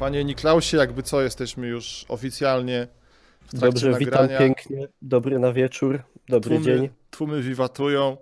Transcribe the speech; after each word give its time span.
Panie 0.00 0.24
Niklausie, 0.24 0.76
jakby 0.76 1.02
co, 1.02 1.22
jesteśmy 1.22 1.66
już 1.66 2.04
oficjalnie 2.08 2.88
w 3.40 3.50
trakcie 3.50 3.66
Dobrze, 3.66 3.90
nagrania. 3.90 4.28
witam 4.28 4.38
pięknie. 4.38 4.88
Dobry 5.02 5.38
na 5.38 5.52
wieczór, 5.52 6.02
dobry 6.28 6.50
tłumy, 6.50 6.64
dzień. 6.64 6.88
Tłumy 7.10 7.42
wiwatują. 7.42 8.16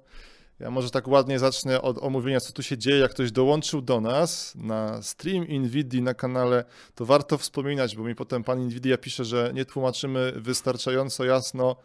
Ja 0.61 0.70
może 0.70 0.91
tak 0.91 1.09
ładnie 1.09 1.38
zacznę 1.38 1.82
od 1.82 1.98
omówienia, 1.98 2.41
co 2.41 2.52
tu 2.52 2.62
się 2.62 2.79
dzieje. 2.79 2.98
Jak 2.98 3.11
ktoś 3.11 3.32
dołączył 3.32 3.82
do 3.82 4.00
nas 4.00 4.54
na 4.54 5.02
stream 5.02 5.45
Nvidia 5.48 6.02
na 6.02 6.14
kanale, 6.14 6.64
to 6.95 7.04
warto 7.04 7.38
wspominać, 7.38 7.96
bo 7.96 8.04
mi 8.04 8.14
potem 8.14 8.45
pan 8.45 8.58
Nvidia 8.58 8.98
pisze, 8.98 9.24
że 9.24 9.50
nie 9.54 9.64
tłumaczymy 9.64 10.32
wystarczająco 10.36 11.24
jasno, 11.24 11.76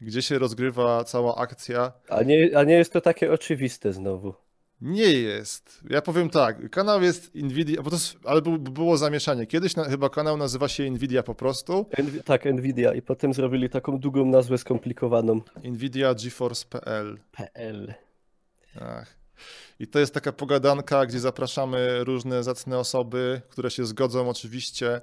gdzie 0.00 0.22
się 0.22 0.38
rozgrywa 0.38 1.04
cała 1.04 1.36
akcja. 1.36 1.92
A 2.08 2.22
nie, 2.22 2.58
a 2.58 2.64
nie 2.64 2.74
jest 2.74 2.92
to 2.92 3.00
takie 3.00 3.32
oczywiste 3.32 3.92
znowu. 3.92 4.34
Nie 4.80 5.12
jest. 5.12 5.80
Ja 5.90 6.02
powiem 6.02 6.30
tak, 6.30 6.70
kanał 6.70 7.02
jest 7.02 7.34
Nvidia, 7.34 7.82
bo 7.82 7.90
to 7.90 7.96
jest, 7.96 8.16
ale 8.24 8.42
było 8.60 8.96
zamieszanie. 8.96 9.46
Kiedyś 9.46 9.76
na, 9.76 9.84
chyba 9.84 10.10
kanał 10.10 10.36
nazywa 10.36 10.68
się 10.68 10.90
Nvidia 10.90 11.22
po 11.22 11.34
prostu. 11.34 11.86
Nvi- 11.98 12.22
tak, 12.22 12.44
Nvidia. 12.44 12.94
I 12.94 13.02
potem 13.02 13.34
zrobili 13.34 13.70
taką 13.70 13.98
długą 13.98 14.24
nazwę 14.26 14.58
skomplikowaną. 14.58 15.40
Nvidia 15.64 16.14
GeForce.pl. 16.14 17.18
PL. 17.32 17.94
Ach. 18.80 19.18
I 19.80 19.86
to 19.86 19.98
jest 19.98 20.14
taka 20.14 20.32
pogadanka, 20.32 21.06
gdzie 21.06 21.20
zapraszamy 21.20 22.04
różne 22.04 22.42
zacne 22.42 22.78
osoby, 22.78 23.40
które 23.48 23.70
się 23.70 23.86
zgodzą 23.86 24.28
oczywiście, 24.28 25.00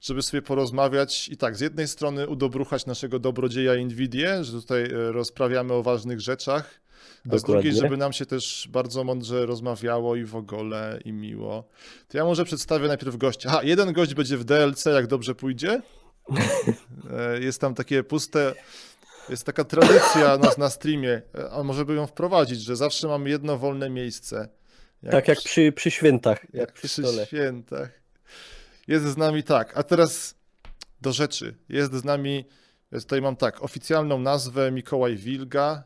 żeby 0.00 0.22
sobie 0.22 0.42
porozmawiać 0.42 1.28
i 1.28 1.36
tak, 1.36 1.56
z 1.56 1.60
jednej 1.60 1.88
strony 1.88 2.28
udobruchać 2.28 2.86
naszego 2.86 3.18
dobrodzieja 3.18 3.74
Nvidia, 3.74 4.42
że 4.42 4.52
tutaj 4.52 4.82
e, 4.84 5.12
rozprawiamy 5.12 5.72
o 5.72 5.82
ważnych 5.82 6.20
rzeczach, 6.20 6.80
a 7.34 7.38
z 7.38 7.42
drugiej, 7.42 7.62
Dokładnie. 7.62 7.72
żeby 7.72 7.96
nam 7.96 8.12
się 8.12 8.26
też 8.26 8.68
bardzo 8.70 9.04
mądrze 9.04 9.46
rozmawiało 9.46 10.16
i 10.16 10.24
w 10.24 10.36
ogóle 10.36 10.98
i 11.04 11.12
miło. 11.12 11.68
To 12.08 12.18
ja 12.18 12.24
może 12.24 12.44
przedstawię 12.44 12.88
najpierw 12.88 13.16
gościa. 13.16 13.48
Aha, 13.52 13.60
jeden 13.62 13.92
gość 13.92 14.14
będzie 14.14 14.36
w 14.36 14.44
DLC, 14.44 14.84
jak 14.84 15.06
dobrze 15.06 15.34
pójdzie. 15.34 15.82
E, 17.10 17.40
Jest 17.40 17.60
tam 17.60 17.74
takie 17.74 18.02
puste, 18.04 18.54
jest 19.28 19.44
taka 19.44 19.64
tradycja 19.64 20.38
na, 20.38 20.50
na 20.58 20.70
streamie, 20.70 21.22
e, 21.34 21.50
a 21.50 21.62
może 21.62 21.84
by 21.84 21.94
ją 21.94 22.06
wprowadzić, 22.06 22.60
że 22.62 22.76
zawsze 22.76 23.08
mamy 23.08 23.30
jedno 23.30 23.58
wolne 23.58 23.90
miejsce. 23.90 24.48
tak 25.10 25.28
jak 25.28 25.38
przy- 25.38 25.72
przy, 25.72 25.90
świętach, 25.90 26.42
jak, 26.44 26.54
jak 26.54 26.72
przy 26.72 26.88
przy 26.88 27.26
świętach. 27.26 27.88
Jest 28.88 29.04
z 29.04 29.16
nami 29.16 29.42
tak, 29.42 29.76
a 29.78 29.82
teraz 29.82 30.34
do 31.00 31.12
rzeczy. 31.12 31.54
Jest 31.68 31.92
z 31.94 32.04
nami, 32.04 32.44
ja 32.92 33.00
tutaj 33.00 33.20
mam 33.22 33.36
tak, 33.36 33.62
oficjalną 33.62 34.18
nazwę 34.18 34.70
Mikołaj 34.72 35.16
Wilga, 35.16 35.82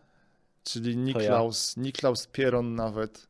czyli 0.65 0.97
Niklaus, 0.97 1.77
Niklaus 1.77 2.27
Pieron 2.27 2.75
nawet. 2.75 3.27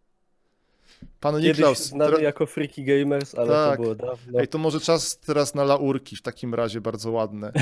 Pan 1.20 1.34
Kiedyś 1.34 1.48
Niklaus, 1.48 1.78
znany 1.84 2.16
tra- 2.16 2.20
jako 2.22 2.46
Freaky 2.46 2.84
Gamers, 2.84 3.34
ale 3.34 3.48
Tak. 3.48 3.76
to 3.76 3.82
było 3.82 3.94
dawno. 3.94 4.40
Ej, 4.40 4.48
to 4.48 4.58
może 4.58 4.80
czas 4.80 5.18
teraz 5.18 5.54
na 5.54 5.64
laurki 5.64 6.16
w 6.16 6.22
takim 6.22 6.54
razie, 6.54 6.80
bardzo 6.80 7.10
ładne. 7.10 7.52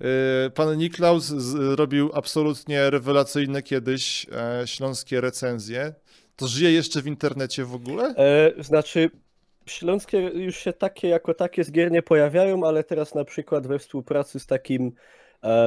Yy, 0.00 0.06
Pan 0.54 0.76
Niklaus 0.78 1.24
z- 1.24 1.78
robił 1.78 2.10
absolutnie 2.14 2.90
rewelacyjne 2.90 3.62
kiedyś 3.62 4.26
e, 4.32 4.66
śląskie 4.66 5.20
recenzje. 5.20 5.94
To 6.36 6.48
żyje 6.48 6.72
jeszcze 6.72 7.02
w 7.02 7.06
internecie 7.06 7.64
w 7.64 7.74
ogóle? 7.74 8.14
E, 8.16 8.62
znaczy, 8.62 9.10
śląskie 9.66 10.18
już 10.18 10.56
się 10.56 10.72
takie 10.72 11.08
jako 11.08 11.34
takie 11.34 11.64
z 11.64 11.70
gier 11.72 11.90
nie 11.92 12.02
pojawiają, 12.02 12.66
ale 12.66 12.84
teraz 12.84 13.14
na 13.14 13.24
przykład 13.24 13.66
we 13.66 13.78
współpracy 13.78 14.40
z 14.40 14.46
takim, 14.46 14.92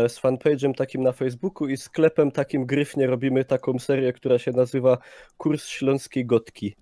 z 0.08 0.20
fanpage'em 0.20 0.74
takim 0.74 1.04
na 1.04 1.12
Facebooku 1.12 1.68
i 1.68 1.78
sklepem 1.78 2.32
takim 2.32 2.66
Gryfnie 2.66 3.08
robimy 3.08 3.46
taką 3.46 3.80
serię, 3.80 4.14
która 4.14 4.40
się 4.40 4.52
nazywa 4.52 4.98
Kurs 5.38 5.66
Śląskiej 5.66 6.26
Gotki. 6.26 6.76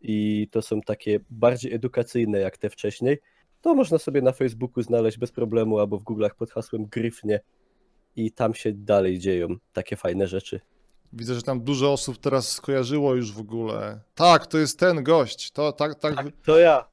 I 0.00 0.48
to 0.50 0.62
są 0.62 0.80
takie 0.80 1.20
bardziej 1.30 1.74
edukacyjne 1.74 2.38
jak 2.38 2.58
te 2.58 2.70
wcześniej. 2.70 3.18
To 3.60 3.74
można 3.74 3.98
sobie 3.98 4.22
na 4.22 4.32
Facebooku 4.32 4.82
znaleźć 4.82 5.18
bez 5.18 5.32
problemu 5.32 5.78
albo 5.78 5.98
w 5.98 6.04
Google'ach 6.04 6.34
pod 6.38 6.50
hasłem 6.50 6.86
Gryfnie. 6.86 7.40
I 8.16 8.32
tam 8.32 8.54
się 8.54 8.72
dalej 8.72 9.18
dzieją 9.18 9.48
takie 9.72 9.96
fajne 9.96 10.26
rzeczy. 10.26 10.60
Widzę, 11.12 11.34
że 11.34 11.42
tam 11.42 11.60
dużo 11.60 11.92
osób 11.92 12.18
teraz 12.18 12.52
skojarzyło 12.52 13.14
już 13.14 13.32
w 13.32 13.40
ogóle. 13.40 14.00
Tak, 14.14 14.46
to 14.46 14.58
jest 14.58 14.78
ten 14.78 15.02
gość. 15.02 15.50
To, 15.50 15.72
tak, 15.72 15.94
tak, 15.94 16.14
Tak, 16.14 16.26
to 16.44 16.58
ja. 16.58 16.88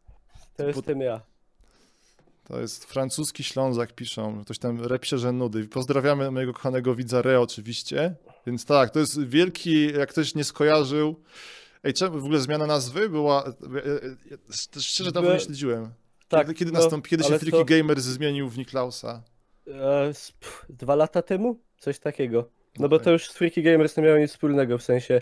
To 0.58 0.68
jestem 0.68 1.02
ja. 1.02 1.22
To 2.48 2.60
jest 2.60 2.86
francuski 2.86 3.44
Ślązak, 3.44 3.94
piszą. 3.94 4.44
Ktoś 4.44 4.60
tam 4.60 4.82
repisze, 4.82 5.18
że 5.18 5.32
nudy. 5.32 5.68
Pozdrawiamy 5.68 6.32
mojego 6.32 6.54
kochanego 6.54 6.96
widza 6.96 7.20
Re 7.20 7.40
oczywiście. 7.40 8.16
Więc 8.48 8.66
tak, 8.66 8.90
to 8.90 9.00
jest 9.00 9.28
wielki, 9.28 9.94
jak 9.94 10.10
ktoś 10.10 10.36
nie 10.36 10.44
skojarzył. 10.44 11.16
Ej, 11.84 11.94
czemu 11.94 12.20
w 12.20 12.24
ogóle 12.24 12.40
zmiana 12.40 12.68
nazwy 12.68 13.10
była... 13.10 13.44
e, 13.44 13.48
e, 13.50 13.96
e, 14.76 14.82
Szczerze 14.82 15.12
dawno 15.12 15.34
nie 15.34 15.40
śledziłem. 15.40 15.90
Tak, 16.28 16.42
kiedy 16.48 16.54
kiedy 16.54 16.72
no, 16.72 16.80
nastąpi, 16.80 17.10
kiedy 17.10 17.24
się 17.24 17.40
Freaky 17.40 17.52
to- 17.52 17.66
Gamers 17.66 18.04
zmienił 18.04 18.50
w 18.50 18.58
Niklausa? 18.58 19.24
E, 19.68 20.14
pff, 20.40 20.66
dwa 20.70 20.96
lata 20.96 21.22
temu? 21.22 21.60
Coś 21.80 22.00
takiego. 22.00 22.50
No 22.80 22.90
bo 22.90 22.96
Okej. 22.96 23.06
to 23.06 23.12
już 23.12 23.30
z 23.30 23.34
Freaky 23.34 23.62
Gamers 23.62 23.98
nie 23.98 24.04
miało 24.04 24.18
nic 24.18 24.32
wspólnego, 24.32 24.78
w 24.78 24.84
sensie 24.84 25.22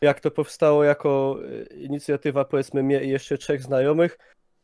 jak 0.00 0.20
to 0.20 0.30
powstało 0.30 0.84
jako 0.84 1.38
inicjatywa 1.76 2.44
powiedzmy 2.44 2.82
mnie 2.82 3.04
i 3.04 3.08
jeszcze 3.08 3.38
trzech 3.38 3.62
znajomych, 3.62 4.18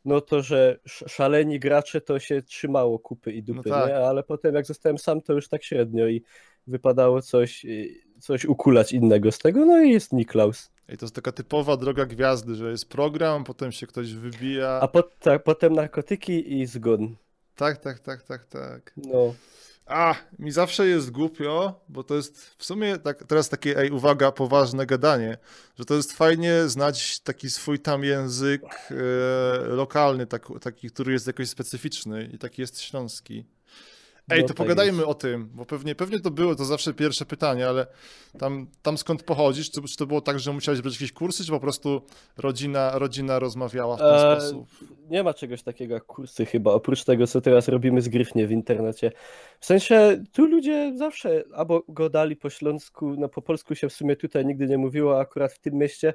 no 0.09 0.21
to, 0.21 0.43
że 0.43 0.79
sz- 0.85 1.13
szaleni 1.13 1.59
gracze 1.61 2.01
to 2.01 2.19
się 2.19 2.43
trzymało 2.43 2.99
kupy 2.99 3.33
i 3.33 3.43
dupy, 3.43 3.69
No 3.69 3.75
tak. 3.75 3.89
nie? 3.89 3.97
Ale 3.97 4.23
potem 4.23 4.55
jak 4.55 4.67
zostałem 4.67 4.99
sam, 4.99 5.21
to 5.21 5.33
już 5.33 5.49
tak 5.49 5.65
średnio 5.65 6.07
i 6.09 6.23
wypadało 6.67 7.23
coś, 7.23 7.65
e, 7.65 7.69
coś 8.21 8.45
ukulać 8.45 8.93
innego 8.93 9.33
z 9.33 9.39
tego, 9.39 9.67
no 9.67 9.83
i 9.83 9.91
jest 9.91 10.13
Niklaus. 10.13 10.71
Ej, 10.89 10.97
to 10.99 11.05
jest 11.07 11.15
taka 11.15 11.33
typowa 11.33 11.77
droga 11.77 12.07
gwiazdy, 12.07 12.55
że 12.55 12.71
jest 12.71 12.89
program, 12.89 13.45
potem 13.45 13.73
się 13.73 13.87
ktoś 13.87 14.13
wybija. 14.15 14.69
A 14.83 14.89
pot, 14.89 15.19
tak, 15.19 15.43
potem 15.43 15.73
narkotyki 15.73 16.59
i 16.61 16.67
zgon. 16.67 17.17
Tak, 17.57 17.79
tak, 17.79 17.99
tak, 17.99 18.23
tak, 18.23 18.47
tak. 18.47 18.93
No. 18.97 19.35
A, 19.89 20.15
mi 20.39 20.51
zawsze 20.51 20.89
jest 20.89 21.11
głupio, 21.11 21.81
bo 21.89 22.05
to 22.05 22.15
jest 22.15 22.55
w 22.59 22.65
sumie 22.65 22.99
tak, 22.99 23.25
teraz 23.25 23.49
takie, 23.49 23.79
ej, 23.79 23.91
uwaga, 23.91 24.33
poważne 24.33 24.87
gadanie, 24.87 25.39
że 25.79 25.85
to 25.85 25.95
jest 25.95 26.13
fajnie 26.13 26.69
znać 26.69 27.21
taki 27.21 27.51
swój 27.51 27.79
tam 27.79 28.05
język 28.05 28.63
e, 28.63 28.95
lokalny, 29.69 30.27
tak, 30.27 30.47
taki, 30.61 30.91
który 30.91 31.13
jest 31.13 31.27
jakoś 31.27 31.49
specyficzny 31.49 32.31
i 32.33 32.39
taki 32.39 32.63
jest 32.63 32.81
śląski. 32.81 33.45
Ej, 34.31 34.45
to 34.45 34.55
pogadajmy 34.55 35.07
o 35.07 35.15
tym, 35.15 35.49
bo 35.55 35.65
pewnie, 35.65 35.95
pewnie 35.95 36.21
to 36.21 36.31
było, 36.31 36.55
to 36.55 36.65
zawsze 36.65 36.95
pierwsze 36.95 37.27
pytanie, 37.27 37.69
ale 37.69 37.87
tam, 38.39 38.67
tam 38.83 38.99
skąd 38.99 39.23
pochodzisz, 39.23 39.71
czy, 39.71 39.83
czy 39.83 39.97
to 39.97 40.07
było 40.07 40.21
tak, 40.21 40.41
że 40.41 40.53
musiałeś 40.53 40.81
brać 40.81 40.95
jakieś 40.95 41.13
kursy, 41.13 41.45
czy 41.45 41.51
po 41.51 41.61
prostu 41.61 42.03
rodzina, 42.37 42.99
rodzina 42.99 43.39
rozmawiała 43.39 43.97
w 43.97 43.99
ten 43.99 44.15
E, 44.15 44.41
sposób? 44.41 44.67
Nie 45.11 45.23
ma 45.23 45.35
czegoś 45.35 45.63
takiego 45.63 45.95
jak 45.95 46.05
kursy 46.05 46.47
chyba, 46.47 46.73
oprócz 46.73 47.05
tego, 47.05 47.27
co 47.27 47.41
teraz 47.41 47.69
robimy 47.69 48.03
z 48.03 48.09
Gryfnie 48.09 48.47
w 48.47 48.53
internecie. 48.53 49.13
W 49.61 49.67
sensie, 49.67 50.23
tu 50.33 50.47
ludzie 50.47 50.93
zawsze 50.97 51.45
albo 51.55 51.83
gadali 51.89 52.37
po 52.37 52.51
śląsku, 52.51 53.15
no 53.19 53.29
po 53.29 53.43
polsku 53.43 53.75
się 53.75 53.89
w 53.89 53.93
sumie 53.93 54.17
tutaj 54.17 54.47
nigdy 54.47 54.67
nie 54.67 54.79
mówiło, 54.79 55.19
a 55.19 55.21
akurat 55.21 55.53
w 55.53 55.59
tym 55.59 55.75
mieście, 55.75 56.15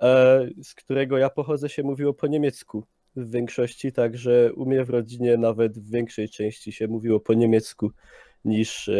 e, 0.00 0.46
z 0.62 0.74
którego 0.74 1.18
ja 1.18 1.30
pochodzę, 1.30 1.68
się 1.68 1.82
mówiło 1.82 2.14
po 2.14 2.26
niemiecku 2.26 2.84
w 3.16 3.30
większości, 3.30 3.92
także 3.92 4.52
u 4.52 4.66
mnie 4.66 4.84
w 4.84 4.90
rodzinie 4.90 5.36
nawet 5.36 5.78
w 5.78 5.90
większej 5.90 6.28
części 6.28 6.72
się 6.72 6.88
mówiło 6.88 7.20
po 7.20 7.34
niemiecku 7.34 7.90
niż, 8.44 8.88
e, 8.88 8.98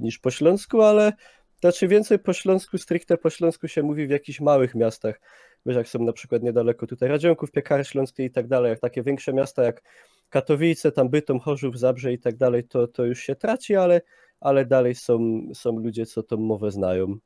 niż 0.00 0.18
po 0.18 0.30
śląsku, 0.30 0.82
ale 0.82 1.12
znaczy 1.60 1.88
więcej 1.88 2.18
po 2.18 2.32
śląsku, 2.32 2.78
stricte 2.78 3.16
po 3.16 3.30
śląsku 3.30 3.68
się 3.68 3.82
mówi 3.82 4.06
w 4.06 4.10
jakichś 4.10 4.40
małych 4.40 4.74
miastach. 4.74 5.20
Wiesz, 5.66 5.76
jak 5.76 5.88
są 5.88 5.98
na 5.98 6.12
przykład 6.12 6.42
niedaleko 6.42 6.86
tutaj 6.86 7.08
Radzionków, 7.08 7.50
Piekary 7.50 7.84
Śląskie 7.84 8.24
i 8.24 8.30
tak 8.30 8.46
dalej, 8.46 8.70
jak 8.70 8.80
takie 8.80 9.02
większe 9.02 9.32
miasta 9.32 9.62
jak 9.62 9.82
Katowice, 10.28 10.92
tam 10.92 11.08
Bytom, 11.08 11.40
Chorzów, 11.40 11.78
Zabrze 11.78 12.12
i 12.12 12.18
tak 12.18 12.36
dalej, 12.36 12.64
to, 12.64 12.88
to 12.88 13.04
już 13.04 13.20
się 13.20 13.36
traci, 13.36 13.76
ale, 13.76 14.00
ale 14.40 14.66
dalej 14.66 14.94
są, 14.94 15.40
są 15.54 15.78
ludzie, 15.78 16.06
co 16.06 16.22
tą 16.22 16.36
mowę 16.36 16.70
znają. 16.70 17.16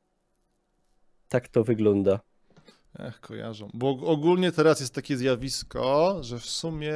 Tak 1.27 1.47
to 1.47 1.63
wygląda. 1.63 2.30
Ech, 2.99 3.19
kojarzą. 3.19 3.69
Bo 3.73 3.89
ogólnie 3.89 4.51
teraz 4.51 4.79
jest 4.79 4.93
takie 4.93 5.17
zjawisko, 5.17 6.17
że 6.21 6.39
w 6.39 6.45
sumie. 6.45 6.93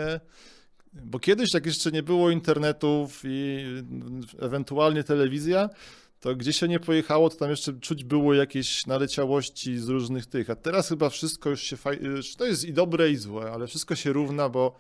Bo 0.94 1.20
kiedyś, 1.20 1.54
jak 1.54 1.66
jeszcze 1.66 1.92
nie 1.92 2.04
było 2.04 2.30
internetów 2.30 3.22
i 3.24 3.66
ewentualnie 4.42 5.04
telewizja, 5.04 5.70
to 6.20 6.36
gdzie 6.36 6.54
się 6.54 6.68
nie 6.68 6.80
pojechało, 6.80 7.30
to 7.30 7.36
tam 7.36 7.50
jeszcze 7.50 7.74
czuć 7.74 8.04
było 8.04 8.34
jakieś 8.34 8.88
naleciałości 8.88 9.78
z 9.78 9.90
różnych 9.90 10.26
tych. 10.26 10.50
A 10.50 10.56
teraz 10.56 10.90
chyba 10.90 11.10
wszystko 11.10 11.50
już 11.50 11.62
się 11.62 11.78
faj... 11.78 12.00
To 12.38 12.46
jest 12.46 12.66
i 12.66 12.74
dobre, 12.74 13.10
i 13.10 13.16
złe, 13.16 13.52
ale 13.52 13.68
wszystko 13.68 13.96
się 13.96 14.14
równa, 14.14 14.50
bo 14.50 14.76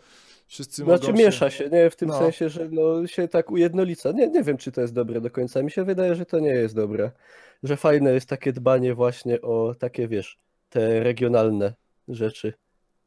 wszyscy 0.47 0.83
Znaczy 0.83 1.07
mogą 1.07 1.19
miesza 1.19 1.49
się, 1.49 1.69
nie? 1.69 1.89
W 1.89 1.95
tym 1.95 2.09
No. 2.09 2.19
sensie, 2.19 2.49
że 2.49 2.69
no, 2.71 3.07
się 3.07 3.27
tak 3.27 3.51
ujednolica. 3.51 4.11
Nie, 4.11 4.27
nie 4.27 4.43
wiem, 4.43 4.57
czy 4.57 4.71
to 4.71 4.81
jest 4.81 4.93
dobre 4.93 5.21
do 5.21 5.31
końca. 5.31 5.63
Mi 5.63 5.71
się 5.71 5.83
wydaje, 5.83 6.15
że 6.15 6.25
to 6.25 6.39
nie 6.39 6.49
jest 6.49 6.75
dobre. 6.75 7.11
Że 7.63 7.77
fajne 7.77 8.13
jest 8.13 8.29
takie 8.29 8.53
dbanie 8.53 8.93
właśnie 8.95 9.41
o 9.41 9.75
takie, 9.79 10.07
wiesz, 10.07 10.37
te 10.69 11.03
regionalne 11.03 11.73
rzeczy. 12.07 12.53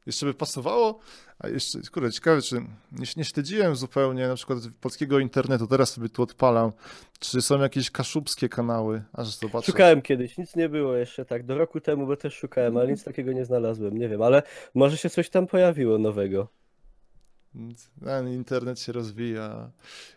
Jeszcze 0.05 0.25
by 0.25 0.33
pasowało, 0.33 0.99
a 1.39 1.47
jeszcze, 1.47 1.79
kurde, 1.93 2.11
ciekawe, 2.11 2.41
czy 2.41 2.55
nie, 2.91 3.05
nie 3.17 3.25
śledziłem 3.25 3.75
zupełnie 3.75 4.27
na 4.27 4.35
przykład 4.35 4.59
polskiego 4.81 5.19
internetu, 5.19 5.67
teraz 5.67 5.93
sobie 5.93 6.09
tu 6.09 6.23
odpalam, 6.23 6.71
czy 7.19 7.41
są 7.41 7.61
jakieś 7.61 7.91
kaszubskie 7.91 8.49
kanały, 8.49 9.03
aż 9.13 9.27
zobaczę. 9.27 9.65
Szukałem 9.65 10.01
kiedyś, 10.01 10.37
nic 10.37 10.55
nie 10.55 10.69
było 10.69 10.95
jeszcze 10.95 11.25
tak, 11.25 11.45
do 11.45 11.57
roku 11.57 11.81
temu, 11.81 12.07
bo 12.07 12.15
też 12.15 12.33
szukałem, 12.33 12.77
ale 12.77 12.91
nic 12.91 13.03
takiego 13.03 13.31
nie 13.31 13.45
znalazłem, 13.45 13.97
nie 13.97 14.09
wiem, 14.09 14.21
ale 14.21 14.43
może 14.73 14.97
się 14.97 15.09
coś 15.09 15.29
tam 15.29 15.47
pojawiło 15.47 15.97
nowego. 15.97 16.58
Ten 18.05 18.29
internet 18.33 18.79
się 18.79 18.91
rozwija. 18.91 19.71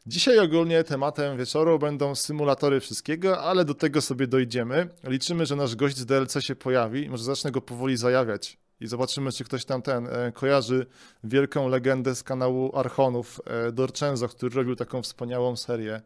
Dzisiaj 0.07 0.39
ogólnie 0.39 0.85
tematem 0.85 1.39
wieczoru 1.39 1.79
będą 1.79 2.15
symulatory 2.15 2.81
wszystkiego, 2.81 3.43
ale 3.43 3.65
do 3.65 3.75
tego 3.75 4.01
sobie 4.01 4.27
dojdziemy. 4.27 4.89
Liczymy, 5.05 5.47
że 5.47 5.57
nasz 5.57 5.77
gość 5.77 5.97
z 5.97 6.07
DLC 6.07 6.41
się 6.41 6.57
pojawi. 6.57 7.09
Może 7.11 7.25
zacznę 7.25 7.51
go 7.51 7.61
powoli 7.61 7.97
zajawiać 7.97 8.59
i 8.81 8.87
zobaczymy, 8.87 9.33
czy 9.33 9.45
ktoś 9.45 9.65
tam 9.65 9.83
ten 9.83 10.07
e, 10.07 10.33
kojarzy 10.33 10.87
wielką 11.25 11.69
legendę 11.69 12.15
z 12.15 12.23
kanału 12.23 12.77
Archonów, 12.77 13.41
e, 13.47 13.73
Dorczenzo, 13.73 14.29
który 14.29 14.57
robił 14.57 14.77
taką 14.77 15.03
wspaniałą 15.03 15.57
serię 15.57 16.03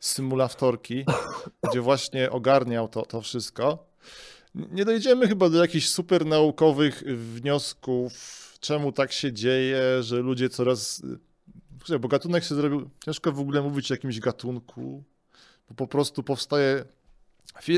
symulawtorki, 0.00 1.04
gdzie 1.70 1.80
właśnie 1.80 2.30
ogarniał 2.30 2.88
to, 2.88 3.06
to 3.06 3.20
wszystko. 3.20 3.90
Nie 4.54 4.84
dojdziemy 4.84 5.28
chyba 5.28 5.48
do 5.48 5.58
jakichś 5.58 5.88
super 5.88 6.26
naukowych 6.26 7.02
wniosków, 7.06 8.12
czemu 8.60 8.92
tak 8.92 9.12
się 9.12 9.32
dzieje, 9.32 10.02
że 10.02 10.16
ludzie 10.16 10.48
coraz. 10.48 11.02
Bo 12.00 12.08
gatunek 12.08 12.44
się 12.44 12.54
zrobił. 12.54 12.90
Ciężko 13.04 13.32
w 13.32 13.40
ogóle 13.40 13.62
mówić 13.62 13.90
o 13.90 13.94
jakimś 13.94 14.20
gatunku, 14.20 15.04
bo 15.68 15.74
po 15.74 15.86
prostu 15.86 16.22
powstaje 16.22 16.84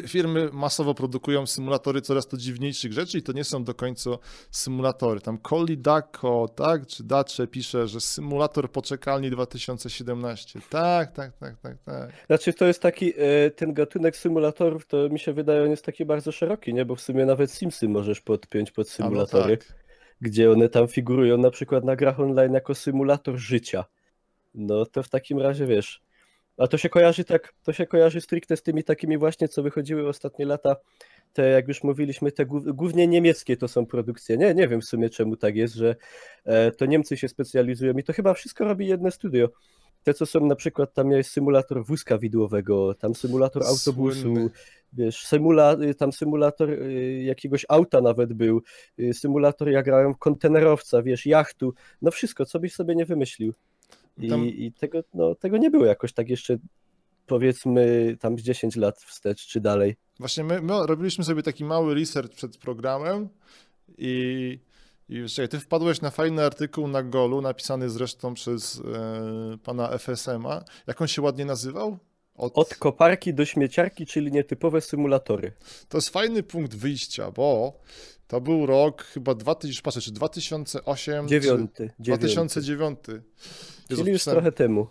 Firmy 0.09 0.49
masowo 0.53 0.95
produkują 0.95 1.47
symulatory 1.47 2.01
coraz 2.01 2.27
to 2.27 2.37
dziwniejszych 2.37 2.93
rzeczy 2.93 3.19
i 3.19 3.23
to 3.23 3.33
nie 3.33 3.45
są 3.45 3.65
do 3.65 3.75
końca 3.75 4.11
symulatory. 4.51 5.21
Tam 5.21 5.39
Colli 5.39 5.79
Daco, 5.79 6.49
tak, 6.49 6.87
czy 6.87 7.05
Dacze 7.05 7.47
pisze, 7.47 7.89
że 7.89 8.01
symulator 8.01 8.71
poczekalni 8.71 9.31
2017. 9.31 10.61
Tak, 10.71 11.13
tak, 11.13 11.37
tak, 11.37 11.61
tak, 11.61 11.77
tak. 11.85 12.11
Znaczy 12.27 12.53
to 12.53 12.65
jest 12.65 12.83
taki, 12.83 13.13
e, 13.17 13.51
ten 13.51 13.73
gatunek 13.75 14.17
symulatorów, 14.17 14.87
to 14.87 15.09
mi 15.09 15.19
się 15.19 15.33
wydaje, 15.33 15.63
on 15.63 15.71
jest 15.71 15.85
taki 15.85 16.05
bardzo 16.05 16.33
szeroki, 16.33 16.75
nie? 16.75 16.85
Bo 16.85 16.97
w 16.97 17.01
sumie 17.01 17.27
nawet 17.27 17.51
Simsy 17.51 17.89
możesz 17.89 18.21
podpiąć 18.21 18.71
pod 18.71 18.87
no 18.87 18.93
symulatory, 18.93 19.51
no 19.51 19.57
tak. 19.57 19.85
gdzie 20.21 20.51
one 20.51 20.69
tam 20.69 20.89
figurują 20.89 21.39
na 21.39 21.51
przykład 21.51 21.85
na 21.85 21.97
grach 21.97 22.21
online 22.21 22.55
jako 22.55 22.75
symulator 22.75 23.37
życia. 23.37 23.85
No 24.55 24.87
to 24.87 25.03
w 25.03 25.09
takim 25.09 25.39
razie 25.39 25.67
wiesz 25.67 26.03
a 26.59 26.67
to 26.67 26.79
się 26.79 26.89
kojarzy 26.89 27.25
tak, 27.25 27.55
to 27.63 27.73
się 27.73 27.87
kojarzy 27.87 28.21
stricte 28.21 28.57
z 28.57 28.63
tymi 28.63 28.85
takimi 28.85 29.19
właśnie, 29.19 29.49
co 29.49 29.63
wychodziły 29.63 30.09
ostatnie 30.09 30.47
lata, 30.47 30.77
te, 31.33 31.49
jak 31.49 31.69
już 31.69 31.83
mówiliśmy, 31.83 32.33
te 32.33 32.47
głównie 32.47 33.07
niemieckie 33.07 33.57
to 33.57 33.69
są 33.69 33.87
produkcje. 33.87 34.37
Nie, 34.37 34.55
nie 34.55 34.69
wiem 34.69 34.81
w 34.81 34.85
sumie 34.85 35.11
czemu 35.11 35.37
tak 35.37 35.57
jest, 35.57 35.75
że 35.75 35.97
e, 36.45 36.71
to 36.71 36.87
Niemcy 36.87 37.17
się 37.17 37.29
specjalizują 37.29 37.93
i 37.93 38.03
to 38.03 38.13
chyba 38.13 38.35
wszystko 38.35 38.65
robi 38.65 38.87
jedno 38.87 39.11
studio. 39.11 39.49
Te, 40.03 40.15
co 40.15 40.27
są 40.27 40.47
na 40.47 40.57
przykład, 40.57 40.95
tam 40.95 41.11
jest 41.11 41.31
symulator 41.31 41.85
wózka 41.85 42.19
widłowego, 42.19 42.95
tam 42.95 43.15
symulator 43.15 43.63
autobusu, 43.63 44.21
Słynny. 44.21 44.51
wiesz, 44.93 45.27
symula, 45.27 45.77
tam 45.99 46.13
symulator 46.13 46.71
y, 46.71 47.23
jakiegoś 47.23 47.67
auta 47.69 48.01
nawet 48.01 48.33
był, 48.33 48.63
y, 48.99 49.15
symulator, 49.15 49.69
ja 49.69 49.83
grałem 49.83 50.15
kontenerowca, 50.15 51.03
wiesz, 51.03 51.27
jachtu, 51.27 51.75
no 52.03 52.11
wszystko, 52.11 52.45
co 52.45 52.61
byś 52.61 52.75
sobie 52.75 52.95
nie 52.95 53.07
wymyślił. 53.07 53.55
I, 54.19 54.29
tam... 54.29 54.47
i 54.47 54.73
tego, 54.73 55.03
no, 55.15 55.35
tego 55.35 55.57
nie 55.57 55.71
było 55.71 55.85
jakoś 55.85 56.13
tak 56.13 56.29
jeszcze 56.29 56.59
powiedzmy 57.27 58.17
tam 58.21 58.39
z 58.39 58.43
10 58.43 58.77
lat 58.77 58.99
wstecz 58.99 59.47
czy 59.47 59.61
dalej. 59.61 59.97
Właśnie 60.19 60.45
my, 60.45 60.63
my 60.63 60.87
robiliśmy 60.87 61.25
sobie 61.25 61.43
taki 61.43 61.65
mały 61.65 61.95
research 61.95 62.35
przed 62.35 62.57
programem 62.57 63.29
i, 63.99 64.59
i 65.09 65.25
czekaj, 65.29 65.49
ty 65.49 65.61
wpadłeś 65.61 66.01
na 66.01 66.11
fajny 66.11 66.45
artykuł 66.45 66.89
na 66.89 67.03
Golu, 67.03 67.41
napisany 67.41 67.91
zresztą 67.91 68.35
przez 68.35 68.83
e, 68.95 69.59
pana 69.59 69.99
FSM-a. 69.99 70.65
Jak 70.87 71.03
on 71.03 71.09
się 71.09 71.23
ładnie 71.23 71.45
nazywał? 71.45 71.99
Od... 72.35 72.59
Od... 72.59 72.75
koparki 72.75 73.35
do 73.35 73.45
śmieciarki, 73.45 74.07
czyli 74.07 74.33
nietypowe 74.33 74.81
symulatory. 74.81 75.53
To 75.89 75.99
jest 75.99 76.09
fajny 76.09 76.43
punkt 76.43 76.75
wyjścia, 76.75 77.31
bo 77.31 77.81
to 78.33 78.41
był 78.41 78.67
rok 78.67 79.03
chyba 79.03 79.35
2000, 79.35 79.83
patrzę, 79.83 80.01
czy 80.01 80.13
2008, 80.13 81.29
9, 81.29 81.71
czy 81.77 81.91
2009. 81.99 82.99
Czyli 83.89 84.13
już 84.13 84.25
trochę 84.25 84.53
temu. 84.53 84.87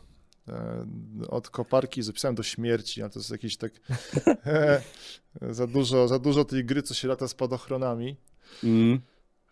E, 0.48 0.86
od 1.30 1.50
koparki 1.50 2.04
zapisałem 2.04 2.36
do 2.36 2.44
śmierci, 2.44 3.02
ale 3.02 3.12
to 3.12 3.20
jest 3.20 3.32
jakieś 3.32 3.58
tak 3.58 3.72
za, 5.58 5.68
dużo, 5.68 6.08
za 6.08 6.20
dużo 6.20 6.46
tej 6.46 6.66
gry, 6.66 6.84
co 6.84 6.94
się 6.94 7.08
lata 7.08 7.28
spadochronami. 7.28 8.18
Mm. 8.64 9.02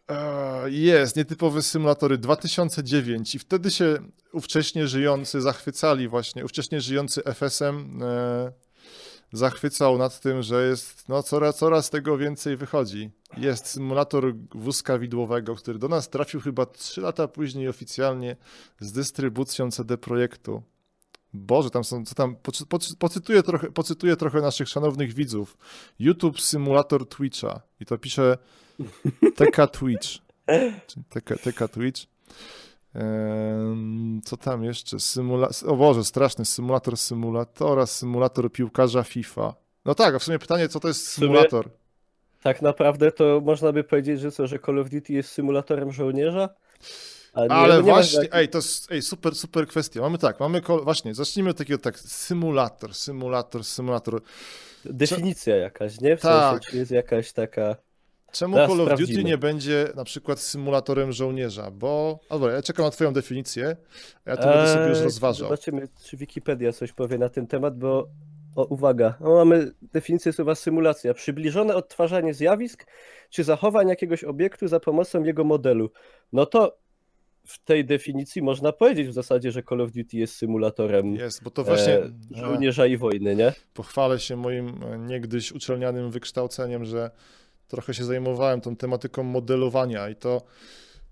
E, 0.09 0.71
jest, 0.71 1.15
nietypowe 1.15 1.61
symulatory 1.61 2.17
2009 2.17 3.35
i 3.35 3.39
wtedy 3.39 3.71
się 3.71 3.97
ówcześnie 4.33 4.87
żyjący 4.87 5.41
zachwycali 5.41 6.07
właśnie, 6.07 6.45
ówcześnie 6.45 6.81
żyjący 6.81 7.21
FSM 7.23 8.03
e, 8.03 8.51
zachwycał 9.33 9.97
nad 9.97 10.19
tym, 10.19 10.41
że 10.41 10.67
jest, 10.67 11.09
no 11.09 11.23
coraz, 11.23 11.57
coraz 11.57 11.89
tego 11.89 12.17
więcej 12.17 12.57
wychodzi. 12.57 13.11
Jest 13.37 13.67
symulator 13.67 14.35
wózka 14.55 14.99
widłowego, 14.99 15.55
który 15.55 15.79
do 15.79 15.87
nas 15.87 16.09
trafił 16.09 16.41
chyba 16.41 16.65
3 16.65 17.01
lata 17.01 17.27
później 17.27 17.67
oficjalnie 17.67 18.35
z 18.79 18.91
dystrybucją 18.91 19.71
CD 19.71 19.97
Projektu. 19.97 20.63
Boże, 21.33 21.69
tam 21.69 21.83
są, 21.83 22.05
co 22.05 22.15
tam, 22.15 22.35
pocytuję 22.99 23.43
trochę, 23.43 23.71
pocytuję 23.71 24.15
trochę 24.15 24.41
naszych 24.41 24.69
szanownych 24.69 25.13
widzów. 25.13 25.57
YouTube 25.99 26.41
symulator 26.41 27.09
Twitcha 27.09 27.61
i 27.79 27.85
to 27.85 27.97
pisze 27.97 28.37
TK 29.35 29.67
Twitch. 29.67 30.07
TK, 31.09 31.37
TK 31.43 31.67
Twitch. 31.67 32.01
Co 34.23 34.37
tam 34.37 34.63
jeszcze? 34.63 34.99
Symula... 34.99 35.49
O 35.65 35.75
Boże, 35.75 36.03
straszny 36.03 36.45
symulator 36.45 36.97
symulatora, 36.97 37.85
symulator 37.85 38.51
piłkarza 38.51 39.03
FIFA. 39.03 39.55
No 39.85 39.95
tak, 39.95 40.15
a 40.15 40.19
w 40.19 40.23
sumie 40.23 40.39
pytanie, 40.39 40.69
co 40.69 40.79
to 40.79 40.87
jest 40.87 41.07
symulator? 41.07 41.69
Tak 42.43 42.61
naprawdę 42.61 43.11
to 43.11 43.41
można 43.45 43.71
by 43.71 43.83
powiedzieć, 43.83 44.19
że 44.19 44.31
co, 44.31 44.47
że 44.47 44.59
Call 44.59 44.79
of 44.79 44.89
Duty 44.89 45.13
jest 45.13 45.31
symulatorem 45.31 45.91
żołnierza? 45.91 46.49
Ale, 47.33 47.49
Ale 47.49 47.75
nie, 47.75 47.81
właśnie, 47.81 48.19
jak... 48.19 48.35
ej, 48.35 48.49
to 48.49 48.57
jest 48.57 48.91
ej, 48.91 49.01
super, 49.01 49.35
super 49.35 49.67
kwestia. 49.67 50.01
Mamy 50.01 50.17
tak, 50.17 50.39
mamy, 50.39 50.61
właśnie, 50.83 51.15
zacznijmy 51.15 51.49
od 51.49 51.57
takiego 51.57 51.79
tak, 51.79 51.99
symulator, 51.99 52.93
symulator, 52.93 53.63
symulator. 53.63 54.21
Definicja 54.85 55.55
jakaś, 55.55 56.01
nie? 56.01 56.17
W 56.17 56.21
tak. 56.21 56.53
sensie, 56.53 56.71
czy 56.71 56.77
jest 56.77 56.91
jakaś 56.91 57.31
taka... 57.31 57.75
Czemu 58.31 58.55
Teraz 58.55 58.69
Call 58.69 58.81
of 58.81 58.85
sprawdzimy. 58.87 59.17
Duty 59.17 59.23
nie 59.23 59.37
będzie 59.37 59.87
na 59.95 60.03
przykład 60.03 60.39
symulatorem 60.39 61.11
żołnierza? 61.11 61.71
Bo. 61.71 62.19
A 62.29 62.33
dobra, 62.33 62.53
ja 62.53 62.61
czekam 62.61 62.85
na 62.85 62.91
Twoją 62.91 63.13
definicję, 63.13 63.75
ja 64.25 64.37
to 64.37 64.43
eee, 64.43 64.53
będę 64.55 64.73
sobie 64.73 64.87
już 64.89 64.97
eee, 64.97 65.03
rozważał. 65.03 65.47
Zobaczymy, 65.47 65.87
czy 66.03 66.17
Wikipedia 66.17 66.73
coś 66.73 66.91
powie 66.91 67.17
na 67.17 67.29
ten 67.29 67.47
temat, 67.47 67.77
bo. 67.77 68.07
O, 68.59 68.65
uwaga, 68.65 69.17
o, 69.21 69.35
mamy 69.35 69.71
definicję 69.81 70.33
słowa 70.33 70.55
symulacja. 70.55 71.13
Przybliżone 71.13 71.75
odtwarzanie 71.75 72.33
zjawisk 72.33 72.85
czy 73.29 73.43
zachowań 73.43 73.87
jakiegoś 73.87 74.23
obiektu 74.23 74.67
za 74.67 74.79
pomocą 74.79 75.23
jego 75.23 75.43
modelu. 75.43 75.91
No 76.33 76.45
to 76.45 76.77
w 77.45 77.63
tej 77.63 77.85
definicji 77.85 78.41
można 78.41 78.71
powiedzieć 78.71 79.07
w 79.07 79.13
zasadzie, 79.13 79.51
że 79.51 79.63
Call 79.63 79.81
of 79.81 79.91
Duty 79.91 80.17
jest 80.17 80.35
symulatorem 80.35 81.15
jest, 81.15 81.43
bo 81.43 81.49
to 81.49 81.63
właśnie, 81.63 81.93
e, 81.93 82.11
żołnierza 82.31 82.85
i 82.85 82.97
wojny, 82.97 83.35
nie? 83.35 83.53
Pochwalę 83.73 84.19
się 84.19 84.35
moim 84.35 84.83
e, 84.83 84.97
niegdyś 84.97 85.51
uczelnianym 85.51 86.11
wykształceniem, 86.11 86.85
że 86.85 87.11
trochę 87.67 87.93
się 87.93 88.03
zajmowałem 88.03 88.61
tą 88.61 88.75
tematyką 88.75 89.23
modelowania 89.23 90.09
i 90.09 90.15
to 90.15 90.41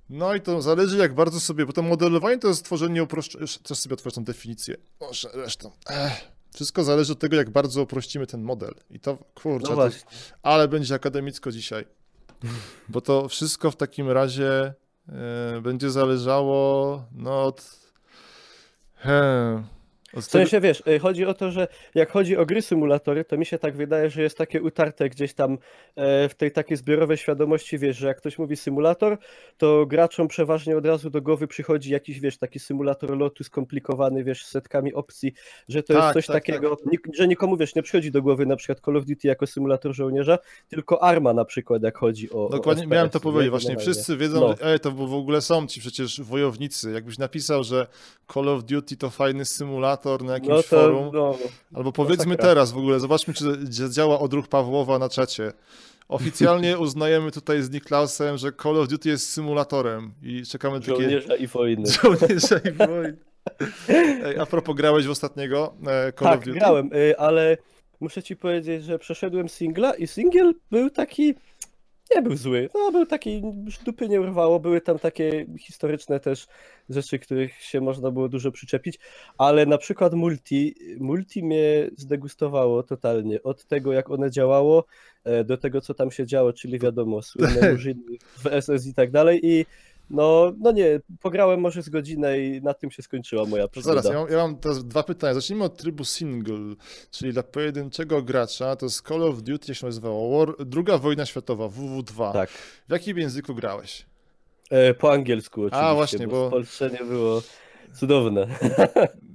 no 0.09 0.35
i 0.35 0.41
to 0.41 0.61
zależy 0.61 0.97
jak 0.97 1.13
bardzo 1.13 1.39
sobie, 1.39 1.65
bo 1.65 1.73
to 1.73 1.81
modelowanie 1.81 2.39
to 2.39 2.47
jest 2.47 2.59
stworzenie 2.59 3.03
uproszczonego, 3.03 3.51
też 3.63 3.77
sobie 3.77 3.93
otworzę 3.93 4.15
tą 4.15 4.23
definicję, 4.23 4.75
może 5.01 5.29
zresztą, 5.33 5.71
Ech. 5.89 6.36
Wszystko 6.57 6.83
zależy 6.83 7.13
od 7.13 7.19
tego 7.19 7.35
jak 7.35 7.49
bardzo 7.49 7.81
uprościmy 7.81 8.27
ten 8.27 8.41
model. 8.41 8.73
I 8.89 8.99
to, 8.99 9.17
kurczę, 9.35 9.69
no 9.69 9.75
to, 9.75 9.89
ale 10.43 10.67
będzie 10.67 10.95
akademicko 10.95 11.51
dzisiaj, 11.51 11.85
bo 12.89 13.01
to 13.01 13.27
wszystko 13.27 13.71
w 13.71 13.75
takim 13.75 14.09
razie 14.09 14.73
y, 15.57 15.61
będzie 15.61 15.91
zależało 15.91 17.03
no 17.11 17.43
od... 17.43 17.87
He, 18.95 19.63
w 20.13 20.21
sensie, 20.21 20.61
wiesz, 20.61 20.83
y, 20.87 20.99
chodzi 20.99 21.25
o 21.25 21.33
to, 21.33 21.51
że 21.51 21.67
jak 21.95 22.11
chodzi 22.11 22.37
o 22.37 22.45
gry 22.45 22.61
symulatory, 22.61 23.25
to 23.25 23.37
mi 23.37 23.45
się 23.45 23.57
tak 23.57 23.75
wydaje, 23.75 24.09
że 24.09 24.21
jest 24.21 24.37
takie 24.37 24.61
utarte 24.61 25.09
gdzieś 25.09 25.33
tam 25.33 25.57
e, 25.95 26.29
w 26.29 26.35
tej 26.35 26.51
takiej 26.51 26.77
zbiorowej 26.77 27.17
świadomości, 27.17 27.77
wiesz, 27.77 27.97
że 27.97 28.07
jak 28.07 28.17
ktoś 28.17 28.37
mówi 28.37 28.57
symulator, 28.57 29.17
to 29.57 29.85
graczom 29.85 30.27
przeważnie 30.27 30.77
od 30.77 30.85
razu 30.85 31.09
do 31.09 31.21
głowy 31.21 31.47
przychodzi 31.47 31.91
jakiś, 31.91 32.19
wiesz, 32.19 32.37
taki 32.37 32.59
symulator 32.59 33.17
lotu 33.17 33.43
skomplikowany, 33.43 34.23
wiesz, 34.23 34.45
z 34.45 34.49
setkami 34.49 34.93
opcji, 34.93 35.33
że 35.69 35.83
to 35.83 35.93
tak, 35.93 36.03
jest 36.03 36.13
coś 36.13 36.25
tak, 36.25 36.35
takiego, 36.35 36.75
tak. 36.75 37.15
że 37.15 37.27
nikomu, 37.27 37.57
wiesz, 37.57 37.75
nie 37.75 37.83
przychodzi 37.83 38.11
do 38.11 38.21
głowy 38.21 38.45
na 38.45 38.55
przykład 38.55 38.79
Call 38.85 38.97
of 38.97 39.05
Duty 39.05 39.27
jako 39.27 39.47
symulator 39.47 39.93
żołnierza, 39.93 40.37
tylko 40.69 41.03
Arma 41.03 41.33
na 41.33 41.45
przykład, 41.45 41.83
jak 41.83 41.97
chodzi 41.97 42.31
o 42.31 42.49
Dokładnie, 42.49 42.83
o 42.83 42.87
miałem 42.87 43.09
to 43.09 43.19
powiedzieć, 43.19 43.49
właśnie 43.49 43.77
wszyscy 43.77 44.17
wiedzą, 44.17 44.39
no. 44.39 44.55
ej, 44.61 44.79
to 44.79 44.91
w 44.91 45.13
ogóle 45.13 45.41
są 45.41 45.67
ci 45.67 45.79
przecież 45.79 46.21
wojownicy, 46.21 46.91
jakbyś 46.91 47.17
napisał, 47.17 47.63
że 47.63 47.87
Call 48.33 48.49
of 48.49 48.63
Duty 48.63 48.97
to 48.97 49.09
fajny 49.09 49.45
symulator, 49.45 49.96
na 50.05 50.33
jakimś 50.33 50.49
no 50.49 50.55
to, 50.55 50.63
forum. 50.63 51.11
No, 51.13 51.37
Albo 51.73 51.91
powiedzmy 51.91 52.35
no 52.39 52.43
teraz 52.43 52.71
w 52.71 52.77
ogóle, 52.77 52.99
zobaczmy, 52.99 53.33
czy 53.33 53.43
działa 53.89 54.19
odruch 54.19 54.47
Pawłowa 54.47 54.99
na 54.99 55.09
czacie. 55.09 55.53
Oficjalnie 56.07 56.77
uznajemy 56.87 57.31
tutaj 57.31 57.61
z 57.61 57.69
Niklausem, 57.69 58.37
że 58.37 58.51
Call 58.63 58.77
of 58.77 58.87
Duty 58.87 59.09
jest 59.09 59.29
symulatorem 59.29 60.13
i 60.23 60.43
czekamy 60.45 60.79
takie... 60.79 60.91
Żołnierza 60.91 61.35
i 61.35 61.47
wojny. 61.47 61.89
Żołnierza 62.01 62.57
i 62.57 62.71
wojny. 62.71 63.17
Ej, 63.89 64.39
a 64.39 64.45
propos, 64.45 64.75
grałeś 64.75 65.07
w 65.07 65.09
ostatniego 65.09 65.73
e, 65.87 66.13
Call 66.13 66.27
tak, 66.27 66.39
of 66.39 66.45
Duty? 66.45 66.59
grałem, 66.59 66.93
y, 66.93 67.17
ale 67.17 67.57
muszę 67.99 68.23
ci 68.23 68.35
powiedzieć, 68.35 68.83
że 68.83 68.99
przeszedłem 68.99 69.49
singla 69.49 69.93
i 69.93 70.07
singiel 70.07 70.53
był 70.71 70.89
taki 70.89 71.35
Nie 72.15 72.21
był 72.21 72.35
zły, 72.35 72.69
no 72.75 72.91
był 72.91 73.05
taki, 73.05 73.41
dupy 73.85 74.09
nie 74.09 74.21
urwało, 74.21 74.59
były 74.59 74.81
tam 74.81 74.99
takie 74.99 75.45
historyczne 75.59 76.19
też 76.19 76.47
rzeczy, 76.89 77.19
których 77.19 77.61
się 77.61 77.81
można 77.81 78.11
było 78.11 78.29
dużo 78.29 78.51
przyczepić, 78.51 78.99
ale 79.37 79.65
na 79.65 79.77
przykład 79.77 80.13
multi, 80.13 80.75
multi 80.99 81.43
mnie 81.43 81.89
zdegustowało 81.97 82.83
totalnie, 82.83 83.43
od 83.43 83.65
tego 83.65 83.93
jak 83.93 84.11
one 84.11 84.31
działało, 84.31 84.85
e, 85.23 85.43
do 85.43 85.57
tego 85.57 85.81
co 85.81 85.93
tam 85.93 86.11
się 86.11 86.25
działo, 86.25 86.53
czyli 86.53 86.79
wiadomo, 86.79 87.21
słynne 87.21 87.71
murzyny 87.71 88.03
w 88.37 88.61
SS 88.61 88.87
i 88.87 88.93
tak 88.93 89.11
dalej 89.11 89.39
i 89.43 89.65
no, 90.09 90.53
no 90.59 90.71
nie, 90.71 90.99
pograłem 91.19 91.59
może 91.59 91.81
z 91.81 91.89
godzinę 91.89 92.39
i 92.39 92.61
na 92.61 92.73
tym 92.73 92.91
się 92.91 93.03
skończyła 93.03 93.45
moja 93.45 93.67
przygoda. 93.67 94.01
zaraz, 94.01 94.13
ja 94.13 94.19
mam, 94.19 94.31
ja 94.31 94.37
mam 94.37 94.57
teraz 94.57 94.85
dwa 94.85 95.03
pytania. 95.03 95.33
Zacznijmy 95.33 95.63
od 95.63 95.77
trybu 95.77 96.05
single, 96.05 96.75
czyli 97.11 97.33
dla 97.33 97.43
pojedynczego 97.43 98.21
gracza 98.21 98.75
to 98.75 98.85
jest 98.85 99.07
Call 99.07 99.23
of 99.23 99.41
Duty, 99.41 99.65
jak 99.67 99.77
się 99.77 99.85
nazywało, 99.85 100.37
War, 100.37 100.65
druga 100.65 100.97
wojna 100.97 101.25
światowa, 101.25 101.65
WW2. 101.65 102.33
Tak. 102.33 102.49
W 102.87 102.91
jakim 102.91 103.17
języku 103.17 103.55
grałeś? 103.55 104.05
E, 104.69 104.93
po 104.93 105.11
angielsku 105.11 105.61
oczywiście, 105.61 105.85
A, 105.85 105.95
właśnie, 105.95 106.27
bo, 106.27 106.33
bo... 106.33 106.47
w 106.47 106.51
Polsce 106.51 106.89
nie 106.89 107.05
było 107.05 107.41
cudowne. 107.93 108.47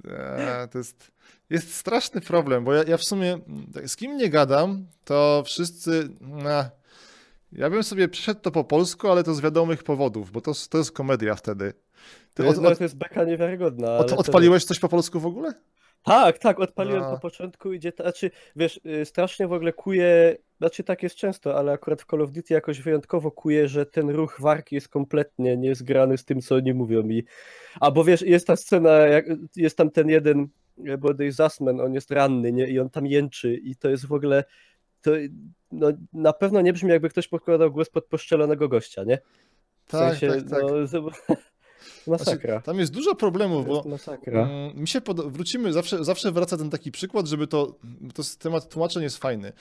E, 0.07 0.67
to 0.71 0.77
jest, 0.77 1.11
jest 1.49 1.75
straszny 1.75 2.21
problem, 2.21 2.63
bo 2.63 2.73
ja, 2.73 2.83
ja 2.83 2.97
w 2.97 3.03
sumie 3.03 3.39
tak, 3.73 3.89
z 3.89 3.95
kim 3.95 4.17
nie 4.17 4.29
gadam, 4.29 4.87
to 5.05 5.43
wszyscy... 5.45 6.09
Na, 6.21 6.71
ja 7.55 7.69
bym 7.69 7.83
sobie 7.83 8.07
przeszedł 8.07 8.41
to 8.41 8.51
po 8.51 8.63
polsku, 8.63 9.09
ale 9.09 9.23
to 9.23 9.33
z 9.33 9.41
wiadomych 9.41 9.83
powodów, 9.83 10.31
bo 10.31 10.41
to, 10.41 10.51
to 10.69 10.77
jest 10.77 10.91
komedia 10.91 11.35
wtedy. 11.35 11.73
Ty 12.33 12.47
od, 12.47 12.57
od, 12.57 12.77
to 12.77 12.83
jest 12.83 12.97
beka 12.97 13.23
niewiarygodna. 13.23 13.97
Od, 13.97 14.11
odpaliłeś 14.11 14.63
to... 14.63 14.67
coś 14.67 14.79
po 14.79 14.89
polsku 14.89 15.19
w 15.19 15.25
ogóle? 15.25 15.53
Tak, 16.03 16.37
tak, 16.37 16.59
odpaliłem 16.59 17.01
no. 17.01 17.11
po 17.11 17.19
początku, 17.19 17.73
idzie, 17.73 17.91
znaczy, 17.95 18.31
wiesz, 18.55 18.79
y, 19.01 19.05
strasznie 19.05 19.47
w 19.47 19.53
ogóle 19.53 19.73
kuje, 19.73 20.37
znaczy 20.57 20.83
tak 20.83 21.03
jest 21.03 21.15
często, 21.15 21.57
ale 21.57 21.71
akurat 21.71 22.01
w 22.01 22.05
Call 22.05 22.21
of 22.21 22.31
Duty 22.31 22.53
jakoś 22.53 22.81
wyjątkowo 22.81 23.31
kuje, 23.31 23.67
że 23.67 23.85
ten 23.85 24.09
ruch 24.09 24.37
warki 24.41 24.75
jest 24.75 24.89
kompletnie 24.89 25.57
niezgrany 25.57 26.17
z 26.17 26.25
tym, 26.25 26.41
co 26.41 26.55
oni 26.55 26.73
mówią 26.73 27.03
mi. 27.03 27.23
Albo 27.79 28.03
wiesz, 28.03 28.21
jest 28.21 28.47
ta 28.47 28.55
scena, 28.55 28.91
jak, 28.91 29.25
jest 29.55 29.77
tam 29.77 29.91
ten 29.91 30.09
jeden 30.09 30.47
bodaj 30.99 31.31
Zasman, 31.31 31.79
on 31.79 31.93
jest 31.93 32.11
ranny, 32.11 32.51
nie, 32.51 32.67
i 32.67 32.79
on 32.79 32.89
tam 32.89 33.07
jęczy 33.07 33.55
i 33.55 33.75
to 33.75 33.89
jest 33.89 34.05
w 34.05 34.13
ogóle, 34.13 34.43
to 35.03 35.11
no, 35.71 35.87
na 36.13 36.33
pewno 36.33 36.61
nie 36.61 36.73
brzmi 36.73 36.89
jakby 36.89 37.09
ktoś 37.09 37.27
podkładał 37.27 37.71
głos 37.71 37.89
pod 37.89 38.05
poszczelonego 38.05 38.69
gościa, 38.69 39.03
nie? 39.03 39.17
W 39.85 39.91
tak, 39.91 40.17
sensie, 40.17 40.27
tak, 40.27 40.49
tak. 40.49 40.61
No, 40.61 41.11
Masakra. 42.07 42.51
Znaczy, 42.53 42.65
tam 42.65 42.79
jest 42.79 42.91
dużo 42.91 43.15
problemów, 43.15 43.67
bo 43.67 43.83
masakra. 43.89 44.41
Mm, 44.41 44.81
mi 44.81 44.87
się 44.87 45.01
pod... 45.01 45.33
wrócimy, 45.33 45.73
zawsze, 45.73 46.03
zawsze 46.03 46.31
wraca 46.31 46.57
ten 46.57 46.69
taki 46.69 46.91
przykład, 46.91 47.27
żeby 47.27 47.47
to, 47.47 47.75
to 48.13 48.23
temat 48.39 48.69
tłumaczeń 48.69 49.03
jest 49.03 49.17
fajny, 49.17 49.53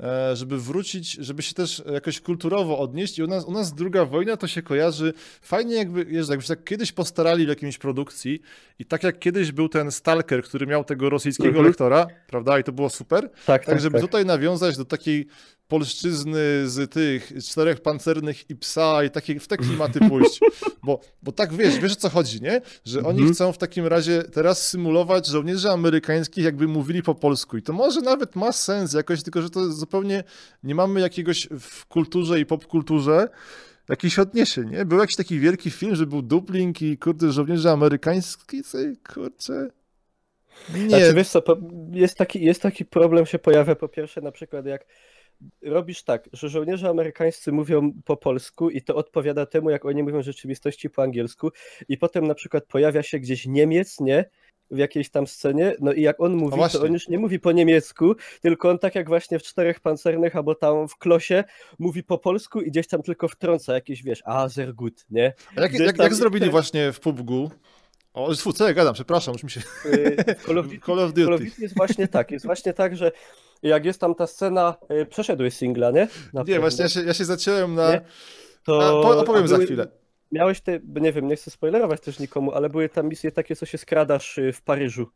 e, 0.00 0.36
żeby 0.36 0.58
wrócić, 0.58 1.12
żeby 1.12 1.42
się 1.42 1.54
też 1.54 1.82
jakoś 1.92 2.20
kulturowo 2.20 2.78
odnieść 2.78 3.18
i 3.18 3.22
u 3.22 3.26
nas, 3.26 3.44
u 3.44 3.52
nas 3.52 3.74
druga 3.74 4.04
wojna 4.04 4.36
to 4.36 4.46
się 4.46 4.62
kojarzy 4.62 5.12
fajnie 5.42 5.74
jakby, 5.74 6.04
wiesz, 6.04 6.28
jakby 6.28 6.42
się 6.42 6.48
tak 6.48 6.64
kiedyś 6.64 6.92
postarali 6.92 7.46
w 7.46 7.48
jakiejś 7.48 7.78
produkcji 7.78 8.40
i 8.78 8.84
tak 8.84 9.02
jak 9.02 9.18
kiedyś 9.18 9.52
był 9.52 9.68
ten 9.68 9.92
Stalker, 9.92 10.42
który 10.42 10.66
miał 10.66 10.84
tego 10.84 11.10
rosyjskiego 11.10 11.48
mhm. 11.48 11.66
lektora, 11.66 12.06
prawda, 12.26 12.58
i 12.58 12.64
to 12.64 12.72
było 12.72 12.90
super, 12.90 13.30
tak, 13.30 13.40
tak, 13.46 13.64
tak 13.64 13.80
żeby 13.80 13.92
tak. 13.92 14.00
tutaj 14.00 14.26
nawiązać 14.26 14.76
do 14.76 14.84
takiej 14.84 15.26
polszczyzny 15.68 16.68
z 16.68 16.92
tych 16.92 17.32
czterech 17.44 17.80
pancernych 17.80 18.50
i 18.50 18.56
psa 18.56 19.04
i 19.04 19.10
takie, 19.10 19.40
w 19.40 19.48
te 19.48 19.56
klimaty 19.56 20.00
pójść. 20.08 20.40
Bo, 20.82 21.00
bo 21.22 21.32
tak 21.32 21.52
wiesz, 21.52 21.78
wiesz 21.78 21.92
o 21.92 21.96
co 21.96 22.08
chodzi, 22.08 22.42
nie? 22.42 22.60
Że 22.84 23.00
oni 23.00 23.18
mhm. 23.18 23.34
chcą 23.34 23.52
w 23.52 23.58
takim 23.58 23.86
razie 23.86 24.22
teraz 24.22 24.68
symulować 24.68 25.26
żołnierzy 25.26 25.70
amerykańskich, 25.70 26.44
jakby 26.44 26.68
mówili 26.68 27.02
po 27.02 27.14
polsku. 27.14 27.56
I 27.56 27.62
to 27.62 27.72
może 27.72 28.00
nawet 28.00 28.36
ma 28.36 28.52
sens 28.52 28.92
jakoś, 28.92 29.22
tylko 29.22 29.42
że 29.42 29.50
to 29.50 29.72
zupełnie 29.72 30.24
nie 30.62 30.74
mamy 30.74 31.00
jakiegoś 31.00 31.48
w 31.60 31.86
kulturze 31.86 32.40
i 32.40 32.46
popkulturze 32.46 33.28
jakiś 33.88 34.18
odniesień, 34.18 34.70
nie? 34.70 34.84
Był 34.84 34.98
jakiś 34.98 35.16
taki 35.16 35.40
wielki 35.40 35.70
film, 35.70 35.96
że 35.96 36.06
był 36.06 36.22
dupling 36.22 36.82
i 36.82 36.98
kurde, 36.98 37.32
żołnierze 37.32 37.70
amerykańscy, 37.70 38.96
kurczę, 39.14 39.70
nie. 40.74 40.88
Znaczy, 40.88 41.14
wiesz 41.14 41.28
co, 41.28 41.42
jest 41.90 42.18
taki, 42.18 42.44
jest 42.44 42.62
taki 42.62 42.84
problem 42.84 43.26
się 43.26 43.38
pojawia 43.38 43.74
po 43.74 43.88
pierwsze 43.88 44.20
na 44.20 44.32
przykład 44.32 44.66
jak 44.66 44.86
robisz 45.62 46.02
tak, 46.02 46.28
że 46.32 46.48
żołnierze 46.48 46.88
amerykańscy 46.88 47.52
mówią 47.52 47.92
po 48.04 48.16
polsku 48.16 48.70
i 48.70 48.82
to 48.82 48.94
odpowiada 48.94 49.46
temu, 49.46 49.70
jak 49.70 49.84
oni 49.84 50.02
mówią 50.02 50.20
w 50.20 50.24
rzeczywistości 50.24 50.90
po 50.90 51.02
angielsku 51.02 51.50
i 51.88 51.98
potem 51.98 52.26
na 52.26 52.34
przykład 52.34 52.64
pojawia 52.66 53.02
się 53.02 53.18
gdzieś 53.18 53.46
Niemiec, 53.46 54.00
nie? 54.00 54.24
w 54.70 54.78
jakiejś 54.78 55.10
tam 55.10 55.26
scenie, 55.26 55.74
no 55.80 55.92
i 55.92 56.02
jak 56.02 56.20
on 56.20 56.36
mówi, 56.36 56.60
to 56.72 56.82
on 56.82 56.92
już 56.92 57.08
nie 57.08 57.18
mówi 57.18 57.40
po 57.40 57.52
niemiecku, 57.52 58.14
tylko 58.40 58.70
on 58.70 58.78
tak 58.78 58.94
jak 58.94 59.08
właśnie 59.08 59.38
w 59.38 59.42
Czterech 59.42 59.80
Pancernych 59.80 60.36
albo 60.36 60.54
tam 60.54 60.88
w 60.88 60.96
Klosie 60.96 61.44
mówi 61.78 62.02
po 62.02 62.18
polsku 62.18 62.60
i 62.60 62.70
gdzieś 62.70 62.88
tam 62.88 63.02
tylko 63.02 63.28
wtrąca 63.28 63.74
jakieś, 63.74 64.02
wiesz, 64.02 64.22
a 64.24 64.48
sehr 64.48 64.74
gut, 64.74 65.04
nie? 65.10 65.32
A 65.56 65.60
jak, 65.60 65.72
jak, 65.72 65.98
jak 65.98 66.14
zrobili 66.14 66.50
właśnie 66.50 66.92
w 66.92 67.00
PUBG? 67.00 67.30
O, 68.14 68.34
fu, 68.34 68.52
co 68.52 68.68
ja 68.68 68.74
gadam, 68.74 68.94
przepraszam, 68.94 69.32
już 69.32 69.42
mi 69.42 69.50
się... 69.50 69.60
Call 70.46 70.58
of 70.58 70.66
Duty, 70.66 70.80
Call 70.86 70.98
of 70.98 71.12
Duty. 71.12 71.24
Call 71.24 71.34
of 71.34 71.40
Duty 71.40 71.62
jest 71.62 71.76
właśnie 71.76 72.08
tak, 72.08 72.30
jest 72.30 72.46
właśnie 72.46 72.72
tak, 72.72 72.96
że 72.96 73.12
jak 73.68 73.84
jest 73.84 74.00
tam 74.00 74.14
ta 74.14 74.26
scena, 74.26 74.76
y, 75.02 75.06
przeszedłeś 75.06 75.54
singla, 75.54 75.90
nie? 75.90 76.08
Na 76.32 76.42
nie, 76.42 76.60
właśnie 76.60 76.82
ja 76.82 76.88
się, 76.88 77.02
ja 77.02 77.14
się 77.14 77.24
zaciąłem 77.24 77.74
na... 77.74 77.90
Nie? 77.90 78.00
To... 78.64 78.82
A, 78.82 78.92
opowiem 78.92 79.44
były, 79.44 79.48
za 79.48 79.58
chwilę. 79.58 79.86
Miałeś 80.32 80.60
te, 80.60 80.80
nie 80.94 81.12
wiem, 81.12 81.28
nie 81.28 81.36
chcę 81.36 81.50
spoilerować 81.50 82.00
też 82.00 82.18
nikomu, 82.18 82.52
ale 82.52 82.70
były 82.70 82.88
tam 82.88 83.08
misje 83.08 83.32
takie, 83.32 83.56
co 83.56 83.66
się 83.66 83.78
skradasz 83.78 84.38
y, 84.38 84.52
w 84.52 84.62
Paryżu. 84.62 85.06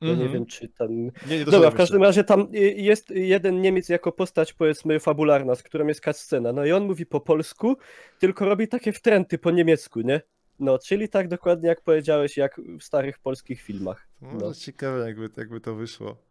Ja 0.00 0.08
mm 0.08 0.16
-hmm. 0.16 0.18
nie 0.18 0.24
mhm. 0.24 0.32
wiem, 0.32 0.46
czy 0.46 0.68
tam. 0.68 1.04
Nie, 1.04 1.38
nie 1.38 1.44
Dobra, 1.44 1.70
w 1.70 1.74
każdym 1.74 2.02
razie 2.02 2.24
tam 2.24 2.48
y, 2.54 2.58
jest 2.58 3.10
jeden 3.10 3.60
Niemiec 3.60 3.88
jako 3.88 4.12
postać, 4.12 4.52
powiedzmy, 4.52 5.00
fabularna, 5.00 5.54
z 5.54 5.62
którą 5.62 5.86
jest 5.86 6.02
scena. 6.12 6.52
No 6.52 6.64
i 6.64 6.72
on 6.72 6.84
mówi 6.84 7.06
po 7.06 7.20
polsku, 7.20 7.76
tylko 8.18 8.44
robi 8.44 8.68
takie 8.68 8.92
wtręty 8.92 9.38
po 9.38 9.50
niemiecku, 9.50 10.00
nie? 10.00 10.20
No, 10.58 10.78
czyli 10.78 11.08
tak 11.08 11.28
dokładnie 11.28 11.68
jak 11.68 11.80
powiedziałeś, 11.80 12.36
jak 12.36 12.60
w 12.80 12.82
starych 12.82 13.18
polskich 13.18 13.60
filmach. 13.60 14.08
No, 14.22 14.28
no. 14.40 14.54
ciekawe, 14.54 15.06
jakby, 15.06 15.28
jakby 15.36 15.60
to 15.60 15.74
wyszło. 15.74 16.27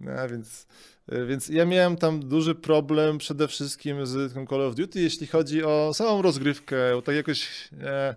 No, 0.00 0.28
więc, 0.30 0.66
e, 1.08 1.26
więc 1.26 1.48
ja 1.48 1.66
miałem 1.66 1.96
tam 1.96 2.28
duży 2.28 2.54
problem 2.54 3.18
przede 3.18 3.48
wszystkim 3.48 4.06
z 4.06 4.32
Call 4.48 4.62
of 4.62 4.74
Duty, 4.74 5.00
jeśli 5.00 5.26
chodzi 5.26 5.64
o 5.64 5.94
samą 5.94 6.22
rozgrywkę, 6.22 7.02
tak 7.04 7.14
jakoś 7.14 7.68
nie, 7.72 8.16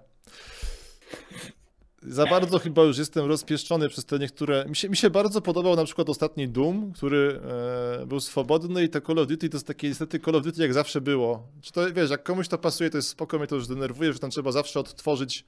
za 2.04 2.26
bardzo 2.26 2.60
chyba 2.60 2.84
już 2.84 2.98
jestem 2.98 3.26
rozpieszczony 3.26 3.90
przez 3.90 4.06
te 4.06 4.20
niektóre. 4.20 4.66
Mi 4.70 4.76
się, 4.76 4.90
mi 4.90 4.98
się 4.98 5.10
bardzo 5.10 5.42
podobał 5.42 5.76
na 5.76 5.86
przykład 5.86 6.10
ostatni 6.10 6.48
Doom, 6.48 6.94
który 6.94 7.42
e, 8.02 8.06
był 8.06 8.20
swobodny 8.20 8.84
i 8.84 8.90
to 8.90 9.02
Call 9.02 9.20
of 9.20 9.28
Duty 9.28 9.50
to 9.50 9.58
jest 9.58 9.68
takie 9.68 9.88
niestety 9.88 10.20
Call 10.20 10.36
of 10.36 10.44
Duty 10.44 10.62
jak 10.62 10.74
zawsze 10.74 11.02
było. 11.02 11.48
Czy 11.62 11.72
to 11.72 11.94
wiesz, 11.94 12.10
jak 12.10 12.24
komuś 12.24 12.48
to 12.48 12.58
pasuje, 12.58 12.90
to 12.90 12.98
jest 12.98 13.10
spoko, 13.10 13.38
mnie 13.38 13.48
to 13.48 13.56
już 13.56 13.68
denerwuje, 13.68 14.14
że 14.14 14.20
tam 14.20 14.30
trzeba 14.30 14.52
zawsze 14.52 14.80
odtworzyć 14.80 15.46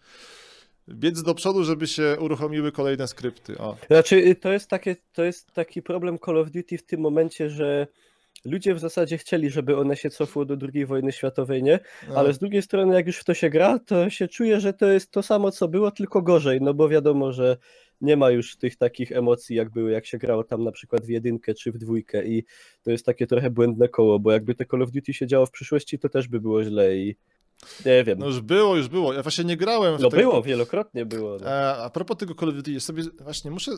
biec 0.89 1.23
do 1.23 1.35
przodu, 1.35 1.63
żeby 1.63 1.87
się 1.87 2.17
uruchomiły 2.19 2.71
kolejne 2.71 3.07
skrypty. 3.07 3.57
O. 3.57 3.77
Znaczy, 3.87 4.15
y, 4.15 4.35
to 4.35 4.51
jest, 4.51 4.69
takie, 4.69 4.95
to 5.13 5.23
jest 5.23 5.53
taki 5.53 5.81
problem 5.81 6.19
Call 6.25 6.37
of 6.37 6.51
Duty 6.51 6.77
w 6.77 6.85
tym 6.85 7.01
momencie, 7.01 7.49
że 7.49 7.87
ludzie 8.45 8.75
w 8.75 8.79
zasadzie 8.79 9.17
chcieli, 9.17 9.49
żeby 9.49 9.77
one 9.77 9.95
się 9.95 10.09
cofło 10.09 10.45
do 10.45 10.57
II 10.73 10.85
wojny 10.85 11.11
światowej, 11.11 11.63
nie? 11.63 11.79
No. 12.09 12.15
Ale 12.15 12.33
z 12.33 12.39
drugiej 12.39 12.61
strony, 12.61 12.95
jak 12.95 13.07
już 13.07 13.17
w 13.17 13.23
to 13.23 13.33
się 13.33 13.49
gra, 13.49 13.79
to 13.79 14.09
się 14.09 14.27
czuje, 14.27 14.59
że 14.59 14.73
to 14.73 14.91
jest 14.91 15.11
to 15.11 15.23
samo, 15.23 15.51
co 15.51 15.67
było, 15.67 15.91
tylko 15.91 16.21
gorzej, 16.21 16.61
no 16.61 16.73
bo 16.73 16.89
wiadomo, 16.89 17.31
że 17.31 17.57
nie 18.01 18.17
ma 18.17 18.29
już 18.29 18.57
tych 18.57 18.75
takich 18.75 19.11
emocji, 19.11 19.55
jak 19.55 19.69
były, 19.69 19.91
jak 19.91 20.05
się 20.05 20.17
grało 20.17 20.43
tam 20.43 20.63
na 20.63 20.71
przykład 20.71 21.05
w 21.05 21.09
jedynkę 21.09 21.53
czy 21.53 21.71
w 21.71 21.77
dwójkę 21.77 22.25
i 22.25 22.43
to 22.83 22.91
jest 22.91 23.05
takie 23.05 23.27
trochę 23.27 23.49
błędne 23.49 23.89
koło, 23.89 24.19
bo 24.19 24.31
jakby 24.31 24.55
te 24.55 24.65
Call 24.65 24.81
of 24.81 24.91
Duty 24.91 25.13
się 25.13 25.27
działo 25.27 25.45
w 25.45 25.51
przyszłości, 25.51 25.99
to 25.99 26.09
też 26.09 26.27
by 26.27 26.39
było 26.39 26.63
źle 26.63 26.97
i 26.97 27.15
nie 27.85 28.03
wiem. 28.03 28.19
No 28.19 28.25
już 28.25 28.41
było, 28.41 28.75
już 28.75 28.87
było. 28.87 29.13
Ja 29.13 29.23
właśnie 29.23 29.43
nie 29.43 29.57
grałem. 29.57 29.97
No 29.99 30.09
tego... 30.09 30.23
było, 30.23 30.41
wielokrotnie 30.41 31.05
było. 31.05 31.37
No. 31.41 31.49
A, 31.49 31.83
a 31.83 31.89
propos 31.89 32.17
tego 32.17 32.35
Call 32.35 32.49
of 32.49 32.55
Duty, 32.55 32.79
sobie 32.79 33.03
właśnie 33.19 33.51
muszę... 33.51 33.71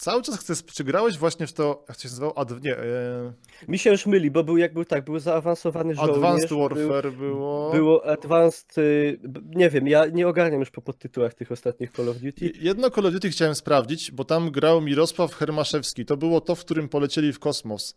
Cały 0.00 0.22
czas 0.22 0.38
chcę... 0.38 0.54
Czy 0.74 0.84
grałeś 0.84 1.18
właśnie 1.18 1.46
w 1.46 1.52
to, 1.52 1.84
jak 1.88 1.96
to 1.96 2.02
się 2.02 2.08
nazywało? 2.08 2.38
Ad... 2.38 2.64
Nie. 2.64 2.76
E... 2.76 3.32
Mi 3.68 3.78
się 3.78 3.90
już 3.90 4.06
myli, 4.06 4.30
bo 4.30 4.44
był 4.44 4.56
jak 4.56 4.72
był 4.72 4.84
tak, 4.84 5.04
był 5.04 5.18
zaawansowany 5.18 5.94
żołnierz. 5.94 6.16
Advanced 6.16 6.52
Warfare 6.52 7.12
był, 7.12 7.12
było. 7.12 7.72
Było 7.72 8.06
Advanced... 8.06 8.78
Y, 8.78 9.20
nie 9.44 9.70
wiem, 9.70 9.88
ja 9.88 10.06
nie 10.06 10.28
ogarniam 10.28 10.60
już 10.60 10.70
po 10.70 10.82
podtytułach 10.82 11.34
tych 11.34 11.52
ostatnich 11.52 11.90
Call 11.90 12.08
of 12.08 12.16
Duty. 12.16 12.52
Jedno 12.60 12.90
Call 12.90 13.06
of 13.06 13.12
Duty 13.12 13.30
chciałem 13.30 13.54
sprawdzić, 13.54 14.10
bo 14.10 14.24
tam 14.24 14.50
grał 14.50 14.80
Mirosław 14.80 15.34
Hermaszewski. 15.34 16.04
To 16.06 16.16
było 16.16 16.40
to, 16.40 16.54
w 16.54 16.60
którym 16.60 16.88
polecieli 16.88 17.32
w 17.32 17.38
kosmos. 17.38 17.96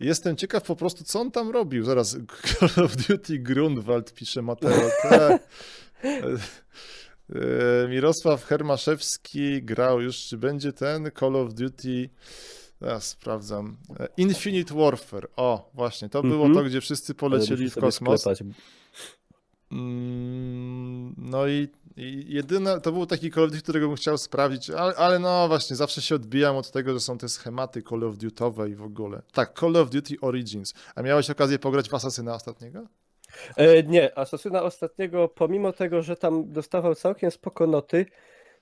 Jestem 0.00 0.36
ciekaw 0.36 0.62
po 0.62 0.76
prostu, 0.76 1.04
co 1.04 1.20
on 1.20 1.30
tam 1.30 1.50
robił. 1.50 1.84
Zaraz, 1.84 2.16
Call 2.58 2.84
of 2.84 2.96
Duty 2.96 3.38
Grunwald 3.38 4.14
pisze 4.14 4.42
Mateo. 4.42 4.70
E, 7.30 7.88
Mirosław 7.88 8.44
Hermaszewski 8.44 9.62
grał 9.62 10.00
już, 10.00 10.16
czy 10.16 10.38
będzie 10.38 10.72
ten 10.72 11.10
Call 11.20 11.36
of 11.36 11.54
Duty. 11.54 12.10
Ja 12.80 13.00
sprawdzam. 13.00 13.76
E, 14.00 14.08
Infinite 14.16 14.74
Warfare. 14.74 15.28
O, 15.36 15.70
właśnie, 15.74 16.08
to 16.08 16.22
było 16.22 16.46
mm 16.46 16.52
-hmm. 16.52 16.60
to, 16.60 16.64
gdzie 16.64 16.80
wszyscy 16.80 17.14
polecieli 17.14 17.70
w 17.70 17.74
kosmos. 17.74 18.24
Mm, 19.72 21.14
no 21.18 21.46
i 21.48 21.68
I 21.96 22.42
to 22.82 22.92
był 22.92 23.06
taki 23.06 23.30
Call 23.30 23.44
of 23.44 23.50
Duty, 23.50 23.62
którego 23.62 23.88
bym 23.88 23.96
chciał 23.96 24.18
sprawdzić, 24.18 24.70
ale, 24.70 24.94
ale 24.94 25.18
no 25.18 25.48
właśnie, 25.48 25.76
zawsze 25.76 26.02
się 26.02 26.14
odbijam 26.14 26.56
od 26.56 26.70
tego, 26.70 26.92
że 26.92 27.00
są 27.00 27.18
te 27.18 27.28
schematy 27.28 27.82
Call 27.82 28.04
of 28.04 28.16
Duty'owe 28.16 28.70
i 28.70 28.74
w 28.74 28.82
ogóle. 28.82 29.22
Tak, 29.32 29.60
Call 29.60 29.76
of 29.76 29.90
Duty 29.90 30.16
Origins. 30.20 30.74
A 30.94 31.02
miałeś 31.02 31.30
okazję 31.30 31.58
pograć 31.58 31.88
w 31.88 31.94
Asasyna 31.94 32.34
ostatniego? 32.34 32.86
E, 33.56 33.82
nie, 33.82 34.18
Asasyna 34.18 34.62
ostatniego, 34.62 35.28
pomimo 35.28 35.72
tego, 35.72 36.02
że 36.02 36.16
tam 36.16 36.52
dostawał 36.52 36.94
całkiem 36.94 37.30
spoko 37.30 37.66
noty, 37.66 38.06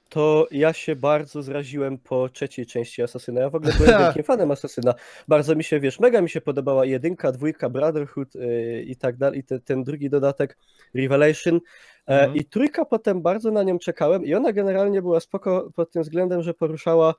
to 0.08 0.46
ja 0.50 0.72
się 0.72 0.96
bardzo 0.96 1.42
zraziłem 1.42 1.98
po 1.98 2.28
trzeciej 2.28 2.66
części 2.66 3.02
Asasyna. 3.02 3.40
Ja 3.40 3.50
w 3.50 3.54
ogóle 3.54 3.72
byłem 3.72 3.98
wielkim 4.04 4.22
fanem 4.22 4.50
Asasyna. 4.50 4.94
Bardzo 5.28 5.54
mi 5.54 5.64
się, 5.64 5.80
wiesz, 5.80 6.00
mega 6.00 6.20
mi 6.20 6.30
się 6.30 6.40
podobała 6.40 6.84
jedynka, 6.84 7.32
dwójka, 7.32 7.70
Brotherhood 7.70 8.34
yy, 8.34 8.82
i 8.82 8.96
tak 8.96 9.16
dalej, 9.16 9.38
i 9.38 9.44
te, 9.44 9.60
ten 9.60 9.84
drugi 9.84 10.10
dodatek, 10.10 10.58
Revelation. 10.94 11.56
E, 11.56 11.60
Mhm. 12.20 12.36
I 12.36 12.44
trójka 12.44 12.84
potem 12.84 13.22
bardzo 13.22 13.50
na 13.50 13.62
nią 13.62 13.78
czekałem 13.78 14.24
i 14.24 14.34
ona 14.34 14.52
generalnie 14.52 15.02
była 15.02 15.20
spoko 15.20 15.70
pod 15.74 15.90
tym 15.90 16.02
względem, 16.02 16.42
że 16.42 16.54
poruszała 16.54 17.14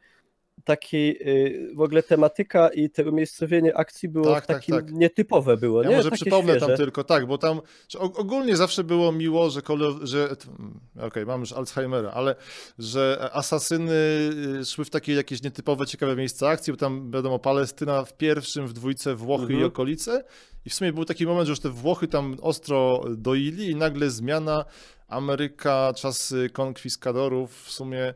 taki 0.66 1.08
yy, 1.08 1.72
w 1.76 1.82
ogóle 1.82 2.04
tematyka 2.04 2.70
i 2.70 2.90
te 2.90 3.10
umiejscowienie 3.10 3.78
akcji 3.78 4.10
było 4.10 4.34
Tak, 4.34 4.46
tak, 4.46 4.58
takim 4.58 4.76
tak. 4.76 4.92
nietypowe 4.92 5.58
było, 5.58 5.84
Ja 5.84 5.90
nie? 5.90 5.96
może 5.96 6.10
Takie 6.10 6.22
przypomnę 6.22 6.52
świeże. 6.54 6.68
tam 6.68 6.78
tylko, 6.78 7.04
tak, 7.04 7.26
bo 7.26 7.38
tam 7.38 7.62
ogólnie 8.00 8.56
zawsze 8.58 8.84
było 8.84 9.12
miło, 9.12 9.50
że, 9.50 9.62
że 10.02 10.24
mm, 10.60 10.80
okej, 11.02 11.26
mam 11.26 11.40
już 11.40 11.52
Alzheimera, 11.54 12.12
ale 12.12 12.36
że 12.80 13.30
asasyny 13.34 13.94
y, 14.62 14.66
szły 14.66 14.86
w 14.86 14.90
takie 14.90 15.14
jakieś 15.14 15.44
nietypowe, 15.44 15.86
ciekawe 15.86 16.16
miejsca 16.16 16.50
akcji, 16.50 16.74
bo 16.74 16.78
tam 16.78 17.12
wiadomo, 17.12 17.40
Palestyna 17.40 18.06
w 18.06 18.18
pierwszym, 18.18 18.68
w 18.68 18.74
dwójce 18.74 19.16
Włochy 19.16 19.44
i 19.44 19.56
Mhm. 19.56 19.68
okolice 19.68 20.24
i 20.66 20.70
w 20.70 20.74
sumie 20.74 20.94
był 20.94 21.06
taki 21.06 21.26
moment, 21.26 21.48
że 21.48 21.52
już 21.52 21.60
te 21.60 21.70
Włochy 21.70 22.08
tam 22.08 22.38
ostro 22.42 23.04
doili 23.18 23.70
i 23.70 23.76
nagle 23.76 24.10
zmiana, 24.10 24.66
Ameryka, 25.08 25.94
czasy 25.98 26.50
konkwistadorów, 26.50 27.64
w 27.64 27.72
sumie 27.72 28.14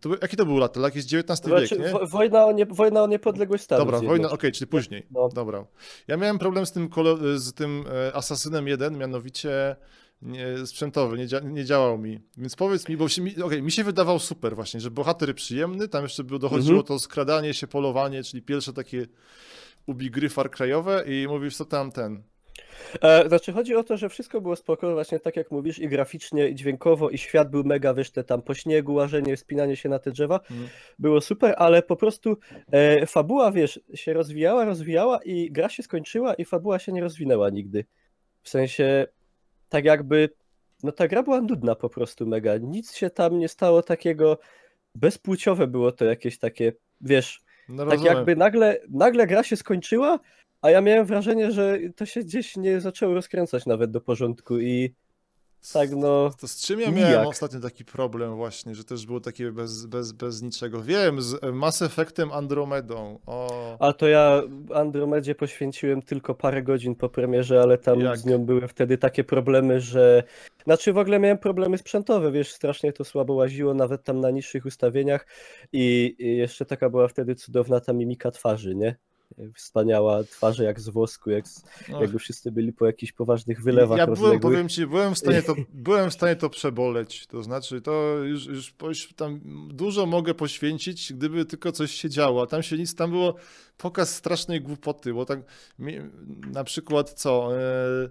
to, 0.00 0.08
był- 0.08 0.18
jaki 0.22 0.36
to 0.36 0.46
był 0.46 0.56
lat? 0.58 0.76
Jakieś 0.76 1.04
XIX 1.14 1.40
Znaczy, 1.40 1.68
wiek, 1.76 1.78
nie? 1.86 1.88
wo- 1.92 2.06
wojna, 2.06 2.44
o 2.44 2.52
nie, 2.52 2.66
wojna 2.66 3.02
o 3.02 3.06
niepodległość 3.06 3.64
Stanów 3.64 3.84
Dobra, 3.86 3.98
wojna, 3.98 4.10
okej, 4.12 4.18
Zjednoczonych. 4.28 4.54
czyli 4.54 4.68
później. 4.68 5.06
No. 5.10 5.28
Dobra. 5.28 5.66
Ja 6.08 6.16
miałem 6.16 6.38
problem 6.38 6.66
z 6.66 6.72
tym, 6.72 6.90
z 7.36 7.52
tym 7.52 7.84
e, 8.08 8.16
Assassinem 8.16 8.68
1, 8.68 8.98
mianowicie 8.98 9.76
nie, 10.22 10.66
sprzętowy, 10.66 11.18
nie, 11.18 11.26
dzia- 11.28 11.44
nie 11.50 11.64
działał 11.64 11.98
mi. 11.98 12.20
Więc 12.36 12.56
powiedz 12.56 12.88
mi, 12.88 12.96
bo 12.96 13.08
się, 13.08 13.22
mi, 13.22 13.42
okej, 13.42 13.62
mi 13.62 13.72
się 13.72 13.84
wydawał 13.84 14.18
super 14.18 14.54
właśnie, 14.54 14.80
że 14.80 14.90
bohater 14.90 15.34
przyjemny, 15.34 15.88
tam 15.88 16.02
jeszcze 16.02 16.24
dochodziło 16.24 16.78
Mhm. 16.80 16.82
to 16.86 16.98
skradanie 16.98 17.54
się, 17.54 17.66
polowanie, 17.66 18.22
czyli 18.22 18.42
pierwsze 18.42 18.72
takie 18.72 19.06
ubigry 19.86 20.28
Far 20.28 20.50
Cry'owe 20.50 21.02
i 21.08 21.28
mówisz, 21.28 21.56
co 21.56 21.64
tam 21.64 21.92
ten. 21.92 22.22
E, 23.02 23.28
znaczy 23.28 23.52
chodzi 23.52 23.74
o 23.76 23.84
to, 23.84 23.96
że 23.96 24.08
wszystko 24.08 24.40
było 24.40 24.56
spoko, 24.56 24.92
właśnie 24.92 25.20
tak 25.20 25.36
jak 25.36 25.50
mówisz, 25.50 25.78
i 25.78 25.88
graficznie, 25.88 26.48
i 26.48 26.54
dźwiękowo, 26.54 27.10
i 27.10 27.18
świat 27.18 27.50
był 27.50 27.64
mega, 27.64 27.94
wiesz, 27.94 28.10
te 28.10 28.24
tam 28.24 28.42
po 28.42 28.54
śniegu, 28.54 28.94
łażenie, 28.94 29.36
wspinanie 29.36 29.76
się 29.76 29.88
na 29.88 29.98
te 29.98 30.10
drzewa, 30.10 30.40
Mm. 30.50 30.68
było 30.98 31.20
super, 31.20 31.54
ale 31.58 31.82
po 31.82 31.96
prostu 31.96 32.36
e, 32.72 33.06
fabuła, 33.06 33.52
wiesz, 33.52 33.80
się 33.94 34.12
rozwijała, 34.12 34.64
rozwijała 34.64 35.20
i 35.24 35.50
gra 35.52 35.68
się 35.68 35.82
skończyła 35.82 36.34
i 36.34 36.44
fabuła 36.44 36.78
się 36.78 36.92
nie 36.92 37.00
rozwinęła 37.00 37.50
nigdy. 37.50 37.84
W 38.42 38.48
sensie, 38.48 39.06
tak 39.68 39.84
jakby, 39.84 40.28
no 40.82 40.92
ta 40.92 41.08
gra 41.08 41.22
była 41.22 41.40
nudna 41.40 41.74
po 41.74 41.88
prostu 41.88 42.26
mega, 42.26 42.56
nic 42.56 42.94
się 42.94 43.10
tam 43.10 43.38
nie 43.38 43.48
stało 43.48 43.82
takiego, 43.82 44.38
bezpłciowe 44.94 45.66
było 45.66 45.92
to 45.92 46.04
jakieś 46.04 46.38
takie, 46.38 46.72
wiesz, 47.00 47.42
No 47.68 47.86
tak 47.86 48.02
jakby 48.02 48.36
nagle, 48.36 48.78
nagle 48.88 49.26
gra 49.26 49.42
się 49.42 49.56
skończyła, 49.56 50.18
a 50.62 50.70
ja 50.70 50.80
miałem 50.80 51.06
wrażenie, 51.06 51.52
że 51.52 51.78
to 51.96 52.06
się 52.06 52.20
gdzieś 52.20 52.56
nie 52.56 52.80
zaczęło 52.80 53.14
rozkręcać 53.14 53.66
nawet 53.66 53.90
do 53.90 54.00
porządku 54.00 54.58
i 54.58 54.94
tak 55.72 55.90
no... 55.90 56.30
To 56.40 56.48
z 56.48 56.62
czym 56.62 56.80
ja 56.80 56.90
nijak. 56.90 57.10
miałem 57.10 57.26
ostatnio 57.26 57.60
taki 57.60 57.84
problem 57.84 58.36
właśnie, 58.36 58.74
że 58.74 58.84
też 58.84 59.06
było 59.06 59.20
takie 59.20 59.52
bez, 59.52 59.86
bez, 59.86 60.12
bez 60.12 60.42
niczego. 60.42 60.82
Wiem, 60.82 61.22
z 61.22 61.42
Mass 61.52 61.82
Effectem 61.82 62.32
Andromedą. 62.32 63.18
O, 63.26 63.76
A 63.80 63.92
to 63.92 64.08
ja 64.08 64.42
Andromedzie 64.74 65.34
poświęciłem 65.34 66.02
tylko 66.02 66.34
parę 66.34 66.62
godzin 66.62 66.94
po 66.94 67.08
premierze, 67.08 67.62
ale 67.62 67.78
tam 67.78 68.00
Jak? 68.00 68.18
z 68.18 68.24
nią 68.24 68.38
były 68.38 68.68
wtedy 68.68 68.98
takie 68.98 69.24
problemy, 69.24 69.80
że... 69.80 70.22
Znaczy 70.64 70.92
w 70.92 70.98
ogóle 70.98 71.18
miałem 71.18 71.38
problemy 71.38 71.78
sprzętowe, 71.78 72.32
wiesz, 72.32 72.52
strasznie 72.52 72.92
to 72.92 73.04
słabo 73.04 73.34
łaziło, 73.34 73.74
nawet 73.74 74.04
tam 74.04 74.20
na 74.20 74.30
niższych 74.30 74.66
ustawieniach 74.66 75.26
i, 75.72 76.16
i 76.18 76.36
jeszcze 76.36 76.66
taka 76.66 76.90
była 76.90 77.08
wtedy 77.08 77.34
cudowna 77.34 77.80
ta 77.80 77.92
mimika 77.92 78.30
twarzy, 78.30 78.74
nie? 78.74 78.96
Wspaniała 79.54 80.24
twarze 80.24 80.64
jak 80.64 80.80
z 80.80 80.88
wosku, 80.88 81.30
jak 81.30 81.48
z, 81.48 81.62
no, 81.88 82.02
jakby 82.02 82.18
wszyscy 82.18 82.52
byli 82.52 82.72
po 82.72 82.86
jakichś 82.86 83.12
poważnych 83.12 83.62
wylewach 83.62 83.98
Ja 83.98 84.06
byłem, 84.06 84.20
rozległych. 84.20 84.42
powiem 84.42 84.68
ci, 84.68 84.86
byłem 84.86 85.14
w 85.14 85.18
stanie 85.18 85.42
to, 85.42 85.54
byłem 85.74 86.10
w 86.10 86.14
stanie 86.14 86.36
to 86.36 86.50
przeboleć. 86.50 87.26
To 87.26 87.42
znaczy, 87.42 87.80
to 87.80 88.16
już, 88.24 88.46
już 88.82 89.14
tam 89.16 89.40
dużo 89.68 90.06
mogę 90.06 90.34
poświęcić, 90.34 91.12
gdyby 91.12 91.44
tylko 91.44 91.72
coś 91.72 91.90
się 91.90 92.10
działo. 92.10 92.42
A 92.42 92.46
tam 92.46 92.62
się 92.62 92.78
nic, 92.78 92.94
tam 92.94 93.10
było 93.10 93.34
pokaz 93.78 94.14
strasznej 94.16 94.60
głupoty, 94.60 95.14
bo 95.14 95.24
tak 95.24 95.38
na 96.52 96.64
przykład 96.64 97.12
co? 97.12 97.58
E, 97.58 98.10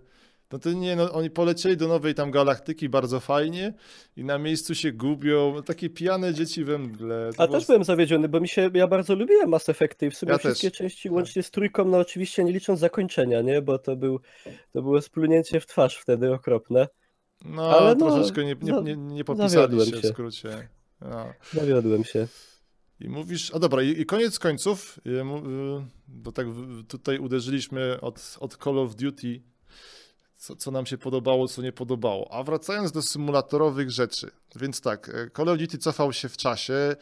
no 0.52 0.60
to 0.60 0.72
nie, 0.74 0.96
no 0.96 1.12
oni 1.14 1.30
polecieli 1.30 1.78
do 1.78 1.88
nowej 1.88 2.14
tam 2.16 2.32
galaktyki 2.32 2.90
bardzo 2.90 3.20
fajnie 3.20 3.74
i 4.16 4.24
na 4.24 4.38
miejscu 4.38 4.76
się 4.76 4.92
gubią, 4.92 5.52
no 5.56 5.62
takie 5.62 5.90
pijane 5.90 6.34
dzieci 6.34 6.64
we 6.64 6.78
mgle. 6.78 7.30
To 7.38 7.44
A 7.44 7.48
było- 7.48 7.58
też 7.60 7.68
byłem 7.68 7.84
zawiedziony, 7.84 8.30
bo 8.30 8.40
mi 8.40 8.48
się, 8.48 8.70
ja 8.74 8.88
bardzo 8.88 9.16
lubiłem 9.16 9.50
Mass 9.50 9.70
Effecty 9.70 10.06
i 10.06 10.10
w 10.12 10.18
sumie 10.18 10.32
Ja 10.32 10.38
wszystkie 10.38 10.70
też. 10.70 10.78
części 10.78 11.10
łącznie 11.10 11.44
z 11.44 11.52
trójką, 11.52 11.86
no 11.86 11.98
oczywiście 11.98 12.44
nie 12.44 12.52
licząc 12.52 12.80
zakończenia, 12.80 13.42
nie, 13.42 13.62
bo 13.62 13.80
to 13.80 13.96
był, 13.96 14.20
to 14.72 14.82
było 14.82 15.02
splunięcie 15.02 15.60
w 15.60 15.66
twarz 15.66 15.98
wtedy 15.98 16.34
okropne. 16.34 16.88
No, 17.46 17.70
ale 17.78 17.96
no, 17.96 18.16
troszeczkę 18.16 18.46
nie, 18.46 18.56
nie, 18.62 18.72
za- 18.74 18.82
nie, 18.82 18.96
nie 18.98 19.24
popisali 19.24 19.86
się 19.92 19.98
w 19.98 20.06
skrócie. 20.06 20.68
No. 21.02 21.26
Zawiodłem 21.54 22.04
się. 22.04 22.28
I 23.00 23.10
mówisz, 23.10 23.52
a 23.56 23.60
dobra, 23.60 23.82
i, 23.84 24.02
i 24.02 24.06
koniec 24.06 24.40
końców, 24.40 25.00
y, 25.06 25.10
y, 25.10 25.24
bo 26.08 26.32
tak 26.32 26.48
tutaj 26.88 27.20
uderzyliśmy 27.20 28.02
od, 28.02 28.38
od 28.40 28.58
Call 28.64 28.80
of 28.80 28.96
Duty, 28.96 29.42
co, 30.40 30.56
co 30.56 30.72
nam 30.72 30.86
się 30.86 30.98
podobało, 30.98 31.48
co 31.48 31.62
nie 31.62 31.72
podobało. 31.72 32.34
A 32.34 32.44
wracając 32.44 32.92
do 32.92 33.02
symulatorowych 33.02 33.92
rzeczy, 33.92 34.32
więc 34.56 34.82
tak, 34.82 35.10
e, 35.10 35.30
Call 35.38 35.50
of 35.50 35.58
Duty 35.60 35.78
cofał 35.78 36.14
się 36.14 36.30
w 36.30 36.38
czasie 36.38 36.96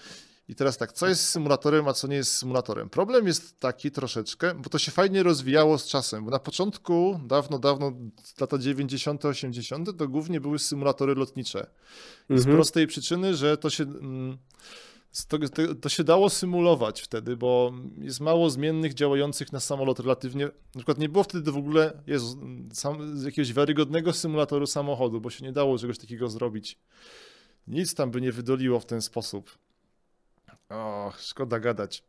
i 0.50 0.56
teraz 0.56 0.78
tak, 0.78 0.93
co 0.93 1.08
jest 1.08 1.30
symulatorem, 1.30 1.88
a 1.88 1.93
co 1.93 2.08
nie 2.08 2.15
jest 2.15 2.36
symulatorem? 2.36 2.89
Problem 2.89 3.28
jest 3.28 3.60
taki 3.60 3.91
troszeczkę, 3.91 4.54
bo 4.56 4.69
to 4.69 4.80
się 4.80 4.91
fajnie 4.91 5.23
rozwijało 5.23 5.78
z 5.78 5.88
czasem, 5.88 6.26
bo 6.26 6.32
na 6.32 6.39
początku, 6.39 7.19
dawno, 7.26 7.60
dawno, 7.60 7.93
lata 8.41 8.58
90., 8.58 9.26
80., 9.26 9.97
to 9.97 10.08
głównie 10.08 10.41
były 10.41 10.60
symulatory 10.60 11.15
lotnicze. 11.15 11.67
Z 12.30 12.32
Mhm. 12.32 12.56
prostej 12.56 12.88
przyczyny, 12.88 13.36
że 13.36 13.58
to 13.58 13.69
się, 13.69 13.84
mm, 13.84 14.38
z 14.97 14.97
to, 15.28 15.38
to, 15.39 15.76
to 15.76 15.89
się 15.89 16.04
dało 16.04 16.30
symulować 16.30 17.02
wtedy, 17.02 17.38
bo 17.38 17.74
jest 17.98 18.20
mało 18.20 18.50
zmiennych 18.50 18.93
działających 18.93 19.52
na 19.52 19.60
samolot 19.60 20.00
relatywnie. 20.00 20.46
Na 20.46 20.52
przykład 20.76 20.98
nie 20.98 21.10
było 21.10 21.24
wtedy 21.24 21.52
w 21.52 21.58
ogóle 21.58 22.04
sam, 22.74 23.24
jakiegoś 23.26 23.54
wiarygodnego 23.54 24.13
symulatoru 24.13 24.67
samochodu, 24.67 25.22
bo 25.22 25.30
się 25.30 25.46
nie 25.46 25.52
dało 25.52 25.78
czegoś 25.78 25.98
takiego 25.98 26.30
zrobić. 26.30 26.80
Nic 27.67 27.96
tam 27.96 28.12
by 28.12 28.22
nie 28.22 28.32
wydoliło 28.32 28.80
w 28.80 28.86
ten 28.86 29.02
sposób. 29.02 29.58
O, 30.70 31.12
szkoda 31.20 31.60
gadać. 31.60 32.04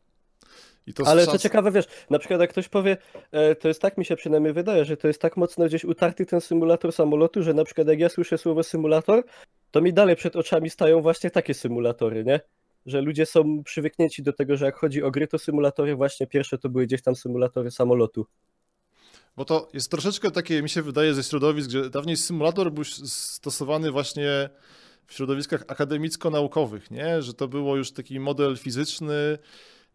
Ale 1.05 1.27
co 1.27 1.37
ciekawe, 1.37 1.71
wiesz, 1.71 1.85
na 2.09 2.19
przykład 2.19 2.41
jak 2.41 2.49
ktoś 2.49 2.69
powie, 2.69 2.97
e, 3.31 3.55
to 3.55 3.67
jest 3.67 3.81
tak 3.81 3.97
mi 3.97 4.05
się 4.05 4.15
przynajmniej 4.15 4.53
wydaje, 4.53 4.85
że 4.85 4.97
to 4.97 5.07
jest 5.07 5.21
tak 5.21 5.37
mocno 5.37 5.65
gdzieś 5.65 5.85
utarty 5.85 6.25
ten 6.25 6.41
symulator 6.41 6.93
samolotu, 6.93 7.43
że 7.43 7.53
na 7.53 7.63
przykład 7.63 7.87
jak 7.87 7.99
ja 7.99 8.09
słyszę 8.09 8.37
słowo 8.37 8.63
symulator, 8.63 9.23
to 9.71 9.81
mi 9.81 9.93
dalej 9.93 10.15
przed 10.15 10.35
oczami 10.35 10.69
stają 10.69 11.01
właśnie 11.01 11.31
takie 11.31 11.53
symulatory, 11.53 12.23
nie? 12.23 12.39
Że 12.85 13.01
ludzie 13.01 13.25
są 13.25 13.63
przywyknięci 13.63 14.23
do 14.23 14.33
tego, 14.33 14.57
że 14.57 14.65
jak 14.65 14.75
chodzi 14.75 15.03
o 15.03 15.11
gry, 15.11 15.27
to 15.27 15.39
symulatory 15.39 15.95
właśnie 15.95 16.27
pierwsze 16.27 16.57
to 16.57 16.69
były 16.69 16.85
gdzieś 16.85 17.01
tam 17.01 17.15
symulatory 17.15 17.71
samolotu. 17.71 18.25
Bo 19.37 19.45
to 19.45 19.69
jest 19.73 19.91
troszeczkę 19.91 20.31
takie, 20.31 20.61
mi 20.61 20.69
się 20.69 20.81
wydaje, 20.81 21.13
ze 21.13 21.23
środowisk, 21.23 21.69
że 21.69 21.89
dawniej 21.89 22.17
symulator 22.17 22.71
był 22.71 22.83
stosowany 22.83 23.91
właśnie 23.91 24.49
w 25.07 25.13
środowiskach 25.13 25.63
akademicko-naukowych, 25.67 26.91
nie? 26.91 27.21
Że 27.21 27.33
to 27.33 27.47
było 27.47 27.75
już 27.75 27.91
taki 27.91 28.19
model 28.19 28.57
fizyczny 28.57 29.37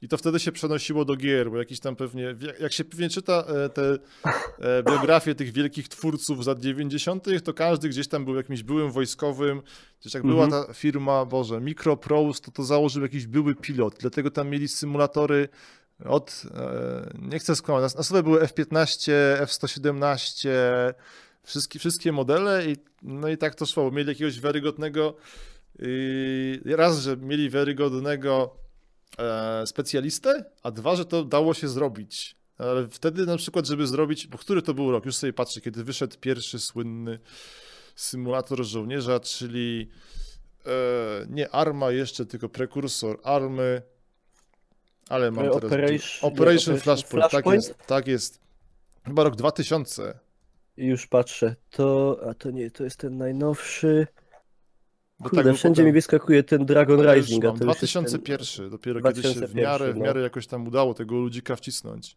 i 0.05 0.09
to 0.09 0.17
wtedy 0.17 0.41
się 0.41 0.53
przenosiło 0.53 1.05
do 1.05 1.17
gier, 1.17 1.51
bo 1.51 1.59
jakiś 1.59 1.81
tam 1.81 1.97
pewnie, 1.97 2.35
jak 2.61 2.73
się 2.73 2.85
pewnie 2.85 3.09
czyta 3.09 3.45
e, 3.47 3.69
te 3.69 3.83
e, 4.61 4.83
biografie 4.83 5.35
tych 5.35 5.53
wielkich 5.53 5.89
twórców 5.89 6.45
z 6.45 6.47
lat 6.47 6.61
90., 6.61 7.27
to 7.45 7.55
każdy 7.55 7.89
gdzieś 7.89 8.09
tam 8.09 8.25
był 8.25 8.37
jakimś 8.37 8.63
byłym 8.63 8.91
wojskowym, 8.91 9.63
gdzieś 10.01 10.15
jak 10.15 10.23
była 10.23 10.45
Mhm. 10.45 10.65
ta 10.65 10.73
firma, 10.73 11.25
Boże, 11.25 11.61
Microprose, 11.61 12.41
to 12.41 12.51
to 12.51 12.65
założył 12.65 13.03
jakiś 13.03 13.27
były 13.27 13.55
pilot, 13.55 13.95
dlatego 14.01 14.31
tam 14.31 14.49
mieli 14.49 14.69
symulatory 14.69 15.49
od, 16.05 16.43
e, 16.55 17.11
nie 17.23 17.39
chcę 17.39 17.57
skłamać, 17.57 17.95
na 17.95 18.03
stole 18.03 18.23
były 18.23 18.41
F-15, 18.41 19.13
F-117, 19.41 20.49
wszystkie, 21.43 21.79
wszystkie 21.79 22.13
modele 22.13 22.67
i 22.67 22.77
no 23.03 23.29
i 23.29 23.37
tak 23.37 23.55
to 23.55 23.67
szło. 23.67 23.91
Mieli 23.91 24.09
jakiegoś 24.09 24.41
wiarygodnego, 24.41 25.17
raz, 26.65 26.99
że 26.99 27.17
mieli 27.17 27.51
wiarygodnego 27.51 28.64
e, 29.19 29.67
specjalistę, 29.67 30.45
a 30.63 30.71
dwa, 30.71 30.97
że 30.97 31.05
to 31.05 31.25
dało 31.25 31.55
się 31.55 31.69
zrobić. 31.69 32.37
Ale 32.59 32.89
wtedy 32.89 33.27
na 33.27 33.37
przykład, 33.37 33.67
żeby 33.67 33.87
zrobić, 33.87 34.27
bo 34.27 34.39
który 34.39 34.63
to 34.63 34.75
był 34.75 34.91
rok? 34.91 35.07
Już 35.07 35.17
sobie 35.17 35.33
patrzę, 35.33 35.61
kiedy 35.61 35.85
wyszedł 35.85 36.17
pierwszy 36.21 36.59
słynny 36.59 37.19
symulator 37.97 38.65
żołnierza, 38.65 39.21
czyli 39.21 39.91
e, 40.67 40.71
nie 41.29 41.51
Arma 41.51 41.91
jeszcze, 41.91 42.27
tylko 42.27 42.49
prekursor 42.49 43.21
Army, 43.23 43.83
ale 45.09 45.31
mam 45.31 45.45
teraz... 45.45 45.65
Operation, 45.65 46.33
Operation 46.33 46.79
Flashpoint, 46.79 47.23
tak 47.23 47.31
Flashpoint? 47.31 47.65
jest, 47.65 47.87
tak 47.87 48.07
jest. 48.07 48.41
Chyba 49.05 49.25
rok 49.25 49.37
2000. 49.37 50.19
I 50.77 50.87
już 50.87 51.07
patrzę. 51.07 51.57
To, 51.71 52.19
a 52.31 52.35
to 52.35 52.51
nie, 52.51 52.71
to 52.71 52.85
jest 52.85 52.97
ten 52.97 53.17
najnowszy. 53.17 54.07
Bo 55.25 55.31
Kurde, 55.31 55.45
był 55.45 55.55
wszędzie 55.55 55.75
potem- 55.75 55.87
mi 55.87 55.93
wyskakuje 55.93 56.43
ten 56.43 56.67
Dragon 56.67 57.05
Ja 57.05 57.15
już 57.15 57.27
Rising, 57.27 57.45
a 57.45 57.49
mam 57.49 57.59
to 57.59 57.65
już 57.65 57.83
jest 57.83 57.93
ten... 57.93 58.05
2001, 58.05 58.71
dopiero 58.71 59.01
kiedy 59.01 59.23
się 59.23 59.29
w 59.29 59.35
2001, 59.35 59.65
miarę, 59.65 59.93
w 59.93 59.97
no. 59.97 60.05
miarę 60.05 60.21
jakoś 60.21 60.47
tam 60.47 60.67
udało 60.67 60.95
tego 60.95 61.15
ludzika 61.15 61.57
wcisnąć. 61.57 62.17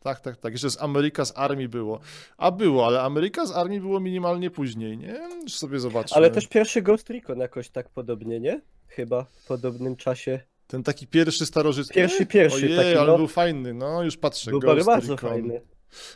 Tak, 0.00 0.20
tak, 0.20 0.36
tak. 0.36 0.52
Jeszcze 0.52 0.70
z 0.70 0.78
America's 0.78 1.32
Army 1.34 1.68
było. 1.68 2.00
A 2.38 2.50
było, 2.50 2.86
ale 2.86 2.98
America's 2.98 3.52
Army 3.54 3.80
było 3.80 4.00
minimalnie 4.00 4.50
później, 4.50 4.98
nie? 4.98 5.20
Już 5.42 5.54
sobie 5.54 5.80
zobaczmy. 5.80 6.16
Ale 6.16 6.30
też 6.30 6.46
pierwszy 6.46 6.82
Ghost 6.82 7.10
Recon 7.10 7.38
jakoś 7.38 7.68
tak 7.68 7.88
podobnie, 7.88 8.40
nie? 8.40 8.60
Chyba 8.86 9.24
w 9.24 9.46
podobnym 9.46 9.96
czasie. 9.96 10.40
Ten 10.66 10.82
taki 10.82 11.06
pierwszy 11.06 11.46
starożytny. 11.46 11.94
Pierwszy, 11.94 12.26
pierwszy 12.26 12.66
Ojej, 12.66 12.76
taki, 12.76 12.96
ale 12.96 13.12
no. 13.12 13.16
był 13.16 13.28
fajny. 13.28 13.74
No, 13.74 14.02
już 14.02 14.16
patrzę. 14.16 14.50
Był 14.50 14.60
Ghost 14.60 14.86
bardzo 14.86 15.14
Recon. 15.14 15.30
fajny. 15.30 15.60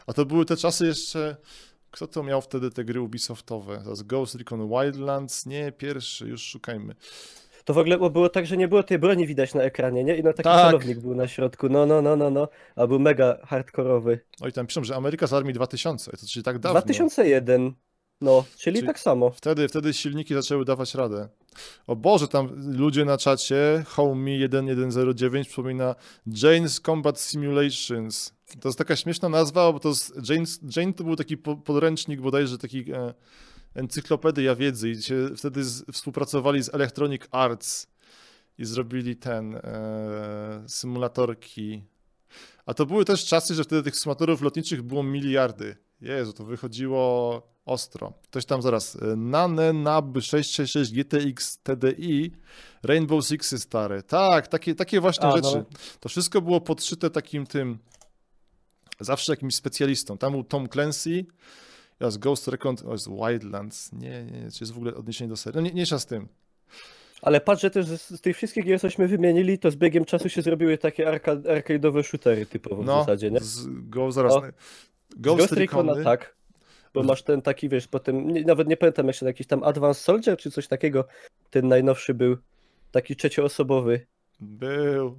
A 0.06 0.12
to 0.12 0.26
były 0.26 0.44
te 0.44 0.56
czasy 0.56 0.86
jeszcze... 0.86 1.36
Kto 1.94 2.06
to 2.06 2.22
miał 2.22 2.40
wtedy 2.42 2.70
te 2.70 2.84
gry 2.84 3.00
Ubisoftowe? 3.00 3.80
Zaraz 3.84 4.02
Ghost 4.02 4.34
Recon 4.34 4.68
Wildlands? 4.68 5.46
Nie, 5.46 5.72
pierwszy, 5.72 6.28
już 6.28 6.42
szukajmy. 6.42 6.94
To 7.64 7.74
w 7.74 7.78
ogóle 7.78 8.10
było 8.10 8.28
tak, 8.28 8.46
że 8.46 8.56
nie 8.56 8.68
było 8.68 8.82
tej 8.82 8.98
broni 8.98 9.26
widać 9.26 9.54
na 9.54 9.62
ekranie, 9.62 10.04
nie? 10.04 10.16
I 10.16 10.22
no 10.22 10.32
taki 10.32 10.42
Tak. 10.44 10.66
celownik 10.66 10.98
był 10.98 11.14
na 11.14 11.28
środku. 11.28 11.68
No, 11.68 11.86
no, 11.86 12.02
no, 12.02 12.16
no, 12.16 12.30
no. 12.30 12.48
A 12.76 12.86
był 12.86 12.98
mega 12.98 13.38
hardkorowy. 13.46 14.20
Oj, 14.40 14.52
tam 14.52 14.66
piszą, 14.66 14.84
że 14.84 14.94
America's 14.94 15.36
Army 15.36 15.52
2000. 15.52 16.10
To 16.10 16.26
czyli 16.26 16.42
tak 16.42 16.58
dawno. 16.58 16.80
2001. 16.80 17.74
No, 18.20 18.44
czyli, 18.58 18.76
Czyli- 18.76 18.86
tak 18.86 18.98
samo. 18.98 19.30
Wtedy, 19.30 19.68
wtedy 19.68 19.92
silniki 19.92 20.34
zaczęły 20.34 20.64
dawać 20.64 20.94
radę. 20.94 21.28
O 21.86 21.96
Boże, 21.96 22.28
tam 22.28 22.48
ludzie 22.76 23.04
na 23.04 23.18
czacie, 23.18 23.84
Homey 23.86 24.48
1109 24.48 25.48
przypomina 25.48 25.94
Jane's 26.26 26.80
Combat 26.86 27.20
Simulations. 27.20 28.33
To 28.60 28.68
jest 28.68 28.78
taka 28.78 28.96
śmieszna 28.96 29.28
nazwa, 29.28 29.72
bo 29.72 29.80
to 29.80 29.88
jest, 29.88 30.16
Jane's, 30.16 30.76
Jane 30.76 30.92
to 30.92 31.04
był 31.04 31.16
taki 31.16 31.36
po- 31.36 31.56
podręcznik 31.56 32.20
bodajże, 32.20 32.58
taki 32.58 32.92
e, 32.92 33.14
encyklopedia 33.74 34.54
wiedzy 34.54 34.90
i 34.90 35.02
się 35.02 35.28
wtedy 35.36 35.64
z, 35.64 35.84
współpracowali 35.92 36.62
z 36.62 36.74
Electronic 36.74 37.22
Arts 37.30 37.86
i 38.58 38.64
zrobili 38.64 39.16
ten, 39.16 39.54
e, 39.54 40.64
symulatorki. 40.66 41.84
A 42.66 42.74
to 42.74 42.86
były 42.86 43.04
też 43.04 43.24
czasy, 43.24 43.54
że 43.54 43.64
wtedy 43.64 43.82
tych 43.82 43.96
symulatorów 43.96 44.42
lotniczych 44.42 44.82
było 44.82 45.02
miliardy. 45.02 45.76
Jezu, 46.00 46.32
to 46.32 46.44
wychodziło 46.44 47.42
ostro. 47.64 48.12
Ktoś 48.22 48.44
tam 48.44 48.62
zaraz. 48.62 48.96
e, 49.02 49.16
Nane 49.16 49.72
Nab 49.72 50.06
666 50.20 50.92
GTX 50.92 51.58
TDI 51.58 52.32
Rainbow 52.82 53.26
Sixy 53.26 53.58
stare. 53.58 54.02
Tak, 54.02 54.48
takie, 54.48 54.74
takie 54.74 55.00
właśnie 55.00 55.26
A, 55.26 55.30
no. 55.30 55.36
rzeczy. 55.36 55.64
To 56.00 56.08
wszystko 56.08 56.40
było 56.40 56.60
podszyte 56.60 57.10
takim 57.10 57.46
tym 57.46 57.78
zawsze 59.00 59.32
jakimś 59.32 59.54
specjalistą. 59.54 60.18
Tam 60.18 60.32
był 60.32 60.44
Tom 60.44 60.68
Clancy, 60.68 61.24
jest 62.00 62.18
Ghost 62.18 62.48
Recon, 62.48 62.76
o 62.86 62.92
jest 62.92 63.08
Wildlands. 63.08 63.92
Nie, 63.92 64.24
nie, 64.24 64.50
czy 64.50 64.64
jest 64.64 64.72
w 64.72 64.76
ogóle 64.76 64.94
odniesienie 64.94 65.28
do 65.28 65.36
serii. 65.36 65.56
No 65.56 65.68
nie, 65.68 65.72
nie 65.74 65.86
z 65.98 66.06
tym. 66.06 66.28
Ale 67.22 67.40
patrz, 67.40 67.62
że 67.62 67.70
też 67.70 67.86
z, 67.86 68.10
z 68.10 68.20
tych 68.20 68.36
wszystkich 68.36 68.64
gier, 68.64 68.80
cośmy 68.80 69.08
wymienili, 69.08 69.58
to 69.58 69.70
z 69.70 69.76
biegiem 69.76 70.04
czasu 70.04 70.28
się 70.28 70.42
zrobiły 70.42 70.78
takie 70.78 71.08
arka, 71.08 71.36
arcade'owe 71.36 72.02
shootery 72.02 72.46
typowo 72.46 72.82
w 72.82 72.86
No, 72.86 72.98
zasadzie, 72.98 73.30
nie? 73.30 73.40
z, 73.40 73.66
go, 73.68 74.12
zaraz. 74.12 74.32
O. 74.32 74.40
Ghost, 74.40 75.38
Ghost 75.38 75.52
Recona 75.52 76.04
tak. 76.04 76.36
Bo 76.94 77.02
masz 77.02 77.22
ten 77.22 77.42
taki, 77.42 77.68
wiesz, 77.68 77.88
potem, 77.88 78.28
nie, 78.28 78.44
nawet 78.44 78.68
nie 78.68 78.76
pamiętam 78.76 79.06
jeszcze 79.06 79.26
jakiś 79.26 79.46
tam 79.46 79.62
Advanced 79.62 80.02
Soldier 80.02 80.38
czy 80.38 80.50
coś 80.50 80.68
takiego, 80.68 81.06
ten 81.50 81.68
najnowszy 81.68 82.14
był, 82.14 82.36
taki 82.90 83.16
trzecioosobowy. 83.16 84.06
Był. 84.40 85.18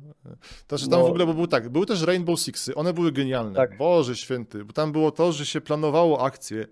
To, 0.68 0.78
że 0.78 0.88
tam 0.88 1.00
No. 1.00 1.06
w 1.06 1.10
ogóle 1.10 1.26
bo 1.26 1.34
był 1.34 1.48
tak, 1.48 1.70
były 1.70 1.86
też 1.86 2.02
Rainbow 2.02 2.40
Sixy, 2.40 2.76
one 2.76 2.94
były 2.94 3.12
genialne. 3.12 3.56
Tak. 3.56 3.78
Boże 3.78 4.16
święty, 4.16 4.66
bo 4.66 4.74
tam 4.74 4.92
było 4.92 5.12
to, 5.12 5.32
że 5.32 5.46
się 5.46 5.62
planowało 5.62 6.26
akcje. 6.26 6.68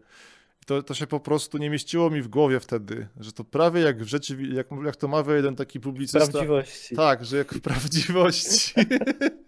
I 0.62 0.65
To, 0.65 0.84
to 0.84 0.93
się 0.93 1.08
po 1.08 1.19
prostu 1.19 1.58
nie 1.58 1.69
mieściło 1.69 2.10
mi 2.10 2.21
w 2.21 2.27
głowie 2.27 2.60
wtedy, 2.60 3.08
że 3.19 3.32
to 3.32 3.43
prawie 3.43 3.82
jak 3.82 4.03
w 4.03 4.08
rzeczywi- 4.08 4.53
jak, 4.56 4.67
jak 4.86 4.95
to 4.95 5.08
mawia 5.08 5.36
jeden 5.36 5.56
taki 5.56 5.79
W 5.79 5.82
publicysta. 5.82 6.27
prawdziwości. 6.32 6.95
Tak, 6.95 7.25
że 7.25 7.38
jak 7.38 7.53
w 7.53 7.62
prawdziwości. 7.62 8.73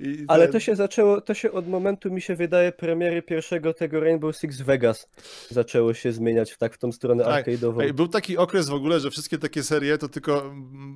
I 0.00 0.24
Ale 0.28 0.44
ten- 0.44 0.52
to 0.52 0.60
się 0.60 0.76
zaczęło, 0.76 1.20
to 1.20 1.34
się 1.34 1.52
od 1.52 1.68
momentu, 1.68 2.10
mi 2.10 2.20
się 2.22 2.36
wydaje, 2.36 2.72
premiery 2.72 3.22
pierwszego 3.22 3.74
tego 3.74 4.00
Rainbow 4.00 4.36
Six 4.36 4.60
Vegas 4.60 5.08
zaczęło 5.50 5.94
się 5.94 6.12
zmieniać 6.12 6.52
w, 6.52 6.58
tak 6.58 6.74
w 6.74 6.78
tą 6.78 6.92
stronę 6.92 7.24
Tak. 7.24 7.46
arcade'ową. 7.46 7.82
Ej, 7.82 7.92
był 7.94 8.08
taki 8.08 8.36
okres 8.36 8.68
w 8.68 8.74
ogóle, 8.74 9.00
że 9.00 9.10
wszystkie 9.10 9.38
takie 9.38 9.62
serie 9.62 9.98
to 9.98 10.08
tylko 10.08 10.52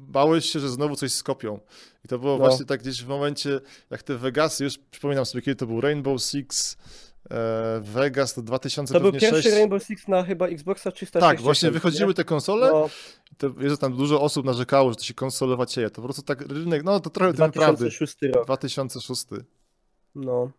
bałeś 0.08 0.44
się, 0.52 0.60
że 0.60 0.68
znowu 0.68 0.96
coś 0.96 1.12
skopią. 1.12 1.60
I 2.04 2.08
to 2.08 2.18
było 2.18 2.32
No. 2.32 2.38
właśnie 2.38 2.66
tak 2.66 2.80
gdzieś 2.80 3.04
w 3.04 3.08
momencie, 3.08 3.60
jak 3.90 4.02
te 4.02 4.14
Vegasy, 4.16 4.64
już 4.64 4.78
przypominam 4.90 5.26
sobie, 5.26 5.42
kiedy 5.42 5.56
to 5.56 5.66
był 5.66 5.80
Rainbow 5.80 6.22
Six, 6.22 6.76
Vegas 7.80 8.34
to 8.34 8.42
2000 8.42 8.94
To 8.94 9.00
był 9.00 9.12
pierwszy 9.12 9.42
6. 9.42 9.56
Rainbow 9.56 9.82
Six 9.84 10.08
na 10.08 10.22
chyba 10.22 10.46
Xboxa 10.46 10.90
360. 10.90 11.32
Tak, 11.32 11.44
właśnie 11.44 11.70
wychodziły 11.70 12.08
nie? 12.08 12.14
te 12.14 12.24
konsole 12.24 12.70
No, 12.72 12.90
to, 13.38 13.50
że 13.68 13.78
tam 13.78 13.96
dużo 13.96 14.20
osób 14.20 14.46
narzekało, 14.46 14.90
że 14.90 14.96
to 14.96 15.04
się 15.04 15.14
konsolowa 15.14 15.66
cieje. 15.66 15.90
To 15.90 15.96
po 15.96 16.02
prostu 16.02 16.22
tak 16.22 16.40
rynek, 16.40 16.84
no 16.84 17.00
to 17.00 17.10
trochę 17.10 17.32
tym 17.32 17.52
prawdy. 17.52 17.76
2006 17.76 18.16
rok. 18.22 18.44
2006. 18.44 19.26
No. 20.14 20.50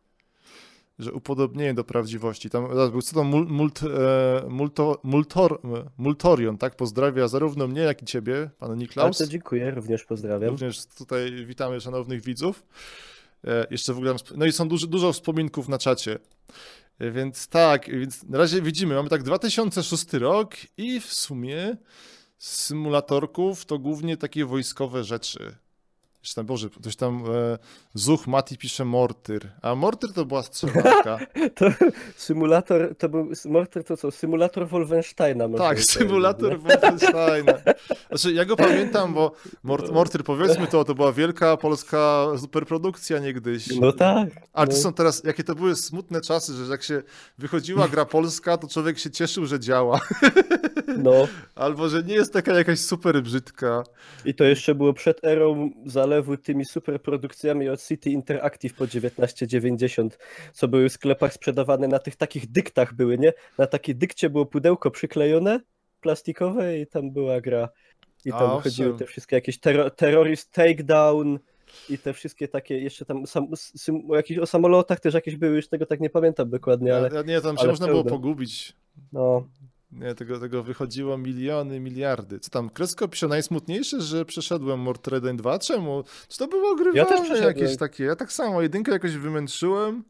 że 1.00 1.14
upodobnienie 1.14 1.74
do 1.74 1.84
prawdziwości. 1.84 2.50
Tam 2.50 2.68
był 2.92 3.02
co 3.02 3.16
to 3.16 3.24
mul, 3.24 3.48
mult, 3.48 3.82
e, 3.84 4.50
multo, 4.50 5.00
multor, 5.04 5.60
e, 5.64 5.90
Multorion, 5.98 6.58
tak? 6.58 6.76
Pozdrawia 6.76 7.28
zarówno 7.28 7.68
mnie, 7.68 7.82
jak 7.82 8.02
i 8.02 8.06
ciebie, 8.06 8.50
pan 8.60 8.78
Niklaus. 8.78 9.06
Bardzo 9.06 9.32
dziękuję, 9.32 9.72
również 9.72 10.04
pozdrawiam. 10.04 10.50
Również 10.50 10.86
tutaj 10.86 11.46
witamy 11.46 11.82
szanownych 11.82 12.22
widzów. 12.22 12.64
E, 13.48 13.68
jeszcze 13.72 13.94
w 13.94 13.98
ogóle, 13.98 14.16
no 14.36 14.46
i 14.46 14.52
są 14.52 14.68
dużo, 14.68 14.88
dużo 14.88 15.14
wspominków 15.14 15.70
na 15.70 15.78
czacie. 15.78 16.20
Więc 17.00 17.48
tak, 17.48 17.90
więc 17.90 18.24
na 18.24 18.38
razie 18.38 18.62
widzimy, 18.62 18.96
mamy 18.96 19.10
tak 19.10 19.24
2006 19.24 20.14
rok 20.14 20.56
i 20.78 21.00
w 21.00 21.14
sumie 21.14 21.78
z 22.38 22.62
symulatorków 22.62 23.66
to 23.66 23.80
głównie 23.80 24.18
takie 24.18 24.46
wojskowe 24.46 25.04
rzeczy. 25.04 25.56
Jeszcze 26.22 26.36
tam, 26.36 26.46
Boże, 26.46 26.70
ktoś 26.70 26.96
tam, 26.96 27.24
e, 27.26 27.58
Zuch 27.94 28.28
Mati 28.28 28.58
pisze 28.58 28.86
Mortyr, 28.86 29.52
a 29.62 29.76
Mortyr 29.76 30.14
to 30.14 30.26
była 30.26 30.44
strzelanka. 30.44 31.20
To 31.56 31.66
symulator, 32.16 32.96
to 32.96 33.10
był, 33.10 33.32
Mortar 33.46 33.84
to 33.84 33.98
co, 33.98 34.12
symulator 34.12 34.68
Wolfensteina. 34.68 35.50
Tak, 35.58 35.80
symulator 35.80 36.60
Wolfensteina. 36.60 37.54
Znaczy, 38.10 38.34
ja 38.34 38.46
go 38.46 38.56
pamiętam, 38.68 39.14
bo 39.14 39.32
Mort, 39.64 39.92
Mortyr, 39.92 40.24
powiedzmy 40.24 40.68
to, 40.68 40.84
to 40.84 40.96
była 40.96 41.14
wielka 41.14 41.58
polska 41.58 42.28
superprodukcja 42.38 43.20
niegdyś. 43.20 43.70
nie? 43.70 43.80
No 43.80 43.92
tak. 43.92 44.30
Ale 44.54 44.68
to 44.68 44.74
no. 44.74 44.80
są 44.80 44.94
teraz, 44.94 45.24
jakie 45.24 45.44
to 45.44 45.56
były 45.56 45.76
smutne 45.76 46.22
czasy, 46.22 46.54
że 46.54 46.72
jak 46.72 46.84
się 46.84 47.04
wychodziła 47.38 47.88
gra 47.88 48.06
polska, 48.06 48.58
to 48.58 48.68
człowiek 48.68 49.00
się 49.00 49.12
cieszył, 49.12 49.46
że 49.46 49.60
działa. 49.60 50.00
No. 50.98 51.28
Albo, 51.56 51.90
że 51.90 52.04
nie 52.04 52.14
jest 52.14 52.34
taka 52.34 52.54
jakaś 52.54 52.80
super 52.80 53.24
brzydka. 53.24 53.84
I 54.26 54.34
to 54.34 54.44
jeszcze 54.44 54.76
było 54.76 54.94
przed 54.94 55.24
erą 55.24 55.72
zalewu 56.10 56.38
tymi 56.38 56.66
superprodukcjami 56.66 57.70
od 57.70 57.82
City 57.82 58.10
Interactive 58.10 58.74
po 58.74 58.88
1990, 58.88 60.18
co 60.54 60.68
były 60.68 60.90
w 60.90 60.94
sklepach 60.94 61.34
sprzedawane 61.34 61.88
na 61.88 62.00
tych 62.00 62.16
takich 62.16 62.52
dyktach 62.52 62.94
były, 62.94 63.18
nie? 63.18 63.34
Na 63.58 63.68
takiej 63.68 63.96
dykcie 63.96 64.30
było 64.30 64.46
pudełko 64.46 64.92
przyklejone, 64.92 65.60
plastikowe 66.02 66.80
i 66.80 66.88
tam 66.88 67.12
była 67.12 67.42
gra. 67.42 67.70
I 68.26 68.32
tam 68.32 68.50
A, 68.52 68.56
wychodziły 68.56 68.90
owszem. 68.90 69.00
te 69.00 69.06
wszystkie 69.06 69.36
jakieś 69.36 69.60
terro 69.60 69.90
terrorist 69.90 70.52
takedown 70.52 71.40
i 71.90 71.98
te 71.98 72.14
wszystkie 72.14 72.48
takie, 72.48 72.80
jeszcze 72.80 73.06
tam 73.06 73.28
sam, 73.28 73.48
sym, 73.56 74.08
o, 74.42 74.46
samolotach 74.46 75.00
też 75.00 75.14
jakieś 75.14 75.36
były, 75.36 75.56
już 75.56 75.68
tego 75.68 75.86
tak 75.86 76.00
nie 76.00 76.10
pamiętam 76.10 76.50
dokładnie, 76.50 76.96
ale 76.96 77.10
Ja, 77.14 77.22
nie, 77.22 77.42
tam 77.42 77.58
się 77.58 77.68
można 77.68 77.88
było 77.88 78.04
pełno. 78.04 78.18
pogubić. 78.18 78.74
no, 79.14 79.48
Nie, 79.92 80.16
tego, 80.16 80.40
tego 80.40 80.64
wychodziło 80.64 81.18
miliony, 81.18 81.80
miliardy. 81.80 82.40
Co 82.40 82.50
tam, 82.50 82.70
Kresko 82.70 83.08
pisze 83.08 83.28
najsmutniejsze, 83.28 84.02
że 84.02 84.26
przeszedłem 84.26 84.80
Mortal 84.80 85.14
1 85.14 85.38
2. 85.38 85.60
Czemu? 85.60 86.04
Czy 86.28 86.38
to 86.38 86.48
było 86.48 86.72
ogrywane 86.72 87.06
przeszedłem. 87.06 87.44
jakieś 87.44 87.78
takie? 87.78 88.04
Ja 88.04 88.16
tak 88.16 88.32
samo, 88.32 88.62
jedynkę 88.62 88.92
jakoś 88.92 89.12
wymęczyłem. 89.18 90.04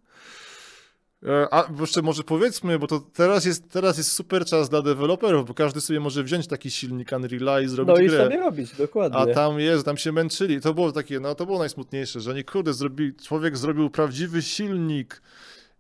E, 1.28 1.54
A 1.54 1.70
jeszcze 1.80 2.02
może 2.02 2.24
powiedzmy, 2.24 2.80
bo 2.80 2.88
to 2.88 3.00
teraz 3.14 3.46
jest, 3.46 3.70
teraz 3.72 3.98
jest 3.98 4.12
super 4.12 4.46
czas 4.46 4.70
dla 4.70 4.82
deweloperów, 4.82 5.48
bo 5.48 5.54
każdy 5.54 5.82
sobie 5.82 6.00
może 6.00 6.24
wziąć 6.24 6.48
taki 6.48 6.72
silnik 6.72 7.10
Unreal'a 7.10 7.64
i 7.64 7.68
zrobić 7.68 7.96
no 7.96 8.02
i 8.02 8.08
grę. 8.08 8.24
sobie 8.24 8.38
robić, 8.38 8.76
dokładnie. 8.76 9.20
A 9.20 9.28
tam 9.28 9.60
jest, 9.60 9.86
tam 9.86 9.98
się 9.98 10.12
męczyli. 10.12 10.62
To 10.62 10.74
było 10.74 10.92
takie, 10.92 11.20
no 11.20 11.36
to 11.36 11.46
było 11.46 11.60
najsmutniejsze, 11.60 12.20
że 12.20 12.34
nie 12.34 12.44
kurde, 12.44 12.74
zrobi, 12.74 13.14
człowiek 13.16 13.58
zrobił 13.58 13.90
prawdziwy 13.90 14.42
silnik 14.42 15.22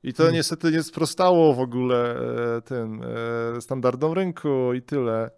i 0.03 0.13
to 0.13 0.23
Hmm. 0.23 0.35
niestety 0.35 0.71
nie 0.71 0.83
sprostało 0.83 1.53
w 1.53 1.59
ogóle 1.59 2.15
e, 2.57 2.62
tym 2.62 3.01
e, 3.57 3.62
standardom 3.62 4.13
rynku 4.13 4.73
i 4.73 4.81
tyle. 4.81 5.31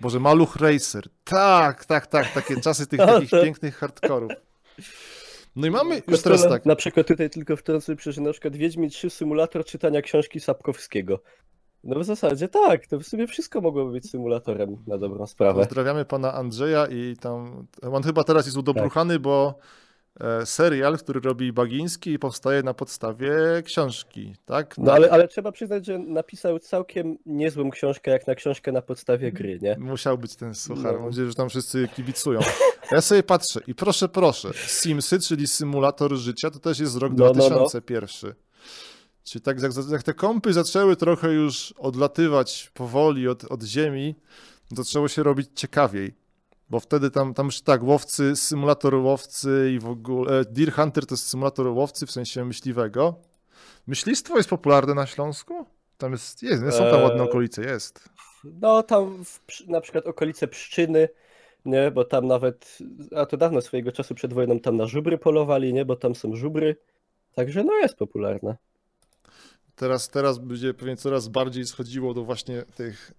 Boże, 0.00 0.20
Maluch 0.20 0.56
Racer. 0.56 1.04
Tak, 1.24 1.84
tak, 1.84 2.06
tak, 2.06 2.32
takie 2.32 2.60
czasy 2.60 2.86
tych 2.86 3.00
takich 3.06 3.30
pięknych 3.30 3.76
hardkorów. 3.76 4.32
No 5.56 5.66
i 5.66 5.70
mamy 5.70 6.02
już 6.08 6.22
teraz 6.22 6.42
tak. 6.42 6.66
Na 6.66 6.76
przykład 6.76 7.06
tutaj 7.06 7.30
tylko 7.30 7.56
wtrącę, 7.56 7.94
że 7.98 8.20
na 8.20 8.32
przykład 8.32 8.56
Wiedźmin 8.56 8.90
3 8.90 9.10
symulator 9.10 9.64
czytania 9.64 10.02
książki 10.02 10.40
Sapkowskiego. 10.40 11.20
No 11.84 12.00
w 12.00 12.04
zasadzie 12.04 12.48
tak, 12.48 12.86
to 12.86 12.98
w 12.98 13.04
sumie 13.04 13.26
wszystko 13.26 13.60
mogłoby 13.60 13.92
być 13.92 14.10
symulatorem 14.10 14.76
na 14.86 14.98
dobrą 14.98 15.26
sprawę. 15.26 15.60
Pozdrawiamy 15.60 16.04
pana 16.04 16.34
Andrzeja 16.34 16.86
i 16.86 17.16
tam, 17.20 17.66
on 17.92 18.02
chyba 18.02 18.24
teraz 18.24 18.46
jest 18.46 18.58
udobruchany, 18.58 19.14
tak. 19.14 19.22
bo 19.22 19.58
serial, 20.44 20.98
który 20.98 21.20
robi 21.20 21.52
Bagiński 21.52 22.18
powstaje 22.18 22.62
na 22.62 22.74
podstawie 22.74 23.32
książki, 23.64 24.34
tak? 24.44 24.78
No 24.78 24.92
ale, 24.92 25.10
ale 25.10 25.28
trzeba 25.28 25.52
przyznać, 25.52 25.86
że 25.86 25.98
napisał 25.98 26.58
całkiem 26.58 27.18
niezłą 27.26 27.70
książkę, 27.70 28.10
jak 28.10 28.26
na 28.26 28.34
książkę 28.34 28.72
na 28.72 28.82
podstawie 28.82 29.32
gry, 29.32 29.58
nie? 29.62 29.76
Musiał 29.78 30.18
być 30.18 30.36
ten 30.36 30.54
suchar, 30.54 30.92
no. 30.92 30.98
mam 30.98 31.06
nadzieję, 31.06 31.28
że 31.28 31.34
tam 31.34 31.48
wszyscy 31.48 31.88
kibicują. 31.96 32.40
Ja 32.92 33.00
sobie 33.00 33.22
patrzę 33.22 33.60
i 33.66 33.74
proszę, 33.74 34.08
proszę, 34.08 34.50
Simsy, 34.66 35.20
czyli 35.20 35.46
symulator 35.46 36.16
życia, 36.16 36.50
to 36.50 36.58
też 36.58 36.78
jest 36.78 36.96
rok 36.96 37.12
no, 37.16 37.32
2001. 37.32 38.08
No, 38.22 38.28
no. 38.28 38.34
Czyli 39.24 39.42
tak 39.42 39.62
jak, 39.62 39.72
jak, 39.90 40.02
te 40.02 40.14
kąpy 40.14 40.52
zaczęły 40.52 40.96
trochę 40.96 41.32
już 41.32 41.74
odlatywać 41.78 42.70
powoli 42.74 43.28
od, 43.28 43.44
od 43.44 43.62
ziemi, 43.62 44.14
zaczęło 44.72 45.08
się 45.08 45.22
robić 45.22 45.48
ciekawiej. 45.54 46.14
Bo 46.70 46.80
wtedy 46.80 47.10
tam, 47.10 47.34
tam 47.34 47.46
już 47.46 47.60
tak, 47.60 47.82
łowcy, 47.82 48.36
symulator 48.36 48.94
łowcy 48.94 49.72
i 49.74 49.78
w 49.78 49.88
ogóle. 49.88 50.40
E, 50.40 50.44
Deer 50.44 50.72
Hunter 50.72 51.06
to 51.06 51.14
jest 51.14 51.26
symulator 51.26 51.66
łowcy 51.66 52.06
w 52.06 52.10
sensie 52.10 52.44
myśliwego. 52.44 53.14
Myślistwo 53.86 54.36
jest 54.36 54.48
popularne 54.48 54.94
na 54.94 55.06
Śląsku? 55.06 55.66
Tam 55.98 56.12
jest, 56.12 56.42
jest 56.42 56.62
są 56.62 56.90
tam 56.90 57.02
ładne 57.02 57.22
eee, 57.22 57.28
okolice, 57.28 57.62
jest. 57.62 58.08
No 58.44 58.82
tam 58.82 59.24
w, 59.24 59.40
na 59.68 59.80
przykład 59.80 60.06
okolice 60.06 60.48
Pszczyny, 60.48 61.08
nie, 61.64 61.90
bo 61.90 62.04
tam 62.04 62.26
nawet, 62.26 62.78
a 63.16 63.26
to 63.26 63.36
dawno 63.36 63.60
swojego 63.60 63.92
czasu 63.92 64.14
przed 64.14 64.32
wojną 64.32 64.60
tam 64.60 64.76
na 64.76 64.86
żubry 64.86 65.18
polowali, 65.18 65.74
nie, 65.74 65.84
bo 65.84 65.96
tam 65.96 66.14
są 66.14 66.36
żubry. 66.36 66.76
Także 67.34 67.64
no 67.64 67.74
jest 67.74 67.96
popularne. 67.96 68.56
Teraz, 69.76 70.08
teraz 70.08 70.38
będzie 70.38 70.74
pewnie 70.74 70.96
coraz 70.96 71.28
bardziej 71.28 71.66
schodziło 71.66 72.14
do 72.14 72.24
właśnie 72.24 72.62
tych. 72.76 73.12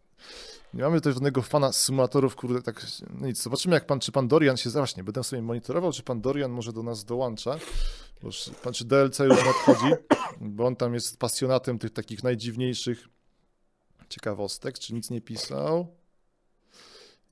Nie 0.74 0.84
mamy 0.84 0.98
tutaj 0.98 1.14
żadnego 1.14 1.42
fana 1.42 1.72
symulatorów, 1.72 2.36
kurde, 2.36 2.62
tak 2.62 2.86
no 3.20 3.28
nic. 3.28 3.42
Zobaczymy, 3.42 3.76
jak 3.76 3.86
pan, 3.86 4.00
czy 4.00 4.12
pan 4.12 4.28
Dorian 4.28 4.58
się 4.58 4.70
właśnie, 4.70 5.04
będę 5.04 5.24
sobie 5.24 5.42
monitorował, 5.42 5.92
czy 5.92 6.04
pan 6.04 6.22
Dorian 6.22 6.52
może 6.52 6.74
do 6.74 6.84
nas 6.84 7.06
dołącza. 7.06 7.60
Bo 8.24 8.30
pan, 8.64 8.74
czy 8.74 8.86
DLC 8.86 9.20
już 9.20 9.46
nadchodzi, 9.46 9.94
bo 10.42 10.66
on 10.66 10.76
tam 10.76 10.94
jest 10.94 11.18
pasjonatem 11.20 11.80
tych 11.80 11.94
takich 11.94 12.24
najdziwniejszych 12.24 13.08
ciekawostek. 14.10 14.80
Czy 14.80 14.94
nic 14.94 15.10
nie 15.10 15.22
pisał? 15.22 15.88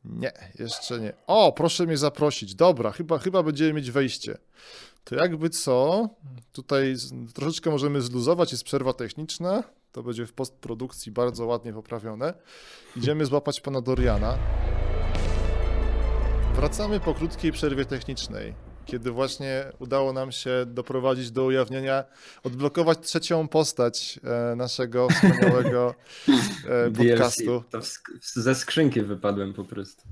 Nie, 0.06 0.32
jeszcze 0.60 1.00
nie. 1.00 1.13
O, 1.28 1.54
proszę 1.54 1.86
mnie 1.86 1.98
zaprosić. 1.98 2.56
Dobra, 2.56 2.91
chyba, 2.91 3.19
chyba 3.19 3.43
będziemy 3.43 3.74
mieć 3.74 3.91
wejście. 3.91 4.38
To 5.04 5.15
jakby 5.15 5.50
co, 5.50 6.10
tutaj 6.52 6.95
troszeczkę 7.34 7.69
możemy 7.69 8.02
zluzować, 8.02 8.52
jest 8.52 8.63
przerwa 8.63 8.93
techniczna, 8.93 9.63
to 9.95 10.03
będzie 10.03 10.25
w 10.25 10.34
postprodukcji 10.34 11.12
bardzo 11.12 11.45
ładnie 11.45 11.73
poprawione. 11.73 12.34
Idziemy 12.95 13.25
złapać 13.25 13.62
pana 13.62 13.81
Doriana. 13.81 14.38
Wracamy 16.55 16.99
po 16.99 17.13
krótkiej 17.13 17.51
przerwie 17.51 17.86
technicznej, 17.86 18.53
kiedy 18.86 19.12
właśnie 19.12 19.71
udało 19.79 20.13
nam 20.13 20.31
się 20.31 20.65
doprowadzić 20.67 21.31
do 21.31 21.45
ujawnienia, 21.45 22.03
odblokować 22.43 22.99
trzecią 22.99 23.47
postać 23.47 24.19
e, 24.51 24.55
naszego 24.55 25.08
wspaniałego 25.10 25.95
e, 26.67 26.91
podcastu. 26.97 27.63
Ze 28.21 28.55
skrzynki 28.55 29.01
wypadłem 29.01 29.53
po 29.53 29.63
prostu 29.65 30.03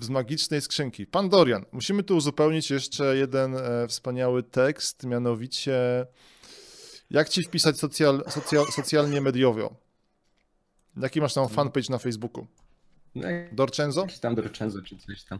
z 0.00 0.08
magicznej 0.08 0.60
skrzynki. 0.60 1.06
Pan 1.06 1.28
Dorian, 1.28 1.64
musimy 1.72 2.02
tu 2.02 2.16
uzupełnić 2.16 2.70
jeszcze 2.70 3.16
jeden 3.16 3.56
e, 3.56 3.88
wspaniały 3.88 4.42
tekst, 4.42 5.04
mianowicie 5.04 6.06
jak 7.10 7.28
ci 7.28 7.42
wpisać 7.42 7.78
socjal, 7.78 8.24
socjal, 8.28 8.66
socjalnie 8.66 9.20
mediowo? 9.20 9.74
Jaki 10.96 11.20
masz 11.20 11.34
tam 11.34 11.48
fanpage 11.48 11.86
na 11.90 11.98
Facebooku? 11.98 12.46
No, 13.14 13.28
Dorcenzo? 13.52 14.00
Jakiś 14.00 14.18
tam 14.18 14.34
Dorcenzo 14.34 14.82
czy 14.82 14.96
coś 14.96 15.24
tam. 15.24 15.38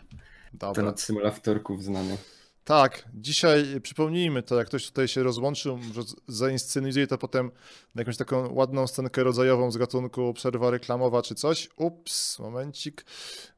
Dobra. 0.53 0.75
Ten 0.75 0.89
od 0.89 1.01
symulatorków 1.01 1.85
znany. 1.85 2.17
Tak, 2.65 3.09
dzisiaj 3.15 3.81
przypomnijmy 3.81 4.43
to, 4.43 4.57
jak 4.57 4.67
ktoś 4.67 4.87
tutaj 4.87 5.09
się 5.09 5.23
rozłączył, 5.23 5.79
że 5.95 6.03
zainscenizuje 6.29 7.07
to 7.07 7.19
potem 7.19 7.51
na 7.95 8.01
jakąś 8.01 8.17
taką 8.17 8.55
ładną 8.55 8.87
scenkę 8.87 9.25
rodzajową 9.25 9.71
z 9.71 9.77
gatunku 9.77 10.35
przerwa 10.35 10.71
reklamowa 10.71 11.23
czy 11.23 11.35
coś. 11.35 11.69
Ups, 11.77 12.39
momencik. 12.39 13.05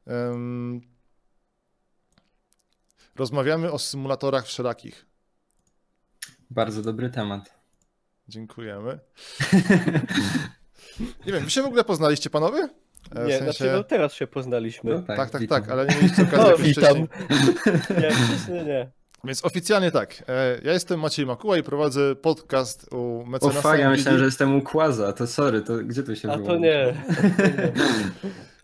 Um, 0.05 0.81
rozmawiamy 3.15 3.71
o 3.71 3.79
symulatorach 3.79 4.45
wszelakich. 4.45 5.05
Bardzo 6.49 6.81
dobry 6.81 7.09
temat. 7.09 7.62
Dziękujemy. 8.27 8.99
Nie 11.25 11.33
wiem, 11.33 11.43
wy 11.43 11.49
się 11.49 11.61
w 11.61 11.65
ogóle 11.65 11.83
poznaliście, 11.83 12.29
panowie? 12.29 12.69
E, 13.15 13.25
nie, 13.25 13.25
w 13.25 13.29
sensie... 13.29 13.43
znaczy 13.43 13.71
no 13.71 13.83
teraz 13.83 14.13
się 14.13 14.27
poznaliśmy. 14.27 14.93
No 14.93 15.01
tak, 15.01 15.17
tak, 15.17 15.31
tak, 15.31 15.49
tak, 15.49 15.69
ale 15.69 15.85
nie 15.85 15.95
mieliście 15.95 16.23
okazji 16.33 16.51
no, 16.51 16.57
witam. 16.57 16.97
Nie, 18.01 18.11
wcześniej 18.11 18.65
nie. 18.65 18.91
Więc 19.23 19.45
oficjalnie 19.45 19.91
tak. 19.91 20.23
E, 20.27 20.59
ja 20.63 20.73
jestem 20.73 20.99
Maciej 20.99 21.25
Makuła 21.25 21.57
i 21.57 21.63
prowadzę 21.63 22.15
podcast 22.15 22.93
u 22.93 23.25
mecenasa. 23.25 23.59
O 23.59 23.61
fakt, 23.61 23.79
ja 23.79 23.89
myślałem, 23.89 24.19
że 24.19 24.25
jestem 24.25 24.55
u 24.55 24.61
Kłaza, 24.61 25.13
to 25.13 25.27
sorry, 25.27 25.61
to 25.61 25.77
gdzie 25.77 26.03
tu 26.03 26.15
się 26.15 26.31
A 26.31 26.37
to 26.37 26.57
nie. 26.57 26.93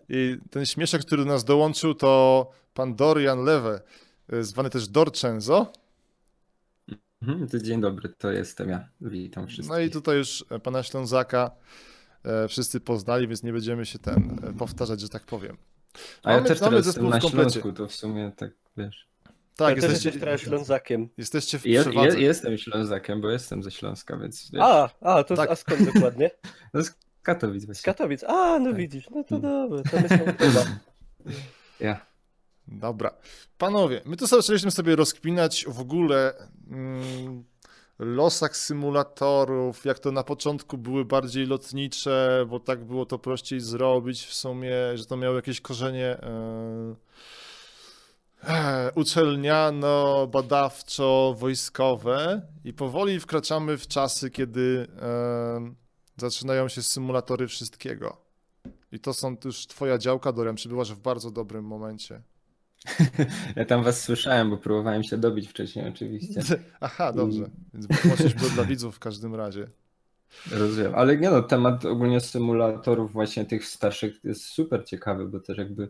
I 0.08 0.38
ten 0.50 0.66
śmieszek, 0.66 1.02
który 1.02 1.24
do 1.24 1.30
nas 1.30 1.44
dołączył, 1.44 1.94
to 1.94 2.50
pan 2.74 2.94
Dorian 2.94 3.44
Lewe, 3.44 3.80
e, 4.32 4.42
zwany 4.42 4.70
też 4.70 4.88
Dorcenzo. 4.88 5.72
Mhm, 7.22 7.62
dzień 7.62 7.80
dobry, 7.80 8.08
to 8.08 8.32
jestem 8.32 8.68
ja. 8.68 8.88
Witam 9.00 9.46
wszystkich. 9.46 9.70
No 9.70 9.78
i 9.78 9.90
tutaj 9.90 10.16
już 10.16 10.44
pana 10.62 10.82
Ślązaka 10.82 11.50
wszyscy 12.48 12.80
poznali, 12.80 13.28
więc 13.28 13.42
nie 13.42 13.52
będziemy 13.52 13.86
się 13.86 13.98
ten 13.98 14.54
powtarzać, 14.58 15.00
że 15.00 15.08
tak 15.08 15.22
powiem. 15.22 15.56
A 16.22 16.28
mamy, 16.28 16.42
ja 16.42 16.48
też 16.48 16.60
teraz 16.60 16.86
jestem 16.86 17.08
na 17.08 17.20
Śląsku, 17.20 17.72
to 17.72 17.86
w 17.86 17.94
sumie 17.94 18.32
tak, 18.36 18.50
wiesz. 18.76 19.10
Tak, 19.56 19.76
ja 19.76 19.88
jesteście 19.88 20.20
trochę 20.20 20.38
Ślązakiem. 20.38 21.08
Jesteście 21.18 21.58
w 21.58 21.66
ja, 21.66 21.82
ja, 21.92 22.04
jestem 22.04 22.58
Ślązakiem, 22.58 23.20
bo 23.20 23.30
jestem 23.30 23.62
ze 23.62 23.70
Śląska, 23.70 24.16
więc. 24.16 24.50
Wiesz. 24.50 24.62
A, 24.62 24.90
a, 25.00 25.24
to 25.24 25.36
tak. 25.36 25.50
a 25.50 25.56
skąd 25.56 25.94
dokładnie? 25.94 26.30
No 26.74 26.84
z 26.84 26.94
Katowic 27.22 27.64
właśnie. 27.64 27.80
Z 27.80 27.84
Katowic. 27.84 28.24
A, 28.24 28.58
no 28.58 28.70
tak. 28.70 28.76
widzisz, 28.76 29.10
no 29.10 29.24
to 29.24 29.40
hmm. 29.40 29.68
dobra, 29.68 29.90
to 29.90 30.00
my 30.00 30.32
chyba. 30.32 30.64
Ja. 31.80 32.09
Dobra. 32.70 33.10
Panowie, 33.58 34.02
my 34.04 34.16
tu 34.16 34.26
zaczęliśmy 34.26 34.70
sobie 34.70 34.96
rozkpinać 34.96 35.64
w 35.68 35.80
ogóle 35.80 36.34
mm, 36.70 37.44
losach 37.98 38.56
symulatorów, 38.56 39.84
jak 39.84 39.98
to 39.98 40.12
na 40.12 40.22
początku 40.22 40.78
były 40.78 41.04
bardziej 41.04 41.46
lotnicze, 41.46 42.46
bo 42.48 42.60
tak 42.60 42.84
było 42.84 43.06
to 43.06 43.18
prościej 43.18 43.60
zrobić 43.60 44.26
w 44.26 44.34
sumie, 44.34 44.72
że 44.94 45.06
to 45.06 45.16
miało 45.16 45.36
jakieś 45.36 45.60
korzenie. 45.60 46.18
Yy 46.22 46.96
uczelniano, 48.94 50.26
badawczo, 50.26 51.34
wojskowe 51.38 52.42
i 52.64 52.72
powoli 52.72 53.20
wkraczamy 53.20 53.78
w 53.78 53.86
czasy, 53.86 54.30
kiedy 54.30 54.86
e, 55.02 55.74
zaczynają 56.16 56.68
się 56.68 56.82
symulatory 56.82 57.48
wszystkiego. 57.48 58.16
I 58.92 59.00
to 59.00 59.14
są 59.14 59.36
już 59.44 59.66
twoja 59.66 59.98
działka, 59.98 60.32
Dorian, 60.32 60.54
przybyłaś 60.54 60.92
w 60.92 60.98
bardzo 60.98 61.30
dobrym 61.30 61.64
momencie. 61.64 62.22
Ja 63.56 63.64
tam 63.64 63.82
was 63.82 64.02
słyszałem, 64.02 64.50
bo 64.50 64.56
próbowałem 64.56 65.02
się 65.04 65.18
dobić 65.18 65.48
wcześniej 65.48 65.88
oczywiście. 65.88 66.40
Aha, 66.80 67.12
dobrze. 67.12 67.50
Więc 67.74 67.86
możesz 68.04 68.34
było 68.34 68.50
dla 68.50 68.64
widzów 68.64 68.96
w 68.96 68.98
każdym 68.98 69.34
razie. 69.34 69.66
Rozumiem, 70.50 70.94
ale 70.94 71.16
nie 71.16 71.30
no, 71.30 71.42
temat 71.42 71.84
ogólnie 71.84 72.20
symulatorów 72.20 73.12
właśnie 73.12 73.44
tych 73.44 73.66
starszych 73.66 74.24
jest 74.24 74.44
super 74.44 74.84
ciekawy, 74.84 75.28
bo 75.28 75.40
też 75.40 75.58
jakby 75.58 75.88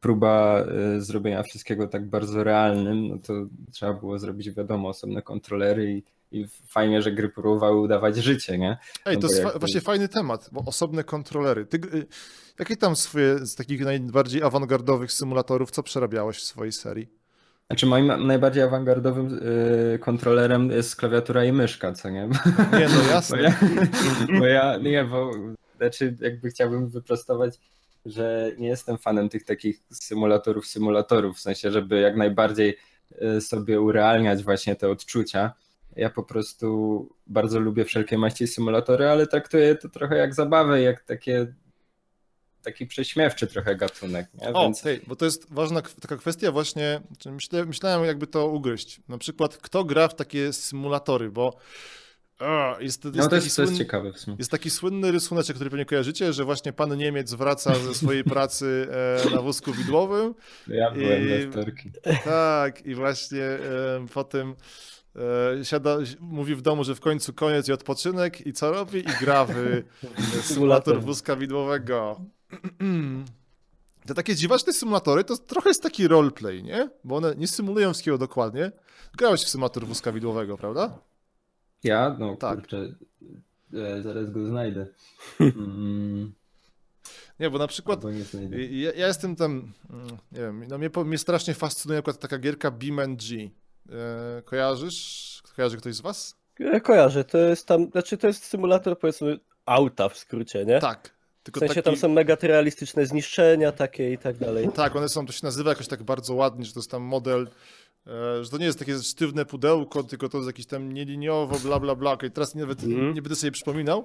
próba 0.00 0.64
y, 0.96 1.00
zrobienia 1.00 1.42
wszystkiego 1.42 1.86
tak 1.86 2.08
bardzo 2.08 2.44
realnym, 2.44 3.08
no 3.08 3.18
to 3.18 3.32
trzeba 3.72 3.92
było 3.92 4.18
zrobić, 4.18 4.50
wiadomo, 4.50 4.88
osobne 4.88 5.22
kontrolery 5.22 5.92
i, 5.92 6.02
i 6.40 6.46
fajnie, 6.66 7.02
że 7.02 7.12
gry 7.12 7.28
próbowały 7.28 7.80
udawać 7.80 8.16
życie, 8.16 8.58
nie? 8.58 8.78
Ej, 9.06 9.14
no 9.14 9.20
to 9.20 9.26
jest 9.26 9.42
fa 9.42 9.58
właśnie 9.58 9.80
fajny 9.80 10.08
temat, 10.08 10.48
bo 10.52 10.62
osobne 10.66 11.04
kontrolery. 11.04 11.66
Ty, 11.66 11.76
y, 11.76 12.06
jakie 12.58 12.76
tam 12.76 12.96
swoje 12.96 13.38
z 13.38 13.54
takich 13.54 13.80
najbardziej 13.80 14.42
awangardowych 14.42 15.12
symulatorów, 15.12 15.70
co 15.70 15.82
przerabiałeś 15.82 16.36
w 16.36 16.42
swojej 16.42 16.72
serii? 16.72 17.08
Znaczy 17.66 17.86
moim 17.86 18.26
najbardziej 18.26 18.62
awangardowym 18.62 19.38
y, 19.94 19.98
kontrolerem 19.98 20.70
jest 20.70 20.96
klawiatura 20.96 21.44
i 21.44 21.52
myszka, 21.52 21.92
co 21.92 22.10
nie? 22.10 22.28
Nie, 22.78 22.88
no 22.88 23.10
jasne. 23.10 23.38
bo, 23.38 23.44
ja, 23.44 24.38
bo 24.38 24.46
ja, 24.46 24.76
nie, 24.76 25.04
bo 25.04 25.30
znaczy 25.76 26.16
jakby 26.20 26.50
chciałbym 26.50 26.88
wyprostować 26.88 27.58
że 28.06 28.52
nie 28.58 28.68
jestem 28.68 28.98
fanem 28.98 29.28
tych 29.28 29.44
takich 29.44 29.82
symulatorów, 29.92 30.66
symulatorów, 30.66 31.36
w 31.36 31.40
sensie, 31.40 31.70
żeby 31.70 32.00
jak 32.00 32.16
najbardziej 32.16 32.76
e, 33.20 33.40
sobie 33.40 33.80
urealniać 33.80 34.42
właśnie 34.42 34.76
te 34.76 34.88
odczucia. 34.88 35.52
Ja 35.96 36.10
po 36.10 36.22
prostu 36.22 37.08
bardzo 37.26 37.60
lubię 37.60 37.84
wszelkie 37.84 38.18
maści 38.18 38.46
symulatory, 38.46 39.08
ale 39.08 39.26
traktuję 39.26 39.74
to 39.74 39.88
trochę 39.88 40.16
jak 40.16 40.34
zabawę, 40.34 40.82
jak 40.82 41.02
takie 41.02 41.54
taki 42.62 42.86
prześmiewczy 42.86 43.46
trochę 43.46 43.76
gatunek. 43.76 44.26
Nie? 44.34 44.52
O, 44.52 44.62
Więc... 44.62 44.82
hej, 44.82 45.00
bo 45.06 45.16
to 45.16 45.24
jest 45.24 45.52
ważna 45.52 45.82
taka 45.82 46.16
kwestia 46.16 46.52
właśnie, 46.52 47.00
myślałem 47.66 48.04
jakby 48.04 48.26
to 48.26 48.48
ugryźć. 48.48 49.00
Na 49.08 49.18
przykład 49.18 49.56
kto 49.56 49.84
gra 49.84 50.08
w 50.08 50.14
takie 50.14 50.52
symulatory, 50.52 51.30
bo 51.30 51.56
Jest, 52.80 53.04
jest 53.04 53.16
No 53.16 53.28
to 53.28 53.34
jest, 53.36 53.56
to 53.56 53.62
jest 53.62 53.78
ciekawe 53.78 54.12
w 54.12 54.18
sumie. 54.18 54.36
Jest 54.38 54.50
taki 54.50 54.70
słynny 54.70 55.12
rysunek, 55.12 55.44
który 55.46 55.70
pewnie 55.70 55.84
kojarzycie, 55.84 56.32
że 56.32 56.44
właśnie 56.44 56.72
pan 56.72 56.96
Niemiec 56.96 57.34
wraca 57.34 57.74
ze 57.74 57.94
swojej 57.94 58.24
pracy 58.34 58.88
e, 59.26 59.30
na 59.34 59.42
wózku 59.42 59.72
widłowym. 59.72 60.34
Ja 60.68 60.90
byłem 60.90 61.22
I- 61.48 61.50
wtorki. 61.52 61.90
Tak, 62.24 62.86
i 62.86 62.94
właśnie 62.94 63.42
e, 63.42 63.58
potem 64.14 64.54
e, 65.60 65.64
siada, 65.64 65.98
mówi 66.20 66.54
w 66.54 66.62
domu, 66.62 66.84
że 66.84 66.94
w 66.94 67.00
końcu 67.00 67.32
koniec 67.32 67.68
i 67.68 67.72
odpoczynek 67.72 68.46
i 68.46 68.52
co 68.52 68.70
robi? 68.72 68.98
I 68.98 69.06
gra 69.20 69.44
w 69.48 69.82
symulator 70.42 71.00
wózka 71.00 71.36
widłowego. 71.36 72.20
Te 74.06 74.14
takie 74.14 74.34
dziwaczne 74.34 74.72
symulatory 74.72 75.24
to 75.24 75.36
trochę 75.36 75.70
jest 75.70 75.82
taki 75.82 76.08
roleplay, 76.08 76.62
nie? 76.62 76.90
Bo 77.04 77.16
one 77.16 77.34
nie 77.36 77.48
symulują 77.48 77.88
wszystkiego 77.92 78.18
dokładnie. 78.18 78.72
Grałeś 79.18 79.40
w 79.44 79.48
symulator 79.48 79.86
wózka 79.86 80.12
widłowego, 80.12 80.56
prawda? 80.56 80.98
Ja? 81.84 82.16
No 82.18 82.36
Tak. 82.36 82.58
kurczę, 82.58 82.94
e, 83.74 84.02
zaraz 84.02 84.30
go 84.30 84.46
znajdę. 84.46 84.86
Mm, 85.40 86.32
Nie, 87.40 87.50
bo 87.50 87.58
na 87.58 87.66
przykład. 87.66 88.00
Ja, 88.70 88.92
ja 88.92 89.06
jestem 89.06 89.36
tam, 89.36 89.72
mm, 89.90 90.06
nie 90.32 90.40
wiem, 90.40 90.64
no 90.68 90.78
mnie, 90.78 90.90
mnie 91.04 91.18
strasznie 91.18 91.54
fascynuje 91.54 91.98
na 91.98 92.02
przykład 92.02 92.22
taka 92.22 92.38
gierka 92.38 92.70
BeamNG. 92.70 93.22
E, 93.92 94.42
kojarzysz? 94.42 95.42
Kojarzy 95.56 95.76
ktoś 95.76 95.94
z 95.94 96.00
was? 96.00 96.36
Ja 96.58 96.80
kojarzę, 96.80 97.24
to 97.24 97.38
jest 97.38 97.66
tam, 97.66 97.90
znaczy 97.90 98.18
to 98.18 98.26
jest 98.26 98.44
symulator 98.44 98.98
powiedzmy 98.98 99.38
auta 99.66 100.08
w 100.08 100.18
skrócie, 100.18 100.64
nie? 100.64 100.78
Tak. 100.80 101.14
W 101.40 101.42
Tylko 101.42 101.60
sensie 101.60 101.74
taki, 101.74 101.84
tam 101.84 101.96
są 101.96 102.08
mega 102.08 102.36
realistyczne 102.42 103.06
zniszczenia 103.06 103.72
takie 103.72 104.12
i 104.12 104.18
tak 104.18 104.36
dalej. 104.36 104.68
Tak, 104.74 104.96
one 104.96 105.08
są, 105.08 105.26
to 105.26 105.32
się 105.32 105.40
nazywa 105.42 105.70
jakoś 105.70 105.88
tak 105.88 106.02
bardzo 106.02 106.34
ładnie, 106.34 106.64
że 106.64 106.72
to 106.72 106.78
jest 106.80 106.90
tam 106.90 107.02
model, 107.02 107.42
e, 107.42 107.50
że 108.42 108.50
to 108.50 108.58
nie 108.58 108.64
jest 108.66 108.78
takie 108.78 108.98
sztywne 108.98 109.44
pudełko, 109.44 110.02
tylko 110.02 110.28
to 110.28 110.38
jest 110.38 110.46
jakieś 110.46 110.66
tam 110.66 110.92
nieliniowo, 110.92 111.58
bla, 111.58 111.80
bla, 111.80 111.94
bla. 111.94 112.16
I 112.26 112.30
teraz 112.30 112.54
nawet 112.54 112.84
Mhm. 112.84 113.14
nie 113.14 113.22
będę 113.22 113.36
sobie 113.36 113.50
przypominał. 113.50 114.04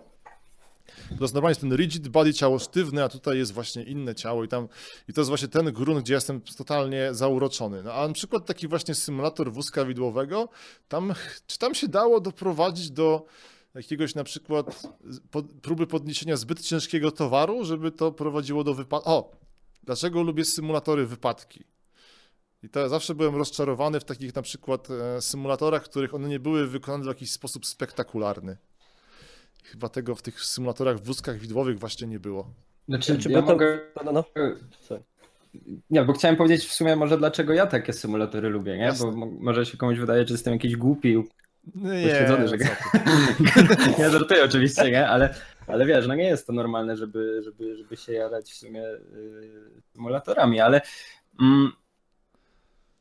To 1.18 1.24
jest 1.24 1.34
normalnie 1.34 1.56
ten 1.56 1.76
rigid 1.76 2.08
body, 2.08 2.34
ciało 2.34 2.60
sztywne, 2.60 3.04
a 3.04 3.10
tutaj 3.10 3.38
jest 3.38 3.52
właśnie 3.54 3.84
inne 3.84 4.16
ciało 4.16 4.44
i 4.44 4.48
tam, 4.48 4.68
i 5.10 5.14
to 5.14 5.22
jest 5.22 5.30
właśnie 5.30 5.48
ten 5.48 5.72
grunt, 5.74 6.00
gdzie 6.04 6.14
jestem 6.14 6.42
totalnie 6.58 7.14
zauroczony. 7.14 7.84
No, 7.84 7.94
a 7.94 8.08
na 8.08 8.14
przykład 8.14 8.46
taki 8.46 8.68
właśnie 8.68 8.96
symulator 8.96 9.52
wózka 9.52 9.86
widłowego, 9.86 10.50
tam, 10.88 11.14
czy 11.48 11.58
tam 11.58 11.76
się 11.76 11.88
dało 11.88 12.20
doprowadzić 12.20 12.92
do 12.92 13.26
jakiegoś 13.76 14.16
na 14.16 14.24
przykład 14.24 14.84
po, 15.32 15.44
próby 15.44 15.88
podniesienia 15.88 16.38
zbyt 16.38 16.62
ciężkiego 16.62 17.12
towaru, 17.12 17.66
żeby 17.66 17.92
to 17.92 18.12
prowadziło 18.12 18.64
do 18.64 18.74
wypadku. 18.74 19.10
O, 19.10 19.32
dlaczego 19.84 20.24
lubię 20.24 20.46
symulatory 20.46 21.06
wypadki? 21.06 21.64
I 22.64 22.70
to 22.70 22.80
ja 22.80 22.90
zawsze 22.90 23.16
byłem 23.16 23.36
rozczarowany 23.36 24.00
w 24.00 24.04
takich 24.04 24.36
na 24.36 24.42
przykład 24.42 24.88
e, 24.92 25.22
symulatorach, 25.22 25.86
w 25.86 25.90
których 25.90 26.14
one 26.14 26.28
nie 26.30 26.40
były 26.40 26.68
wykonane 26.68 27.04
w 27.04 27.08
jakiś 27.08 27.32
sposób 27.32 27.66
spektakularny. 27.66 28.58
Chyba 29.64 29.90
tego 29.90 30.16
w 30.16 30.22
tych 30.22 30.42
symulatorach 30.42 30.98
w 30.98 31.04
wózkach 31.06 31.38
widłowych 31.38 31.80
właśnie 31.80 32.08
nie 32.08 32.20
było. 32.20 32.50
Znaczy, 32.90 33.14
Znaczy, 33.14 33.30
ja 33.32 33.42
bo 33.42 33.48
tam- 33.48 33.56
mogę... 33.56 33.80
No, 33.96 34.12
no, 34.12 34.24
no. 34.40 35.00
Nie, 35.90 36.04
bo 36.06 36.14
chciałem 36.14 36.36
powiedzieć 36.36 36.66
w 36.66 36.74
sumie 36.74 36.96
może 36.96 37.18
dlaczego 37.18 37.54
ja 37.54 37.68
takie 37.68 37.94
symulatory 37.94 38.50
lubię, 38.50 38.78
nie? 38.78 38.84
Jasne. 38.84 39.06
Bo 39.12 39.18
mo- 39.18 39.32
może 39.40 39.66
się 39.66 39.78
komuś 39.78 39.98
wydaje, 40.00 40.28
że 40.28 40.34
jestem 40.34 40.54
jakiś 40.54 40.76
głupi, 40.76 41.24
Nie, 41.76 42.04
Pośledzony, 42.04 42.48
że- 42.48 42.58
nie 44.00 44.10
żartuję 44.20 44.44
oczywiście, 44.44 44.92
nie? 44.92 45.08
Ale, 45.10 45.36
ale 45.68 45.86
wiesz, 45.86 46.08
no 46.08 46.16
nie 46.16 46.24
jest 46.24 46.48
to 46.48 46.54
normalne, 46.54 46.98
żeby, 46.98 47.42
żeby, 47.44 47.78
żeby 47.78 47.98
się 47.98 48.14
jarać 48.14 48.52
w 48.52 48.56
sumie 48.56 48.84
y, 48.88 49.02
symulatorami, 49.94 50.60
ale 50.60 50.82
mm, 51.42 51.72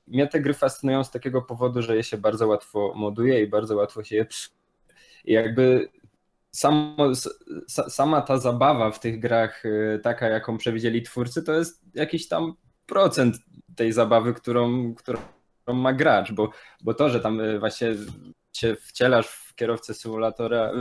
mnie 0.06 0.26
te 0.26 0.40
gry 0.40 0.54
fascynują 0.54 1.04
z 1.04 1.10
takiego 1.10 1.42
powodu, 1.42 1.82
że 1.82 1.96
je 1.96 2.02
się 2.02 2.18
bardzo 2.18 2.48
łatwo 2.48 2.92
moduje 2.96 3.42
i 3.42 3.48
bardzo 3.48 3.76
łatwo 3.76 4.04
się 4.04 4.16
je. 4.16 4.26
I 5.24 5.32
jakby 5.32 5.88
samo, 6.50 7.12
sama 7.66 8.20
ta 8.20 8.38
zabawa 8.38 8.90
w 8.90 9.00
tych 9.00 9.20
grach, 9.20 9.64
y, 9.64 10.00
taka 10.02 10.28
jaką 10.28 10.58
przewidzieli 10.58 11.02
twórcy, 11.02 11.42
to 11.42 11.52
jest 11.52 11.82
jakiś 11.94 12.28
tam 12.28 12.54
procent 12.86 13.36
tej 13.76 13.92
zabawy, 13.92 14.34
którą, 14.34 14.94
którą 14.94 15.20
ma 15.66 15.92
gracz, 15.92 16.32
bo, 16.32 16.50
bo 16.82 16.94
to, 16.94 17.08
że 17.08 17.20
tam 17.20 17.40
y, 17.40 17.58
właśnie 17.58 17.94
się 18.52 18.76
wcielasz 18.76 19.26
w 19.26 19.54
kierowcę 19.54 19.94
symulatora, 19.94 20.72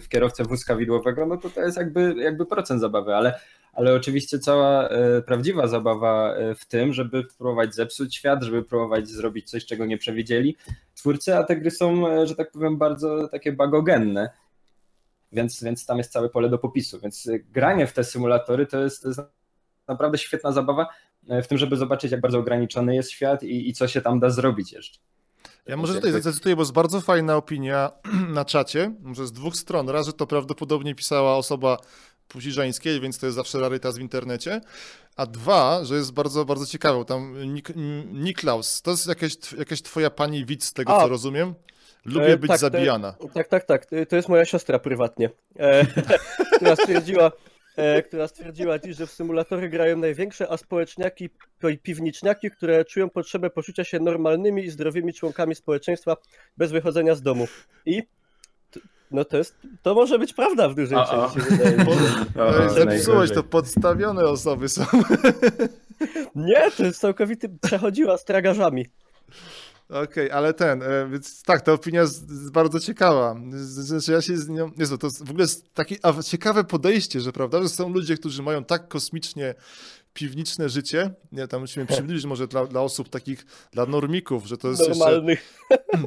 w 0.00 0.08
kierowcę 0.08 0.44
wózka 0.44 0.76
widłowego, 0.76 1.26
no 1.26 1.36
to 1.36 1.50
to 1.50 1.60
jest 1.60 1.76
jakby, 1.76 2.14
jakby 2.18 2.46
procent 2.46 2.80
zabawy, 2.80 3.14
ale, 3.14 3.40
ale 3.72 3.94
oczywiście 3.94 4.38
cała 4.38 4.88
e, 4.88 5.22
prawdziwa 5.22 5.66
zabawa 5.66 6.34
e, 6.34 6.54
w 6.54 6.66
tym, 6.66 6.92
żeby 6.92 7.24
próbować 7.24 7.74
zepsuć 7.74 8.16
świat, 8.16 8.42
żeby 8.42 8.62
próbować 8.62 9.08
zrobić 9.08 9.50
coś, 9.50 9.66
czego 9.66 9.86
nie 9.86 9.98
przewidzieli 9.98 10.56
twórcy, 10.94 11.36
a 11.36 11.44
te 11.44 11.56
gry 11.56 11.70
są, 11.70 12.08
e, 12.08 12.26
że 12.26 12.34
tak 12.34 12.50
powiem, 12.50 12.78
bardzo 12.78 13.28
takie 13.28 13.52
bagogenne, 13.52 14.30
więc, 15.32 15.62
więc 15.62 15.86
tam 15.86 15.98
jest 15.98 16.12
całe 16.12 16.28
pole 16.28 16.48
do 16.48 16.58
popisu, 16.58 17.00
więc 17.00 17.28
granie 17.50 17.86
w 17.86 17.92
te 17.92 18.04
symulatory 18.04 18.66
to 18.66 18.80
jest, 18.80 19.02
to 19.02 19.08
jest 19.08 19.20
naprawdę 19.88 20.18
świetna 20.18 20.52
zabawa 20.52 20.86
w 21.42 21.46
tym, 21.46 21.58
żeby 21.58 21.76
zobaczyć, 21.76 22.12
jak 22.12 22.20
bardzo 22.20 22.38
ograniczony 22.38 22.94
jest 22.94 23.10
świat 23.10 23.42
i, 23.42 23.68
i 23.68 23.72
co 23.72 23.88
się 23.88 24.00
tam 24.00 24.20
da 24.20 24.30
zrobić 24.30 24.72
jeszcze. 24.72 24.98
Ja 25.66 25.76
może 25.76 25.94
tutaj 25.94 26.22
zacytuję, 26.22 26.56
bo 26.56 26.62
jest 26.62 26.72
bardzo 26.72 27.00
fajna 27.00 27.36
opinia 27.36 27.90
na 28.38 28.44
czacie, 28.44 28.94
może 29.02 29.26
z 29.26 29.32
dwóch 29.32 29.56
stron. 29.56 29.88
Raz, 29.88 30.06
że 30.06 30.12
to 30.12 30.26
prawdopodobnie 30.26 30.94
pisała 30.94 31.36
osoba 31.36 31.78
płci 32.28 32.52
żeńskiej, 32.52 33.00
więc 33.00 33.18
to 33.18 33.26
jest 33.26 33.36
zawsze 33.36 33.60
rarytas 33.60 33.98
w 33.98 34.00
internecie. 34.00 34.60
A 35.16 35.26
dwa, 35.26 35.84
że 35.84 35.94
jest 35.94 36.12
bardzo, 36.12 36.44
bardzo 36.44 36.66
ciekawe. 36.66 37.04
Tam 37.04 37.52
Nik 37.54 37.68
Niklaus, 38.12 38.82
to 38.82 38.90
jest 38.90 39.06
jakaś, 39.06 39.52
jakaś 39.58 39.82
twoja 39.82 40.10
pani 40.10 40.44
widz, 40.46 40.64
z 40.64 40.72
tego 40.72 40.96
A. 40.96 41.00
co 41.02 41.08
rozumiem. 41.08 41.54
Lubię 42.04 42.26
E, 42.32 42.36
być 42.36 42.48
tak, 42.48 42.56
to- 42.56 42.60
zabijana. 42.60 43.14
Tak, 43.34 43.48
tak, 43.48 43.64
tak. 43.64 43.86
To 44.08 44.16
jest 44.16 44.28
moja 44.28 44.44
siostra 44.44 44.78
prywatnie, 44.78 45.30
e, 45.58 45.86
która 46.56 46.76
stwierdziła, 46.76 47.32
e, 47.76 48.02
która 48.02 48.28
stwierdziła 48.28 48.78
dziś, 48.78 48.96
że 48.96 49.06
w 49.06 49.10
symulatory 49.10 49.68
grają 49.68 49.96
największe 49.96 50.48
aspołeczniaki 50.50 51.30
i 51.72 51.78
piwniczniaki, 51.78 52.50
które 52.50 52.84
czują 52.84 53.10
potrzebę 53.10 53.50
poczucia 53.50 53.84
się 53.84 54.00
normalnymi 54.00 54.64
i 54.64 54.70
zdrowymi 54.70 55.14
członkami 55.14 55.54
społeczeństwa 55.54 56.16
bez 56.56 56.72
wychodzenia 56.72 57.14
z 57.14 57.22
domu. 57.22 57.48
I 57.86 58.02
no 59.10 59.24
to 59.24 59.36
jest, 59.36 59.54
to 59.82 59.94
może 59.94 60.18
być 60.18 60.32
prawda 60.32 60.68
w 60.68 60.74
dużej 60.74 60.98
A, 60.98 61.02
a. 61.02 61.30
części. 61.30 61.50
No 62.36 62.70
Zepsułeś, 62.70 63.30
to 63.32 63.42
podstawione 63.42 64.24
osoby 64.24 64.68
są. 64.68 64.84
Nie, 66.34 66.70
to 66.76 66.84
jest 66.84 67.00
całkowity, 67.00 67.48
przechodziła 67.62 68.18
z 68.18 68.24
tragarzami. 68.24 68.86
Okej, 69.88 70.30
ale 70.30 70.54
ten, 70.54 70.82
e, 70.82 71.08
więc 71.10 71.42
tak, 71.42 71.62
ta 71.62 71.72
opinia 71.72 72.00
jest, 72.00 72.50
bardzo 72.52 72.80
ciekawa. 72.80 73.36
Znaczy 73.52 74.12
ja 74.12 74.22
się 74.22 74.36
z 74.36 74.48
nią, 74.48 74.70
Jezu, 74.76 74.98
to 74.98 75.10
w 75.10 75.30
ogóle 75.30 75.42
jest 75.42 75.74
takie 75.74 75.96
a, 76.02 76.22
ciekawe 76.22 76.64
podejście, 76.64 77.20
że 77.20 77.32
prawda, 77.32 77.62
że 77.62 77.68
są 77.68 77.88
ludzie, 77.88 78.16
którzy 78.16 78.42
mają 78.42 78.64
tak 78.64 78.88
kosmicznie 78.88 79.54
piwniczne 80.14 80.68
życie, 80.68 81.10
nie, 81.32 81.48
tam 81.48 81.60
musimy 81.60 81.86
przybliżyć 81.96 82.24
może 82.24 82.48
dla, 82.48 82.66
dla 82.66 82.80
osób 82.80 83.08
takich, 83.08 83.46
dla 83.72 83.86
normików, 83.86 84.46
że 84.46 84.58
to 84.58 84.68
jest 84.68 84.80
jeszcze, 84.80 84.98
Normalnych. 84.98 85.60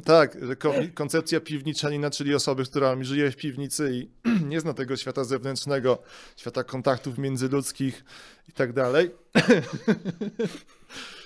tak, 0.06 0.46
że 0.46 0.56
ko, 0.56 0.74
koncepcja 0.94 1.40
piwniczanina, 1.40 2.10
czyli 2.10 2.36
osoby, 2.36 2.64
która 2.64 3.04
żyje 3.04 3.32
w 3.32 3.36
piwnicy 3.36 3.92
i 3.94 4.12
nie 4.52 4.60
zna 4.60 4.74
tego 4.74 4.98
świata 4.98 5.24
zewnętrznego, 5.24 6.04
świata 6.38 6.64
kontaktów 6.64 7.18
międzyludzkich 7.18 8.04
i 8.50 8.52
tak 8.52 8.74
dalej. 8.74 9.12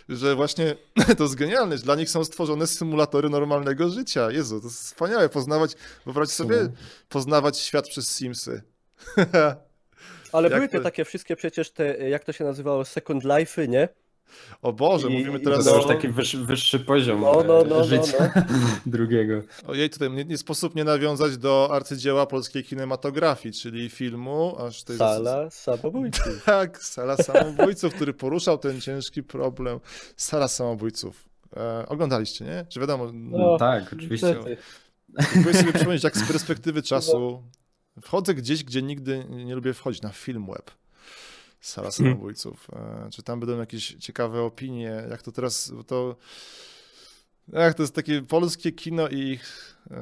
że 0.09 0.35
właśnie 0.35 0.75
to 1.17 1.23
jest 1.23 1.35
genialne, 1.35 1.77
że 1.77 1.83
dla 1.83 1.95
nich 1.95 2.09
są 2.09 2.23
stworzone 2.25 2.67
symulatory 2.67 3.29
normalnego 3.29 3.89
życia. 3.89 4.31
Jezu, 4.31 4.59
to 4.61 4.67
jest 4.67 4.79
wspaniałe 4.83 5.29
poznawać, 5.29 5.71
wyobraź 6.05 6.29
sobie, 6.29 6.55
Mhm. 6.55 6.75
poznawać 7.09 7.59
świat 7.59 7.87
przez 7.89 8.09
Simsy. 8.09 8.61
Ale 10.31 10.49
Jak 10.49 10.57
były 10.59 10.67
te 10.69 10.77
to- 10.77 10.83
takie 10.83 11.05
wszystkie 11.05 11.35
przecież 11.35 11.71
te, 11.71 12.09
jak 12.09 12.23
to 12.23 12.31
się 12.33 12.43
nazywało, 12.43 12.85
Second 12.85 13.23
Life'y, 13.23 13.69
nie? 13.69 13.89
O 14.61 14.73
Boże, 14.73 15.07
I- 15.07 15.17
mówimy 15.17 15.39
To 15.39 15.45
teraz 15.49 15.65
No. 15.65 15.75
już 15.75 15.85
taki 15.85 16.07
wyższy, 16.07 16.37
wyższy 16.37 16.79
poziom 16.79 17.21
No, 17.21 17.33
no, 17.33 17.43
no, 17.43 17.63
no, 17.63 17.83
życia 17.83 18.33
drugiego. 18.85 19.41
Ojej, 19.67 19.89
tutaj 19.89 20.11
nie, 20.11 20.25
nie 20.25 20.37
sposób 20.37 20.75
nie 20.75 20.83
nawiązać 20.83 21.37
do 21.37 21.69
arcydzieła 21.71 22.25
polskiej 22.25 22.63
kinematografii, 22.63 23.53
czyli 23.55 23.89
filmu, 23.89 24.55
aż 24.59 24.83
to 24.83 24.93
jest... 24.93 24.99
Sala 24.99 25.49
samobójców. 25.49 26.43
Tak, 26.45 26.83
Sala 26.83 27.17
Samobójców, 27.17 27.93
który 27.95 28.13
poruszał 28.13 28.57
ten 28.57 28.81
ciężki 28.81 29.23
problem. 29.23 29.79
Sala 30.17 30.47
Samobójców. 30.47 31.29
E, 31.57 31.85
oglądaliście, 31.87 32.45
nie? 32.45 32.65
Czy 32.69 32.79
wiadomo, 32.79 33.11
No. 33.13 33.57
tak, 33.57 33.93
oczywiście. 33.93 34.35
Próbuję 35.33 35.53
sobie 35.55 35.73
przypomnieć, 35.73 36.03
jak 36.03 36.17
z 36.17 36.27
perspektywy 36.27 36.81
czasu 36.91 37.43
wchodzę 38.01 38.33
gdzieś, 38.33 38.63
gdzie 38.63 38.81
nigdy 38.81 39.25
nie 39.29 39.55
lubię 39.55 39.73
wchodzić, 39.73 40.01
na 40.01 40.09
film 40.09 40.45
web. 40.45 40.71
Sala 41.65 41.91
Samobójców. 41.91 42.67
E, 42.73 43.09
czy 43.11 43.23
tam 43.23 43.39
będą 43.39 43.59
jakieś 43.59 43.95
ciekawe 43.99 44.41
opinie, 44.41 45.03
jak 45.09 45.21
to 45.21 45.31
teraz, 45.31 45.71
bo 45.71 45.83
to... 45.83 46.15
Jak 47.53 47.73
to 47.73 47.83
jest 47.83 47.95
takie 47.95 48.21
polskie 48.21 48.71
kino 48.71 49.07
i 49.07 49.17
ich 49.19 49.75
e, 49.91 49.97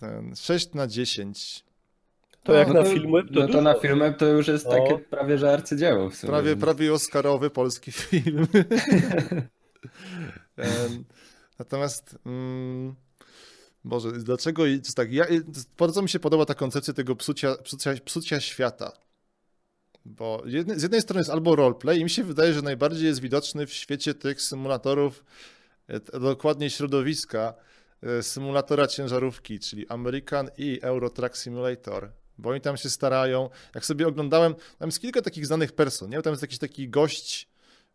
ten, 0.00 0.36
6 0.36 0.74
na 0.74 0.86
10. 0.86 1.64
To 2.42 2.52
jak 2.52 2.68
No 2.68 2.74
na 2.74 2.84
filmy, 2.84 3.24
to, 3.24 3.40
No 3.40 3.48
to 3.48 3.62
na 3.62 3.74
filmem 3.74 4.14
to 4.14 4.26
już 4.26 4.48
jest 4.48 4.66
No. 4.66 4.70
takie 4.70 4.98
prawie, 4.98 5.38
że 5.38 5.52
arcydzieło 5.52 6.10
w 6.10 6.14
sumie. 6.14 6.30
Prawie, 6.30 6.56
prawie 6.56 6.92
Oscarowy 6.92 7.50
polski 7.50 7.92
film. 8.02 8.46
Natomiast 11.58 12.18
mm, 12.26 12.94
Boże, 13.84 14.12
dlaczego, 14.12 14.66
jest 14.66 14.96
tak, 14.96 15.12
ja, 15.12 15.26
bardzo 15.78 16.02
mi 16.02 16.08
się 16.08 16.20
podoba 16.20 16.44
ta 16.46 16.54
koncepcja 16.54 16.94
tego 16.94 17.16
psucia, 17.16 17.54
psucia, 17.54 17.94
psucia 18.04 18.40
świata. 18.40 19.05
Bo 20.06 20.42
jedne, 20.46 20.78
z 20.78 20.82
jednej 20.82 21.02
strony 21.02 21.20
jest 21.20 21.30
albo 21.30 21.56
roleplay 21.56 22.00
i 22.00 22.04
mi 22.04 22.10
się 22.10 22.24
wydaje, 22.24 22.52
że 22.52 22.62
najbardziej 22.62 23.06
jest 23.06 23.20
widoczny 23.20 23.66
w 23.66 23.72
świecie 23.72 24.14
tych 24.14 24.42
symulatorów, 24.42 25.24
e, 25.88 26.20
dokładnie 26.20 26.70
środowiska, 26.70 27.54
e, 28.02 28.22
symulatora 28.22 28.86
ciężarówki, 28.86 29.58
czyli 29.58 29.88
American 29.88 30.50
i 30.58 30.78
Euro 30.82 31.10
Truck 31.10 31.36
Simulator. 31.36 32.12
Bo 32.38 32.50
oni 32.50 32.60
tam 32.60 32.76
się 32.76 32.90
starają. 32.90 33.50
Jak 33.74 33.84
sobie 33.84 34.06
oglądałem, 34.08 34.54
tam 34.78 34.88
jest 34.88 35.00
kilka 35.00 35.22
takich 35.22 35.46
znanych 35.46 35.72
person, 35.72 36.10
nie? 36.10 36.22
Tam 36.22 36.32
jest 36.32 36.42
jakiś 36.42 36.58
taki 36.58 36.88
gość 36.88 37.48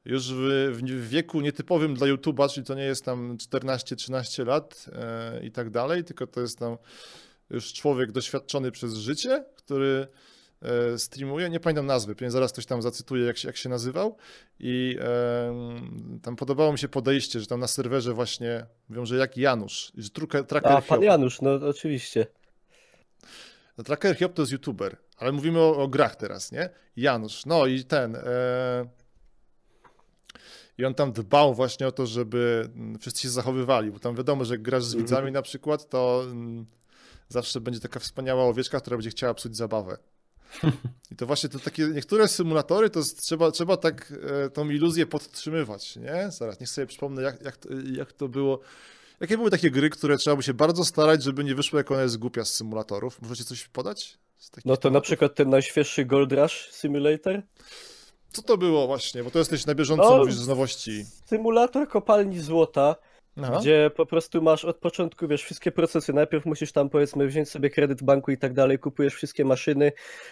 już 0.05 0.33
w, 0.33 0.71
w 0.73 1.07
wieku 1.09 1.41
nietypowym 1.41 1.95
dla 1.95 2.07
YouTube'a, 2.07 2.53
czyli 2.53 2.65
to 2.65 2.75
nie 2.75 2.83
jest 2.83 3.05
tam 3.05 3.37
14-13 3.37 4.45
lat 4.45 4.85
e, 4.93 5.45
i 5.45 5.51
tak 5.51 5.69
dalej, 5.69 6.03
tylko 6.03 6.27
to 6.27 6.41
jest 6.41 6.59
tam 6.59 6.77
już 7.49 7.73
człowiek 7.73 8.11
doświadczony 8.11 8.71
przez 8.71 8.95
życie, 8.95 9.45
który 9.55 10.07
streamuje, 10.97 11.49
nie 11.49 11.59
pamiętam 11.59 11.85
nazwy, 11.85 12.15
pewnie 12.15 12.31
zaraz 12.31 12.51
ktoś 12.51 12.65
tam 12.65 12.81
zacytuje, 12.81 13.25
jak 13.25 13.37
się, 13.37 13.47
jak 13.47 13.57
się 13.57 13.69
nazywał 13.69 14.17
i 14.59 14.97
e, 15.01 15.53
tam 16.21 16.35
podobało 16.35 16.71
mi 16.71 16.79
się 16.79 16.87
podejście, 16.87 17.39
że 17.39 17.47
tam 17.47 17.59
na 17.59 17.67
serwerze 17.67 18.13
właśnie 18.13 18.65
mówią, 18.89 19.05
że 19.05 19.17
jak 19.17 19.37
Janusz, 19.37 19.91
że 19.97 20.09
tracker 20.47 20.71
A, 20.71 20.81
pan 20.81 21.03
Janusz, 21.03 21.41
no 21.41 21.51
oczywiście. 21.53 22.25
No, 23.77 23.83
Tracker 23.83 24.19
Hop 24.19 24.33
to 24.33 24.41
jest 24.41 24.51
youtuber, 24.51 24.97
ale 25.17 25.31
mówimy 25.31 25.59
o, 25.59 25.77
o, 25.77 25.87
grach 25.87 26.15
teraz, 26.15 26.51
nie? 26.51 26.69
Janusz, 26.95 27.45
no 27.45 27.65
i 27.65 27.83
ten... 27.83 28.15
E... 28.15 28.21
I 30.77 30.85
on 30.85 30.93
tam 30.93 31.11
dbał 31.11 31.53
właśnie 31.53 31.87
o 31.87 31.91
to, 31.91 32.07
żeby 32.07 32.69
mm, 32.75 32.99
wszyscy 32.99 33.21
się 33.21 33.29
zachowywali, 33.29 33.91
bo 33.91 33.99
tam 33.99 34.15
wiadomo, 34.15 34.45
że 34.45 34.53
jak 34.53 34.61
grasz 34.61 34.83
z 34.83 34.95
widzami 34.95 35.19
mhm. 35.19 35.33
na 35.33 35.41
przykład, 35.41 35.89
to 35.89 36.23
mm, 36.25 36.65
zawsze 37.27 37.61
będzie 37.61 37.79
taka 37.79 37.99
wspaniała 37.99 38.43
owieczka, 38.43 38.79
która 38.79 38.97
będzie 38.97 39.09
chciała 39.09 39.33
psuć 39.33 39.55
zabawę. 39.55 39.97
I 41.11 41.15
to 41.15 41.25
właśnie 41.25 41.49
to 41.49 41.59
takie 41.59 41.87
niektóre 41.87 42.27
symulatory, 42.27 42.89
to 42.89 43.01
trzeba, 43.21 43.51
trzeba 43.51 43.77
tak 43.77 44.13
e, 44.45 44.49
tą 44.49 44.69
iluzję 44.69 45.05
podtrzymywać, 45.05 45.95
nie? 45.95 46.31
Zaraz, 46.31 46.59
niech 46.59 46.69
sobie 46.69 46.87
przypomnę, 46.87 47.21
jak, 47.21 47.41
jak, 47.41 47.57
jak 47.93 48.13
to 48.13 48.27
było 48.27 48.59
Jakie 49.21 49.37
były 49.37 49.51
takie 49.51 49.71
gry, 49.71 49.89
które 49.89 50.17
trzeba 50.17 50.35
by 50.35 50.43
się 50.43 50.53
bardzo 50.53 50.85
starać, 50.85 51.23
żeby 51.23 51.43
nie 51.43 51.55
wyszło, 51.55 51.77
jak 51.77 51.91
ona 51.91 52.01
jest 52.01 52.17
głupia 52.17 52.45
z 52.45 52.53
symulatorów? 52.53 53.21
Możecie 53.21 53.43
coś 53.43 53.67
podać? 53.67 54.17
No 54.65 54.77
to 54.77 54.89
na 54.89 55.01
przykład 55.01 55.35
ten 55.35 55.49
najświeższy 55.49 56.05
Gold 56.05 56.31
Rush 56.31 56.69
Simulator. 56.71 57.41
Co 58.31 58.41
to 58.41 58.57
było 58.57 58.87
właśnie? 58.87 59.23
Bo 59.23 59.31
to 59.31 59.39
jesteś 59.39 59.65
na 59.65 59.75
bieżąco, 59.75 60.09
no, 60.09 60.17
mówisz 60.17 60.35
z 60.35 60.47
nowości. 60.47 61.05
Symulator 61.25 61.87
kopalni 61.87 62.39
złota, 62.39 62.95
Aha. 63.37 63.59
gdzie 63.59 63.91
po 63.95 64.05
prostu 64.05 64.41
masz 64.41 64.65
od 64.65 64.77
początku, 64.77 65.27
wiesz, 65.27 65.43
wszystkie 65.43 65.71
procesy. 65.71 66.13
Najpierw 66.13 66.45
musisz 66.45 66.71
tam, 66.71 66.89
powiedzmy, 66.89 67.27
wziąć 67.27 67.49
sobie 67.49 67.69
kredyt 67.69 68.03
banku 68.03 68.31
i 68.31 68.37
tak 68.37 68.53
dalej, 68.53 68.79
kupujesz 68.79 69.13
wszystkie 69.13 69.45
maszyny, 69.45 69.91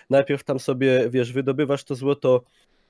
najpierw 0.09 0.43
tam 0.43 0.59
sobie, 0.59 1.09
wiesz, 1.09 1.33
wydobywasz 1.33 1.83
to 1.83 1.95
złoto 1.95 2.43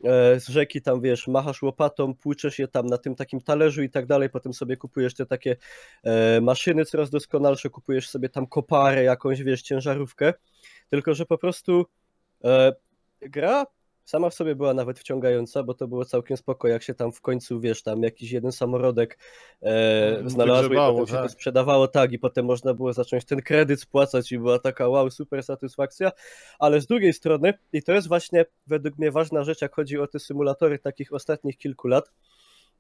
E, 0.04 0.40
z 0.40 0.48
rzeki 0.48 0.82
tam, 0.82 1.02
wiesz, 1.02 1.28
machasz 1.28 1.62
łopatą, 1.62 2.14
płuczesz 2.14 2.60
je 2.60 2.68
tam 2.68 2.86
na 2.88 2.98
tym 2.98 3.16
takim 3.16 3.42
talerzu 3.42 3.84
i 3.84 3.90
tak 3.90 4.06
dalej, 4.06 4.30
potem 4.30 4.54
sobie 4.54 4.78
kupujesz 4.78 5.14
te 5.14 5.26
takie 5.26 5.56
e, 6.04 6.42
maszyny 6.42 6.86
coraz 6.86 7.10
doskonalsze, 7.10 7.70
kupujesz 7.70 8.10
sobie 8.10 8.30
tam 8.30 8.48
koparę, 8.48 9.04
jakąś, 9.04 9.44
wiesz, 9.44 9.62
ciężarówkę, 9.62 10.34
tylko 10.90 11.14
że 11.14 11.26
po 11.26 11.38
prostu 11.38 11.86
e, 12.44 12.74
gra 13.22 13.66
sama 14.10 14.30
w 14.30 14.34
sobie 14.34 14.56
była 14.56 14.74
nawet 14.74 15.00
wciągająca, 15.00 15.64
bo 15.64 15.74
to 15.74 15.88
było 15.88 16.06
całkiem 16.06 16.38
spoko, 16.38 16.68
jak 16.68 16.84
się 16.84 16.94
tam 16.94 17.12
w 17.12 17.22
końcu, 17.22 17.60
wiesz, 17.60 17.84
tam 17.84 18.04
jakiś 18.04 18.32
jeden 18.32 18.52
samorodek 18.52 19.20
e, 19.62 20.20
no, 20.24 20.30
znalazło 20.30 20.74
i 20.74 20.78
potem 20.78 21.08
się 21.08 21.14
to 21.14 21.22
tak. 21.22 21.32
sprzedawało, 21.32 21.88
tak, 21.88 22.12
i 22.12 22.20
potem 22.20 22.46
można 22.46 22.74
było 22.74 22.94
zacząć 22.94 23.26
ten 23.26 23.42
kredyt 23.42 23.82
spłacać 23.82 24.32
i 24.32 24.38
była 24.38 24.60
taka 24.60 24.88
wow, 24.88 25.12
super 25.12 25.44
satysfakcja, 25.44 26.12
ale 26.60 26.82
z 26.82 26.88
drugiej 26.88 27.14
strony, 27.14 27.54
i 27.74 27.84
to 27.84 27.94
jest 27.94 28.08
właśnie 28.08 28.46
według 28.68 28.98
mnie 28.98 29.12
ważna 29.12 29.44
rzecz, 29.44 29.62
jak 29.62 29.76
chodzi 29.76 30.00
o 30.00 30.08
te 30.08 30.20
symulatory 30.20 30.80
takich 30.80 31.14
ostatnich 31.14 31.58
kilku 31.58 31.88
lat, 31.88 32.12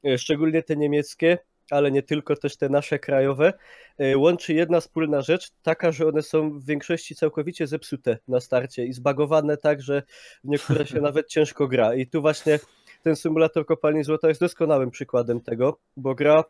e, 0.05 0.17
szczególnie 0.17 0.63
te 0.63 0.75
niemieckie, 0.75 1.37
ale 1.71 1.91
nie 1.91 2.03
tylko, 2.03 2.35
też 2.35 2.57
te 2.57 2.69
nasze 2.69 2.99
krajowe, 2.99 3.53
e, 3.97 4.17
łączy 4.17 4.53
jedna 4.53 4.79
wspólna 4.79 5.21
rzecz, 5.21 5.51
taka, 5.63 5.91
że 5.91 6.07
one 6.07 6.21
są 6.21 6.59
w 6.59 6.65
większości 6.65 7.15
całkowicie 7.15 7.67
zepsute 7.67 8.17
na 8.27 8.39
starcie 8.39 8.85
i 8.85 8.93
zbagowane 8.93 9.57
tak, 9.57 9.81
że 9.81 10.03
w 10.43 10.47
niektóre 10.47 10.85
się 10.85 11.01
nawet 11.09 11.27
ciężko 11.27 11.67
gra. 11.67 11.95
I 11.95 12.07
tu 12.07 12.21
właśnie 12.21 12.59
ten 13.03 13.15
symulator 13.15 13.65
kopalni 13.65 14.03
złota 14.03 14.27
jest 14.27 14.41
doskonałym 14.41 14.91
przykładem 14.91 15.41
tego, 15.41 15.79
bo 15.97 16.15
gra 16.15 16.43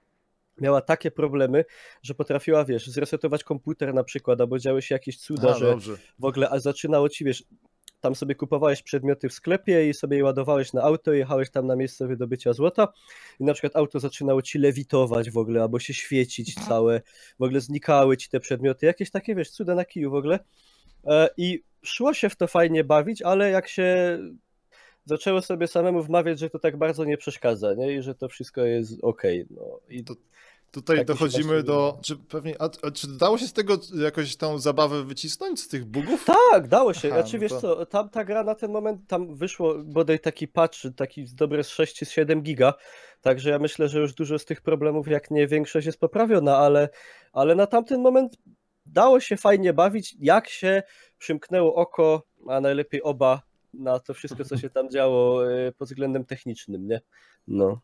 miała 0.62 0.82
takie 0.82 1.12
problemy, 1.12 1.66
że 2.04 2.16
potrafiła, 2.16 2.66
wiesz, 2.66 2.88
zresetować 2.88 3.44
komputer 3.44 3.94
na 3.94 4.04
przykład, 4.04 4.42
albo 4.42 4.60
działy 4.60 4.82
się 4.82 4.96
jakieś 4.96 5.18
cuda, 5.18 5.50
A, 5.50 5.54
że 5.54 5.76
w 6.20 6.26
ogóle 6.26 6.50
a 6.50 6.60
zaczynało 6.60 7.10
ci, 7.10 7.26
wiesz, 7.26 7.44
tam 8.02 8.16
sobie 8.16 8.36
kupowałeś 8.36 8.82
przedmioty 8.82 9.30
w 9.30 9.34
sklepie 9.34 9.90
i 9.90 9.94
sobie 9.94 10.18
je 10.18 10.24
ładowałeś 10.24 10.74
na 10.74 10.82
auto, 10.82 11.14
jechałeś 11.14 11.50
tam 11.50 11.68
na 11.68 11.76
miejsce 11.76 12.08
wydobycia 12.08 12.54
złota 12.54 12.88
i 13.40 13.44
na 13.44 13.54
przykład 13.54 13.76
auto 13.76 14.00
zaczynało 14.00 14.42
ci 14.42 14.60
lewitować 14.60 15.32
w 15.32 15.38
ogóle, 15.38 15.62
albo 15.62 15.80
się 15.80 15.94
świecić 15.94 16.56
całe, 16.68 17.02
w 17.40 17.44
ogóle 17.44 17.62
znikały 17.62 18.18
ci 18.18 18.30
te 18.30 18.40
przedmioty, 18.40 18.86
jakieś 18.86 19.12
takie, 19.12 19.36
wiesz, 19.36 19.50
cuda 19.50 19.76
na 19.76 19.86
kiju 19.86 20.12
w 20.12 20.16
ogóle 20.16 20.40
e, 21.08 21.30
i 21.38 21.64
szło 21.84 22.14
się 22.14 22.30
w 22.30 22.36
to 22.36 22.48
fajnie 22.48 22.84
bawić, 22.84 23.22
ale 23.22 23.50
jak 23.50 23.68
się 23.68 24.20
zaczęło 25.06 25.42
sobie 25.42 25.68
samemu 25.68 26.04
wmawiać, 26.04 26.40
że 26.40 26.50
to 26.50 26.60
tak 26.60 26.78
bardzo 26.78 27.06
nie 27.06 27.18
przeszkadza, 27.18 27.74
nie? 27.74 27.94
I 27.94 28.02
że 28.02 28.16
to 28.16 28.30
wszystko 28.30 28.62
jest 28.62 29.04
ok. 29.04 29.22
No. 29.50 29.80
I 29.90 30.04
to, 30.04 30.14
Tutaj 30.72 30.98
tak 30.98 31.06
dochodzimy 31.06 31.64
do. 31.64 32.00
Czy 32.02 32.18
pewnie. 32.18 32.62
A, 32.62 32.70
a, 32.88 32.92
czy 32.92 33.08
dało 33.18 33.38
się 33.38 33.48
z 33.48 33.54
tego 33.54 33.78
jakoś 33.94 34.36
tą 34.36 34.60
zabawę 34.60 35.04
wycisnąć 35.04 35.60
z 35.60 35.68
tych 35.68 35.86
bugów? 35.86 36.26
Tak, 36.52 36.68
dało 36.68 36.94
się. 36.94 37.08
Aha, 37.08 37.22
znaczy, 37.22 37.38
no 37.38 37.42
wiesz 37.42 37.52
to... 37.52 37.62
co, 37.62 37.86
tam 37.86 38.10
ta 38.10 38.26
gra 38.26 38.44
na 38.44 38.56
ten 38.56 38.72
moment, 38.72 39.08
tam 39.08 39.36
wyszło 39.36 39.76
bodaj 39.84 40.20
taki 40.20 40.48
patch, 40.48 40.78
taki 40.96 41.26
dobre 41.34 41.64
z 41.64 41.70
6-7 41.70 42.42
giga. 42.42 42.74
Także 43.22 43.50
ja 43.50 43.60
myślę, 43.60 43.90
że 43.90 44.00
już 44.00 44.14
dużo 44.14 44.40
z 44.40 44.46
tych 44.46 44.62
problemów, 44.62 45.08
jak 45.08 45.32
nie 45.32 45.48
większość, 45.48 45.86
jest 45.86 46.00
poprawiona, 46.00 46.58
ale, 46.58 46.90
ale 47.34 47.56
na 47.56 47.68
tamten 47.68 48.02
moment 48.02 48.38
dało 48.86 49.20
się 49.20 49.38
fajnie 49.38 49.74
bawić, 49.74 50.16
jak 50.20 50.50
się 50.50 50.84
przymknęło 51.18 51.76
oko, 51.76 52.24
a 52.50 52.62
najlepiej 52.62 53.04
oba, 53.04 53.42
na 53.74 54.00
to 54.00 54.14
wszystko, 54.14 54.46
co 54.46 54.58
się 54.58 54.70
tam 54.70 54.90
działo 54.90 55.52
e, 55.52 55.72
pod 55.72 55.88
względem 55.88 56.26
technicznym, 56.26 56.88
nie? 56.88 57.02
No. 57.48 57.82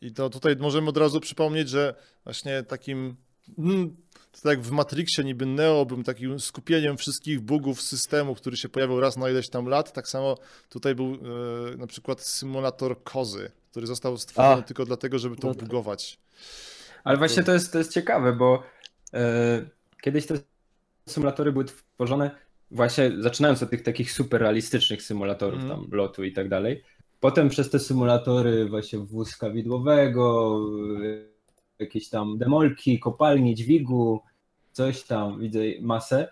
I 0.00 0.12
to 0.12 0.30
tutaj 0.30 0.56
możemy 0.56 0.88
od 0.88 0.96
razu 0.96 1.20
przypomnieć, 1.20 1.68
że 1.68 1.94
właśnie 2.24 2.62
takim, 2.62 3.16
hmm, 3.56 3.96
to 4.32 4.40
tak 4.42 4.50
jak 4.50 4.60
w 4.60 4.70
Matrixie 4.70 5.24
niby 5.24 5.46
Neo 5.46 5.86
był 5.86 6.02
takim 6.02 6.40
skupieniem 6.40 6.96
wszystkich 6.96 7.40
bugów 7.40 7.82
systemu, 7.82 8.34
który 8.34 8.56
się 8.56 8.68
pojawił 8.68 9.00
raz 9.00 9.16
na 9.16 9.30
ileś 9.30 9.48
tam 9.48 9.66
lat, 9.66 9.92
tak 9.92 10.08
samo 10.08 10.38
tutaj 10.68 10.94
był 10.94 11.14
e, 11.14 11.76
na 11.76 11.86
przykład 11.86 12.20
symulator 12.20 13.02
kozy, 13.02 13.50
który 13.70 13.86
został 13.86 14.18
stworzony 14.18 14.62
A, 14.62 14.62
tylko 14.62 14.84
dlatego, 14.84 15.18
żeby 15.18 15.36
to 15.36 15.48
no 15.48 15.54
tak. 15.54 15.64
bugować. 15.64 16.18
Ale 17.04 17.18
właśnie 17.18 17.42
to 17.42 17.52
jest, 17.52 17.72
to 17.72 17.78
jest 17.78 17.92
ciekawe, 17.92 18.32
bo 18.32 18.62
e, 19.14 19.66
kiedyś 20.02 20.26
te 20.26 20.34
symulatory 21.08 21.52
były 21.52 21.64
tworzone 21.64 22.30
właśnie 22.70 23.12
zaczynając 23.18 23.62
od 23.62 23.70
tych 23.70 23.82
takich 23.82 24.12
super 24.12 24.40
realistycznych 24.40 25.02
symulatorów, 25.02 25.60
mm. 25.60 25.68
tam 25.68 25.88
lotu 25.90 26.24
i 26.24 26.32
tak 26.32 26.48
dalej, 26.48 26.82
Potem 27.20 27.48
przez 27.48 27.70
te 27.70 27.78
symulatory 27.78 28.68
właśnie 28.68 28.98
wózka 28.98 29.50
widłowego, 29.50 30.60
jakieś 31.78 32.08
tam 32.08 32.38
demolki, 32.38 32.98
kopalni, 32.98 33.54
dźwigu, 33.54 34.22
coś 34.72 35.02
tam, 35.02 35.40
widzę 35.40 35.60
masę. 35.80 36.28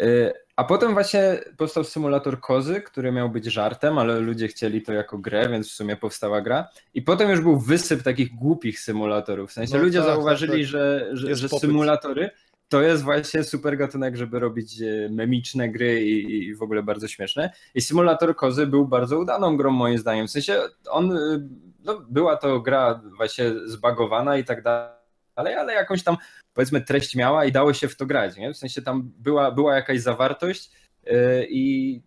Y, 0.00 0.32
a 0.56 0.64
potem 0.64 0.92
właśnie 0.92 1.40
powstał 1.56 1.84
symulator 1.84 2.40
kozy, 2.40 2.80
który 2.80 3.12
miał 3.12 3.30
być 3.30 3.44
żartem, 3.44 3.98
ale 3.98 4.20
ludzie 4.20 4.48
chcieli 4.48 4.82
to 4.82 4.92
jako 4.92 5.18
grę, 5.18 5.48
więc 5.48 5.68
w 5.68 5.72
sumie 5.72 5.96
powstała 5.96 6.40
gra. 6.40 6.68
I 6.94 7.02
potem 7.02 7.30
już 7.30 7.40
był 7.40 7.58
wysyp 7.58 8.02
takich 8.02 8.34
głupich 8.34 8.80
symulatorów. 8.80 9.50
W 9.50 9.52
sensie 9.52 9.76
no 9.76 9.82
ludzie 9.82 9.98
tak, 9.98 10.06
zauważyli, 10.06 10.52
tak, 10.52 10.60
tak. 10.60 10.68
że, 10.68 11.08
że, 11.12 11.36
że 11.36 11.48
symulatory 11.48 12.30
to 12.68 12.82
jest 12.82 13.02
właśnie 13.02 13.44
super 13.44 13.76
gatunek, 13.76 14.16
żeby 14.16 14.38
robić 14.38 14.82
e, 14.82 15.08
memiczne 15.10 15.68
gry 15.68 16.04
i, 16.04 16.34
i, 16.34 16.54
w 16.54 16.62
ogóle 16.62 16.82
bardzo 16.82 17.08
śmieszne. 17.08 17.52
I 17.74 17.80
Simulator 17.80 18.36
Kozy 18.36 18.66
był 18.66 18.88
bardzo 18.88 19.18
udaną 19.18 19.56
grą 19.56 19.70
moim 19.70 19.98
zdaniem. 19.98 20.26
W 20.26 20.30
sensie 20.30 20.60
on, 20.90 21.12
e, 21.12 21.48
no, 21.84 22.00
była 22.10 22.36
to 22.36 22.60
gra 22.60 23.02
właśnie 23.16 23.52
zbagowana 23.64 24.36
i 24.36 24.44
tak 24.44 24.62
dalej, 24.62 24.94
ale 25.36 25.74
jakąś 25.74 26.02
tam 26.02 26.16
powiedzmy 26.54 26.80
treść 26.80 27.14
miała 27.14 27.44
i 27.44 27.52
dało 27.52 27.72
się 27.72 27.88
w 27.88 27.96
to 27.96 28.06
grać. 28.06 28.36
Nie? 28.36 28.52
W 28.52 28.56
sensie 28.56 28.82
tam 28.82 29.12
była, 29.18 29.50
była 29.50 29.74
jakaś 29.74 30.00
zawartość 30.00 30.70
yy, 31.04 31.46
i 31.50 32.02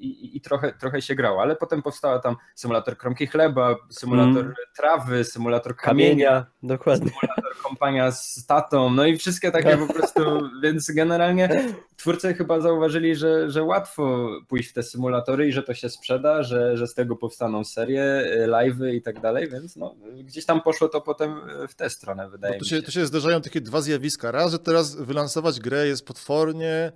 i, 0.00 0.36
i, 0.36 0.40
trochę, 0.40 0.72
trochę 0.72 1.02
się 1.02 1.14
grało, 1.14 1.42
ale 1.42 1.56
potem 1.56 1.82
powstała 1.82 2.18
tam 2.18 2.36
symulator 2.54 2.96
kromki 2.96 3.26
chleba, 3.26 3.76
symulator 3.90 4.44
mm. 4.44 4.54
trawy, 4.76 5.24
symulator 5.24 5.76
kamienia, 5.76 6.28
kamienia, 6.28 6.46
dokładnie. 6.62 7.10
symulator 7.10 7.62
kompania 7.62 8.12
z 8.12 8.46
tatą, 8.46 8.90
no 8.90 9.06
i 9.06 9.18
wszystkie 9.18 9.50
takie 9.50 9.76
po 9.76 9.94
prostu, 9.94 10.20
więc 10.62 10.90
generalnie 10.90 11.74
twórcy 11.96 12.34
chyba 12.34 12.60
zauważyli, 12.60 13.16
że, 13.16 13.50
że 13.50 13.62
łatwo 13.62 14.30
pójść 14.48 14.70
w 14.70 14.72
te 14.72 14.82
symulatory 14.82 15.48
i 15.48 15.52
że 15.52 15.62
to 15.62 15.74
się 15.74 15.88
sprzeda, 15.88 16.42
że, 16.42 16.76
że 16.76 16.86
z 16.86 16.94
tego 16.94 17.16
powstaną 17.16 17.64
serie, 17.64 18.24
live'y 18.46 18.94
i 18.94 19.02
tak 19.02 19.20
dalej, 19.20 19.48
więc 19.50 19.76
no, 19.76 19.94
gdzieś 20.22 20.44
tam 20.44 20.60
poszło 20.60 20.88
to 20.88 21.00
potem 21.00 21.40
w 21.68 21.74
tę 21.74 21.90
stronę, 21.90 22.30
wydaje 22.30 22.58
mi 22.58 22.66
się. 22.66 22.76
się. 22.76 22.82
Tu 22.82 22.92
się 22.92 23.06
zdarzają 23.06 23.40
takie 23.40 23.60
dwa 23.60 23.80
zjawiska. 23.80 24.30
Raz, 24.30 24.52
że 24.52 24.58
teraz 24.58 24.96
wylansować 24.96 25.60
grę 25.60 25.86
jest 25.86 26.06
potwornie, 26.06 26.92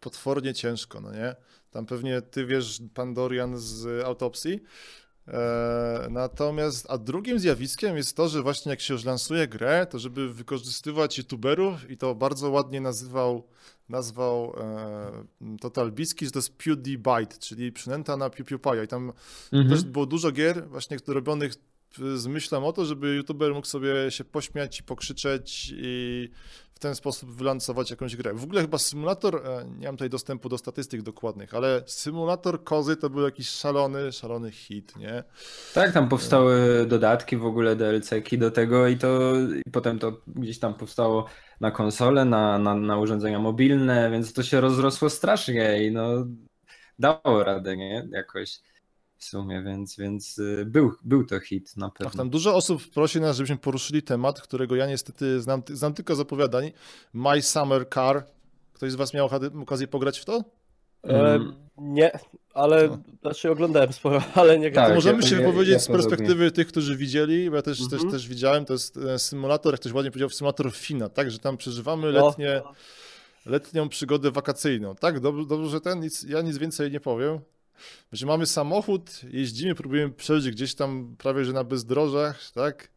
potwornie 0.00 0.54
ciężko, 0.54 1.00
no 1.00 1.12
nie? 1.12 1.36
Tam 1.72 1.86
pewnie 1.86 2.22
ty 2.22 2.46
wiesz, 2.46 2.82
pan 2.94 3.14
Dorian 3.14 3.58
z 3.58 4.04
autopsji. 4.04 4.60
E, 5.28 6.06
natomiast, 6.10 6.86
a 6.88 6.98
drugim 6.98 7.38
zjawiskiem 7.38 7.96
jest 7.96 8.16
to, 8.16 8.28
że 8.28 8.42
właśnie 8.42 8.70
jak 8.70 8.80
się 8.80 8.94
już 8.94 9.04
lansuje 9.04 9.48
grę, 9.48 9.86
to 9.90 9.98
żeby 9.98 10.34
wykorzystywać 10.34 11.18
youtuberów 11.18 11.90
i 11.90 11.96
to 11.96 12.14
bardzo 12.14 12.50
ładnie 12.50 12.80
nazywał, 12.80 13.46
nazwał 13.88 14.54
e, 14.60 15.58
Total 15.60 15.92
Biscuit, 15.92 16.28
że 16.28 16.32
to 16.32 16.38
jest 16.38 16.56
PewDieBite, 16.56 17.38
czyli 17.38 17.72
przynęta 17.72 18.16
na 18.16 18.30
PewDiePie. 18.30 18.84
I 18.84 18.88
tam 18.88 19.12
mhm. 19.52 19.70
też 19.70 19.84
było 19.84 20.06
dużo 20.06 20.32
gier 20.32 20.68
właśnie 20.68 20.96
robionych 21.06 21.52
z 22.16 22.26
myślą 22.26 22.66
o 22.66 22.72
to, 22.72 22.84
żeby 22.84 23.14
youtuber 23.14 23.54
mógł 23.54 23.66
sobie 23.66 24.10
się 24.10 24.24
pośmiać 24.24 24.80
i 24.80 24.82
pokrzyczeć 24.82 25.72
i 25.76 26.28
ten 26.82 26.94
sposób 26.94 27.30
wylansować 27.30 27.90
jakąś 27.90 28.16
grę. 28.16 28.34
W 28.34 28.44
ogóle 28.44 28.60
chyba 28.60 28.78
symulator, 28.78 29.36
e, 29.36 29.64
nie 29.78 29.86
mam 29.86 29.96
tutaj 29.96 30.10
dostępu 30.10 30.48
do 30.48 30.58
statystyk 30.58 31.02
dokładnych, 31.02 31.54
ale 31.54 31.82
symulator 31.86 32.64
kozy 32.64 32.96
to 32.96 33.10
był 33.10 33.22
jakiś 33.22 33.48
szalony, 33.48 34.12
szalony 34.12 34.50
hit, 34.50 34.96
nie? 34.96 35.24
Tak, 35.74 35.92
tam 35.92 36.08
powstały 36.08 36.86
dodatki 36.86 37.36
w 37.36 37.46
ogóle 37.46 37.76
DLC-ki 37.76 38.38
do 38.38 38.50
tego 38.50 38.88
i 38.88 38.96
to 38.96 39.32
i 39.66 39.70
potem 39.70 39.98
to 39.98 40.20
gdzieś 40.26 40.58
tam 40.58 40.74
powstało 40.74 41.26
na 41.60 41.70
konsole, 41.70 42.24
na, 42.24 42.58
na, 42.58 42.74
na 42.74 42.98
urządzenia 42.98 43.38
mobilne, 43.38 44.10
więc 44.10 44.32
to 44.32 44.42
się 44.42 44.60
rozrosło 44.60 45.10
strasznie 45.10 45.86
i 45.86 45.92
no 45.92 46.26
dało 46.98 47.44
radę, 47.44 47.76
nie? 47.76 48.08
Jakoś 48.12 48.60
w 49.22 49.24
sumie, 49.24 49.62
więc, 49.62 49.96
więc 49.96 50.38
y, 50.38 50.64
był, 50.66 50.92
był 51.04 51.26
to 51.26 51.40
hit 51.40 51.76
na 51.76 51.90
pewno. 51.90 52.10
Ach, 52.10 52.16
tam 52.16 52.30
dużo 52.30 52.54
osób 52.54 52.90
prosi 52.90 53.20
nas, 53.20 53.36
żebyśmy 53.36 53.56
poruszyli 53.56 54.02
temat, 54.02 54.40
którego 54.40 54.76
ja 54.76 54.86
niestety 54.86 55.40
znam, 55.40 55.62
znam 55.68 55.94
tylko 55.94 56.16
z 56.16 56.20
opowiadań. 56.20 56.72
My 57.12 57.42
Summer 57.42 57.88
Car. 57.88 58.26
Ktoś 58.72 58.92
z 58.92 58.94
was 58.94 59.14
miał 59.14 59.30
okazję 59.62 59.88
pograć 59.88 60.18
w 60.18 60.24
to? 60.24 60.44
E, 61.06 61.38
nie, 61.78 62.18
ale 62.54 62.88
no. 62.88 62.98
znaczy 63.20 63.50
oglądałem 63.50 63.92
sporo, 63.92 64.22
ale 64.34 64.58
nie 64.58 64.70
tak, 64.70 64.94
możemy 64.94 65.22
się 65.22 65.36
wypowiedzieć 65.36 65.74
ja 65.74 65.78
z 65.80 65.86
perspektywy 65.86 66.50
tych, 66.50 66.66
którzy 66.66 66.96
widzieli, 66.96 67.50
bo 67.50 67.56
ja 67.56 67.62
też, 67.62 67.78
też, 67.78 67.92
mhm. 67.92 68.10
też 68.10 68.28
widziałem, 68.28 68.64
to 68.64 68.72
jest 68.72 68.96
e, 68.96 69.18
symulator, 69.18 69.72
jak 69.72 69.80
ktoś 69.80 69.92
ładnie 69.92 70.10
powiedział, 70.10 70.30
symulator 70.30 70.72
Fina, 70.72 71.08
tak, 71.08 71.30
że 71.30 71.38
tam 71.38 71.56
przeżywamy 71.56 72.12
letnie, 72.12 72.62
letnią 73.46 73.88
przygodę 73.88 74.30
wakacyjną, 74.30 74.94
tak, 74.94 75.20
dobrze, 75.20 75.46
dobrze 75.46 75.70
że 75.70 75.80
ten, 75.80 76.00
nic, 76.00 76.22
ja 76.22 76.42
nic 76.42 76.58
więcej 76.58 76.90
nie 76.90 77.00
powiem, 77.00 77.40
że 78.12 78.26
mamy 78.26 78.46
samochód, 78.46 79.20
jeździmy, 79.30 79.74
próbujemy 79.74 80.12
przejść 80.12 80.50
gdzieś 80.50 80.74
tam 80.74 81.16
prawie, 81.18 81.44
że 81.44 81.52
na 81.52 81.64
bezdrożach, 81.64 82.50
tak? 82.54 82.92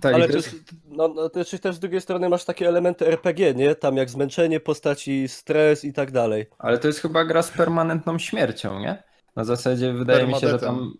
Tak, 0.00 0.14
ale 0.14 0.28
też, 0.28 0.56
no, 0.84 1.08
no, 1.08 1.28
też, 1.28 1.50
też 1.50 1.76
z 1.76 1.78
drugiej 1.78 2.00
strony 2.00 2.28
masz 2.28 2.44
takie 2.44 2.68
elementy 2.68 3.06
RPG, 3.06 3.54
nie? 3.54 3.74
Tam 3.74 3.96
jak 3.96 4.10
zmęczenie 4.10 4.60
postaci, 4.60 5.28
stres 5.28 5.84
i 5.84 5.92
tak 5.92 6.10
dalej. 6.10 6.46
Ale 6.58 6.78
to 6.78 6.86
jest 6.86 7.00
chyba 7.00 7.24
gra 7.24 7.42
z 7.42 7.50
permanentną 7.50 8.18
śmiercią, 8.18 8.80
nie? 8.80 9.02
Na 9.36 9.44
zasadzie 9.44 9.92
wydaje 9.92 10.26
mi 10.26 10.34
się, 10.34 10.48
że 10.48 10.58
tam... 10.58 10.94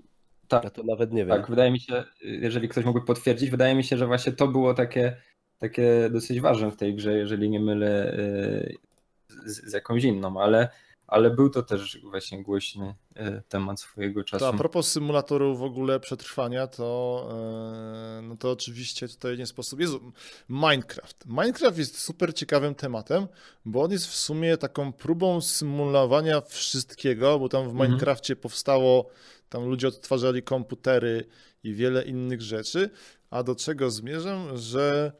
Tak, 0.48 0.64
ja 0.64 0.70
to 0.70 0.82
nawet 0.82 1.12
nie 1.12 1.26
wiem. 1.26 1.36
Tak, 1.36 1.50
wydaje 1.50 1.70
mi 1.70 1.80
się, 1.80 2.04
jeżeli 2.20 2.68
ktoś 2.68 2.84
mógłby 2.84 3.06
potwierdzić, 3.06 3.50
wydaje 3.50 3.74
mi 3.74 3.84
się, 3.84 3.96
że 3.96 4.06
właśnie 4.06 4.32
to 4.32 4.48
było 4.48 4.74
takie, 4.74 5.16
takie 5.58 6.10
dosyć 6.10 6.40
ważne 6.40 6.70
w 6.70 6.76
tej 6.76 6.94
grze, 6.94 7.14
jeżeli 7.14 7.50
nie 7.50 7.60
mylę 7.60 8.16
yy, 9.36 9.50
z, 9.50 9.70
z 9.70 9.72
jakąś 9.72 10.04
inną, 10.04 10.40
ale 10.40 10.68
ale 11.14 11.30
był 11.30 11.50
to 11.50 11.62
też 11.62 11.98
właśnie 12.02 12.42
głośny 12.42 12.94
e, 13.14 13.42
temat 13.48 13.80
swojego 13.80 14.24
czasu. 14.24 14.44
To 14.44 14.48
a 14.48 14.52
propos 14.52 14.92
symulatorów 14.92 15.58
w 15.58 15.62
ogóle 15.62 16.00
przetrwania, 16.00 16.66
to, 16.66 17.28
e, 18.18 18.22
no 18.22 18.36
to 18.36 18.50
oczywiście 18.50 19.08
tutaj 19.08 19.38
nie 19.38 19.46
sposób. 19.46 19.80
Jezu, 19.80 20.12
Minecraft. 20.48 21.26
Minecraft 21.26 21.78
jest 21.78 21.98
super 21.98 22.34
ciekawym 22.34 22.74
tematem, 22.74 23.28
bo 23.64 23.82
on 23.82 23.90
jest 23.90 24.06
w 24.06 24.14
sumie 24.14 24.56
taką 24.56 24.92
próbą 24.92 25.40
symulowania 25.40 26.40
wszystkiego, 26.40 27.38
bo 27.38 27.48
tam 27.48 27.64
w 27.64 27.70
mhm. 27.70 27.88
Minecrafcie 27.90 28.36
powstało, 28.36 29.10
tam 29.48 29.64
ludzie 29.64 29.88
odtwarzali 29.88 30.42
komputery 30.42 31.24
i 31.64 31.74
wiele 31.74 32.02
innych 32.04 32.42
rzeczy. 32.42 32.90
A 33.30 33.42
do 33.42 33.54
czego 33.54 33.90
zmierzam, 33.90 34.56
że 34.56 35.12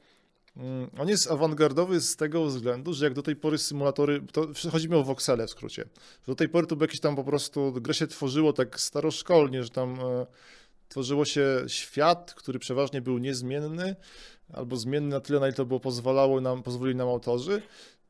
on 0.99 1.09
jest 1.09 1.31
awangardowy 1.31 2.01
z 2.01 2.17
tego 2.17 2.47
względu, 2.47 2.93
że 2.93 3.05
jak 3.05 3.15
do 3.15 3.23
tej 3.23 3.37
pory 3.37 3.59
symulatory, 3.59 4.23
to 4.33 4.49
chodzi 4.73 4.89
mi 4.89 4.95
o 4.95 5.05
voxele 5.05 5.47
w 5.47 5.51
skrócie, 5.51 5.85
do 6.27 6.35
tej 6.35 6.49
pory 6.49 6.67
to 6.67 6.77
był 6.77 6.85
jakiś 6.85 7.01
tam 7.01 7.17
po 7.17 7.25
prostu, 7.25 7.73
grę 7.73 7.95
się 7.95 8.07
tworzyło 8.07 8.53
tak 8.53 8.81
staroszkolnie, 8.81 9.63
że 9.63 9.71
tam 9.71 10.01
e, 10.01 10.27
tworzyło 10.89 11.25
się 11.25 11.65
świat, 11.67 12.35
który 12.35 12.59
przeważnie 12.59 13.03
był 13.03 13.19
niezmienny, 13.19 13.97
albo 14.53 14.77
zmienny 14.77 15.09
na 15.09 15.21
tyle, 15.21 15.41
na 15.41 15.47
ile 15.47 15.57
to 15.57 15.67
było 15.67 15.81
pozwalało 15.81 16.41
nam, 16.41 16.63
pozwolili 16.63 16.97
nam 16.97 17.09
autorzy, 17.09 17.63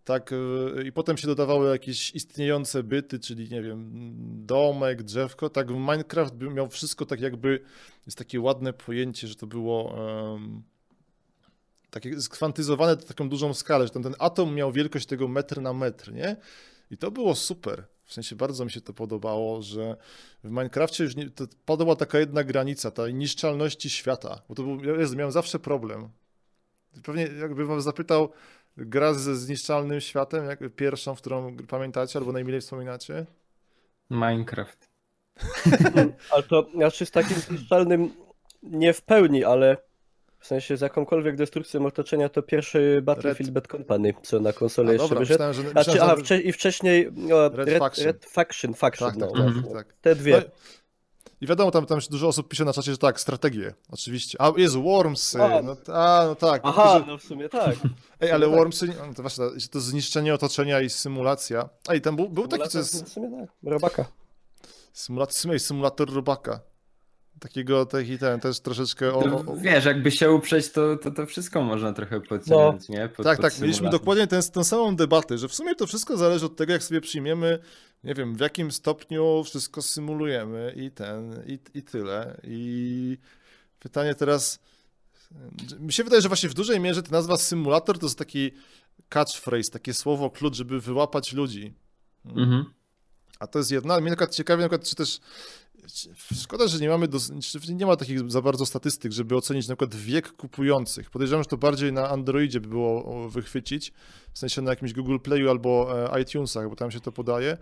tak, 0.04 0.30
e, 0.32 0.82
i 0.82 0.92
potem 0.92 1.16
się 1.16 1.26
dodawały 1.26 1.70
jakieś 1.70 2.14
istniejące 2.14 2.82
byty, 2.82 3.18
czyli 3.18 3.48
nie 3.50 3.62
wiem, 3.62 3.90
domek, 4.46 5.02
drzewko, 5.02 5.50
tak 5.50 5.70
Minecraft 5.70 6.34
miał 6.40 6.68
wszystko 6.68 7.06
tak 7.06 7.20
jakby, 7.20 7.60
jest 8.06 8.18
takie 8.18 8.40
ładne 8.40 8.72
pojęcie, 8.72 9.28
że 9.28 9.34
to 9.34 9.46
było... 9.46 9.84
Um, 9.84 10.73
takie 11.94 12.20
skwantyzowane 12.20 12.96
na 12.96 13.02
taką 13.02 13.28
dużą 13.28 13.54
skalę, 13.54 13.84
że 13.84 13.90
tam 13.90 14.02
ten 14.02 14.14
atom 14.18 14.54
miał 14.54 14.72
wielkość 14.72 15.06
tego 15.06 15.28
metr 15.28 15.60
na 15.60 15.72
metr, 15.72 16.12
nie? 16.12 16.36
I 16.90 16.96
to 16.98 17.10
było 17.10 17.34
super. 17.34 17.84
W 18.04 18.12
sensie 18.12 18.36
bardzo 18.36 18.64
mi 18.64 18.70
się 18.70 18.80
to 18.80 18.92
podobało, 18.92 19.62
że 19.62 19.96
w 20.44 20.48
Minecrafcie 20.48 21.04
już 21.04 21.16
nie, 21.16 21.30
to 21.30 21.44
padła 21.64 21.96
taka 21.96 22.18
jedna 22.18 22.44
granica, 22.44 22.90
ta 22.90 23.08
niszczalności 23.08 23.90
świata. 23.90 24.42
Bo 24.48 24.54
to 24.54 24.62
był, 24.62 24.84
ja 24.84 25.16
miałem 25.16 25.32
zawsze 25.32 25.58
problem. 25.58 26.08
Pewnie 27.02 27.22
jakbym 27.22 27.66
wam 27.66 27.80
zapytał, 27.80 28.32
gra 28.76 29.14
ze 29.14 29.36
zniszczalnym 29.36 30.00
światem, 30.00 30.46
jak 30.46 30.74
pierwszą, 30.76 31.14
w 31.14 31.20
którą 31.20 31.56
pamiętacie 31.56 32.18
albo 32.18 32.32
najmilej 32.32 32.60
wspominacie? 32.60 33.26
Minecraft. 34.10 34.88
ale 36.32 36.42
to 36.42 36.66
znaczy 36.74 37.06
z 37.06 37.10
takim 37.10 37.36
zniszczalnym 37.36 38.10
nie 38.62 38.92
w 38.92 39.02
pełni, 39.02 39.44
ale 39.44 39.76
w 40.44 40.46
sensie 40.46 40.76
z 40.76 40.80
jakąkolwiek 40.80 41.36
destrukcją 41.36 41.86
otoczenia 41.86 42.28
to 42.28 42.42
pierwszy 42.42 43.02
Battlefield 43.02 43.48
Red... 43.48 43.54
Bad 43.54 43.66
Company, 43.66 44.14
co 44.22 44.40
na 44.40 44.52
konsolę 44.52 44.92
jeszcze 44.92 45.08
dobra, 45.08 45.20
wyszedł. 45.20 45.44
Myślałem, 45.44 45.54
że, 45.54 45.62
myślałem, 45.62 46.02
aha, 46.02 46.24
że... 46.24 46.40
i 46.40 46.52
wcześniej 46.52 47.08
no, 47.12 47.48
Red, 47.48 47.68
Red, 47.68 47.78
Faction. 47.78 48.04
Red 48.06 48.24
Faction, 48.24 48.74
Faction 48.74 49.10
tak, 49.10 49.18
no, 49.18 49.26
tak, 49.26 49.40
mhm. 49.40 49.74
tak. 49.74 49.94
Te 50.00 50.14
dwie. 50.14 50.36
No, 50.36 50.42
I 51.40 51.46
wiadomo, 51.46 51.70
tam, 51.70 51.86
tam 51.86 51.98
dużo 52.10 52.28
osób 52.28 52.48
pisze 52.48 52.64
na 52.64 52.72
czacie, 52.72 52.90
że 52.90 52.98
tak, 52.98 53.20
strategie, 53.20 53.74
oczywiście. 53.90 54.38
A 54.40 54.52
jest 54.56 54.76
Worms, 54.76 55.36
a, 55.36 55.62
no, 55.62 55.76
a, 55.94 56.24
no 56.26 56.34
tak. 56.34 56.62
Aha, 56.64 57.00
że... 57.00 57.06
no 57.06 57.18
w 57.18 57.22
sumie 57.22 57.48
tak. 57.48 57.76
Ej, 58.20 58.32
ale 58.32 58.46
tak. 58.46 58.54
Wormsy, 58.54 58.86
no 58.86 59.14
to 59.14 59.22
właśnie, 59.22 59.44
to 59.70 59.80
zniszczenie 59.80 60.34
otoczenia 60.34 60.80
i 60.80 60.90
symulacja. 60.90 61.68
Ej, 61.88 62.00
tam 62.00 62.16
był, 62.16 62.28
był 62.28 62.48
taki, 62.48 62.68
co 62.68 62.78
jest... 62.78 63.04
W 63.04 63.08
sumie 63.08 63.30
tak, 63.40 63.72
robaka. 63.72 64.04
Symulator, 64.92 65.60
symulator 65.60 66.14
robaka. 66.14 66.60
Takiego, 67.44 67.86
taki 67.86 68.18
ten, 68.18 68.40
też 68.40 68.60
troszeczkę... 68.60 69.14
O, 69.14 69.18
o... 69.46 69.56
Wiesz, 69.56 69.84
jakby 69.84 70.10
się 70.10 70.30
uprzeć, 70.30 70.70
to, 70.70 70.96
to, 70.96 71.10
to 71.10 71.26
wszystko 71.26 71.62
można 71.62 71.92
trochę 71.92 72.20
podciągnąć, 72.20 72.88
no. 72.88 72.94
nie? 72.94 73.08
Pod, 73.08 73.26
tak, 73.26 73.36
pod 73.36 73.52
tak, 73.52 73.60
mieliśmy 73.60 73.90
dokładnie 73.90 74.26
tę 74.26 74.42
ten, 74.42 74.64
samą 74.64 74.96
debatę, 74.96 75.38
że 75.38 75.48
w 75.48 75.54
sumie 75.54 75.74
to 75.74 75.86
wszystko 75.86 76.16
zależy 76.16 76.46
od 76.46 76.56
tego, 76.56 76.72
jak 76.72 76.82
sobie 76.82 77.00
przyjmiemy, 77.00 77.58
nie 78.04 78.14
wiem, 78.14 78.34
w 78.34 78.40
jakim 78.40 78.70
stopniu 78.70 79.44
wszystko 79.44 79.82
symulujemy 79.82 80.74
i 80.76 80.90
ten, 80.90 81.42
i, 81.46 81.78
i 81.78 81.82
tyle. 81.82 82.40
I 82.44 83.18
pytanie 83.78 84.14
teraz... 84.14 84.58
Mi 85.80 85.92
się 85.92 86.04
wydaje, 86.04 86.22
że 86.22 86.28
właśnie 86.28 86.48
w 86.48 86.54
dużej 86.54 86.80
mierze 86.80 87.02
ta 87.02 87.10
nazwa 87.10 87.36
symulator 87.36 87.98
to 87.98 88.06
jest 88.06 88.18
taki 88.18 88.52
catchphrase, 89.08 89.70
takie 89.70 89.94
słowo 89.94 90.30
klucz, 90.30 90.56
żeby 90.56 90.80
wyłapać 90.80 91.32
ludzi. 91.32 91.74
Mhm. 92.24 92.64
A 93.38 93.46
to 93.46 93.58
jest 93.58 93.70
jedna. 93.70 94.00
Mnie 94.00 94.10
na 94.10 94.16
przykład 94.16 94.34
ciekawi, 94.34 94.62
na 94.62 94.68
przykład, 94.68 94.88
czy 94.88 94.96
też 94.96 95.20
Szkoda, 96.42 96.68
że 96.68 96.78
nie 96.78 96.88
mamy, 96.88 97.08
do, 97.08 97.18
nie 97.68 97.86
ma 97.86 97.96
takich 97.96 98.30
za 98.30 98.42
bardzo 98.42 98.66
statystyk, 98.66 99.12
żeby 99.12 99.36
ocenić 99.36 99.68
na 99.68 99.76
przykład 99.76 99.94
wiek 99.94 100.32
kupujących. 100.32 101.10
Podejrzewam, 101.10 101.42
że 101.42 101.48
to 101.48 101.56
bardziej 101.56 101.92
na 101.92 102.10
Androidzie 102.10 102.60
by 102.60 102.68
było 102.68 103.28
wychwycić, 103.28 103.92
w 104.32 104.38
sensie 104.38 104.62
na 104.62 104.70
jakimś 104.70 104.92
Google 104.92 105.18
Playu 105.18 105.50
albo 105.50 105.94
e, 106.16 106.22
iTunesach, 106.22 106.68
bo 106.68 106.76
tam 106.76 106.90
się 106.90 107.00
to 107.00 107.12
podaje. 107.12 107.58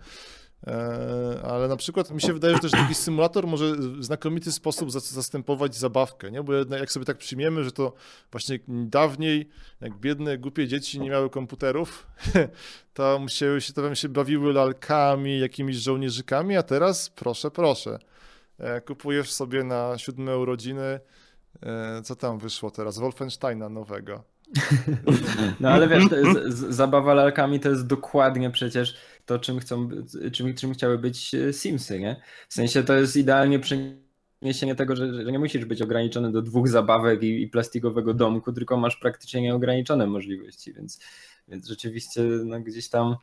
E, 0.67 1.41
ale 1.43 1.67
na 1.67 1.75
przykład 1.75 2.11
mi 2.11 2.21
się 2.21 2.33
wydaje, 2.33 2.53
że 2.53 2.59
też 2.59 2.71
taki 2.71 2.95
symulator 2.95 3.47
może 3.47 3.75
w 3.75 4.03
znakomity 4.03 4.51
sposób 4.51 4.91
zastępować 4.91 5.75
zabawkę, 5.75 6.31
nie? 6.31 6.43
Bo 6.43 6.53
jak 6.53 6.91
sobie 6.91 7.05
tak 7.05 7.17
przyjmiemy, 7.17 7.63
że 7.63 7.71
to 7.71 7.93
właśnie 8.31 8.59
dawniej, 8.67 9.49
jak 9.81 9.97
biedne, 9.97 10.37
głupie 10.37 10.67
dzieci 10.67 10.99
nie 10.99 11.09
miały 11.09 11.29
komputerów, 11.29 12.07
to 12.93 13.19
musiały 13.19 13.61
się, 13.61 13.73
to 13.73 13.95
się 13.95 14.09
bawiły 14.09 14.53
lalkami, 14.53 15.39
jakimiś 15.39 15.75
żołnierzykami, 15.75 16.57
a 16.57 16.63
teraz 16.63 17.09
proszę, 17.09 17.51
proszę. 17.51 17.99
E, 18.59 18.81
kupujesz 18.81 19.31
sobie 19.31 19.63
na 19.63 19.97
siódme 19.97 20.37
urodziny, 20.37 20.99
e, 21.63 22.01
co 22.03 22.15
tam 22.15 22.39
wyszło 22.39 22.71
teraz? 22.71 22.97
Wolfensteina 22.97 23.69
nowego. 23.69 24.23
No 25.59 25.69
ale 25.69 25.87
wiesz, 25.87 26.03
zabawa 26.49 27.13
lalkami 27.13 27.59
to 27.59 27.69
jest 27.69 27.87
dokładnie 27.87 28.51
przecież 28.51 28.95
to, 29.25 29.39
czym, 29.39 29.59
chcą, 29.59 29.89
czym, 30.31 30.53
czym 30.53 30.73
chciały 30.73 30.97
być 30.97 31.35
e, 31.35 31.53
Simsy, 31.53 31.99
nie? 31.99 32.21
W 32.49 32.53
sensie 32.53 32.83
to 32.83 32.93
jest 32.97 33.15
idealnie 33.15 33.59
przeniesienie 33.59 34.75
tego, 34.75 34.95
że, 34.95 35.13
że 35.13 35.31
nie 35.31 35.39
musisz 35.39 35.65
być 35.65 35.81
ograniczony 35.81 36.31
do 36.31 36.41
dwóch 36.41 36.67
zabawek 36.67 37.23
i, 37.23 37.41
i 37.41 37.47
plastikowego 37.47 38.13
domku, 38.13 38.53
tylko 38.53 38.77
masz 38.77 38.95
praktycznie 38.95 39.41
nieograniczone 39.41 40.07
możliwości, 40.07 40.73
więc, 40.73 40.99
więc 41.47 41.67
rzeczywiście 41.67 42.21
no, 42.23 42.59
gdzieś 42.59 42.89
tam 42.89 43.15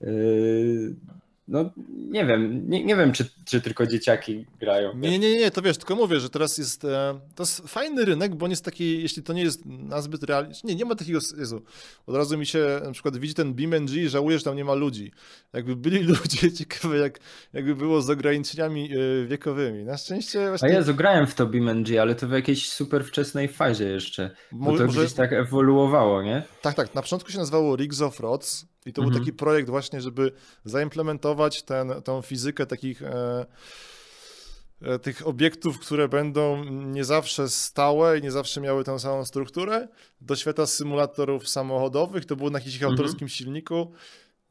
yy, 0.00 0.96
no 1.50 1.70
nie 2.10 2.26
wiem, 2.26 2.70
nie, 2.70 2.84
nie 2.84 2.96
wiem, 2.96 3.12
czy, 3.12 3.30
czy 3.44 3.60
tylko 3.60 3.86
dzieciaki 3.86 4.46
grają. 4.60 4.96
Nie, 4.96 5.18
nie, 5.18 5.38
nie, 5.38 5.50
to 5.50 5.62
wiesz, 5.62 5.76
tylko 5.78 5.96
mówię, 5.96 6.20
że 6.20 6.30
teraz 6.30 6.58
jest, 6.58 6.84
e, 6.84 7.20
to 7.34 7.42
jest 7.42 7.68
fajny 7.68 8.04
rynek, 8.04 8.34
bo 8.34 8.44
on 8.44 8.50
jest 8.50 8.64
taki, 8.64 9.02
jeśli 9.02 9.22
to 9.22 9.32
nie 9.32 9.42
jest 9.42 9.66
nazbyt 9.66 10.22
realny, 10.22 10.54
nie, 10.64 10.74
nie 10.74 10.84
ma 10.84 10.94
takiego, 10.94 11.18
Jezu, 11.38 11.62
od 12.06 12.16
razu 12.16 12.38
mi 12.38 12.46
się 12.46 12.80
na 12.84 12.92
przykład 12.92 13.16
widzi 13.16 13.34
ten 13.34 13.54
BeamNG 13.54 13.90
i 13.90 14.08
żałuję, 14.08 14.38
że 14.38 14.44
tam 14.44 14.56
nie 14.56 14.64
ma 14.64 14.74
ludzi. 14.74 15.12
Jakby 15.52 15.76
byli 15.76 16.02
ludzie, 16.22 16.52
ciekawe 16.52 16.98
jak, 16.98 17.18
jakby 17.52 17.76
było 17.76 18.02
z 18.02 18.10
ograniczeniami 18.10 18.90
e, 18.92 19.26
wiekowymi. 19.26 19.84
Na 19.84 19.96
szczęście 19.96 20.48
właśnie... 20.48 20.68
A 20.68 20.72
ja 20.72 20.82
grałem 20.82 21.26
w 21.26 21.34
to 21.34 21.46
BeamNG, 21.46 21.98
ale 22.00 22.14
to 22.14 22.28
w 22.28 22.32
jakiejś 22.32 22.68
super 22.68 23.04
wczesnej 23.04 23.48
fazie 23.48 23.88
jeszcze, 23.88 24.30
bo 24.52 24.76
to 24.76 24.86
może... 24.86 25.00
gdzieś 25.00 25.12
tak 25.12 25.32
ewoluowało, 25.32 26.22
nie? 26.22 26.42
Tak, 26.62 26.74
tak, 26.74 26.94
na 26.94 27.02
początku 27.02 27.30
się 27.30 27.38
nazywało 27.38 27.76
Rigs 27.76 28.00
of 28.00 28.20
Rods, 28.20 28.66
i 28.86 28.92
to 28.92 29.02
mhm. 29.02 29.10
był 29.10 29.20
taki 29.20 29.32
projekt 29.32 29.70
właśnie, 29.70 30.00
żeby 30.00 30.32
zaimplementować 30.64 31.62
ten, 31.62 32.02
tą 32.04 32.22
fizykę 32.22 32.66
takich 32.66 33.02
e, 33.02 33.46
e, 34.82 34.98
tych 34.98 35.26
obiektów, 35.26 35.78
które 35.78 36.08
będą 36.08 36.64
nie 36.64 37.04
zawsze 37.04 37.48
stałe 37.48 38.18
i 38.18 38.22
nie 38.22 38.30
zawsze 38.30 38.60
miały 38.60 38.84
tę 38.84 38.98
samą 38.98 39.24
strukturę, 39.24 39.88
do 40.20 40.36
świata 40.36 40.66
symulatorów 40.66 41.48
samochodowych. 41.48 42.24
To 42.24 42.36
było 42.36 42.50
na 42.50 42.58
jakimś 42.58 42.74
mhm. 42.74 42.92
autorskim 42.92 43.28
silniku. 43.28 43.92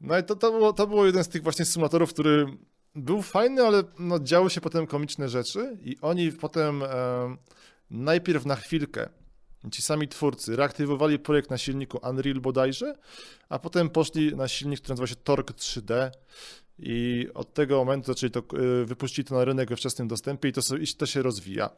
No 0.00 0.18
i 0.18 0.24
to, 0.24 0.36
to, 0.36 0.50
było, 0.50 0.72
to 0.72 0.86
było 0.86 1.06
jeden 1.06 1.24
z 1.24 1.28
tych 1.28 1.42
właśnie 1.42 1.64
symulatorów, 1.64 2.12
który 2.12 2.46
był 2.94 3.22
fajny, 3.22 3.62
ale 3.62 3.82
no, 3.98 4.18
działy 4.18 4.50
się 4.50 4.60
potem 4.60 4.86
komiczne 4.86 5.28
rzeczy 5.28 5.78
i 5.82 5.96
oni 6.00 6.32
potem 6.32 6.82
e, 6.82 6.86
najpierw 7.90 8.46
na 8.46 8.56
chwilkę 8.56 9.08
Ci 9.72 9.82
sami 9.82 10.08
twórcy 10.08 10.56
reaktywowali 10.56 11.18
projekt 11.18 11.50
na 11.50 11.58
silniku 11.58 12.00
Unreal 12.10 12.40
bodajże, 12.40 12.94
a 13.48 13.58
potem 13.58 13.90
poszli 13.90 14.36
na 14.36 14.48
silnik, 14.48 14.80
który 14.80 14.92
nazywa 14.92 15.06
się 15.06 15.16
Torque 15.16 15.54
3D 15.54 16.10
i 16.78 17.28
od 17.34 17.54
tego 17.54 17.76
momentu 17.76 18.06
zaczęli 18.06 18.30
to, 18.30 18.42
y, 18.82 18.84
wypuścili 18.84 19.24
to 19.24 19.34
na 19.34 19.44
rynek 19.44 19.68
we 19.68 19.76
wczesnym 19.76 20.08
dostępie 20.08 20.48
i 20.48 20.52
to, 20.52 20.76
i 20.76 20.86
to 20.86 21.06
się 21.06 21.22
rozwija. 21.22 21.70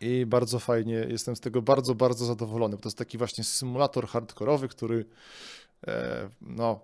I 0.00 0.26
bardzo 0.26 0.58
fajnie, 0.58 1.06
jestem 1.08 1.36
z 1.36 1.40
tego 1.40 1.62
bardzo, 1.62 1.94
bardzo 1.94 2.24
zadowolony, 2.24 2.76
bo 2.76 2.82
to 2.82 2.88
jest 2.88 2.98
taki 2.98 3.18
właśnie 3.18 3.44
symulator 3.44 4.08
hardkorowy, 4.08 4.68
który 4.68 5.04
e, 5.86 6.28
no, 6.40 6.80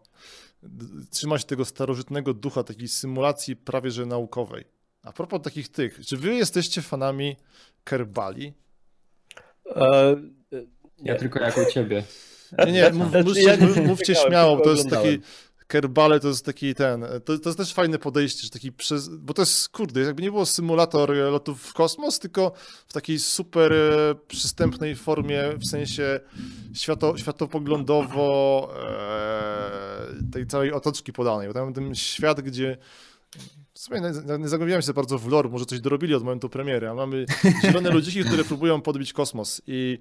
trzyma 1.10 1.38
się 1.38 1.44
tego 1.44 1.64
starożytnego 1.64 2.34
ducha, 2.34 2.62
takiej 2.62 2.88
symulacji 2.88 3.56
prawie 3.56 3.90
że 3.90 4.06
naukowej. 4.06 4.64
A 5.02 5.12
propos 5.12 5.42
takich 5.42 5.68
tych, 5.68 6.06
czy 6.06 6.16
wy 6.16 6.34
jesteście 6.34 6.82
fanami 6.82 7.36
Kerbali? 7.84 8.52
E, 9.76 10.16
ja 10.98 11.14
tylko 11.16 11.40
jak 11.40 11.58
u 11.58 11.70
ciebie. 11.72 12.02
Nie, 12.66 12.72
nie, 12.72 12.90
mów, 12.90 13.12
mówcie, 13.24 13.42
ja 13.42 13.56
nie 13.56 13.82
mówcie 13.82 14.14
śmiało, 14.14 14.60
to 14.60 14.70
jest 14.70 14.90
taki 14.90 15.20
Kerbale 15.66 16.20
to 16.20 16.28
jest 16.28 16.44
taki 16.44 16.74
ten, 16.74 17.04
to, 17.24 17.38
to 17.38 17.48
jest 17.48 17.58
też 17.58 17.74
fajne 17.74 17.98
podejście, 17.98 18.42
że 18.42 18.50
taki 18.50 18.72
przez, 18.72 19.08
bo 19.08 19.34
to 19.34 19.42
jest, 19.42 19.68
kurde, 19.68 20.00
jakby 20.00 20.22
nie 20.22 20.30
było 20.30 20.46
symulator 20.46 21.10
lotów 21.10 21.62
w 21.62 21.72
kosmos, 21.72 22.18
tylko 22.18 22.52
w 22.86 22.92
takiej 22.92 23.18
super 23.18 23.72
e, 23.72 24.14
przystępnej 24.28 24.96
formie, 24.96 25.42
w 25.58 25.66
sensie 25.66 26.20
świato, 26.74 27.16
światopoglądowo 27.16 28.68
e, 28.90 30.32
tej 30.32 30.46
całej 30.46 30.72
otoczki 30.72 31.12
podanej, 31.12 31.48
bo 31.48 31.54
tam 31.54 31.72
ten 31.72 31.94
świat, 31.94 32.40
gdzie 32.40 32.76
w 33.76 33.78
sumie 33.78 34.00
nie, 34.00 34.38
nie 34.38 34.48
zagłębiałem 34.48 34.82
się 34.82 34.92
bardzo 34.92 35.18
w 35.18 35.28
lore, 35.28 35.48
może 35.48 35.66
coś 35.66 35.80
dorobili 35.80 36.14
od 36.14 36.22
momentu 36.22 36.48
premiery, 36.48 36.88
a 36.88 36.94
mamy 36.94 37.26
zielone 37.64 37.90
ludziki, 37.90 38.24
które 38.24 38.44
próbują 38.44 38.80
podbić 38.80 39.12
kosmos 39.12 39.62
i 39.66 39.98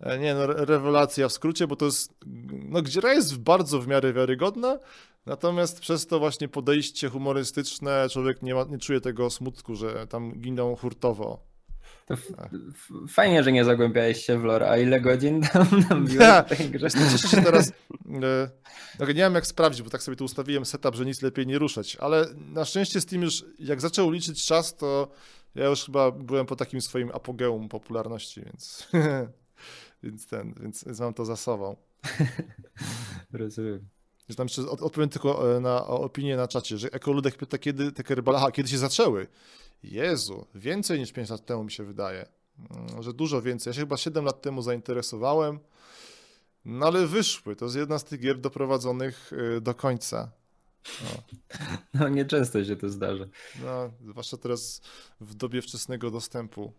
e, 0.00 0.18
nie 0.18 0.34
no, 0.34 0.46
rewelacja 0.46 1.28
w 1.28 1.32
skrócie, 1.32 1.66
bo 1.66 1.76
to 1.76 1.84
jest, 1.84 2.14
no 2.50 2.82
gra 2.82 3.14
jest 3.14 3.38
bardzo 3.38 3.80
w 3.80 3.88
miarę 3.88 4.12
wiarygodna, 4.12 4.78
natomiast 5.26 5.80
przez 5.80 6.06
to 6.06 6.18
właśnie 6.18 6.48
podejście 6.48 7.08
humorystyczne 7.08 8.08
człowiek 8.12 8.42
nie, 8.42 8.54
ma, 8.54 8.64
nie 8.64 8.78
czuje 8.78 9.00
tego 9.00 9.30
smutku, 9.30 9.74
że 9.74 10.06
tam 10.06 10.32
giną 10.40 10.76
hurtowo 10.76 11.47
to 12.08 12.16
fajnie, 13.08 13.44
że 13.44 13.52
nie 13.52 13.64
zagłębiałeś 13.64 14.24
się 14.24 14.38
w 14.38 14.44
lore, 14.44 14.70
a 14.70 14.78
ile 14.78 15.00
godzin 15.00 15.42
tam 15.52 15.66
nabiłeś 15.90 16.14
ja, 16.14 16.42
w 16.42 16.56
tej 16.56 16.70
grze? 16.70 16.90
Się 16.90 17.42
teraz, 17.42 17.72
e, 19.00 19.06
nie 19.06 19.14
wiem 19.14 19.34
jak 19.34 19.46
sprawdzić, 19.46 19.82
bo 19.82 19.90
tak 19.90 20.02
sobie 20.02 20.16
tu 20.16 20.24
ustawiłem 20.24 20.64
setup, 20.64 20.94
że 20.94 21.04
nic 21.04 21.22
lepiej 21.22 21.46
nie 21.46 21.58
ruszać, 21.58 21.96
ale 21.96 22.26
na 22.52 22.64
szczęście 22.64 23.00
Steam 23.00 23.22
już, 23.22 23.44
jak 23.58 23.80
zaczął 23.80 24.10
liczyć 24.10 24.46
czas, 24.46 24.76
to 24.76 25.08
ja 25.54 25.66
już 25.66 25.84
chyba 25.84 26.10
byłem 26.10 26.46
po 26.46 26.56
takim 26.56 26.80
swoim 26.80 27.10
apogeum 27.14 27.68
popularności, 27.68 28.42
więc, 28.44 28.88
więc 30.02 30.26
ten, 30.26 30.54
więc, 30.60 30.84
więc 30.84 31.00
mam 31.00 31.14
to 31.14 31.24
za 31.24 31.36
sobą. 31.36 31.76
Rozumiem. 33.32 33.88
Tam 34.36 34.46
jeszcze 34.46 34.70
odpowiem 34.70 35.08
tylko 35.08 35.56
e, 35.56 35.60
na 35.60 35.86
opinię 35.86 36.36
na 36.36 36.48
czacie, 36.48 36.78
że 36.78 36.88
Ekoludek 36.92 37.36
pyta, 37.36 37.58
kiedy 37.58 37.92
te 37.92 38.02
kerbale, 38.02 38.38
aha, 38.38 38.50
kiedy 38.52 38.68
się 38.68 38.78
zaczęły. 38.78 39.26
Jezu, 39.82 40.46
więcej 40.54 40.98
niż 40.98 41.12
5 41.12 41.30
lat 41.30 41.46
temu 41.46 41.64
mi 41.64 41.70
się 41.70 41.84
wydaje, 41.84 42.26
mm, 42.58 43.02
że 43.02 43.12
dużo 43.12 43.42
więcej. 43.42 43.70
Ja 43.70 43.74
się 43.74 43.80
chyba 43.80 43.96
7 43.96 44.24
lat 44.24 44.42
temu 44.42 44.62
zainteresowałem, 44.62 45.58
no 46.64 46.86
ale 46.86 47.06
wyszły. 47.06 47.56
To 47.56 47.64
jest 47.64 47.76
jedna 47.76 47.98
z 47.98 48.04
tych 48.04 48.20
gier 48.20 48.38
doprowadzonych 48.40 49.32
y, 49.32 49.60
do 49.60 49.74
końca. 49.74 50.30
No. 51.02 51.22
no 52.00 52.08
nieczęsto 52.08 52.64
się 52.64 52.76
to 52.76 52.88
zdarza. 52.88 53.24
No, 53.64 53.90
zwłaszcza 54.08 54.36
teraz 54.36 54.80
w 55.20 55.34
dobie 55.34 55.62
wczesnego 55.62 56.10
dostępu. 56.10 56.72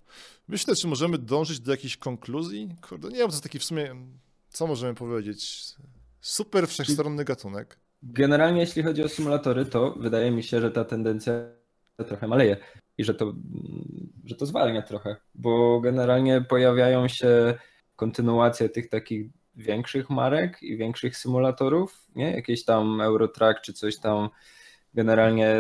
Myślę, 0.47 0.75
czy 0.75 0.87
możemy 0.87 1.17
dążyć 1.17 1.59
do 1.59 1.71
jakiejś 1.71 1.97
konkluzji? 1.97 2.75
Kurde, 2.89 3.09
nie 3.09 3.15
wiem, 3.15 3.27
to 3.27 3.33
jest 3.33 3.43
taki 3.43 3.59
w 3.59 3.63
sumie, 3.63 3.95
co 4.49 4.67
możemy 4.67 4.95
powiedzieć? 4.95 5.65
Super 6.21 6.67
wszechstronny 6.67 7.25
gatunek. 7.25 7.77
Generalnie 8.03 8.61
jeśli 8.61 8.83
chodzi 8.83 9.03
o 9.03 9.09
symulatory, 9.09 9.65
to 9.65 9.91
wydaje 9.91 10.31
mi 10.31 10.43
się, 10.43 10.61
że 10.61 10.71
ta 10.71 10.85
tendencja 10.85 11.33
trochę 12.07 12.27
maleje 12.27 12.57
i 12.99 13.03
że 13.03 13.13
to, 13.13 13.33
że 14.25 14.35
to 14.35 14.45
zwalnia 14.45 14.81
trochę, 14.81 15.15
bo 15.35 15.79
generalnie 15.79 16.41
pojawiają 16.41 17.07
się 17.07 17.53
kontynuacje 17.95 18.69
tych 18.69 18.89
takich 18.89 19.29
większych 19.55 20.09
marek 20.09 20.63
i 20.63 20.77
większych 20.77 21.17
symulatorów, 21.17 22.07
nie? 22.15 22.31
Jakieś 22.31 22.65
tam 22.65 23.01
Eurotrack 23.01 23.61
czy 23.61 23.73
coś 23.73 23.97
tam. 23.97 24.29
Generalnie 24.93 25.55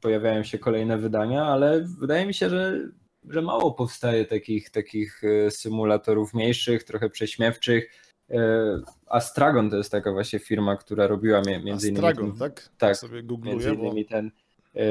pojawiają 0.00 0.42
się 0.42 0.58
kolejne 0.58 0.98
wydania, 0.98 1.44
ale 1.44 1.84
wydaje 2.00 2.26
mi 2.26 2.34
się, 2.34 2.50
że, 2.50 2.88
że 3.28 3.42
mało 3.42 3.72
powstaje 3.72 4.24
takich, 4.24 4.70
takich 4.70 5.22
e, 5.24 5.50
symulatorów 5.50 6.34
mniejszych, 6.34 6.84
trochę 6.84 7.10
prześmiewczych. 7.10 7.90
E, 8.30 8.38
Astragon 9.06 9.70
to 9.70 9.76
jest 9.76 9.92
taka 9.92 10.12
właśnie 10.12 10.38
firma, 10.38 10.76
która 10.76 11.06
robiła 11.06 11.42
między 11.42 11.88
innymi. 11.88 12.06
Astragon, 12.06 12.30
ten, 12.30 12.38
tak? 12.38 12.68
Tak, 12.78 12.96
sobie 12.96 13.22
googluję, 13.22 13.56
między 13.56 13.74
innymi 13.74 14.04
bo... 14.04 14.10
ten 14.10 14.30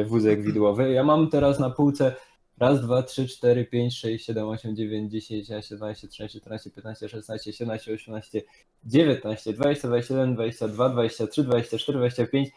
wózek 0.06 0.44
widłowy. 0.44 0.92
Ja 0.92 1.04
mam 1.04 1.30
teraz 1.30 1.60
na 1.60 1.70
półce 1.70 2.16
raz, 2.58 2.82
dwa, 2.82 3.04
trzy, 3.04 3.28
cztery, 3.28 3.66
pięć, 3.66 4.00
sześć, 4.00 4.26
siedem, 4.26 4.48
osiem, 4.48 4.76
dziewięć, 4.76 5.12
dziesięć, 5.12 5.50
jedenaście, 5.50 5.76
dwanaście, 5.76 6.08
trzynaście, 6.08 6.40
czternaście, 6.40 6.72
piętnaście, 6.72 7.10
szesnaście, 7.10 7.54
siedemnaście, 7.54 7.94
osiemnaście, 7.94 8.42
dziewiętnaście, 8.84 9.54
dwadzieścia, 9.54 9.88
dwadzieścia 9.88 10.14
jeden, 10.14 10.36
dwadzieścia 10.36 10.68
dwa, 10.68 10.90
dwadzieścia 10.90 11.28
trzy, 11.28 11.44
dwadzieścia 11.44 11.78
cztery, 11.78 11.98
dwadzieścia 11.98 12.28
pięć, 12.28 12.50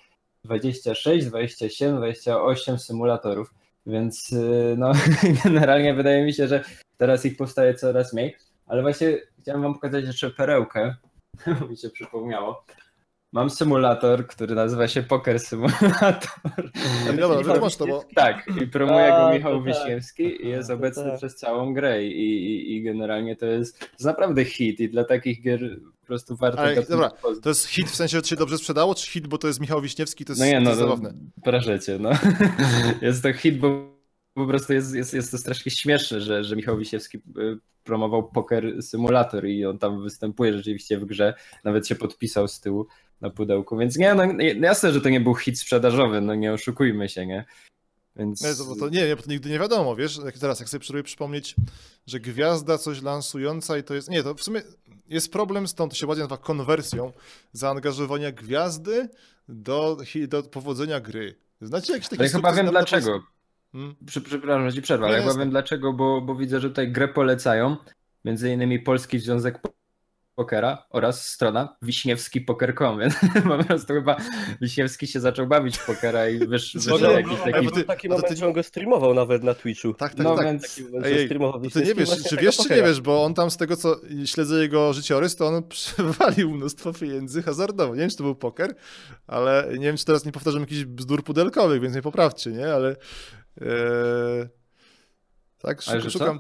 dwadzieścia 0.45 0.95
sześć, 0.95 1.27
dwadzieścia 1.27 1.68
siedem, 1.68 1.97
dwadzieścia 1.97 2.43
osiem 2.43 2.79
symulatorów. 2.79 3.55
Więc 3.87 4.33
y, 4.33 4.75
no, 4.79 4.93
generalnie 5.45 5.95
wydaje 5.95 6.25
mi 6.25 6.33
się, 6.33 6.49
że 6.49 6.64
teraz 6.97 7.27
ich 7.27 7.37
powstaje 7.37 7.75
coraz 7.75 8.12
mniej. 8.12 8.37
Ale 8.66 8.83
właśnie 8.83 9.18
chciałem 9.41 9.62
wam 9.62 9.75
pokazać 9.75 10.05
jeszcze 10.05 10.31
perełkę, 10.31 10.95
mi 11.71 11.77
się 11.77 11.91
przypomniało. 11.91 12.64
Mam 13.33 13.51
symulator, 13.51 14.26
który 14.26 14.55
nazywa 14.55 14.89
się 14.89 15.03
Poker 15.03 15.41
Simulator. 15.41 16.31
Dobra, 17.07 17.28
wytłumacz 17.28 17.76
to, 17.76 17.87
bo... 17.87 18.05
Tak, 18.14 18.45
i 18.62 18.66
promuje 18.66 19.09
go 19.09 19.31
Michał 19.33 19.53
to 19.53 19.64
tak. 19.64 19.66
Wiśniewski 19.66 20.47
i 20.47 20.49
jest 20.49 20.68
to 20.68 20.74
obecny 20.74 21.05
tak. 21.05 21.16
przez 21.16 21.37
całą 21.37 21.74
grę 21.74 22.05
i, 22.05 22.11
i, 22.11 22.76
i 22.76 22.83
generalnie 22.83 23.37
to 23.37 23.47
jest, 23.47 23.78
to 23.78 23.87
jest 23.87 24.05
naprawdę 24.05 24.45
hit 24.45 24.81
i 24.81 24.89
dla 24.89 25.05
takich 25.05 25.43
gier 25.43 25.81
po 26.01 26.07
prostu 26.07 26.37
warto 26.37 26.61
Ale, 26.61 26.83
dobra. 26.83 27.11
To 27.43 27.49
jest 27.49 27.66
hit 27.66 27.91
w 27.91 27.97
sensie, 27.97 28.16
że 28.16 28.22
to 28.22 28.28
się 28.28 28.37
dobrze 28.37 28.59
sprzedało, 28.59 28.95
czy 28.95 29.11
hit, 29.11 29.26
bo 29.26 29.39
to 29.39 29.47
jest 29.47 29.61
Michał 29.61 29.83
Wiśniewski, 29.83 30.24
to 30.24 30.33
jest, 30.33 30.41
No 30.41 30.47
nie, 30.47 30.53
to 30.53 30.61
no, 30.61 30.70
jest 30.70 30.81
no 30.81 30.87
zabawne. 30.87 31.14
proszę 31.45 31.81
cię, 31.81 31.99
no. 31.99 32.11
Jest 33.03 33.22
to 33.22 33.33
hit, 33.33 33.59
bo 33.59 34.01
po 34.35 34.47
prostu 34.47 34.72
jest, 34.72 34.95
jest, 34.95 35.14
jest 35.14 35.31
to 35.31 35.39
strasznie 35.39 35.72
śmieszne, 35.72 36.20
że, 36.20 36.45
że 36.45 36.57
Michał 36.57 36.78
Wiśniewski 36.78 37.18
y, 37.18 37.59
promował 37.85 38.31
Poker 38.31 38.83
Simulator 38.83 39.47
i 39.47 39.66
on 39.66 39.78
tam 39.78 40.03
występuje 40.03 40.57
rzeczywiście 40.57 40.99
w 40.99 41.05
grze, 41.05 41.35
nawet 41.64 41.89
się 41.89 41.95
podpisał 41.95 42.49
z 42.49 42.61
tyłu 42.61 42.87
na 43.21 43.31
pudełku, 43.31 43.77
więc 43.77 43.97
nie, 43.97 44.14
no 44.14 44.25
jasne, 44.61 44.93
że 44.93 45.01
to 45.01 45.09
nie 45.09 45.21
był 45.21 45.35
hit 45.35 45.59
sprzedażowy, 45.59 46.21
no 46.21 46.35
nie 46.35 46.53
oszukujmy 46.53 47.09
się, 47.09 47.27
nie? 47.27 47.45
Więc... 48.16 48.43
Nie, 48.43 48.55
to, 48.55 48.77
to 48.77 48.89
nie, 48.89 49.16
to 49.16 49.23
nigdy 49.31 49.51
nie 49.51 49.59
wiadomo, 49.59 49.97
wiesz, 49.97 50.21
jak 50.25 50.39
teraz, 50.39 50.61
jak 50.61 50.68
sobie 50.68 50.85
próbuję 50.85 51.03
przypomnieć, 51.03 51.55
że 52.07 52.21
gwiazda 52.21 52.79
coś 52.79 53.03
lansująca 53.03 53.79
i 53.79 53.83
to 53.83 53.95
jest, 53.95 54.11
nie, 54.11 54.23
to 54.23 54.35
w 54.35 54.43
sumie 54.43 54.62
jest 55.09 55.33
problem 55.33 55.68
z 55.68 55.75
tą, 55.75 55.89
to 55.89 55.95
się 55.95 56.07
ładnie 56.07 56.23
nazywa 56.23 56.37
konwersją, 56.37 57.12
zaangażowania 57.53 58.33
gwiazdy 58.33 59.09
do, 59.49 59.97
do 60.29 60.43
powodzenia 60.43 61.01
gry. 61.01 61.35
Znacie 61.61 61.93
jakiś 61.93 62.09
taki 62.09 62.23
Ale 62.23 62.31
chyba 62.31 62.53
wiem 62.53 62.66
dlaczego. 62.66 63.23
Hmm? 63.73 63.95
Przy, 64.07 64.21
przepraszam, 64.21 64.71
że 64.71 64.77
ci 64.77 64.83
przerwę, 64.83 65.07
Nie, 65.07 65.12
ale 65.12 65.23
chyba 65.23 65.35
wiem 65.35 65.51
dlaczego, 65.51 65.93
bo, 65.93 66.21
bo 66.21 66.35
widzę, 66.35 66.61
że 66.61 66.68
tutaj 66.68 66.93
grę 66.93 67.09
polecają, 67.09 67.77
między 68.25 68.53
innymi 68.53 68.79
Polski 68.79 69.18
Związek 69.18 69.61
Pokera 70.41 70.86
oraz 70.91 71.26
strona 71.28 71.76
wiśniewski.poker.com, 71.82 72.99
więc 73.01 73.14
po 73.59 73.64
prostu 73.64 73.93
chyba 73.95 74.16
Wiśniewski 74.61 75.07
się 75.07 75.20
zaczął 75.20 75.47
bawić 75.47 75.78
w 75.78 75.86
pokera 75.86 76.28
i 76.28 76.38
wysz, 76.47 76.74
wyszedł 76.74 76.95
Ale- 77.07 77.12
jakiś 77.22 77.38
taki... 77.41 77.64
bo 77.66 77.70
ty- 77.70 77.84
taki 77.84 78.09
moment, 78.09 78.38
ty- 78.38 78.47
on 78.47 78.53
go 78.53 78.62
streamował 78.62 79.14
nawet 79.14 79.43
na 79.43 79.55
Twitchu. 79.55 79.95
Tak, 79.95 80.14
tak, 80.14 80.24
No 80.24 80.36
tak. 80.36 80.45
więc... 80.47 80.62
Taki 80.76 80.91
moment, 81.38 81.64
Ej, 81.64 81.72
ty 81.72 81.82
nie 81.88 81.95
wiesz, 81.95 82.22
czy 82.28 82.36
wiesz, 82.36 82.57
czy 82.57 82.74
nie 82.74 82.82
wiesz, 82.82 83.01
bo 83.01 83.24
on 83.24 83.34
tam 83.34 83.51
z 83.51 83.57
tego, 83.57 83.76
co 83.76 83.97
śledzę 84.24 84.62
jego 84.62 84.93
życiorys, 84.93 85.36
to 85.36 85.47
on 85.47 85.68
przewalił 85.68 86.51
mnóstwo 86.51 86.93
pieniędzy 86.93 87.43
hazardowo. 87.43 87.95
Nie 87.95 88.01
wiem, 88.01 88.11
czy 88.11 88.16
to 88.16 88.22
był 88.24 88.34
poker, 88.34 88.74
ale 89.26 89.68
nie 89.72 89.86
wiem, 89.86 89.97
czy 89.97 90.05
teraz 90.05 90.24
nie 90.24 90.32
powtarzam 90.32 90.61
jakichś 90.61 90.84
bzdur 90.84 91.24
pudelkowych, 91.24 91.80
więc 91.80 91.95
nie 91.95 92.03
poprawcie, 92.03 92.51
nie? 92.51 92.74
Ale... 92.74 92.97
E... 93.61 93.66
Tak, 95.62 95.78
Ale 95.86 96.01
szuk- 96.01 96.09
że 96.09 96.18
co? 96.18 96.38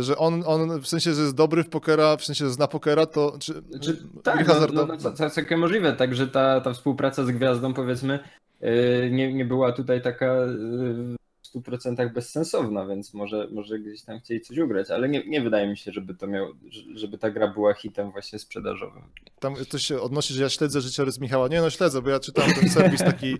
Że 0.00 0.16
on, 0.18 0.42
on 0.46 0.80
w 0.80 0.86
sensie, 0.86 1.14
że 1.14 1.22
jest 1.22 1.34
dobry 1.34 1.64
w 1.64 1.68
pokera, 1.68 2.16
w 2.16 2.24
sensie, 2.24 2.44
że 2.44 2.50
zna 2.50 2.68
pokera, 2.68 3.06
to 3.06 3.36
czy, 3.38 3.62
Czy, 3.80 3.92
gry 3.92 4.02
tak, 4.22 4.48
no, 4.48 4.54
no, 4.86 4.86
no, 4.86 5.12
ca- 5.12 5.30
całkiem 5.30 5.60
możliwe, 5.60 5.92
także 5.92 6.26
ta, 6.28 6.60
ta 6.60 6.72
współpraca 6.72 7.24
z 7.24 7.30
gwiazdą 7.30 7.74
powiedzmy 7.74 8.18
yy, 8.60 8.70
nie, 9.12 9.32
nie 9.34 9.44
była 9.44 9.72
tutaj 9.72 10.02
taka 10.02 10.34
w 10.46 11.14
100% 11.54 12.12
bezsensowna, 12.12 12.86
więc 12.86 13.14
może, 13.14 13.48
może 13.52 13.78
gdzieś 13.78 14.02
tam 14.02 14.20
chcieli 14.20 14.40
coś 14.40 14.58
ugrać, 14.58 14.90
ale 14.90 15.08
nie, 15.08 15.26
nie 15.26 15.40
wydaje 15.40 15.68
mi 15.68 15.76
się, 15.76 15.92
żeby 15.92 16.14
to 16.14 16.26
miał, 16.26 16.46
że- 16.70 16.98
żeby 16.98 17.18
ta 17.18 17.30
gra 17.30 17.48
była 17.48 17.74
hitem 17.74 18.10
właśnie 18.10 18.38
sprzedażowym. 18.38 19.02
Tam 19.40 19.54
ktoś 19.54 19.82
się 19.86 20.00
odnosi, 20.00 20.34
że 20.34 20.42
ja 20.42 20.48
śledzę 20.48 20.80
życiorys 20.80 21.20
Michała. 21.20 21.48
Nie 21.48 21.60
no, 21.60 21.70
śledzę, 21.70 22.02
bo 22.02 22.10
ja 22.10 22.20
czytam 22.20 22.54
ten 22.54 22.70
serwis 22.70 23.00
taki 23.00 23.36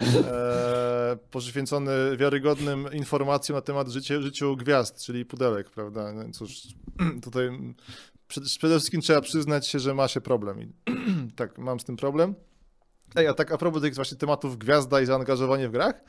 e, 0.00 1.16
poświęcony 1.30 2.16
wiarygodnym 2.16 2.86
informacjom 2.92 3.56
na 3.56 3.62
temat 3.62 3.88
życie, 3.88 4.22
życiu 4.22 4.56
gwiazd, 4.56 5.04
czyli 5.04 5.24
pudelek, 5.24 5.70
prawda? 5.70 6.12
No 6.12 6.22
cóż, 6.32 6.62
tutaj 7.24 7.50
przede, 8.28 8.46
przede 8.46 8.74
wszystkim 8.76 9.00
trzeba 9.00 9.20
przyznać 9.20 9.68
się, 9.68 9.78
że 9.78 9.94
ma 9.94 10.08
się 10.08 10.20
problem. 10.20 10.60
I, 10.60 10.72
tak, 11.36 11.58
mam 11.58 11.80
z 11.80 11.84
tym 11.84 11.96
problem. 11.96 12.34
Ej, 13.16 13.26
a 13.26 13.34
tak 13.34 13.52
a 13.52 13.58
propos 13.58 13.82
tych 13.82 13.94
właśnie 13.94 14.16
tematów 14.16 14.58
gwiazda 14.58 15.00
i 15.00 15.06
zaangażowanie 15.06 15.68
w 15.68 15.72
grach, 15.72 16.04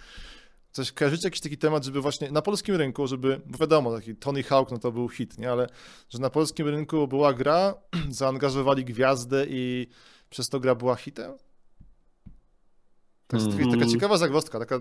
coś 0.74 0.91
kojarzycie 0.91 1.28
jakiś 1.28 1.41
taki 1.41 1.57
temat, 1.57 1.84
żeby 1.86 2.01
właśnie 2.01 2.32
na 2.32 2.41
polskim 2.41 2.76
rynku, 2.76 3.07
żeby, 3.07 3.41
bo 3.45 3.57
wiadomo, 3.57 3.95
taki 3.95 4.15
Tony 4.15 4.43
Hawk, 4.43 4.71
no 4.71 4.78
to 4.78 4.91
był 4.91 5.09
hit, 5.09 5.38
nie? 5.38 5.51
Ale 5.51 5.67
że 6.09 6.19
na 6.19 6.30
polskim 6.30 6.67
rynku 6.67 7.07
była 7.07 7.34
gra, 7.34 7.74
zaangażowali 8.09 8.86
gwiazdę 8.86 9.45
i 9.49 9.88
przez 10.30 10.49
to 10.49 10.59
gra 10.59 10.76
była 10.76 10.95
hitem? 10.95 11.34
To 13.28 13.38
jest 13.38 13.49
taka- 13.49 13.71
taka 13.71 13.86
ciekawa 13.86 14.17
zagwozdka, 14.17 14.59
taka, 14.59 14.80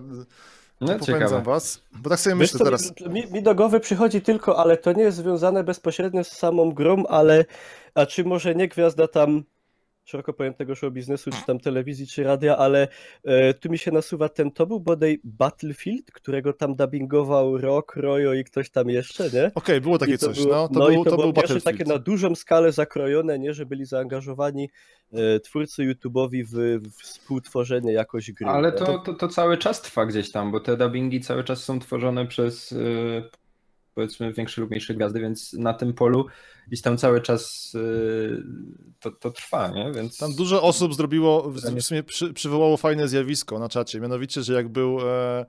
No 0.81 0.99
popędzam 0.99 1.43
was, 1.43 1.81
bo 1.91 2.09
tak 2.09 2.19
sobie 2.19 2.35
Wiesz 2.35 2.39
myślę 2.39 2.57
co, 2.57 2.63
teraz. 2.65 2.93
Mi, 3.09 3.31
mi 3.31 3.43
do 3.43 3.55
głowy 3.55 3.79
przychodzi 3.79 4.21
tylko, 4.21 4.59
ale 4.59 4.77
to 4.77 4.93
nie 4.93 5.03
jest 5.03 5.17
związane 5.17 5.63
bezpośrednio 5.63 6.23
z 6.23 6.31
samą 6.31 6.71
grą, 6.71 7.05
ale 7.05 7.45
a 7.95 8.05
czy 8.05 8.23
może 8.23 8.55
nie 8.55 8.67
gwiazda 8.67 9.07
tam 9.07 9.43
szeroko 10.05 10.33
pojętego 10.33 10.75
show 10.75 10.93
biznesu, 10.93 11.31
czy 11.31 11.45
tam 11.45 11.59
telewizji, 11.59 12.07
czy 12.07 12.23
radia, 12.23 12.57
ale 12.57 12.87
e, 13.23 13.53
tu 13.53 13.69
mi 13.69 13.77
się 13.77 13.91
nasuwa 13.91 14.29
ten, 14.29 14.51
to 14.51 14.65
był 14.65 14.79
bodaj 14.79 15.19
Battlefield, 15.23 16.11
którego 16.11 16.53
tam 16.53 16.75
dubbingował 16.75 17.57
Rock, 17.57 17.95
Royo 17.95 18.33
i 18.33 18.43
ktoś 18.43 18.69
tam 18.69 18.89
jeszcze, 18.89 19.29
nie? 19.29 19.51
Okej, 19.55 19.81
było 19.81 19.97
takie 19.97 20.17
coś, 20.17 20.37
było, 20.37 20.55
no, 20.55 20.67
to 20.67 20.79
no 20.79 20.89
i 20.89 20.93
był, 20.93 21.03
to, 21.03 21.09
to 21.09 21.15
było 21.15 21.33
był 21.33 21.41
pierwsze 21.41 21.61
takie 21.61 21.83
na 21.83 21.99
dużą 21.99 22.35
skalę 22.35 22.71
zakrojone, 22.71 23.39
nie, 23.39 23.53
że 23.53 23.65
byli 23.65 23.85
zaangażowani 23.85 24.69
e, 25.13 25.39
twórcy 25.39 25.83
YouTube'owi 25.83 26.43
w, 26.43 26.83
w 26.87 27.01
współtworzenie 27.01 27.93
jakoś 27.93 28.31
gry. 28.31 28.47
Ale 28.47 28.71
to, 28.71 28.99
to, 28.99 29.13
to 29.13 29.27
cały 29.27 29.57
czas 29.57 29.81
trwa 29.81 30.05
gdzieś 30.05 30.31
tam, 30.31 30.51
bo 30.51 30.59
te 30.59 30.77
dubbingi 30.77 31.21
cały 31.21 31.43
czas 31.43 31.63
są 31.63 31.79
tworzone 31.79 32.27
przez 32.27 32.71
yy, 32.71 33.29
powiedzmy 33.95 34.33
większe 34.33 34.61
lub 34.61 34.69
mniejsze 34.69 34.93
gwiazdy, 34.93 35.19
więc 35.19 35.53
na 35.53 35.73
tym 35.73 35.93
polu 35.93 36.25
gdzieś 36.67 36.81
tam 36.81 36.97
cały 36.97 37.21
czas 37.21 37.71
yy, 37.73 38.43
to, 38.99 39.11
to 39.11 39.31
trwa, 39.31 39.67
nie? 39.67 39.91
Więc 39.91 40.17
Tam 40.17 40.35
dużo 40.35 40.61
osób 40.61 40.95
zrobiło, 40.95 41.49
w 41.51 41.81
sumie 41.81 42.03
przy, 42.03 42.33
przywołało 42.33 42.77
fajne 42.77 43.07
zjawisko 43.07 43.59
na 43.59 43.69
czacie, 43.69 43.99
mianowicie, 43.99 44.43
że 44.43 44.53
jak 44.53 44.69
był, 44.69 44.99
e, 45.09 45.45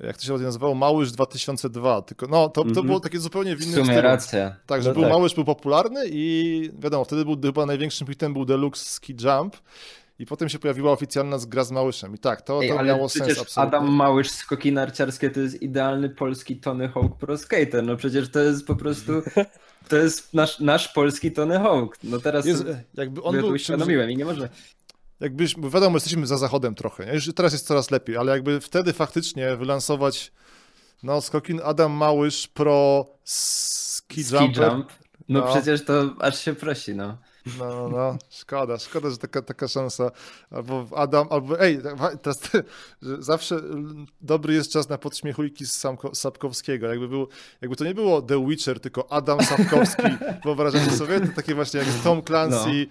jak 0.00 0.16
to 0.16 0.22
się 0.24 0.32
nazywało, 0.32 0.74
Małysz 0.74 1.12
2002, 1.12 2.02
tylko 2.02 2.26
no, 2.26 2.48
to, 2.48 2.62
to 2.62 2.68
Mhm. 2.68 2.86
było 2.86 3.00
takie 3.00 3.18
zupełnie 3.20 3.56
w 3.56 3.62
innym 3.66 3.84
stylu. 3.84 4.00
racja. 4.02 4.56
Tak, 4.66 4.82
że 4.82 4.88
No 4.88 4.94
był 4.94 5.02
tak. 5.02 5.12
Małysz 5.12 5.34
był 5.34 5.44
popularny 5.44 6.04
i 6.08 6.70
wiadomo, 6.78 7.04
wtedy 7.04 7.24
był 7.24 7.36
chyba 7.42 7.66
największym 7.66 8.06
hitem 8.06 8.32
był 8.32 8.44
Deluxe 8.44 8.84
Ski 8.84 9.14
Jump 9.24 9.56
i 10.18 10.26
potem 10.26 10.48
się 10.48 10.58
pojawiła 10.58 10.92
oficjalna 10.92 11.36
gra 11.46 11.64
z 11.64 11.70
Małyszem 11.70 12.14
i 12.14 12.18
tak, 12.18 12.42
to, 12.42 12.62
Ej, 12.62 12.68
to 12.68 12.78
ale 12.78 12.88
miało 12.88 13.08
sens 13.08 13.30
absolutnie. 13.30 13.62
Adam 13.62 13.92
Małysz 13.92 14.30
skoki 14.30 14.72
narciarskie 14.72 15.30
to 15.30 15.40
jest 15.40 15.62
idealny 15.62 16.08
polski 16.08 16.56
Tony 16.56 16.88
Hawk 16.88 17.18
Pro 17.18 17.38
Skater. 17.38 17.84
No 17.84 17.96
przecież 17.96 18.30
to 18.30 18.40
jest 18.40 18.66
po 18.66 18.76
prostu 18.76 19.12
to 19.88 19.96
jest 19.96 20.34
nasz, 20.34 20.60
nasz 20.60 20.88
polski 20.88 21.32
Tony 21.32 21.58
Hawk. 21.58 21.98
No 22.04 22.18
teraz 22.20 22.44
sobie 22.44 22.84
jakby 22.94 23.22
on 23.22 23.34
ja 23.34 23.40
był 23.40 23.50
to 23.50 23.54
uświadomiłem 23.54 24.10
i 24.10 24.16
nie 24.16 24.24
może. 24.24 24.48
jakbyś, 25.20 25.54
bo 25.54 25.70
wiadomo, 25.70 25.96
jesteśmy 25.96 26.26
za 26.26 26.38
zachodem 26.38 26.74
trochę, 26.74 27.06
nie? 27.06 27.12
Już 27.12 27.34
teraz 27.34 27.52
jest 27.52 27.66
coraz 27.66 27.90
lepiej, 27.90 28.16
ale 28.16 28.32
jakby 28.32 28.60
wtedy 28.60 28.92
faktycznie 28.92 29.56
wylansować 29.56 30.32
no 31.02 31.20
skokin 31.20 31.60
Adam 31.64 31.92
Małysz 31.92 32.48
Pro 32.48 33.06
Ski, 33.24 34.24
Ski 34.24 34.34
Jumper, 34.34 34.72
jump. 34.72 34.92
No, 35.28 35.40
No. 35.40 35.52
przecież 35.54 35.84
to 35.84 36.14
aż 36.20 36.38
się 36.38 36.54
prosi, 36.54 36.94
no. 36.94 37.18
No, 37.58 37.68
no, 37.68 37.88
no, 37.88 38.18
szkoda, 38.30 38.78
szkoda, 38.78 39.10
że 39.10 39.18
taka, 39.18 39.42
taka 39.42 39.68
szansa. 39.68 40.10
Albo 40.50 40.86
Adam, 40.96 41.26
albo 41.30 41.60
ej, 41.60 41.78
teraz 42.22 42.40
że 43.02 43.22
zawsze 43.22 43.60
dobry 44.20 44.54
jest 44.54 44.72
czas 44.72 44.88
na 44.88 44.98
podśmiechujki 44.98 45.66
z 45.66 45.72
Samko, 45.72 46.14
Sapkowskiego. 46.14 46.86
Jakby, 46.86 47.08
był, 47.08 47.28
jakby 47.60 47.76
to 47.76 47.84
nie 47.84 47.94
było 47.94 48.22
The 48.22 48.46
Witcher, 48.46 48.80
tylko 48.80 49.12
Adam 49.12 49.40
Sapkowski. 49.40 50.02
Wyobrażacie 50.44 50.90
sobie? 50.90 51.20
To 51.20 51.26
takie 51.36 51.54
właśnie 51.54 51.80
jak 51.80 51.88
Tom 52.04 52.22
Clancy, 52.22 52.86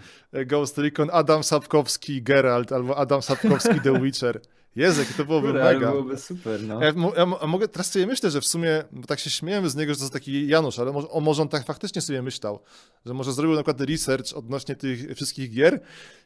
Ghost 0.46 0.78
Recon, 0.78 1.10
Adam 1.14 1.44
Sapkowski, 1.44 2.24
Geralt, 2.24 2.72
albo 2.72 2.98
Adam 2.98 3.22
Sapkowski, 3.22 3.82
The 3.82 4.02
Witcher. 4.02 4.42
Jakie 4.76 5.14
to 5.18 5.26
byłoby 5.26 5.48
Kurde, 5.48 5.64
ale 5.64 5.74
mega. 5.74 5.92
byłoby 5.92 6.18
super, 6.18 6.64
no. 6.64 6.82
Ja, 6.84 6.94
ja, 7.18 7.26
mo- 7.26 7.42
a 7.42 7.48
mogę, 7.48 7.68
teraz 7.68 7.92
sobie 7.92 8.08
myślę, 8.08 8.32
że 8.32 8.42
w 8.42 8.46
sumie, 8.48 8.84
bo 8.92 9.08
tak 9.08 9.20
się 9.20 9.30
śmiejemy 9.30 9.70
z 9.70 9.76
niego, 9.76 9.94
że 9.94 9.98
to 9.98 10.04
jest 10.04 10.14
taki 10.14 10.48
Janusz, 10.48 10.80
ale 10.80 10.92
może, 10.92 11.10
o, 11.10 11.20
może 11.20 11.42
on 11.42 11.50
tak 11.50 11.66
faktycznie 11.66 12.02
sobie 12.02 12.22
myślał, 12.22 12.60
że 13.06 13.14
może 13.14 13.34
zrobił 13.34 13.56
na 13.56 13.64
przykład 13.64 13.90
research 13.90 14.34
odnośnie 14.36 14.76
tych 14.76 15.16
wszystkich 15.16 15.52
gier 15.52 15.80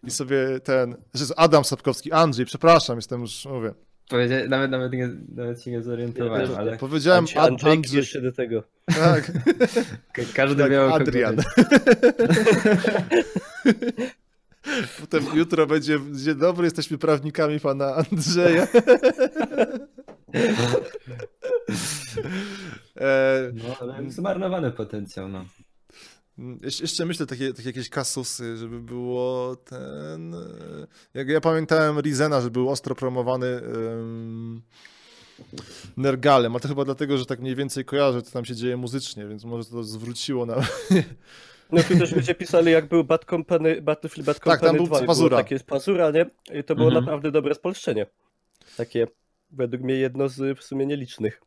i 0.03 0.11
sobie 0.11 0.59
ten, 0.63 0.91
że 1.13 1.21
jest 1.23 1.33
Adam 1.37 1.63
Sapkowski, 1.65 2.11
Andrzej, 2.11 2.45
przepraszam, 2.45 2.95
jestem 2.97 3.21
już, 3.21 3.45
mówię, 3.45 3.73
Powiedzia- 4.09 4.47
nawet, 4.49 4.71
nawet, 4.71 4.93
nie, 4.93 5.09
nawet 5.35 5.61
się 5.63 5.71
nie 5.71 5.83
zorientowałem, 5.83 6.51
Ja 6.51 6.57
ale 6.57 6.77
powiedziałem 6.77 7.25
Andrzej, 7.35 7.71
Andrzej, 7.71 7.97
jeszcze 7.97 8.21
do 8.21 8.31
tego. 8.31 8.63
tak, 8.85 9.31
ka- 10.13 10.21
każdy 10.33 10.63
tak, 10.63 10.71
miał 10.71 10.93
Adrian. 10.93 11.35
Potem 14.99 15.25
jutro 15.33 15.67
będzie, 15.67 15.99
dzień 16.11 16.35
dobry, 16.35 16.63
jesteśmy 16.63 16.97
prawnikami 16.97 17.59
pana 17.59 17.95
Andrzeja. 17.95 18.67
e, 22.97 23.51
No, 23.53 23.75
ale 23.81 24.11
zmarnowany 24.11 24.71
potencjał, 24.71 25.29
no. 25.29 25.45
Jeszcze, 26.61 27.05
myślę 27.05 27.25
takie, 27.25 27.53
takie 27.53 27.69
jakieś 27.69 27.89
kasusy, 27.89 28.57
żeby 28.57 28.79
było 28.79 29.55
ten. 29.55 30.35
Jak 31.13 31.27
ja 31.27 31.41
pamiętałem 31.41 31.99
Rizena, 31.99 32.41
że 32.41 32.51
był 32.51 32.69
ostro 32.69 32.95
promowany 32.95 33.61
um, 33.61 34.61
Nergalem, 35.97 36.55
a 36.55 36.59
to 36.59 36.67
chyba 36.67 36.85
dlatego, 36.85 37.17
że 37.17 37.25
tak 37.25 37.39
mniej 37.39 37.55
więcej 37.55 37.85
kojarzę, 37.85 38.21
co 38.21 38.31
tam 38.31 38.45
się 38.45 38.55
dzieje 38.55 38.77
muzycznie, 38.77 39.27
więc 39.27 39.43
może 39.45 39.65
to 39.65 39.83
zwróciło 39.83 40.45
na 40.45 40.55
mnie 40.55 41.03
No 41.71 41.83
tu 41.83 41.97
też 41.99 42.11
ludzie 42.15 42.35
pisali, 42.35 42.71
jak 42.71 42.87
był 42.87 43.03
Bad 43.03 43.25
Company, 43.25 43.81
Battlefield 43.81 44.25
Bad 44.25 44.37
Company 44.39 44.57
Tak, 44.59 44.67
tam 44.69 44.75
był 44.77 44.85
2, 44.85 45.03
Pazura. 45.03 45.37
Takie 45.37 45.55
jest 45.55 45.65
Pazura, 45.65 46.11
nie? 46.11 46.25
I 46.59 46.63
to 46.63 46.75
było 46.75 46.87
Mhm. 46.87 47.05
naprawdę 47.05 47.31
dobre 47.31 47.55
spolszczenie. 47.55 48.05
Takie, 48.77 49.07
według 49.51 49.83
mnie, 49.83 49.95
jedno 49.95 50.29
z 50.29 50.59
w 50.59 50.63
sumie 50.63 50.85
nielicznych. 50.85 51.41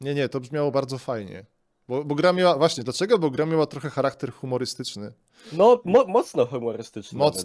Nie, 0.00 0.14
nie, 0.14 0.28
to 0.28 0.40
brzmiało 0.40 0.70
bardzo 0.70 0.98
fajnie. 0.98 1.44
Bo, 1.88 2.04
bo 2.04 2.14
gra 2.14 2.32
miała, 2.32 2.58
właśnie, 2.58 2.84
dlaczego? 2.84 3.18
Bo 3.18 3.30
gra 3.30 3.46
miała 3.46 3.66
trochę 3.66 3.90
charakter 3.90 4.32
humorystyczny. 4.32 5.12
No, 5.52 5.80
mo 5.84 6.04
mocno 6.04 6.46
humorystyczne. 6.46 7.18
Mocno 7.18 7.44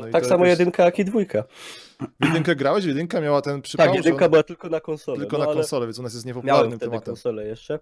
i 0.00 0.04
No, 0.06 0.12
tak 0.12 0.26
samo 0.26 0.44
jakoś- 0.46 0.58
jedynka, 0.58 0.84
jak 0.84 0.98
i 0.98 1.04
dwójka. 1.04 1.44
W 2.20 2.24
jedynkę 2.26 2.56
grałeś? 2.56 2.84
Jedynka 2.84 3.20
miała 3.20 3.42
ten 3.42 3.62
przypał, 3.62 3.86
Tak, 3.86 3.96
jedynka 3.96 4.18
ona- 4.18 4.28
była 4.28 4.42
tylko 4.42 4.68
na 4.68 4.80
konsolę. 4.80 5.18
tylko 5.18 5.38
no, 5.38 5.46
na 5.46 5.52
konsolę, 5.54 5.86
więc 5.86 5.98
u 5.98 6.02
nas 6.02 6.14
jest 6.14 6.26
Miałem 6.26 6.36
niepopularnym 6.36 6.78
wtedy 6.78 6.90
tematem. 6.90 7.14
konsolę 7.14 7.46
jeszcze. 7.46 7.78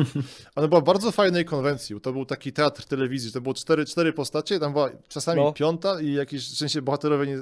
Ona 0.56 0.68
była 0.68 0.80
bardzo 0.80 1.12
fajnej 1.12 1.44
konwencji. 1.44 2.00
To 2.00 2.12
był 2.12 2.24
taki 2.26 2.52
teatr 2.52 2.84
telewizji, 2.84 3.32
to 3.32 3.40
było 3.40 3.54
cztery, 3.54 3.84
cztery 3.84 4.12
postacie, 4.12 4.60
tam 4.60 4.72
była 4.72 4.90
czasami 5.08 5.40
No. 5.42 5.52
piąta 5.52 6.00
i 6.00 6.12
jakieś 6.12 6.48
w 6.48 6.56
sensie 6.56 6.82
bohaterowie 6.82 7.26
nie, 7.26 7.38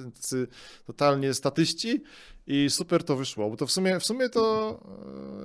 totalnie 0.87 1.35
statyści 1.35 2.03
i 2.47 2.71
super 2.71 3.05
to 3.05 3.17
wyszło, 3.17 3.51
bo 3.51 3.57
to 3.57 3.67
w 3.67 3.73
sumie, 3.73 4.01
w 4.01 4.07
sumie 4.07 4.29
to, 4.29 4.79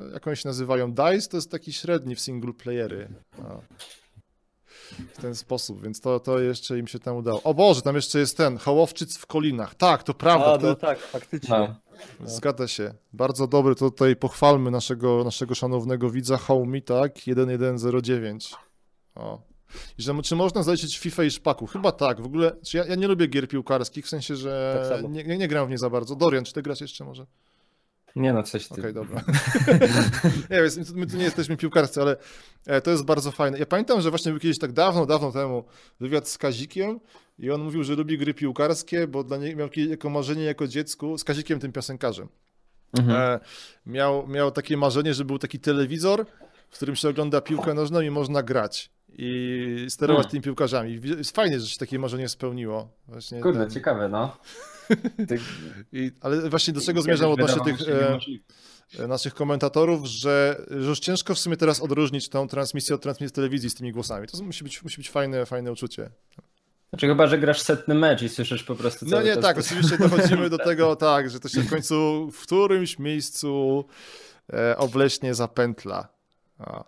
e, 0.09 0.13
jak 0.13 0.27
oni 0.27 0.37
się 0.37 0.49
nazywają, 0.49 0.91
DICE 0.91 1.29
to 1.29 1.37
jest 1.37 1.51
taki 1.51 1.73
średni 1.73 2.15
w 2.15 2.19
single 2.19 2.53
playery. 2.53 3.09
A. 3.43 3.59
W 5.13 5.21
ten 5.21 5.35
sposób, 5.35 5.83
więc 5.83 6.01
to, 6.01 6.19
to 6.19 6.39
jeszcze 6.39 6.79
im 6.79 6.87
się 6.87 6.99
tam 6.99 7.17
udało. 7.17 7.43
O 7.43 7.53
Boże, 7.53 7.81
tam 7.81 7.95
jeszcze 7.95 8.19
jest 8.19 8.37
ten, 8.37 8.57
Hołowczyc 8.57 9.17
w 9.17 9.25
Kolinach. 9.25 9.75
Tak, 9.75 10.03
to 10.03 10.13
prawda, 10.13 10.53
A, 10.53 10.57
to, 10.57 10.67
no 10.67 10.75
tak, 10.75 10.99
faktycznie. 10.99 11.75
No. 12.19 12.27
Zgadza 12.27 12.67
się. 12.67 12.93
Bardzo 13.13 13.47
dobry. 13.47 13.75
To 13.75 13.91
tutaj 13.91 14.15
pochwalmy 14.15 14.71
naszego, 14.71 15.23
naszego 15.23 15.55
szanownego 15.55 16.09
widza 16.09 16.37
Homey, 16.37 16.81
tak? 16.81 17.13
1109. 17.13 18.53
O. 19.15 19.55
I 19.97 20.01
że, 20.01 20.22
czy 20.22 20.36
można 20.36 20.63
zaliczyć 20.63 20.99
FIFA 20.99 21.24
i 21.24 21.32
szpaku? 21.32 21.68
Chyba 21.68 21.91
tak. 21.91 22.22
W 22.22 22.26
ogóle, 22.26 22.55
czy 22.63 22.78
ja, 22.78 22.86
ja 22.86 22.95
nie 22.95 23.07
lubię 23.07 23.28
gier 23.28 23.47
piłkarskich, 23.47 24.05
w 24.05 24.09
sensie, 24.09 24.36
że 24.36 24.86
Tak 24.89 25.11
nie, 25.11 25.24
nie, 25.24 25.38
nie 25.38 25.47
gram 25.47 25.68
w 25.68 25.70
nie 25.70 25.78
za 25.78 25.89
bardzo. 25.89 26.16
Dorian, 26.16 26.43
czy 26.45 26.53
ty 26.53 26.61
grasz 26.61 26.82
jeszcze 26.82 27.05
może? 27.05 27.26
Nie 28.16 28.34
no, 28.34 28.43
coś 28.43 28.68
ty. 28.68 28.82
Okej, 28.82 28.93
dobra. 28.93 29.24
nie, 30.51 30.61
więc 30.61 30.78
my 30.78 30.86
tu- 30.86 30.95
my 30.95 31.07
tu 31.07 31.18
nie 31.18 31.24
jesteśmy 31.24 31.57
piłkarscy, 31.57 32.01
ale 32.01 32.18
e, 32.66 32.82
to 32.82 32.91
jest 32.91 33.05
bardzo 33.05 33.32
fajne. 33.32 33.59
Ja 33.59 33.66
pamiętam, 33.66 34.01
że 34.01 34.09
właśnie 34.09 34.32
był 34.32 34.39
kiedyś 34.39 34.59
tak 34.59 34.72
dawno, 34.72 35.05
dawno 35.05 35.32
temu 35.32 35.63
wywiad 35.99 36.30
z 36.30 36.38
Kazikiem 36.38 36.99
i 37.39 37.51
on 37.51 37.63
mówił, 37.63 37.84
że 37.84 37.95
lubi 37.95 38.18
gry 38.18 38.34
piłkarskie, 38.34 39.07
bo 39.07 39.24
dla 39.24 39.38
niego 39.38 39.59
miał 39.59 39.70
jako 39.89 40.09
marzenie 40.09 40.43
jako 40.43 40.68
dziecku, 40.68 41.18
z 41.18 41.24
Kazikiem 41.24 41.59
tym 41.59 41.72
piosenkarzem. 41.72 42.28
Mhm. 42.99 43.22
E, 43.22 43.39
miał, 43.86 44.28
miał 44.28 44.51
takie 44.51 44.78
marzenie, 44.78 45.13
że 45.13 45.26
był 45.26 45.39
taki 45.39 45.59
telewizor, 45.59 46.26
w 46.70 46.76
którym 46.76 46.95
się 46.95 47.09
ogląda 47.09 47.41
piłkę 47.41 47.74
nożną 47.74 48.01
i 48.01 48.09
można 48.09 48.43
grać 48.43 48.91
i 49.18 49.86
sterować 49.89 50.24
Hmm. 50.24 50.32
tymi 50.32 50.41
piłkarzami. 50.41 51.01
Fajnie, 51.34 51.59
że 51.59 51.68
się 51.68 51.78
takie 51.80 51.99
marzenie 51.99 52.30
spełniło. 52.30 52.89
Właśnie 53.07 53.41
Kurde, 53.41 53.59
ten- 53.59 53.70
ciekawe, 53.72 54.09
no. 54.09 54.38
I, 55.93 56.11
ale 56.22 56.49
właśnie 56.49 56.74
do 56.74 56.82
czego 56.82 57.01
zmierzam 57.01 57.32
odnośnie 57.32 57.61
tych 57.63 57.89
e, 57.89 58.18
e, 59.03 59.07
naszych 59.07 59.34
komentatorów, 59.34 60.05
że, 60.05 60.66
że 60.70 60.89
już 60.89 60.99
ciężko 60.99 61.36
w 61.36 61.39
sumie 61.39 61.57
teraz 61.57 61.82
odróżnić 61.82 62.30
tą 62.30 62.47
transmisję 62.47 62.95
od 62.95 63.01
transmisji 63.01 63.36
telewizji 63.36 63.70
z 63.70 63.76
tymi 63.76 63.91
głosami. 63.91 64.28
To 64.28 64.43
musi 64.43 64.63
być, 64.63 64.84
musi 64.84 64.97
być 64.97 65.09
fajne, 65.09 65.45
fajne 65.45 65.72
uczucie. 65.72 66.09
Znaczy 66.89 67.07
chyba, 67.07 67.28
że 67.28 67.38
grasz 67.38 67.61
setny 67.61 67.95
mecz 67.95 68.22
i 68.22 68.30
słyszysz 68.30 68.63
po 68.63 68.76
prostu 68.76 69.05
No 69.09 69.22
nie, 69.22 69.38
tak, 69.38 69.55
to- 69.55 69.61
oczywiście 69.61 69.97
dochodzimy 69.97 70.49
do 70.49 70.57
tego, 70.70 70.95
tak, 70.95 71.30
że 71.30 71.39
to 71.39 71.49
się 71.49 71.61
w 71.61 71.70
końcu 71.70 72.30
w 72.32 72.41
którymś 72.41 72.99
miejscu 72.99 73.86
e, 74.53 74.78
obleśnie 74.78 75.34
zapętla. 75.36 76.07
A, 76.59 76.84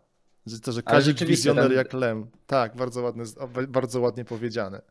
że 0.48 0.60
to, 0.60 0.72
że 0.72 0.84
Kazik 0.84 1.20
wizjoner 1.20 1.64
tam- 1.68 1.74
jak 1.74 1.94
lem. 1.94 2.28
Tak, 2.48 2.76
bardzo, 2.76 3.02
ładne, 3.02 3.24
bardzo 3.68 4.00
ładnie 4.02 4.26
powiedziane. 4.26 4.82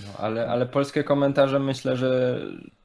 No, 0.00 0.08
ale, 0.18 0.48
ale 0.48 0.66
polskie 0.66 1.04
komentarze 1.04 1.60
myślę, 1.60 1.96
że 1.96 2.40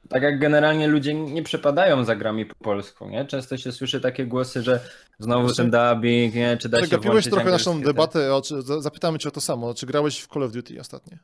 tak 0.08 0.22
jak 0.22 0.38
generalnie 0.38 0.88
ludzie 0.88 1.14
nie 1.14 1.42
przepadają 1.42 2.04
za 2.04 2.16
grami 2.16 2.46
po 2.46 2.54
polsku, 2.54 3.08
nie? 3.08 3.24
Często 3.24 3.56
się 3.56 3.72
słyszy 3.72 4.00
takie 4.00 4.26
głosy, 4.26 4.62
że 4.62 4.80
znowu 5.18 5.48
Znaczy- 5.48 5.70
ten 5.70 5.94
dubbing, 5.94 6.34
nie? 6.34 6.56
Czy 6.56 6.68
da 6.68 6.76
się 6.78 6.82
Przegapiłeś 6.86 7.12
włączyć 7.12 7.32
trochę 7.32 7.50
naszą 7.50 7.78
te- 7.80 7.84
debatę, 7.86 8.34
o, 8.34 8.42
czy, 8.42 8.62
za- 8.62 8.80
zapytamy 8.80 9.18
cię 9.18 9.28
o 9.28 9.32
to 9.32 9.40
samo. 9.40 9.74
Czy 9.74 9.86
grałeś 9.86 10.20
w 10.20 10.26
Call 10.28 10.42
of 10.42 10.52
Duty 10.52 10.80
ostatnio? 10.80 11.16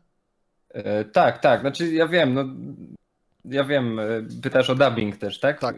E, 0.68 1.04
tak, 1.04 1.38
tak, 1.38 1.60
znaczy 1.60 1.92
ja 1.92 2.08
wiem, 2.08 2.34
no 2.34 2.44
ja 3.44 3.64
wiem, 3.64 3.98
e, 3.98 4.04
pytasz 4.42 4.70
o 4.70 4.74
dubbing 4.74 5.16
też, 5.16 5.40
tak? 5.40 5.60
Tak. 5.60 5.76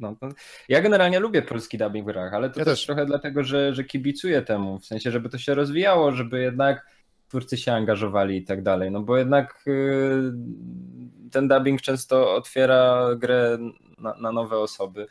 No, 0.00 0.16
to 0.20 0.28
ja 0.68 0.80
generalnie 0.80 1.20
lubię 1.20 1.42
polski 1.42 1.78
dubbing 1.78 2.04
w 2.04 2.12
grach, 2.12 2.34
ale 2.34 2.50
to 2.50 2.58
Ja 2.60 2.64
też, 2.64 2.78
też. 2.78 2.86
trochę 2.86 3.06
dlatego, 3.06 3.44
że, 3.44 3.74
że 3.74 3.84
kibicuję 3.84 4.42
temu, 4.42 4.78
w 4.78 4.86
sensie, 4.86 5.10
żeby 5.10 5.28
to 5.28 5.38
się 5.38 5.54
rozwijało, 5.54 6.12
żeby 6.12 6.40
jednak 6.42 6.86
twórcy 7.28 7.56
się 7.56 7.72
angażowali 7.72 8.36
i 8.36 8.44
tak 8.44 8.62
dalej, 8.62 8.90
no 8.90 9.00
bo 9.00 9.16
jednak 9.16 9.64
y, 9.66 10.32
ten 11.32 11.48
dubbing 11.48 11.80
często 11.82 12.34
otwiera 12.34 13.08
grę 13.16 13.58
na, 13.98 14.14
na 14.20 14.32
nowe 14.32 14.58
osoby, 14.58 15.06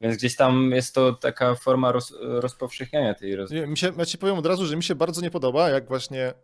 więc 0.00 0.16
gdzieś 0.16 0.36
tam 0.36 0.70
jest 0.70 0.94
to 0.94 1.12
taka 1.12 1.54
forma 1.54 1.92
roz, 1.92 2.14
rozpowszechniania 2.20 3.14
tej 3.14 3.36
rozmowy. 3.36 3.60
Nie, 3.60 3.66
Mi 3.66 3.76
się, 3.78 3.92
ja 3.98 4.04
ci 4.06 4.18
powiem 4.18 4.36
od 4.38 4.46
razu, 4.46 4.66
że 4.66 4.76
mi 4.76 4.82
się 4.82 4.94
bardzo 4.94 5.20
nie 5.20 5.30
podoba, 5.30 5.70
jak 5.70 5.88
właśnie 5.88 6.24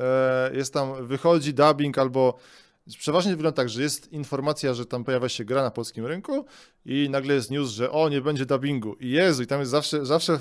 e, 0.00 0.50
jest 0.54 0.74
tam, 0.74 1.06
wychodzi 1.06 1.54
dubbing 1.54 1.98
albo 1.98 2.38
przeważnie 2.94 3.32
wygląda 3.32 3.56
tak, 3.56 3.68
że 3.68 3.82
jest 3.82 4.12
informacja, 4.12 4.74
że 4.74 4.86
tam 4.86 5.04
pojawia 5.04 5.28
się 5.28 5.44
gra 5.44 5.62
na 5.62 5.70
polskim 5.70 6.06
rynku 6.06 6.44
i 6.84 7.10
nagle 7.10 7.34
jest 7.34 7.50
news, 7.50 7.70
że 7.70 7.90
o, 7.90 8.08
nie 8.08 8.20
będzie 8.20 8.46
dubbingu. 8.46 8.94
I 9.00 9.10
Jezu, 9.10 9.42
i 9.42 9.46
tam 9.46 9.60
jest 9.60 9.70
zawsze, 9.70 10.06
zawsze 10.06 10.38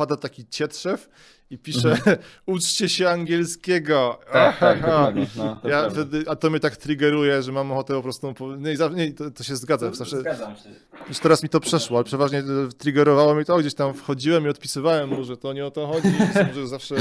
pada 0.00 0.16
taki 0.16 0.46
cietrzew 0.46 1.08
i 1.50 1.58
pisze 1.58 1.96
uczcie 2.46 2.88
się 2.88 3.08
angielskiego. 3.08 4.18
Mhm. 4.26 4.32
Tak, 4.32 4.58
tak, 4.58 4.80
dokładnie. 4.80 5.26
No, 5.36 5.60
Ja 5.64 5.90
wtedy, 5.90 6.24
a 6.28 6.36
to 6.36 6.50
mnie 6.50 6.60
tak 6.60 6.76
triggeruje, 6.76 7.42
że 7.42 7.52
mam 7.52 7.72
ochotę 7.72 7.94
po 7.94 8.02
prostu. 8.02 8.34
Nie, 8.58 8.74
nie 8.94 9.12
to, 9.12 9.30
to 9.30 9.42
się 9.44 9.56
zgadza. 9.56 9.94
Zawsze, 9.94 10.20
Zgadzam 10.20 10.56
się. 10.56 10.70
już 11.08 11.18
teraz 11.18 11.42
mi 11.42 11.48
to 11.48 11.60
przeszło, 11.60 11.96
ale 11.96 12.04
przeważnie 12.04 12.38
e, 12.38 12.44
triggerowało 12.78 13.34
mnie 13.34 13.44
to, 13.44 13.58
gdzieś 13.58 13.74
tam 13.74 13.94
wchodziłem 13.94 14.46
i 14.46 14.48
odpisywałem 14.48 15.10
mu, 15.10 15.24
że 15.24 15.36
to 15.36 15.52
nie 15.52 15.66
o 15.66 15.70
to 15.70 15.86
chodzi, 15.86 16.08
że 16.54 16.68
zawsze, 16.68 16.94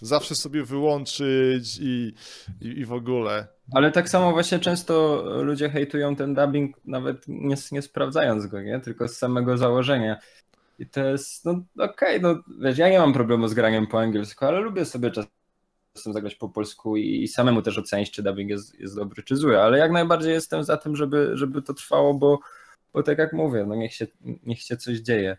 zawsze 0.00 0.34
sobie 0.34 0.64
wyłączyć 0.64 1.78
i, 1.80 2.14
i, 2.60 2.68
i 2.68 2.84
w 2.84 2.92
ogóle. 2.92 3.46
Ale 3.72 3.92
tak 3.92 4.08
samo 4.08 4.32
właśnie 4.32 4.58
często 4.58 5.22
ludzie 5.42 5.70
hejtują 5.70 6.16
ten 6.16 6.34
dubbing, 6.34 6.76
nawet 6.84 7.24
nie, 7.28 7.56
nie 7.72 7.82
sprawdzając 7.82 8.46
go, 8.46 8.62
nie? 8.62 8.80
Tylko 8.80 9.08
z 9.08 9.16
samego 9.16 9.56
założenia. 9.56 10.16
I 10.78 10.86
to 10.86 11.04
jest, 11.04 11.44
no 11.44 11.64
okej, 11.78 12.20
no 12.20 12.42
wiesz, 12.60 12.78
ja 12.78 12.88
nie 12.88 12.98
mam 12.98 13.12
problemu 13.12 13.48
z 13.48 13.54
graniem 13.54 13.86
po 13.86 14.00
angielsku, 14.00 14.44
ale 14.44 14.60
lubię 14.60 14.84
sobie 14.84 15.10
czasem 15.10 15.32
zagrać 16.12 16.34
po 16.34 16.48
polsku 16.48 16.96
i, 16.96 17.28
samemu 17.28 17.62
też 17.62 17.78
ocenić, 17.78 18.10
czy 18.10 18.22
dubbing 18.22 18.50
jest, 18.50 18.80
jest 18.80 18.96
dobry, 18.96 19.22
czy 19.22 19.36
zły, 19.36 19.60
ale 19.60 19.78
jak 19.78 19.92
najbardziej 19.92 20.32
jestem 20.32 20.64
za 20.64 20.76
tym, 20.76 20.96
żeby, 20.96 21.30
żeby 21.34 21.62
to 21.62 21.74
trwało, 21.74 22.14
bo, 22.14 22.38
bo 22.92 23.02
tak 23.02 23.18
jak 23.18 23.32
mówię, 23.32 23.64
no 23.68 23.74
niech 23.74 23.94
się, 23.94 24.06
niech 24.42 24.62
się 24.62 24.76
coś 24.76 24.98
dzieje 24.98 25.36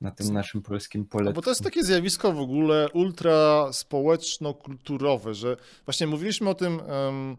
na 0.00 0.10
tym 0.10 0.32
naszym 0.32 0.62
polskim 0.62 1.04
pole. 1.04 1.32
Bo 1.32 1.42
to 1.42 1.50
jest 1.50 1.64
takie 1.64 1.84
zjawisko 1.84 2.32
w 2.32 2.40
ogóle 2.40 2.88
ultra 2.92 3.68
społeczno-kulturowe, 3.72 5.34
że 5.34 5.56
właśnie 5.84 6.06
mówiliśmy 6.06 6.50
o 6.50 6.54
tym, 6.54 6.80
em, 6.80 7.36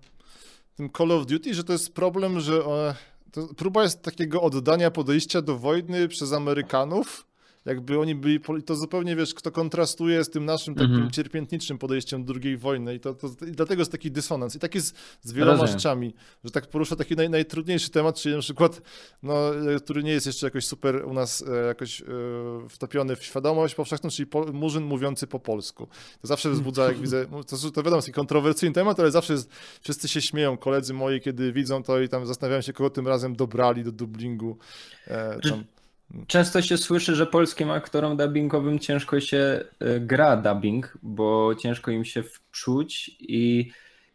tym 0.76 0.89
Call 0.97 1.12
of 1.12 1.26
Duty, 1.26 1.53
że 1.53 1.64
to 1.64 1.74
jest 1.74 1.93
problem, 1.93 2.39
że 2.39 2.53
e, 2.53 2.95
próba 3.58 3.84
jest 3.84 4.02
takiego 4.02 4.42
oddania 4.42 4.92
podejścia 4.92 5.42
do 5.42 5.58
wojny 5.58 6.08
przez 6.08 6.34
Amerykanów, 6.34 7.29
jakby 7.66 7.99
oni 7.99 8.16
byli, 8.16 8.39
to 8.66 8.76
zupełnie, 8.76 9.16
wiesz, 9.16 9.34
kto 9.34 9.51
kontrastuje 9.51 10.24
z 10.24 10.30
tym 10.30 10.45
naszym 10.45 10.76
takim 10.76 10.93
Mhm. 10.93 11.12
cierpiętniczym 11.12 11.78
podejściem 11.78 12.26
do 12.26 12.34
II 12.43 12.57
wojny 12.57 12.95
i, 12.95 12.99
to, 12.99 13.14
to, 13.14 13.28
i 13.47 13.51
dlatego 13.51 13.82
jest 13.82 13.91
taki 13.91 14.12
dysonans. 14.12 14.55
I 14.55 14.60
tak 14.60 14.76
jest 14.76 14.95
z 15.22 15.32
wieloma 15.32 15.51
Rozumiem. 15.51 15.80
rzeczami, 15.80 16.14
że 16.43 16.51
tak 16.51 16.68
porusza 16.68 16.95
taki 16.95 17.16
naj, 17.16 17.30
najtrudniejszy 17.30 17.89
temat, 17.89 18.16
czyli 18.16 18.36
na 18.36 18.41
przykład, 18.41 18.82
no, 19.24 19.55
e, 19.76 19.80
który 19.80 20.03
nie 20.03 20.12
jest 20.12 20.26
jeszcze 20.26 20.47
jakoś 20.47 20.66
super 20.66 21.05
u 21.05 21.14
nas 21.14 21.43
e, 21.47 21.66
jakoś 21.68 22.01
e, 22.01 22.05
wtopiony 22.70 23.16
w 23.16 23.24
świadomość 23.24 23.76
powszechną, 23.76 24.10
czyli 24.10 24.28
po, 24.28 24.45
murzyn 24.53 24.84
mówiący 24.84 25.28
po 25.28 25.39
polsku. 25.39 25.88
To 26.22 26.28
zawsze 26.28 26.49
wzbudza, 26.60 26.86
jak 26.86 26.97
widzę, 26.97 27.26
no, 27.32 27.43
to, 27.43 27.57
to 27.57 27.84
wiadomo, 27.84 27.95
jest 27.95 28.07
taki 28.07 28.16
kontrowersyjny 28.16 28.74
temat, 28.74 28.99
ale 28.99 29.12
zawsze 29.12 29.34
jest, 29.34 29.49
wszyscy 29.82 30.07
się 30.07 30.22
śmieją, 30.22 30.57
koledzy 30.57 30.93
moi, 30.93 31.22
kiedy 31.22 31.53
widzą 31.53 31.84
to 31.84 32.01
i 32.01 32.10
tam 32.10 32.26
zastanawiają 32.26 32.62
się, 32.62 32.74
kogo 32.74 32.89
tym 32.89 33.07
razem 33.07 33.36
dobrali 33.36 33.84
do 33.84 33.91
dublingu. 33.91 34.57
E, 35.07 35.39
tam. 35.49 35.64
Często 36.28 36.62
się 36.62 36.78
słyszy, 36.78 37.16
że 37.16 37.26
polskim 37.26 37.72
aktorom 37.72 38.18
dubbingowym 38.18 38.80
ciężko 38.80 39.20
się 39.20 39.64
y, 39.84 39.99
gra 39.99 40.38
dubbing, 40.38 40.97
bo 41.03 41.55
ciężko 41.55 41.91
im 41.91 42.05
się 42.05 42.24
wczuć 42.24 43.12
i, 43.20 43.72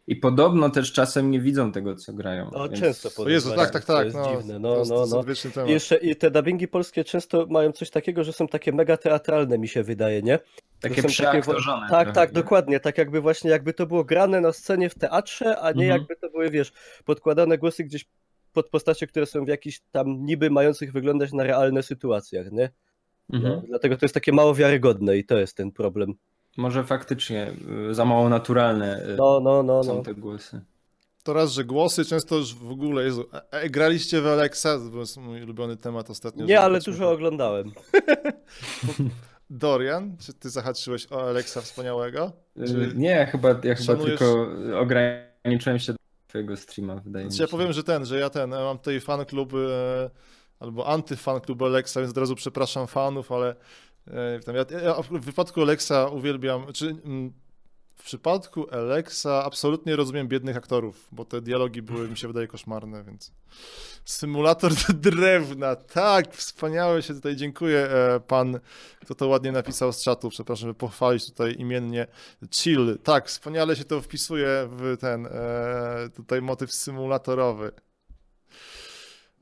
i 0.07 0.15
podobno 0.15 0.69
też 0.69 0.93
czasem 0.93 1.31
nie 1.31 1.39
widzą 1.39 1.71
tego, 1.71 1.95
co 1.95 2.13
grają. 2.13 2.49
No, 2.53 2.69
Więc- 2.69 2.79
często 2.79 3.23
O 3.23 3.29
Jezu, 3.29 3.55
tak, 3.55 3.71
tak, 3.71 3.85
to 3.85 3.93
tak. 3.93 4.05
jest 4.05 4.17
No, 4.17 4.35
dziwne. 4.37 4.53
to 4.53 4.59
No, 4.59 4.69
to 4.85 5.05
no, 5.09 5.23
jest 5.29 5.55
no. 5.55 5.65
jeszcze 5.65 5.95
i 5.95 6.15
te 6.15 6.31
dubbingi 6.31 6.67
polskie 6.67 7.03
często 7.03 7.45
mają 7.49 7.71
coś 7.71 7.89
takiego, 7.89 8.23
że 8.23 8.33
są 8.33 8.47
takie 8.47 8.71
mega 8.71 8.97
teatralne, 8.97 9.57
mi 9.57 9.67
się 9.67 9.83
wydaje, 9.83 10.21
nie? 10.21 10.39
Takie 10.79 10.95
są 10.95 11.01
takie 11.01 11.07
przeaktorzone. 11.13 11.87
Tak, 11.89 12.03
trochę, 12.05 12.11
tak, 12.13 12.29
nie? 12.29 12.33
dokładnie. 12.33 12.79
Tak 12.79 12.97
jakby 12.97 13.21
właśnie 13.21 13.49
jakby 13.51 13.73
to 13.73 13.85
było 13.87 14.03
grane 14.03 14.41
na 14.41 14.51
scenie 14.53 14.89
w 14.89 14.95
teatrze, 14.95 15.59
a 15.59 15.71
nie 15.71 15.83
Mhm. 15.83 15.89
jakby 16.01 16.15
to 16.15 16.29
były, 16.29 16.49
wiesz, 16.49 16.71
podkładane 17.05 17.57
głosy 17.57 17.83
gdzieś 17.83 18.05
pod 18.55 18.69
postacie, 18.69 19.07
które 19.07 19.25
są 19.25 19.45
w 19.45 19.47
jakichś 19.47 19.81
tam 19.91 20.25
niby 20.25 20.49
mających 20.49 20.91
wyglądać 20.91 21.33
na 21.33 21.43
realne 21.43 21.83
sytuacjach, 21.83 22.51
nie? 22.51 22.69
No, 23.29 23.37
Mhm. 23.37 23.61
dlatego 23.67 23.97
to 23.97 24.05
jest 24.05 24.13
takie 24.13 24.31
mało 24.31 24.55
wiarygodne 24.55 25.17
i 25.17 25.25
to 25.25 25.37
jest 25.37 25.57
ten 25.57 25.71
problem. 25.71 26.13
Może 26.57 26.83
faktycznie 26.83 27.53
y, 27.91 27.95
za 27.95 28.05
mało 28.05 28.29
naturalne 28.29 29.03
y, 29.13 29.15
No, 29.17 29.39
no, 29.39 29.63
no, 29.63 29.83
są 29.83 29.95
no. 29.95 30.01
te 30.03 30.13
głosy. 30.13 30.61
To 31.23 31.33
raz, 31.33 31.51
że 31.51 31.63
głosy 31.65 32.05
często 32.05 32.35
już 32.35 32.55
w 32.55 32.71
ogóle, 32.71 33.03
Jezu, 33.03 33.25
e, 33.33 33.51
e, 33.51 33.69
graliście 33.69 34.21
w 34.21 34.27
Alexa, 34.27 34.79
to 34.93 34.99
jest 34.99 35.17
mój 35.17 35.43
ulubiony 35.43 35.77
temat 35.77 36.09
ostatnio. 36.09 36.45
Nie, 36.45 36.61
ale 36.61 36.79
dużo 36.79 37.11
oglądałem. 37.11 37.71
Dorian, 39.49 40.17
czy 40.19 40.33
ty 40.33 40.49
zahaczyłeś 40.49 41.11
o 41.11 41.27
Alexa 41.29 41.61
wspaniałego? 41.61 42.31
Y, 42.59 42.67
Czy... 42.67 42.91
Nie, 42.95 43.09
ja 43.09 43.25
chyba, 43.25 43.49
ja 43.49 43.75
chyba 43.75 43.93
szanujesz- 43.93 44.05
tylko 44.07 44.47
ograniczyłem 44.79 45.79
się 45.79 45.93
do 45.93 45.97
twojego 46.35 46.57
streama, 46.57 46.95
wydaje 46.95 47.25
mi 47.25 47.31
Znaczy 47.31 47.37
się. 47.37 47.43
ja 47.43 47.47
powiem, 47.47 47.73
że 47.73 47.83
ten, 47.83 48.05
że 48.05 48.19
ja 48.19 48.29
ten, 48.29 48.51
ja 48.51 48.59
mam 48.59 48.77
tutaj 48.77 48.99
fan 48.99 49.25
klub 49.25 49.53
e, 49.53 50.09
albo 50.59 50.87
antyfan 50.87 51.41
klub 51.41 51.61
Alexa, 51.61 51.99
więc 51.99 52.11
od 52.11 52.17
razu 52.17 52.35
przepraszam 52.35 52.87
fanów, 52.87 53.31
ale 53.31 53.55
e, 54.07 54.39
ja, 54.53 54.79
ja 54.81 54.93
w 54.93 55.25
wypadku 55.25 55.61
Alexa 55.61 56.07
uwielbiam, 56.07 56.73
czy 56.73 56.85
mm, 56.85 57.33
w 57.95 58.03
przypadku 58.03 58.69
Alexa 58.71 59.43
absolutnie 59.45 59.95
rozumiem 59.95 60.27
biednych 60.27 60.57
aktorów, 60.57 61.07
bo 61.11 61.25
te 61.25 61.41
dialogi 61.41 61.81
były, 61.81 62.09
mi 62.09 62.17
się 62.17 62.27
wydaje, 62.27 62.47
koszmarne, 62.47 63.03
więc 63.03 63.31
symulator 64.05 64.71
drewna, 64.93 65.75
tak, 65.75 66.35
wspaniałe 66.35 67.01
się 67.01 67.13
tutaj, 67.13 67.35
dziękuję 67.35 67.79
e, 67.79 68.19
pan, 68.19 68.59
kto 69.01 69.15
to 69.15 69.27
ładnie 69.27 69.51
napisał 69.51 69.93
z 69.93 70.03
czatu, 70.03 70.29
przepraszam, 70.29 70.61
żeby 70.61 70.73
pochwalić 70.73 71.25
tutaj 71.25 71.55
imiennie 71.59 72.07
Chill, 72.51 72.97
tak, 73.03 73.27
wspaniale 73.27 73.75
się 73.75 73.83
to 73.83 74.01
wpisuje 74.01 74.67
w 74.71 74.97
ten 74.99 75.25
e, 75.25 76.09
tutaj 76.15 76.41
motyw 76.41 76.73
symulatorowy. 76.73 77.71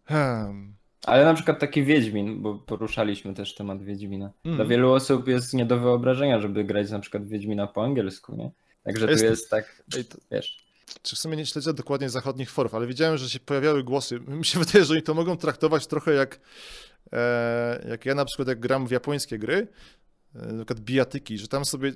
Hmm. 0.05 0.82
Ale 1.05 1.25
na 1.25 1.33
przykład 1.33 1.59
taki 1.59 1.83
Wiedźmin, 1.83 2.41
bo 2.41 2.55
poruszaliśmy 2.55 3.33
też 3.33 3.55
temat 3.55 3.83
Wiedźmina. 3.83 4.31
Mm. 4.45 4.55
Dla 4.57 4.65
wielu 4.65 4.91
osób 4.91 5.27
jest 5.27 5.53
nie 5.53 5.65
do 5.65 5.79
wyobrażenia, 5.79 6.39
żeby 6.39 6.63
grać 6.63 6.91
na 6.91 6.99
przykład 6.99 7.27
Wiedźmina 7.27 7.67
po 7.67 7.83
angielsku, 7.83 8.35
nie? 8.35 8.51
Także 8.83 9.07
Jest- 9.11 9.23
tu 9.23 9.29
jest 9.29 9.49
tak, 9.49 9.83
to, 10.09 10.17
wiesz. 10.31 10.57
czy 11.01 11.15
w 11.15 11.19
sumie 11.19 11.37
nie 11.37 11.45
śledzę 11.45 11.73
dokładnie 11.73 12.09
zachodnich 12.09 12.51
forów, 12.51 12.75
ale 12.75 12.87
widziałem, 12.87 13.17
że 13.17 13.29
się 13.29 13.39
pojawiały 13.39 13.83
głosy. 13.83 14.19
Mi 14.39 14.45
się 14.45 14.59
wydaje, 14.59 14.85
że 14.85 14.93
oni 14.93 15.03
to 15.03 15.13
mogą 15.13 15.37
traktować 15.37 15.87
trochę 15.87 16.13
jak, 16.13 16.39
e, 17.13 17.85
jak 17.89 18.05
ja 18.05 18.15
na 18.15 18.25
przykład 18.25 18.47
jak 18.47 18.59
gram 18.59 18.87
w 18.87 18.91
japońskie 18.91 19.37
gry, 19.39 19.67
e, 20.35 20.39
na 20.39 20.65
przykład 20.65 20.79
bijatyki, 20.79 21.37
że 21.37 21.47
tam 21.47 21.65
sobie 21.65 21.91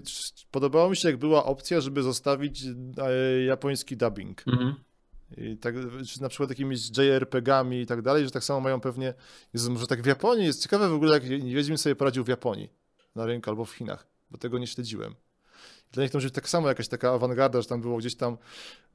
podobało 0.51 0.89
mi 0.89 0.97
się, 0.97 1.09
jak 1.09 1.17
była 1.17 1.45
opcja, 1.45 1.81
żeby 1.81 2.03
zostawić 2.03 2.63
e, 2.97 3.43
japoński 3.43 3.97
dubbing. 3.97 4.43
Mhm. 4.47 4.75
I 5.37 5.57
tak, 5.57 5.75
czy 6.07 6.21
na 6.21 6.29
przykład 6.29 6.49
jakimiś 6.49 6.89
JRPG-ami 6.97 7.81
i 7.81 7.85
tak 7.85 8.01
dalej, 8.01 8.25
że 8.25 8.31
tak 8.31 8.43
samo 8.43 8.59
mają 8.59 8.79
pewnie. 8.79 9.13
Jezu, 9.53 9.71
może 9.71 9.87
tak 9.87 10.01
w 10.01 10.05
Japonii 10.05 10.45
jest 10.45 10.63
ciekawe 10.63 10.89
w 10.89 10.93
ogóle, 10.93 11.13
jak 11.13 11.23
Wiedźmin 11.23 11.77
sobie 11.77 11.95
poradził 11.95 12.23
w 12.23 12.27
Japonii 12.27 12.69
na 13.15 13.25
rynku 13.25 13.49
albo 13.49 13.65
w 13.65 13.71
Chinach, 13.71 14.07
bo 14.31 14.37
tego 14.37 14.57
nie 14.59 14.67
śledziłem. 14.67 15.15
Dla 15.91 16.03
nich 16.03 16.11
to 16.11 16.17
może 16.17 16.27
być 16.27 16.35
tak 16.35 16.49
samo 16.49 16.67
jakaś 16.67 16.87
taka 16.87 17.11
awangarda, 17.11 17.61
że 17.61 17.67
tam 17.67 17.81
było 17.81 17.97
gdzieś 17.97 18.15
tam. 18.15 18.37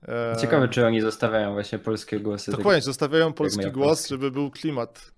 E, 0.08 0.36
Ciekawe, 0.40 0.68
czy 0.68 0.86
oni 0.86 1.00
zostawiają 1.00 1.52
właśnie 1.52 1.78
polskie 1.78 2.20
głosy. 2.20 2.50
Dokładnie, 2.50 2.82
zostawiają 2.82 3.32
polski 3.32 3.60
głos, 3.60 3.74
japońskie. 3.76 4.08
żeby 4.08 4.30
był 4.30 4.50
klimat. 4.50 5.12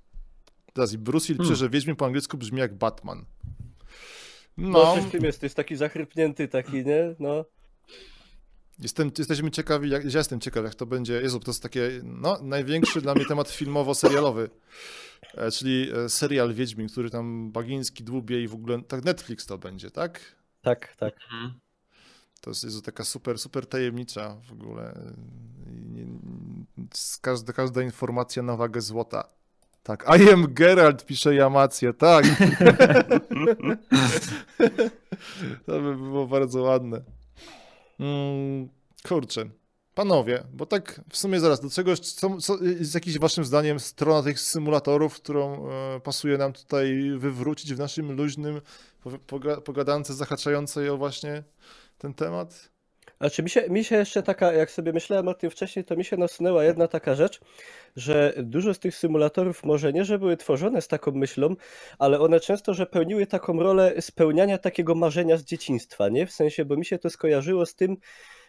Teraz 0.73 0.93
i 0.93 0.99
Bruce 0.99 1.27
Lee 1.33 1.39
pisze, 1.39 1.49
Hmm. 1.49 1.57
że 1.57 1.69
Wiedźmin 1.71 1.97
po 1.97 2.07
angielsku 2.07 2.39
brzmi 2.39 2.59
jak 2.61 2.75
Batman. 2.75 3.25
No, 4.57 4.69
No, 4.69 4.95
coś 4.95 5.05
w 5.05 5.11
tym 5.11 5.25
jest, 5.25 5.41
to 5.41 5.47
jest 5.47 5.57
taki 5.57 5.77
zachrypnięty 5.77 6.49
taki, 6.49 6.85
nie? 6.85 7.15
No. 7.19 7.45
Jestem, 8.79 9.11
jesteśmy 9.19 9.51
ciekawi, 9.51 9.91
jak, 9.91 10.05
ja 10.05 10.19
jestem 10.19 10.41
ciekaw, 10.41 10.65
jak 10.65 10.75
to 10.75 10.87
będzie. 10.87 11.13
Jezu, 11.13 11.41
to 11.41 11.51
jest 11.51 11.63
takie, 11.63 11.91
no, 12.03 12.39
największy 12.43 13.01
dla 13.01 13.15
mnie 13.15 13.25
temat 13.25 13.49
filmowo-serialowy, 13.49 14.51
e, 15.35 15.51
czyli 15.51 15.91
e, 15.93 16.09
serial 16.09 16.55
Wiedźmin, 16.55 16.89
który 16.89 17.11
tam 17.11 17.53
Bagiński 17.53 18.05
dłubie 18.05 18.43
i 18.43 18.49
w 18.49 18.55
ogóle, 18.55 18.83
tak 18.83 19.05
Netflix 19.05 19.47
to 19.47 19.59
będzie, 19.59 19.91
tak? 19.91 20.21
Tak, 20.63 20.97
tak. 20.97 21.15
Mhm. 21.33 21.55
To 22.41 22.51
jest 22.51 22.65
Jezu, 22.65 22.83
taka 22.83 23.05
super, 23.05 23.39
super 23.39 23.67
tajemnicza 23.67 24.37
w 24.49 24.53
ogóle. 24.53 25.13
Nie- 25.67 26.07
z 26.95 27.19
każda, 27.19 27.53
każda 27.53 27.83
informacja 27.83 28.43
na 28.43 28.57
wagę 28.57 28.81
złota. 28.81 29.29
Tak, 29.83 30.07
I 30.21 30.31
am 30.31 30.55
Geralt, 30.55 31.07
pisze 31.07 31.35
Jamację, 31.35 31.95
tak. 31.95 32.25
to 35.67 35.81
by 35.81 35.97
było 35.97 36.27
bardzo 36.27 36.63
ładne. 36.63 37.01
Mm, 38.01 38.69
kurczę. 39.09 39.45
Panowie, 39.95 40.45
bo 40.53 40.67
tak 40.67 41.01
w 41.11 41.17
sumie 41.17 41.41
zaraz, 41.41 41.61
do 41.61 41.71
czegoś, 41.71 42.01
co, 42.01 42.37
co 42.37 42.65
jest 42.65 42.95
jakiś 42.95 43.19
waszym 43.19 43.45
zdaniem 43.45 43.81
strona 43.81 44.23
tych 44.23 44.41
symulatorów, 44.41 45.15
którą 45.15 45.69
e, 45.71 46.01
pasuje 46.01 46.39
nam 46.39 46.53
tutaj 46.53 47.13
wywrócić 47.19 47.75
w 47.75 47.79
naszym 47.79 48.13
luźnym 48.13 48.61
poga- 49.05 49.19
poga- 49.19 49.61
pogadance 49.61 50.15
zahaczającej 50.15 50.89
o 50.89 50.97
właśnie 50.97 51.45
ten 51.99 52.15
temat? 52.15 52.74
Znaczy 53.21 53.43
mi 53.43 53.51
się, 53.51 53.71
mi 53.71 53.85
się 53.85 53.97
jeszcze 53.97 54.23
taka, 54.23 54.53
jak 54.53 54.71
sobie 54.71 54.93
myślałem 54.93 55.29
o 55.29 55.35
tym 55.35 55.51
wcześniej, 55.51 55.85
to 55.85 55.97
mi 55.97 56.05
się 56.05 56.17
nasunęła 56.17 56.65
jedna 56.65 56.89
taka 56.89 57.15
rzecz, 57.15 57.41
że 57.97 58.33
dużo 58.37 58.75
z 58.75 58.79
tych 58.79 58.97
symulatorów 58.97 59.65
może 59.65 59.93
nie, 59.93 60.05
że 60.05 60.19
były 60.19 60.37
tworzone 60.37 60.83
z 60.83 60.89
taką 60.89 61.13
myślą, 61.13 61.57
ale 61.99 62.21
one 62.21 62.41
często, 62.41 62.75
że 62.75 62.87
pełniły 62.87 63.27
taką 63.27 63.63
rolę 63.63 64.03
spełniania 64.03 64.59
takiego 64.59 64.95
marzenia 64.95 65.37
z 65.37 65.45
dzieciństwa, 65.45 66.09
nie? 66.09 66.27
W 66.27 66.33
sensie, 66.33 66.65
bo 66.65 66.77
mi 66.77 66.85
się 66.85 66.99
to 66.99 67.11
skojarzyło 67.11 67.67
z 67.67 67.75
tym, 67.75 67.97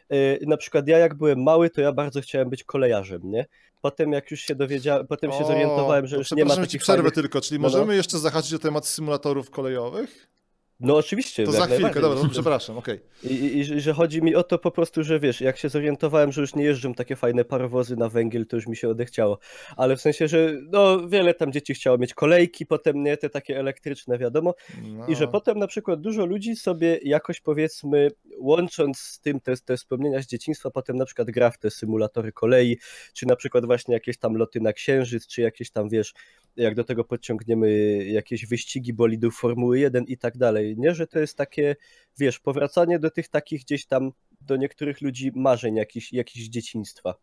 yy, 0.09 0.39
na 0.47 0.57
przykład 0.57 0.87
ja 0.87 0.97
jak 0.97 1.15
byłem 1.15 1.43
mały, 1.43 1.69
to 1.69 1.81
ja 1.81 1.91
bardzo 1.91 2.21
chciałem 2.21 2.49
być 2.49 2.63
kolejarzem, 2.63 3.21
nie? 3.23 3.45
Potem 3.81 4.11
jak 4.11 4.31
już 4.31 4.39
się 4.39 4.55
dowiedziałem, 4.55 5.07
potem 5.07 5.31
się 5.31 5.43
O, 5.43 5.47
zorientowałem, 5.47 6.07
że 6.07 6.17
już 6.17 6.31
nie 6.31 6.35
ma 6.35 6.49
przepraszam, 6.49 6.63
ci 6.63 6.67
takich 6.67 6.81
przerwę 6.81 7.01
fajnych... 7.01 7.13
tylko, 7.13 7.41
czyli 7.41 7.59
No, 7.59 7.67
no. 7.67 7.73
możemy 7.73 7.95
jeszcze 7.95 8.19
zahaczyć 8.19 8.53
o 8.53 8.59
temat 8.59 8.87
symulatorów 8.87 9.49
kolejowych? 9.49 10.34
No 10.79 10.97
oczywiście, 10.97 11.45
To 11.45 11.51
za 11.51 11.65
chwilkę, 11.65 12.01
dobra, 12.01 12.23
no, 12.23 12.29
przepraszam, 12.29 12.77
okej. 12.77 12.99
I, 13.23 13.33
i, 13.33 13.59
i 13.59 13.81
że 13.81 13.93
chodzi 13.93 14.21
mi 14.21 14.35
o 14.35 14.43
to 14.43 14.59
po 14.59 14.71
prostu, 14.71 15.03
że 15.03 15.19
wiesz, 15.19 15.41
jak 15.41 15.57
się 15.57 15.69
zorientowałem, 15.69 16.31
że 16.31 16.41
już 16.41 16.55
nie 16.55 16.63
jeżdżą 16.63 16.93
takie 16.93 17.15
fajne 17.15 17.45
parowozy 17.45 17.95
na 17.95 18.09
węgiel, 18.09 18.45
to 18.45 18.55
już 18.55 18.67
mi 18.67 18.75
się 18.75 18.89
odechciało. 18.89 19.39
Ale 19.77 19.95
w 19.95 20.01
sensie, 20.01 20.27
że 20.27 20.53
no 20.71 21.07
wiele 21.07 21.33
tam 21.33 21.51
dzieci 21.51 21.73
chciało 21.73 21.97
mieć 21.97 22.13
kolejki, 22.13 22.65
potem 22.65 23.03
nie 23.03 23.17
te 23.17 23.29
takie 23.29 23.59
elektryczne, 23.59 24.17
wiadomo. 24.17 24.53
No. 24.83 25.07
I 25.07 25.15
że 25.15 25.27
potem 25.27 25.59
na 25.59 25.67
przykład 25.67 26.01
dużo 26.01 26.25
ludzi 26.25 26.55
sobie 26.55 26.99
jakoś 27.03 27.41
powiedzmy, 27.41 28.07
łącząc 28.39 28.99
z 28.99 29.19
tym 29.19 29.39
te, 29.39 29.57
te 29.57 29.77
wspomnienia 29.77 30.21
z 30.21 30.27
dzieciństwa, 30.27 30.71
potem 30.71 30.97
na 30.97 31.05
przykład 31.05 31.31
gra 31.31 31.51
w 31.51 31.57
te 31.57 31.71
symulatory 31.71 32.31
kolei, 32.31 32.77
czy 33.13 33.25
na 33.25 33.35
przykład 33.35 33.65
właśnie 33.65 33.93
jakieś 33.93 34.17
tam 34.17 34.35
loty 34.35 34.59
na 34.61 34.73
księżyc, 34.73 35.27
czy 35.27 35.41
jakieś 35.41 35.71
tam 35.71 35.89
wiesz, 35.89 36.13
jak 36.57 36.75
do 36.75 36.83
tego 36.83 37.03
podciągniemy 37.03 37.97
jakieś 38.05 38.45
wyścigi 38.45 38.93
bolidów 38.93 39.35
Formuły 39.35 39.79
1 39.79 40.03
i 40.03 40.17
tak 40.17 40.37
dalej. 40.37 40.75
Nie, 40.77 40.95
że 40.95 41.07
to 41.07 41.19
jest 41.19 41.37
takie, 41.37 41.75
wiesz, 42.17 42.39
powracanie 42.39 42.99
do 42.99 43.11
tych 43.11 43.27
takich 43.27 43.61
gdzieś 43.61 43.85
tam 43.85 44.11
do 44.41 44.55
niektórych 44.55 45.01
ludzi 45.01 45.31
marzeń 45.35 45.75
jakichś 46.11 46.45
z 46.45 46.49
dzieciństwa. 46.49 47.15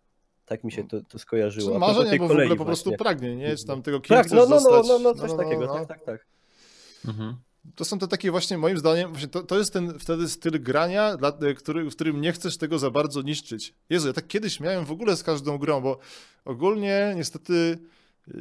Tak 0.44 0.64
mi 0.64 0.72
się 0.72 0.88
to, 0.88 1.00
to 1.02 1.18
skojarzyło. 1.18 1.70
Czy 1.70 1.76
A 1.76 1.78
propos 1.78 1.96
marzeń 1.96 2.10
tej 2.10 2.18
albo 2.18 2.28
w 2.28 2.30
ogóle 2.30 2.56
po 2.56 2.64
prostu 2.64 2.90
właśnie. 2.90 3.04
pragnień, 3.04 3.38
nie? 3.38 3.56
Czy 3.56 3.66
tam 3.66 3.82
tego, 3.82 4.00
kim 4.00 4.16
Tak, 4.16 4.26
chcesz 4.26 4.38
no, 4.38 4.44
no, 4.44 4.50
no, 4.50 4.60
zostać. 4.60 4.88
no, 4.88 4.98
no, 4.98 5.14
coś 5.14 5.36
takiego, 5.36 5.66
tak, 5.66 5.86
tak, 5.86 6.04
tak. 6.04 6.26
Mhm. 7.08 7.36
To 7.74 7.84
są 7.84 7.98
te 7.98 8.08
takie 8.08 8.30
właśnie, 8.30 8.58
moim 8.58 8.78
zdaniem, 8.78 9.10
właśnie 9.10 9.28
to, 9.28 9.42
to 9.42 9.58
jest 9.58 9.72
ten 9.72 9.98
wtedy 9.98 10.28
styl 10.28 10.62
grania, 10.62 11.16
dla, 11.16 11.32
który, 11.56 11.90
w 11.90 11.94
którym 11.94 12.20
nie 12.20 12.32
chcesz 12.32 12.56
tego 12.56 12.78
za 12.78 12.90
bardzo 12.90 13.22
niszczyć. 13.22 13.74
Jezu, 13.90 14.06
ja 14.08 14.12
tak 14.12 14.26
kiedyś 14.26 14.60
miałem 14.60 14.84
w 14.84 14.90
ogóle 14.90 15.16
z 15.16 15.22
każdą 15.22 15.58
grą, 15.58 15.80
bo 15.80 15.98
ogólnie 16.44 17.12
niestety 17.16 17.78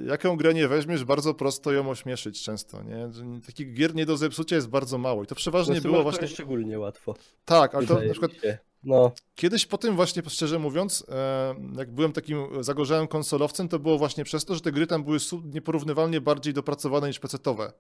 jaką 0.05 0.37
grę 0.37 0.53
nie 0.53 0.67
weźmiesz, 0.67 1.03
bardzo 1.03 1.33
prosto 1.33 1.71
ją 1.71 1.89
ośmieszyć 1.89 2.43
często, 2.43 2.83
nie? 2.83 3.09
Takich 3.45 3.73
gier 3.73 3.95
nie 3.95 4.05
do 4.05 4.17
zepsucia 4.17 4.55
jest 4.55 4.69
bardzo 4.69 4.97
mało 4.97 5.23
i 5.23 5.27
to 5.27 5.35
przeważnie 5.35 5.75
No, 5.75 5.81
było 5.81 6.03
właśnie... 6.03 6.27
szczególnie 6.27 6.79
łatwo. 6.79 7.15
Tak, 7.45 7.75
ale 7.75 7.87
to 7.87 7.93
na 7.93 8.11
przykład 8.11 8.33
się. 8.33 8.57
No, 8.83 9.13
Kiedyś 9.41 9.65
po 9.65 9.77
tym 9.77 9.95
właśnie, 9.95 10.23
szczerze 10.27 10.59
mówiąc, 10.59 11.05
e, 11.09 11.55
jak 11.77 11.91
byłem 11.91 12.13
takim 12.13 12.63
zagorzałym 12.63 13.07
konsolowcem, 13.07 13.67
to 13.67 13.79
było 13.79 13.97
właśnie 13.97 14.23
przez 14.23 14.45
to, 14.45 14.55
że 14.55 14.61
te 14.61 14.71
gry 14.71 14.87
tam 14.87 15.03
były 15.03 15.17
nieporównywalnie 15.43 16.21
bardziej 16.21 16.53
dopracowane 16.53 17.07
niż 17.07 17.19
PC-towe. 17.19 17.71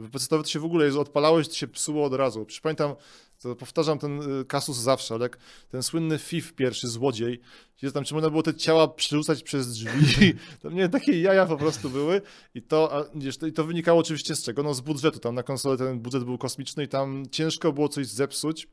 PC-towe 0.00 0.42
to 0.42 0.48
się 0.48 0.60
w 0.60 0.64
ogóle 0.64 0.98
odpalałeś, 0.98 1.48
to 1.48 1.54
się 1.54 1.68
psuło 1.68 2.04
od 2.04 2.14
razu. 2.14 2.44
Przecież 2.44 2.60
pamiętam, 2.60 2.94
to 3.42 3.56
powtarzam 3.56 3.98
ten 3.98 4.40
y, 4.40 4.44
kasus 4.44 4.76
zawsze, 4.76 5.14
ale 5.14 5.22
jak 5.22 5.38
ten 5.70 5.82
słynny 5.82 6.18
FIF 6.18 6.52
pierwszy, 6.52 6.88
złodziej, 6.88 7.40
gdzie 7.78 7.92
tam, 7.92 8.04
czy 8.04 8.14
można 8.14 8.30
było 8.30 8.42
te 8.42 8.54
ciała 8.54 8.88
przerzucać 8.88 9.42
przez 9.42 9.72
drzwi, 9.72 10.34
to 10.62 10.70
mnie 10.70 10.88
takie 10.88 11.20
jaja 11.20 11.46
po 11.46 11.56
prostu 11.56 11.90
były 11.90 12.22
i 12.54 12.62
to, 12.62 12.96
a, 12.96 13.04
wiesz, 13.14 13.38
to, 13.38 13.46
i 13.46 13.52
to 13.52 13.64
wynikało 13.64 14.00
oczywiście 14.00 14.36
z 14.36 14.42
czego? 14.42 14.62
No 14.62 14.74
z 14.74 14.80
budżetu, 14.80 15.18
tam 15.18 15.34
na 15.34 15.42
konsolę 15.42 15.76
ten 15.76 16.00
budżet 16.00 16.24
był 16.24 16.38
kosmiczny 16.38 16.84
i 16.84 16.88
tam 16.88 17.24
ciężko 17.30 17.72
było 17.72 17.88
coś 17.88 18.06
zepsuć, 18.06 18.68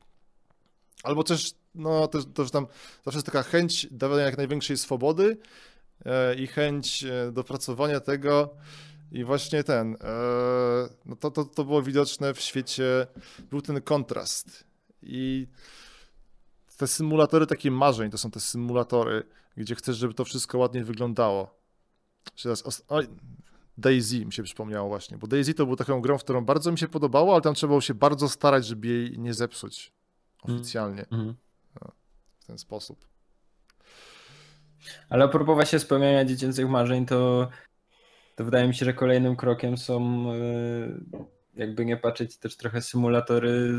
Albo 1.05 1.23
też, 1.23 1.53
no, 1.75 2.07
też, 2.07 2.25
też 2.33 2.51
tam 2.51 2.67
zawsze 3.05 3.17
jest 3.17 3.25
taka 3.25 3.43
chęć 3.43 3.87
dawania 3.91 4.23
jak 4.23 4.37
największej 4.37 4.77
swobody 4.77 5.37
e, 6.05 6.35
i 6.35 6.47
chęć 6.47 7.03
e, 7.03 7.31
dopracowania 7.31 7.99
tego. 7.99 8.49
I 9.11 9.23
właśnie 9.23 9.63
ten, 9.63 9.95
e, 9.95 9.97
no 11.05 11.15
to, 11.15 11.31
to, 11.31 11.45
to 11.45 11.63
było 11.63 11.81
widoczne 11.81 12.33
w 12.33 12.41
świecie, 12.41 13.07
był 13.49 13.61
ten 13.61 13.81
kontrast. 13.81 14.63
I 15.01 15.47
te 16.77 16.87
symulatory 16.87 17.47
takie 17.47 17.71
marzeń, 17.71 18.11
to 18.11 18.17
są 18.17 18.31
te 18.31 18.39
symulatory, 18.39 19.23
gdzie 19.57 19.75
chcesz, 19.75 19.97
żeby 19.97 20.13
to 20.13 20.25
wszystko 20.25 20.57
ładnie 20.57 20.83
wyglądało. 20.83 21.55
Daisy 23.77 24.25
mi 24.25 24.33
się 24.33 24.43
przypomniało 24.43 24.89
właśnie, 24.89 25.17
bo 25.17 25.27
Daisy 25.27 25.53
to 25.53 25.65
był 25.65 25.75
taką 25.75 26.01
grą, 26.01 26.17
w 26.17 26.23
którą 26.23 26.45
bardzo 26.45 26.71
mi 26.71 26.77
się 26.77 26.87
podobało, 26.87 27.33
ale 27.33 27.41
tam 27.41 27.55
trzeba 27.55 27.69
było 27.69 27.81
się 27.81 27.93
bardzo 27.93 28.29
starać, 28.29 28.65
żeby 28.65 28.87
jej 28.87 29.19
nie 29.19 29.33
zepsuć 29.33 29.94
oficjalnie 30.45 31.01
Mhm. 31.11 31.35
w 32.39 32.45
ten 32.45 32.57
sposób. 32.57 33.05
Ale 35.09 35.23
a 35.25 35.27
propos 35.27 35.55
właśnie 35.55 35.79
spełniania 35.79 36.25
dziecięcych 36.25 36.69
marzeń, 36.69 37.05
to, 37.05 37.49
to 38.35 38.45
wydaje 38.45 38.67
mi 38.67 38.75
się, 38.75 38.85
że 38.85 38.93
kolejnym 38.93 39.35
krokiem 39.35 39.77
są 39.77 40.25
e, 40.33 40.35
jakby 41.55 41.85
nie 41.85 41.97
patrzeć 41.97 42.37
też 42.37 42.57
trochę 42.57 42.81
symulatory 42.81 43.69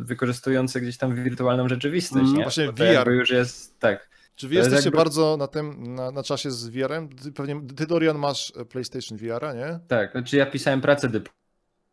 wykorzystujące 0.00 0.80
gdzieś 0.80 0.96
tam 0.98 1.24
wirtualną 1.24 1.68
rzeczywistość, 1.68 2.24
Mm, 2.24 2.36
nie? 2.36 2.42
właśnie 2.42 2.66
to 2.66 2.72
VR. 2.72 2.82
jakby 2.92 3.14
już 3.14 3.30
jest, 3.30 3.78
tak. 3.78 4.08
Czy 4.34 4.48
wy 4.48 4.54
jesteście 4.54 4.84
jakby- 4.84 4.96
bardzo 4.98 5.36
na 5.36 5.46
tym, 5.46 5.94
na, 5.94 6.10
na 6.10 6.22
czasie 6.22 6.50
z 6.50 6.68
VR-em? 6.68 7.08
Ty, 7.08 7.32
pewnie, 7.32 7.60
ty 7.76 7.86
Dorian 7.86 8.18
masz 8.18 8.52
e, 8.56 8.64
PlayStation 8.64 9.18
VR-a, 9.18 9.52
nie? 9.52 9.80
Tak, 9.88 10.12
znaczy 10.12 10.36
ja 10.36 10.46
pisałem 10.46 10.80
pracę 10.80 11.08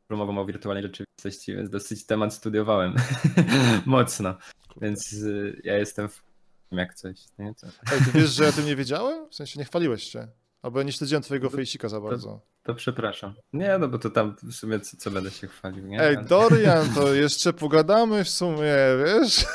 dyplomową 0.05 0.37
o 0.41 0.45
wirtualnej 0.45 0.83
rzeczywistości, 0.83 1.55
więc 1.55 1.69
dosyć 1.69 2.05
temat 2.05 2.33
studiowałem 2.33 2.95
mocno, 3.85 4.35
więc 4.81 5.13
y, 5.13 5.61
ja 5.63 5.77
jestem 5.77 6.09
w 6.09 6.23
jak 6.71 6.93
coś, 6.95 7.17
nie? 7.39 7.53
To, 7.55 7.67
Ej, 7.67 7.99
ty 8.05 8.11
wiesz, 8.19 8.29
że 8.29 8.43
ja 8.43 8.51
tym 8.51 8.65
nie 8.65 8.75
wiedziałem? 8.75 9.29
W 9.29 9.35
sensie 9.35 9.59
nie 9.59 9.65
chwaliłeś 9.65 10.03
się. 10.03 10.27
Albo 10.61 10.83
nie 10.83 10.91
śledziłem 10.91 11.23
twojego 11.23 11.49
fejsika 11.49 11.89
za 11.89 12.01
bardzo. 12.01 12.41
to 12.63 12.75
przepraszam. 12.75 13.33
Nie, 13.53 13.77
no 13.77 13.87
bo 13.87 13.99
to 13.99 14.09
tam 14.09 14.35
w 14.43 14.53
sumie 14.53 14.79
co, 14.79 14.97
co 14.97 15.11
będę 15.11 15.31
się 15.31 15.47
chwalił, 15.47 15.87
nie? 15.87 16.01
Ej, 16.01 16.17
Dorian, 16.25 16.89
to 16.95 17.13
jeszcze 17.13 17.53
pogadamy 17.53 18.23
w 18.23 18.29
sumie, 18.29 18.75
wiesz? 19.05 19.45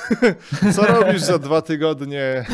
Co 0.74 0.86
robisz 0.86 1.20
za 1.22 1.38
dwa 1.38 1.62
tygodnie? 1.62 2.46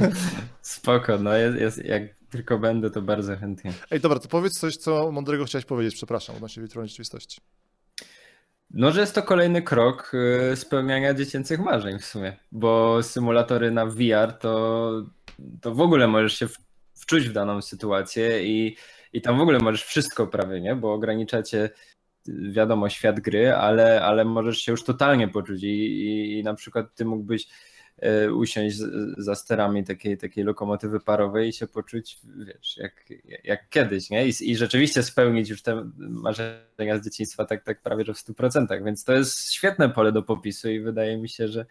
Spoko, 0.62 1.18
no 1.18 1.36
jest, 1.36 1.58
jest, 1.58 1.84
jak 1.84 2.02
tylko 2.32 2.58
będę, 2.58 2.90
to 2.90 3.02
bardzo 3.02 3.36
chętnie. 3.36 3.72
Ej, 3.90 4.00
dobra, 4.00 4.18
to 4.18 4.28
powiedz 4.28 4.58
coś, 4.58 4.76
co 4.76 5.12
mądrego 5.12 5.44
chciałeś 5.44 5.64
powiedzieć, 5.64 5.94
przepraszam, 5.94 6.36
odnośnie 6.36 6.62
wirtualnej 6.62 6.88
rzeczywistości. 6.88 7.40
No, 8.70 8.92
że 8.92 9.00
jest 9.00 9.14
to 9.14 9.22
kolejny 9.22 9.62
krok 9.62 10.12
y, 10.52 10.56
spełniania 10.56 11.14
dziecięcych 11.14 11.60
marzeń 11.60 11.98
w 11.98 12.04
sumie, 12.04 12.36
bo 12.52 13.02
symulatory 13.02 13.70
na 13.70 13.86
VR 13.86 14.32
to, 14.40 14.92
to 15.60 15.74
w 15.74 15.80
ogóle 15.80 16.08
możesz 16.08 16.38
się 16.38 16.46
wczuć 16.94 17.28
w 17.28 17.32
daną 17.32 17.62
sytuację 17.62 18.44
i, 18.44 18.76
i 19.12 19.22
tam 19.22 19.38
w 19.38 19.40
ogóle 19.40 19.58
możesz 19.58 19.84
wszystko 19.84 20.26
prawie, 20.26 20.60
nie? 20.60 20.76
Bo 20.76 20.92
ograniczacie 20.92 21.70
y, 22.28 22.52
wiadomo 22.52 22.88
świat 22.88 23.20
gry, 23.20 23.54
ale, 23.54 24.02
ale 24.02 24.24
możesz 24.24 24.58
się 24.58 24.72
już 24.72 24.84
totalnie 24.84 25.28
poczuć 25.28 25.62
i, 25.62 25.66
i, 25.66 26.38
i 26.38 26.42
na 26.42 26.54
przykład 26.54 26.94
ty 26.94 27.04
mógłbyś 27.04 27.48
usiąść 28.34 28.76
z, 28.76 29.14
za 29.18 29.34
sterami 29.34 29.84
takiej, 29.84 30.18
takiej 30.18 30.44
lokomotywy 30.44 31.00
parowej 31.00 31.48
i 31.48 31.52
się 31.52 31.66
poczuć, 31.66 32.18
wiesz, 32.46 32.76
jak, 32.76 33.04
jak 33.44 33.68
kiedyś, 33.68 34.10
nie? 34.10 34.28
I, 34.28 34.32
I 34.40 34.56
rzeczywiście 34.56 35.02
spełnić 35.02 35.48
już 35.48 35.62
te 35.62 35.90
marzenia 35.96 36.98
z 36.98 37.04
dzieciństwa 37.04 37.44
tak, 37.44 37.64
tak 37.64 37.82
prawie, 37.82 38.04
że 38.04 38.14
w 38.14 38.18
100%, 38.18 38.84
więc 38.84 39.04
to 39.04 39.12
jest 39.12 39.52
świetne 39.52 39.90
pole 39.90 40.12
do 40.12 40.22
popisu 40.22 40.70
i 40.70 40.80
wydaje 40.80 41.16
mi 41.16 41.28
się, 41.28 41.48
że 41.48 41.66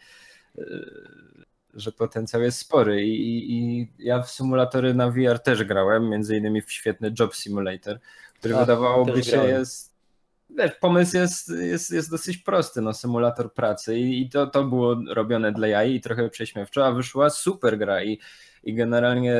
y, 0.57 1.41
że 1.73 1.91
potencjał 1.91 2.41
jest 2.41 2.59
spory 2.59 3.05
I, 3.05 3.15
i, 3.19 3.53
i 3.53 3.88
ja 3.99 4.21
w 4.21 4.32
symulatory 4.32 4.93
na 4.93 5.11
VR 5.11 5.39
też 5.39 5.63
grałem, 5.63 6.09
między 6.09 6.38
innymi 6.38 6.61
w 6.61 6.71
świetny 6.71 7.13
Job 7.19 7.36
Simulator, 7.36 7.99
który 8.39 8.55
A, 8.55 8.59
wydawałoby 8.59 9.23
się 9.23 9.32
grałem. 9.32 9.49
jest 9.49 9.90
wiesz, 10.57 10.71
pomysł 10.81 11.17
jest, 11.17 11.49
jest, 11.49 11.91
jest 11.91 12.11
dosyć 12.11 12.37
prosty, 12.37 12.81
no 12.81 12.93
symulator 12.93 13.53
pracy 13.53 13.99
i, 13.99 14.21
i 14.21 14.29
to, 14.29 14.47
to 14.47 14.63
było 14.63 14.95
robione 15.09 15.51
dla 15.51 15.67
jaj 15.67 15.93
i 15.93 16.01
trochę 16.01 16.29
prześmiewczo, 16.29 16.85
a 16.85 16.91
wyszła 16.91 17.29
super 17.29 17.77
gra 17.77 18.03
i, 18.03 18.19
i 18.63 18.73
generalnie 18.73 19.39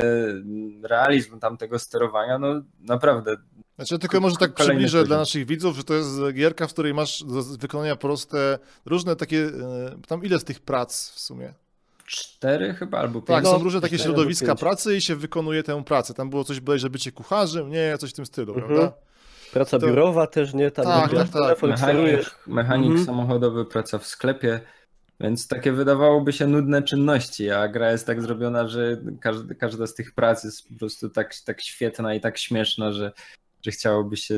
realizm 0.82 1.38
tamtego 1.38 1.78
sterowania, 1.78 2.38
no 2.38 2.48
naprawdę 2.80 3.36
Znaczy, 3.76 3.94
ja 3.94 3.98
tylko 3.98 4.20
może 4.20 4.36
tak 4.36 4.54
przybliżę 4.54 4.98
poziom. 4.98 5.06
dla 5.08 5.16
naszych 5.16 5.46
widzów, 5.46 5.76
że 5.76 5.84
to 5.84 5.94
jest 5.94 6.10
gierka, 6.32 6.66
w 6.66 6.72
której 6.72 6.94
masz 6.94 7.24
do 7.24 7.42
wykonania 7.42 7.96
proste, 7.96 8.58
różne 8.86 9.16
takie, 9.16 9.38
e, 9.44 9.50
tam 10.08 10.24
ile 10.24 10.38
z 10.38 10.44
tych 10.44 10.60
prac 10.60 11.10
w 11.10 11.20
sumie? 11.20 11.54
cztery 12.06 12.74
chyba 12.74 12.98
albo 12.98 13.22
pięć. 13.22 13.26
Tak, 13.26 13.44
No, 13.44 13.50
są 13.50 13.64
różne 13.64 13.80
takie 13.80 13.98
środowiska 13.98 14.54
pracy 14.54 14.96
i 14.96 15.00
się 15.00 15.16
wykonuje 15.16 15.62
tę 15.62 15.84
pracę. 15.84 16.14
Tam 16.14 16.30
było 16.30 16.44
coś 16.44 16.60
bodajże 16.60 16.90
bycie 16.90 17.12
kucharzem, 17.12 17.70
nie, 17.70 17.98
coś 17.98 18.10
w 18.10 18.12
tym 18.12 18.26
stylu, 18.26 18.54
Mhm. 18.54 18.68
prawda? 18.74 18.96
Praca 19.52 19.78
To- 19.78 19.86
biurowa 19.86 20.26
też, 20.26 20.54
nie? 20.54 20.70
Tam 20.70 20.84
Tak, 20.84 21.10
tak, 21.10 21.18
tak. 21.18 21.28
telefon, 21.32 21.76
sterujesz. 21.76 22.26
Mechanik, 22.26 22.46
mechanik 22.46 22.86
Mhm. 22.90 23.06
samochodowy, 23.06 23.64
praca 23.64 23.98
w 23.98 24.06
sklepie, 24.06 24.60
więc 25.20 25.48
takie 25.48 25.72
wydawałoby 25.72 26.32
się 26.32 26.46
nudne 26.46 26.82
czynności, 26.82 27.50
a 27.50 27.68
gra 27.68 27.92
jest 27.92 28.06
tak 28.06 28.22
zrobiona, 28.22 28.68
że 28.68 28.96
każda, 29.20 29.54
każda 29.54 29.86
z 29.86 29.94
tych 29.94 30.12
prac 30.14 30.44
jest 30.44 30.68
po 30.68 30.78
prostu 30.78 31.10
tak, 31.10 31.34
tak 31.44 31.62
świetna 31.62 32.14
i 32.14 32.20
tak 32.20 32.38
śmieszna, 32.38 32.92
że, 32.92 33.12
że 33.62 33.70
chciałoby 33.70 34.16
się 34.16 34.36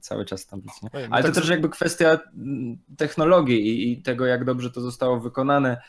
cały 0.00 0.24
czas 0.24 0.46
tam 0.46 0.60
być. 0.60 0.72
Nie? 0.82 0.90
Ale 1.10 1.22
tak 1.22 1.34
to 1.34 1.40
też 1.40 1.50
jakby 1.50 1.68
kwestia 1.68 2.18
mm, 2.36 2.78
technologii 2.96 3.68
i, 3.68 3.92
i 3.92 4.02
tego, 4.02 4.26
jak 4.26 4.44
dobrze 4.44 4.70
to 4.70 4.80
zostało 4.80 5.20
wykonane, 5.20 5.80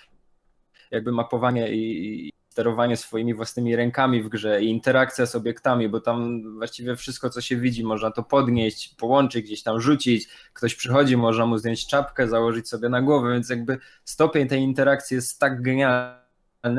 jakby 0.91 1.11
mapowanie 1.11 1.71
i 1.73 2.31
sterowanie 2.49 2.97
swoimi 2.97 3.33
własnymi 3.33 3.75
rękami 3.75 4.23
w 4.23 4.29
grze 4.29 4.61
i 4.61 4.69
interakcja 4.69 5.25
z 5.25 5.35
obiektami, 5.35 5.89
bo 5.89 6.01
tam 6.01 6.43
właściwie 6.57 6.95
wszystko, 6.95 7.29
co 7.29 7.41
się 7.41 7.55
widzi, 7.55 7.83
można 7.83 8.11
to 8.11 8.23
podnieść, 8.23 8.95
połączyć, 8.95 9.45
gdzieś 9.45 9.63
tam 9.63 9.81
rzucić. 9.81 10.27
Ktoś 10.53 10.75
przychodzi, 10.75 11.17
można 11.17 11.45
mu 11.45 11.57
zdjąć 11.57 11.87
czapkę, 11.87 12.27
założyć 12.27 12.69
sobie 12.69 12.89
na 12.89 13.01
głowę, 13.01 13.33
więc 13.33 13.49
jakby 13.49 13.77
stopień 14.03 14.47
tej 14.47 14.61
interakcji 14.61 15.15
jest 15.15 15.39
tak 15.39 15.61
genialny, 15.61 16.28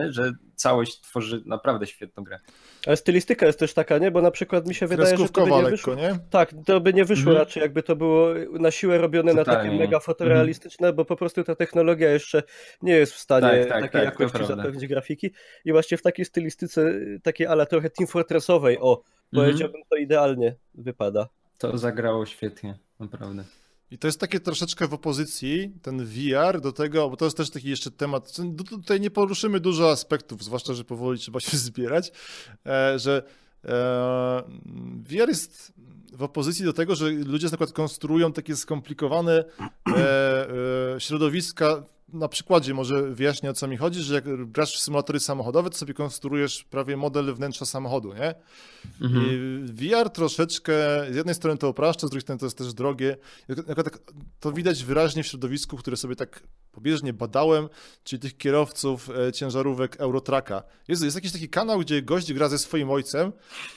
że 0.09 0.33
całość 0.55 1.01
tworzy 1.01 1.43
naprawdę 1.47 1.87
świetną 1.87 2.25
grę. 2.25 2.39
Ale 2.87 2.97
stylistyka 2.97 3.47
jest 3.47 3.59
też 3.59 3.75
taka, 3.75 3.99
nie? 3.99 4.11
Bo 4.11 4.23
na 4.23 4.31
przykład 4.31 4.67
mi 4.69 4.75
się 4.75 4.87
wydaje, 4.87 5.17
że 5.17 5.29
to 5.29 5.45
by 5.45 5.51
nie 5.51 5.57
lekko, 5.57 5.71
wyszło. 5.71 5.95
nie? 5.95 6.19
Tak, 6.31 6.55
to 6.67 6.81
by 6.81 6.95
nie 6.95 7.05
wyszło 7.05 7.31
Mhm. 7.31 7.39
raczej, 7.39 7.61
jakby 7.63 7.83
to 7.83 7.97
było 7.97 8.29
na 8.53 8.71
siłę 8.71 8.99
robione 8.99 9.35
na 9.35 9.45
takie 9.45 9.57
Totalnie. 9.59 9.79
mega 9.79 10.01
fotorealistyczne, 10.01 10.93
bo 10.93 11.05
po 11.05 11.17
prostu 11.17 11.45
ta 11.45 11.55
technologia 11.55 12.11
jeszcze 12.11 12.43
nie 12.83 12.93
jest 12.93 13.13
w 13.13 13.19
stanie 13.19 13.49
Tak, 13.49 13.69
tak, 13.69 13.83
takiej 13.83 13.91
tak, 13.91 14.05
jakości 14.21 14.47
zapewnić 14.47 14.87
grafiki. 14.87 15.31
I 15.65 15.73
właśnie 15.73 15.97
w 15.99 16.03
takiej 16.03 16.25
stylistyce, 16.25 16.93
takiej 17.23 17.47
ale 17.47 17.67
trochę 17.67 17.91
Team 17.91 18.07
Fortressowej, 18.09 18.79
o, 18.81 19.03
Mhm. 19.33 19.47
powiedziałbym, 19.49 19.83
to 19.91 19.97
idealnie 19.97 20.55
wypada. 20.75 21.29
To 21.59 21.79
zagrało 21.79 22.27
świetnie, 22.27 22.79
naprawdę. 23.01 23.45
I 23.91 23.99
to 23.99 24.09
jest 24.09 24.21
takie 24.21 24.41
troszeczkę 24.41 24.89
w 24.89 24.95
opozycji, 24.95 25.73
ten 25.83 26.05
VR 26.05 26.61
do 26.61 26.73
tego, 26.73 27.11
bo 27.11 27.17
to 27.17 27.25
jest 27.25 27.37
też 27.37 27.51
taki 27.51 27.71
jeszcze 27.71 27.91
temat, 27.91 28.37
tu- 28.37 28.65
tutaj 28.65 29.01
nie 29.01 29.11
poruszymy 29.11 29.61
dużo 29.61 29.91
aspektów, 29.91 30.45
zwłaszcza, 30.45 30.75
że 30.75 30.85
powoli 30.85 31.19
trzeba 31.19 31.41
się 31.41 31.57
zbierać, 31.69 32.13
e, 32.67 32.99
że 32.99 33.23
VR 35.03 35.29
jest 35.29 35.73
w 36.13 36.23
opozycji 36.23 36.65
do 36.65 36.73
tego, 36.73 36.95
że 36.95 37.11
ludzie 37.11 37.47
na 37.47 37.51
przykład 37.51 37.73
konstruują 37.73 38.33
takie 38.33 38.57
skomplikowane 38.57 39.45
e, 39.89 40.49
e, 40.97 41.01
środowiska, 41.01 41.83
na 42.13 42.29
przykładzie 42.29 42.75
może 42.75 43.03
wyjaśnię 43.03 43.51
o 43.51 43.55
co 43.55 43.69
mi 43.69 43.77
chodzi, 43.77 44.03
że 44.03 44.15
jak 44.15 44.51
grasz 44.53 44.77
w 44.77 44.81
symulatory 44.81 45.21
samochodowe, 45.21 45.71
to 45.71 45.77
sobie 45.77 45.95
konstruujesz 45.95 46.65
prawie 46.65 46.97
model 46.97 47.35
wnętrza 47.35 47.65
samochodu, 47.65 48.13
nie? 48.13 48.35
Mhm. 49.01 49.27
I 49.27 49.73
VR 49.73 50.11
troszeczkę, 50.11 50.75
z 51.11 51.17
jednej 51.17 51.35
strony 51.35 51.59
to 51.59 51.71
upraszcza, 51.71 52.07
z 52.07 52.11
drugiej 52.11 52.23
strony 52.23 52.39
to 52.39 52.47
jest 52.47 52.59
też 52.59 52.75
drogie. 52.75 53.17
Tak, 53.77 53.99
to 54.41 54.53
widać 54.53 54.85
wyraźnie 54.85 55.23
w 55.23 55.27
środowisku, 55.27 55.77
które 55.77 55.97
sobie 55.97 56.17
tak 56.17 56.43
pobieżnie 56.81 57.13
badałem, 57.13 57.69
czyli 58.05 58.21
tych 58.21 58.37
kierowców 58.37 59.11
e, 59.11 59.33
ciężarówek 59.33 59.97
Eurotraka. 60.01 60.63
Jest, 60.89 61.03
jest 61.03 61.17
jakiś 61.17 61.33
taki 61.33 61.49
kanał, 61.49 61.81
gdzie 61.81 62.03
gość 62.03 62.33
gra 62.33 62.49
ze 62.49 62.59
swoim 62.59 62.91
ojcem 62.91 63.33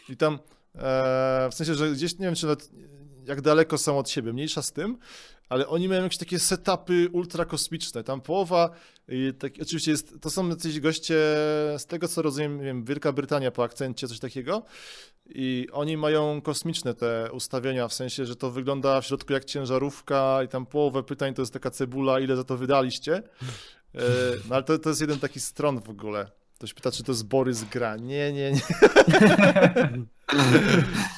i 0.09 0.17
tam 0.17 0.33
e, 0.75 1.49
w 1.51 1.53
sensie, 1.53 1.75
że 1.75 1.91
gdzieś 1.91 2.19
nie 2.19 2.25
wiem, 2.25 2.35
czy 2.35 2.45
nawet 2.45 2.69
jak 3.27 3.41
daleko 3.41 3.77
są 3.77 3.97
od 3.97 4.09
siebie, 4.09 4.33
mniejsza 4.33 4.61
z 4.61 4.71
tym, 4.71 4.97
ale 5.49 5.67
oni 5.67 5.87
mają 5.89 6.03
jakieś 6.03 6.17
takie 6.17 6.39
setupy 6.39 7.09
ultrakosmiczne. 7.11 8.03
Tam 8.03 8.21
połowa, 8.21 8.69
tak, 9.39 9.53
oczywiście 9.61 9.91
jest, 9.91 10.15
to 10.21 10.29
są 10.29 10.49
jacyś 10.49 10.79
goście, 10.79 11.13
z 11.77 11.85
tego 11.85 12.07
co 12.07 12.21
rozumiem, 12.21 12.59
wiem, 12.59 12.85
Wielka 12.85 13.11
Brytania 13.11 13.51
po 13.51 13.63
akcencie, 13.63 14.07
coś 14.07 14.19
takiego. 14.19 14.63
I 15.25 15.67
oni 15.71 15.97
mają 15.97 16.41
kosmiczne 16.41 16.93
te 16.93 17.29
ustawienia, 17.31 17.87
w 17.87 17.93
sensie, 17.93 18.25
że 18.25 18.35
to 18.35 18.51
wygląda 18.51 19.01
w 19.01 19.05
środku 19.05 19.33
jak 19.33 19.45
ciężarówka 19.45 20.43
i 20.43 20.47
tam 20.47 20.65
połowę 20.65 21.03
pytań 21.03 21.33
to 21.33 21.41
jest 21.41 21.53
taka 21.53 21.71
cebula, 21.71 22.19
ile 22.19 22.35
za 22.35 22.43
to 22.43 22.57
wydaliście. 22.57 23.15
E, 23.95 24.01
No 24.49 24.55
ale 24.55 24.63
to, 24.63 24.79
to 24.79 24.89
jest 24.89 25.01
jeden 25.01 25.19
taki 25.19 25.39
stron 25.39 25.81
w 25.81 25.89
ogóle. 25.89 26.31
Ktoś 26.63 26.73
pyta, 26.73 26.91
czy 26.91 27.03
to 27.03 27.11
jest 27.11 27.27
Borys 27.27 27.63
gra. 27.63 27.95
Nie, 27.95 28.33
nie, 28.33 28.51
nie. 28.51 28.61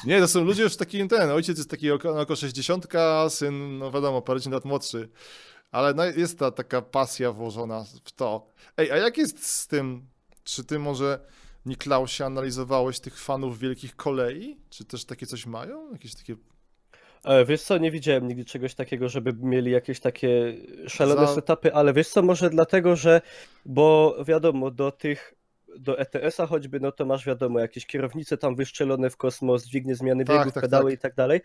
Nie, 0.06 0.20
to 0.20 0.28
są 0.28 0.44
ludzie 0.44 0.62
już 0.62 0.76
taki, 0.76 1.08
ten, 1.08 1.30
ojciec 1.30 1.58
jest 1.58 1.70
taki 1.70 1.90
oko, 1.90 2.20
około 2.20 2.36
60, 2.36 2.86
syn, 3.28 3.78
no 3.78 3.90
wiadomo, 3.90 4.22
parę 4.22 4.40
lat 4.50 4.64
młodszy. 4.64 5.08
Ale 5.70 5.94
no, 5.94 6.04
jest 6.04 6.38
ta 6.38 6.50
taka 6.50 6.82
pasja 6.82 7.32
włożona 7.32 7.84
w 8.04 8.12
to. 8.12 8.46
Ej, 8.76 8.90
a 8.90 8.96
jak 8.96 9.18
jest 9.18 9.46
z 9.46 9.66
tym, 9.66 10.06
czy 10.44 10.64
ty 10.64 10.78
może, 10.78 11.20
Niklausie, 11.66 12.24
analizowałeś 12.24 13.00
tych 13.00 13.18
fanów 13.18 13.58
wielkich 13.58 13.96
kolei? 13.96 14.56
Czy 14.70 14.84
też 14.84 15.04
takie 15.04 15.26
coś 15.26 15.46
mają? 15.46 15.92
Jakieś 15.92 16.14
takie... 16.14 16.36
E, 17.24 17.44
Wiesz 17.44 17.62
co, 17.62 17.78
nie 17.78 17.90
widziałem 17.90 18.28
nigdy 18.28 18.44
czegoś 18.44 18.74
takiego, 18.74 19.08
żeby 19.08 19.32
mieli 19.32 19.70
jakieś 19.70 20.00
takie 20.00 20.56
szalone 20.88 21.26
Za- 21.26 21.34
setupy, 21.34 21.74
ale 21.74 21.92
wiesz 21.92 22.08
co, 22.08 22.22
może 22.22 22.50
dlatego, 22.50 22.96
że, 22.96 23.20
bo 23.66 24.16
wiadomo, 24.24 24.70
do 24.70 24.92
tych 24.92 25.35
do 25.78 25.98
ETS-a 25.98 26.46
choćby, 26.46 26.80
no 26.80 26.92
to 26.92 27.06
masz 27.06 27.26
wiadomo, 27.26 27.60
jakieś 27.60 27.86
kierownice 27.86 28.36
tam 28.36 28.56
wyszczelone 28.56 29.10
w 29.10 29.16
kosmos, 29.16 29.64
dźwignie 29.64 29.94
zmiany 29.94 30.24
Tak, 30.24 30.36
biegów, 30.38 30.52
tak, 30.54 30.62
pedały 30.62 30.90
tak. 30.90 30.98
i 30.98 31.02
tak 31.02 31.14
dalej. 31.14 31.40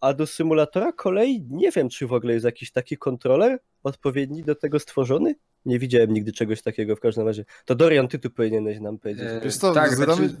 A 0.00 0.14
do 0.14 0.26
symulatora 0.26 0.92
kolei 0.92 1.42
nie 1.50 1.70
wiem, 1.70 1.88
czy 1.88 2.06
w 2.06 2.12
ogóle 2.12 2.32
jest 2.32 2.44
jakiś 2.44 2.70
taki 2.72 2.96
kontroler 2.96 3.58
odpowiedni 3.82 4.42
do 4.42 4.54
tego 4.54 4.78
stworzony. 4.78 5.34
Nie 5.66 5.78
widziałem 5.78 6.12
nigdy 6.12 6.32
czegoś 6.32 6.62
takiego 6.62 6.96
w 6.96 7.00
każdym 7.00 7.26
razie. 7.26 7.44
To 7.64 7.74
Dorian, 7.74 8.08
ty 8.08 8.18
tu 8.18 8.30
powinieneś 8.30 8.80
nam 8.80 8.98
powiedzieć. 8.98 9.24
E, 9.28 9.40
Wiesz 9.44 9.56
co, 9.56 9.72
tak, 9.72 9.90
zadamy- 9.96 10.28
znaczy, 10.28 10.36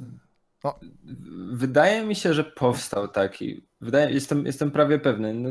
wydaje 1.52 2.04
mi 2.04 2.14
się, 2.14 2.34
że 2.34 2.44
powstał 2.44 3.08
taki. 3.08 3.62
Wydaje, 3.80 4.14
jestem, 4.14 4.46
jestem 4.46 4.70
prawie 4.70 4.98
pewny. 4.98 5.34
No, 5.34 5.50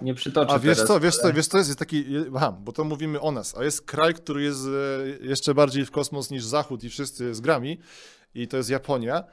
nie 0.00 0.14
przytoczę 0.14 0.52
A 0.52 0.58
wiesz 0.58 0.76
teraz, 0.76 0.88
co, 0.88 1.00
wiesz 1.00 1.14
ale- 1.14 1.22
co, 1.22 1.36
wiesz 1.36 1.46
co 1.46 1.58
jest, 1.58 1.68
jest 1.68 1.78
taki, 1.78 2.04
aha, 2.36 2.52
bo 2.60 2.72
to 2.72 2.84
mówimy 2.84 3.20
o 3.20 3.30
nas, 3.32 3.56
a 3.56 3.64
jest 3.64 3.82
kraj, 3.82 4.14
który 4.14 4.42
jest 4.42 4.60
e, 4.66 5.26
jeszcze 5.26 5.54
bardziej 5.54 5.84
w 5.86 5.90
kosmos 5.90 6.30
niż 6.30 6.44
Zachód 6.44 6.84
i 6.84 6.90
wszyscy 6.90 7.34
z 7.34 7.40
grami 7.40 7.78
i 8.34 8.48
to 8.48 8.56
jest 8.56 8.70
Japonia. 8.70 9.24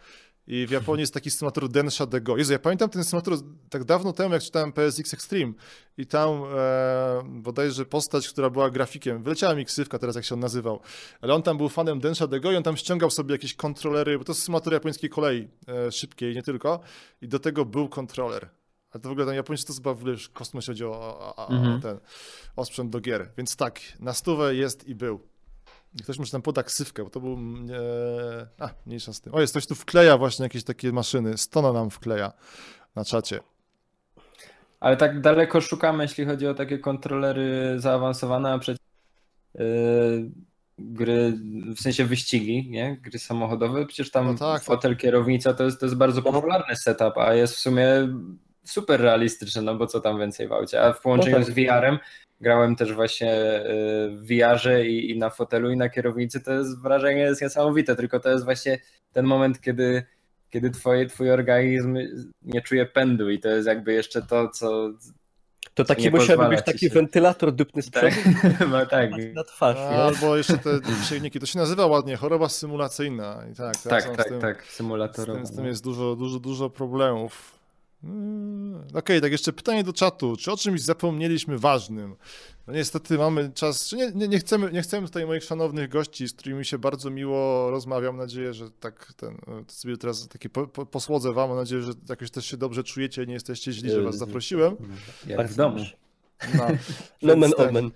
I 0.47 0.67
w 0.67 0.71
Japonii 0.71 1.01
jest 1.01 1.13
taki 1.13 1.31
symulator 1.31 1.69
Densha 1.69 2.05
de 2.05 2.21
Go. 2.21 2.37
Jezu, 2.37 2.53
ja 2.53 2.59
pamiętam 2.59 2.89
ten 2.89 3.03
symulator 3.03 3.37
tak 3.69 3.83
dawno 3.83 4.13
temu, 4.13 4.33
jak 4.33 4.43
czytałem 4.43 4.71
PSX 4.71 5.13
Extreme 5.13 5.53
i 5.97 6.05
tam 6.05 6.29
e, 6.29 7.23
bodajże 7.25 7.85
postać, 7.85 8.29
która 8.29 8.49
była 8.49 8.69
grafikiem, 8.69 9.23
wyleciała 9.23 9.55
mi 9.55 9.65
ksywka 9.65 9.99
teraz, 9.99 10.15
jak 10.15 10.25
się 10.25 10.35
on 10.35 10.39
nazywał, 10.41 10.79
ale 11.21 11.33
on 11.33 11.43
tam 11.43 11.57
był 11.57 11.69
fanem 11.69 11.99
Densha 11.99 12.27
de 12.27 12.39
Go 12.39 12.51
i 12.51 12.55
on 12.55 12.63
tam 12.63 12.77
ściągał 12.77 13.11
sobie 13.11 13.31
jakieś 13.31 13.53
kontrolery, 13.53 14.17
bo 14.17 14.23
to 14.23 14.31
jest 14.31 14.43
symulator 14.43 14.73
japońskiej 14.73 15.09
kolei, 15.09 15.47
e, 15.67 15.91
szybkiej, 15.91 16.35
nie 16.35 16.43
tylko, 16.43 16.79
i 17.21 17.27
do 17.27 17.39
tego 17.39 17.65
był 17.65 17.89
kontroler. 17.89 18.49
Ale 18.93 19.01
to 19.01 19.09
w 19.09 19.11
ogóle 19.11 19.25
tam 19.25 19.35
Japończycy 19.35 19.67
to 19.67 19.73
chyba 19.73 19.93
w 19.93 19.99
ogóle 20.01 20.15
kosmosie 20.33 20.67
chodzi 20.71 20.85
o, 20.85 20.89
o, 21.19 21.35
o, 21.35 21.49
Mhm. 21.51 21.81
ten 21.81 21.97
o 22.55 22.65
sprzęt 22.65 22.89
do 22.89 22.99
gier. 22.99 23.29
Więc 23.37 23.55
tak, 23.55 23.79
na 23.99 24.13
stówę 24.13 24.55
jest 24.55 24.87
i 24.87 24.95
był. 24.95 25.19
I 25.99 26.03
ktoś 26.03 26.19
może 26.19 26.31
tam 26.31 26.41
poda 26.41 26.63
ksywkę, 26.63 27.03
bo 27.03 27.09
to 27.09 27.19
był. 27.19 27.33
E... 27.33 28.47
A, 28.59 28.69
mniejsza 28.85 29.13
z 29.13 29.21
tym. 29.21 29.33
O, 29.35 29.41
jest 29.41 29.53
ktoś 29.53 29.67
tu 29.67 29.75
wkleja 29.75 30.17
właśnie 30.17 30.43
jakieś 30.43 30.63
takie 30.63 30.91
maszyny. 30.91 31.37
Stona 31.37 31.73
nam 31.73 31.89
wkleja 31.89 32.33
na 32.95 33.05
czacie. 33.05 33.39
Ale 34.79 34.97
tak 34.97 35.21
daleko 35.21 35.61
szukamy, 35.61 36.03
jeśli 36.03 36.25
chodzi 36.25 36.47
o 36.47 36.53
takie 36.53 36.79
kontrolery 36.79 37.75
zaawansowane, 37.77 38.53
a 38.53 38.59
przecież 38.59 38.79
yy, 39.55 40.31
gry, 40.79 41.33
w 41.75 41.79
sensie 41.79 42.05
wyścigi, 42.05 42.69
nie? 42.69 42.97
Gry 43.01 43.19
samochodowe, 43.19 43.85
przecież 43.85 44.11
tam 44.11 44.25
No 44.25 44.33
tak, 44.37 44.63
fotel, 44.63 44.97
kierownica 44.97 45.53
to 45.53 45.63
jest, 45.63 45.79
to 45.79 45.85
jest 45.85 45.95
bardzo 45.95 46.21
popularny 46.21 46.75
setup, 46.75 47.17
a 47.17 47.33
jest 47.33 47.55
w 47.55 47.59
sumie 47.59 47.87
super 48.63 49.01
realistyczny, 49.01 49.61
no 49.61 49.75
bo 49.75 49.87
co 49.87 49.99
tam 49.99 50.19
więcej 50.19 50.47
w 50.47 50.51
aucie. 50.51 50.81
A 50.81 50.93
w 50.93 51.01
połączeniu 51.01 51.39
No 51.39 51.45
tak. 51.45 51.53
z 51.53 51.55
VR-em 51.55 51.99
grałem 52.41 52.75
też 52.75 52.93
właśnie 52.93 53.27
yy, 53.27 54.17
w 54.17 54.27
VR-ze 54.27 54.85
i, 54.85 55.11
i 55.11 55.17
na 55.17 55.29
fotelu 55.29 55.71
i 55.71 55.77
na 55.77 55.89
kierownicy, 55.89 56.41
to 56.41 56.53
jest 56.53 56.81
wrażenie 56.81 57.21
jest 57.21 57.41
niesamowite, 57.41 57.95
tylko 57.95 58.19
to 58.19 58.29
jest 58.29 58.45
właśnie 58.45 58.79
ten 59.13 59.25
moment, 59.25 59.61
kiedy 59.61 60.03
kiedy 60.53 60.71
twoje, 60.71 61.05
twój 61.05 61.31
organizm 61.31 61.97
nie 62.41 62.61
czuje 62.61 62.85
pędu 62.85 63.29
i 63.29 63.39
to 63.39 63.49
jest 63.49 63.67
jakby 63.67 63.93
jeszcze 63.93 64.21
to, 64.21 64.49
co... 64.49 64.91
To 65.73 65.83
taki 65.85 66.09
musiałby 66.09 66.49
być 66.49 66.65
taki 66.65 66.79
się- 66.79 66.89
wentylator 66.89 67.51
dupny 67.51 67.81
z 67.81 67.91
Tak, 67.91 68.13
no 68.71 68.85
tak, 68.85 69.11
na 69.33 69.43
twarz. 69.43 69.77
A, 69.77 69.91
nie? 69.91 69.97
albo 69.97 70.37
jeszcze 70.37 70.57
te 70.57 70.69
silniki. 71.09 71.39
To 71.39 71.45
się 71.45 71.59
nazywa 71.59 71.85
ładnie 71.85 72.17
choroba 72.17 72.49
symulacyjna. 72.49 73.43
I 73.51 73.55
tak, 73.55 73.77
tak, 73.77 74.03
z 74.03 74.17
tak, 74.17 74.27
tym, 74.27 74.41
tak, 74.41 74.65
Z 74.65 74.77
tym, 75.25 75.45
z 75.45 75.55
tym 75.55 75.65
jest 75.65 75.83
dużo, 75.83 76.15
dużo, 76.15 76.39
dużo 76.39 76.69
problemów. 76.69 77.59
Mm, 78.03 78.83
Okej, 78.93 79.21
tak 79.21 79.31
jeszcze 79.31 79.53
pytanie 79.53 79.83
do 79.83 79.93
czatu. 79.93 80.35
Czy 80.37 80.51
o 80.51 80.57
czymś 80.57 80.81
zapomnieliśmy 80.81 81.59
ważnym? 81.59 82.15
No 82.67 82.73
niestety 82.73 83.17
mamy 83.17 83.51
czas, 83.53 83.91
nie, 83.91 84.11
nie, 84.11 84.27
nie, 84.27 84.39
chcemy, 84.39 84.71
nie 84.71 84.81
chcemy 84.81 85.07
tutaj 85.07 85.25
moich 85.25 85.43
szanownych 85.43 85.89
gości, 85.89 86.27
z 86.27 86.33
którymi 86.33 86.65
się 86.65 86.77
bardzo 86.77 87.09
miło 87.09 87.69
rozmawiam. 87.71 88.15
Mam 88.15 88.25
nadzieję, 88.25 88.53
że 88.53 88.71
tak 88.71 89.13
ten, 89.17 89.33
e, 89.33 89.63
sobie 89.67 89.97
teraz 89.97 90.27
takie 90.27 90.49
po, 90.49 90.67
po, 90.67 90.85
posłodzę 90.85 91.33
wam. 91.33 91.49
Mam 91.49 91.57
nadzieję, 91.57 91.81
że 91.81 91.91
jakoś 92.09 92.31
też 92.31 92.45
się 92.45 92.57
dobrze 92.57 92.83
czujecie, 92.83 93.25
nie 93.25 93.33
jesteście 93.33 93.71
źli, 93.71 93.89
że 93.89 94.01
was 94.01 94.17
zaprosiłem. 94.17 94.75
Jak 95.27 95.37
w 95.37 95.37
Bardzo 95.37 95.55
dobrze. 95.55 95.95
No, 96.57 96.63
Nomen 97.21 97.41
Więc 97.41 97.55
ten- 97.55 97.69
omen. 97.69 97.91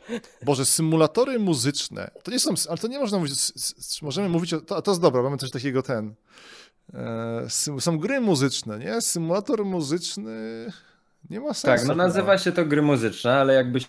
Boże, 0.45 0.65
symulatory 0.65 1.39
muzyczne. 1.39 2.11
To 2.23 2.31
nie 2.31 2.39
są, 2.39 2.53
ale 2.69 2.77
to 2.77 2.87
nie 2.87 2.99
można 2.99 3.17
mówić, 3.17 3.33
możemy 4.01 4.29
mówić, 4.29 4.53
o, 4.53 4.61
to, 4.61 4.81
to 4.81 4.91
jest 4.91 5.01
dobra, 5.01 5.21
mamy 5.23 5.37
coś 5.37 5.51
takiego 5.51 5.83
ten. 5.83 6.13
E, 6.93 7.79
są 7.79 7.97
gry 7.99 8.21
muzyczne, 8.21 8.79
nie? 8.79 9.01
Symulator 9.01 9.65
muzyczny 9.65 10.65
nie 11.29 11.39
ma 11.39 11.53
sensu. 11.53 11.87
Tak, 11.87 11.97
no 11.97 12.03
nazywa 12.03 12.37
się 12.37 12.51
to 12.51 12.65
gry 12.65 12.81
muzyczne, 12.81 13.33
ale 13.33 13.53
jakbyś 13.53 13.85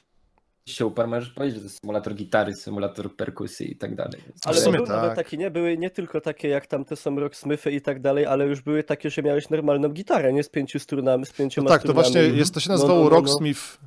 się 0.67 0.87
uparł, 0.87 1.09
możesz 1.11 1.31
powiedzieć, 1.31 1.55
że 1.55 1.61
to 1.61 1.67
jest 1.67 1.81
symulator 1.81 2.15
gitary, 2.15 2.55
symulator 2.55 3.17
perkusji 3.17 3.73
i 3.73 3.77
tak 3.77 3.95
dalej. 3.95 4.21
Ale 4.45 4.63
były 4.63 4.79
tak. 4.79 4.89
nawet 4.89 5.15
takie, 5.15 5.37
nie? 5.37 5.51
Były 5.51 5.79
nie 5.79 5.91
tylko 5.91 6.21
takie 6.21 6.49
jak 6.49 6.67
tam 6.67 6.85
te 6.85 6.97
są 6.97 7.21
rocksmithy 7.21 7.71
i 7.73 7.81
tak 7.81 8.01
dalej, 8.01 8.27
ale 8.27 8.47
już 8.47 8.61
były 8.61 8.85
takie, 8.85 9.11
że 9.11 9.23
miałeś 9.23 9.51
normalną 9.51 9.89
gitarę, 9.89 10.33
nie? 10.33 10.43
Z 10.43 10.49
pięciu 10.49 10.79
strunami, 10.79 11.27
z 11.27 11.29
No 11.31 11.35
pięcioma 11.37 11.69
tak, 11.69 11.83
to 11.83 11.93
właśnie 11.95 12.21
jest, 12.23 12.55
to 12.55 12.61
się 12.61 12.69
No, 12.69 12.75
nazywało 12.75 12.99
no, 12.99 13.05
no, 13.05 13.11
no. 13.11 13.17
Rocksmith. 13.17 13.79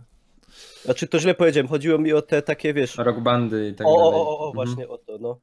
Znaczy 0.86 1.08
to 1.08 1.20
źle 1.20 1.34
powiedziałem, 1.36 1.68
chodziło 1.68 1.98
mi 1.98 2.14
o 2.14 2.22
te 2.22 2.42
takie, 2.42 2.74
wiesz... 2.74 2.96
Rock 2.98 3.20
bandy 3.20 3.70
i 3.70 3.74
tak 3.76 3.88
O, 3.88 3.98
dalej. 3.98 4.14
o, 4.14 4.28
o, 4.28 4.40
o, 4.40 4.48
Mhm. 4.48 4.54
właśnie 4.54 4.88
o 4.88 4.98
to, 4.98 5.18
no. 5.18 5.40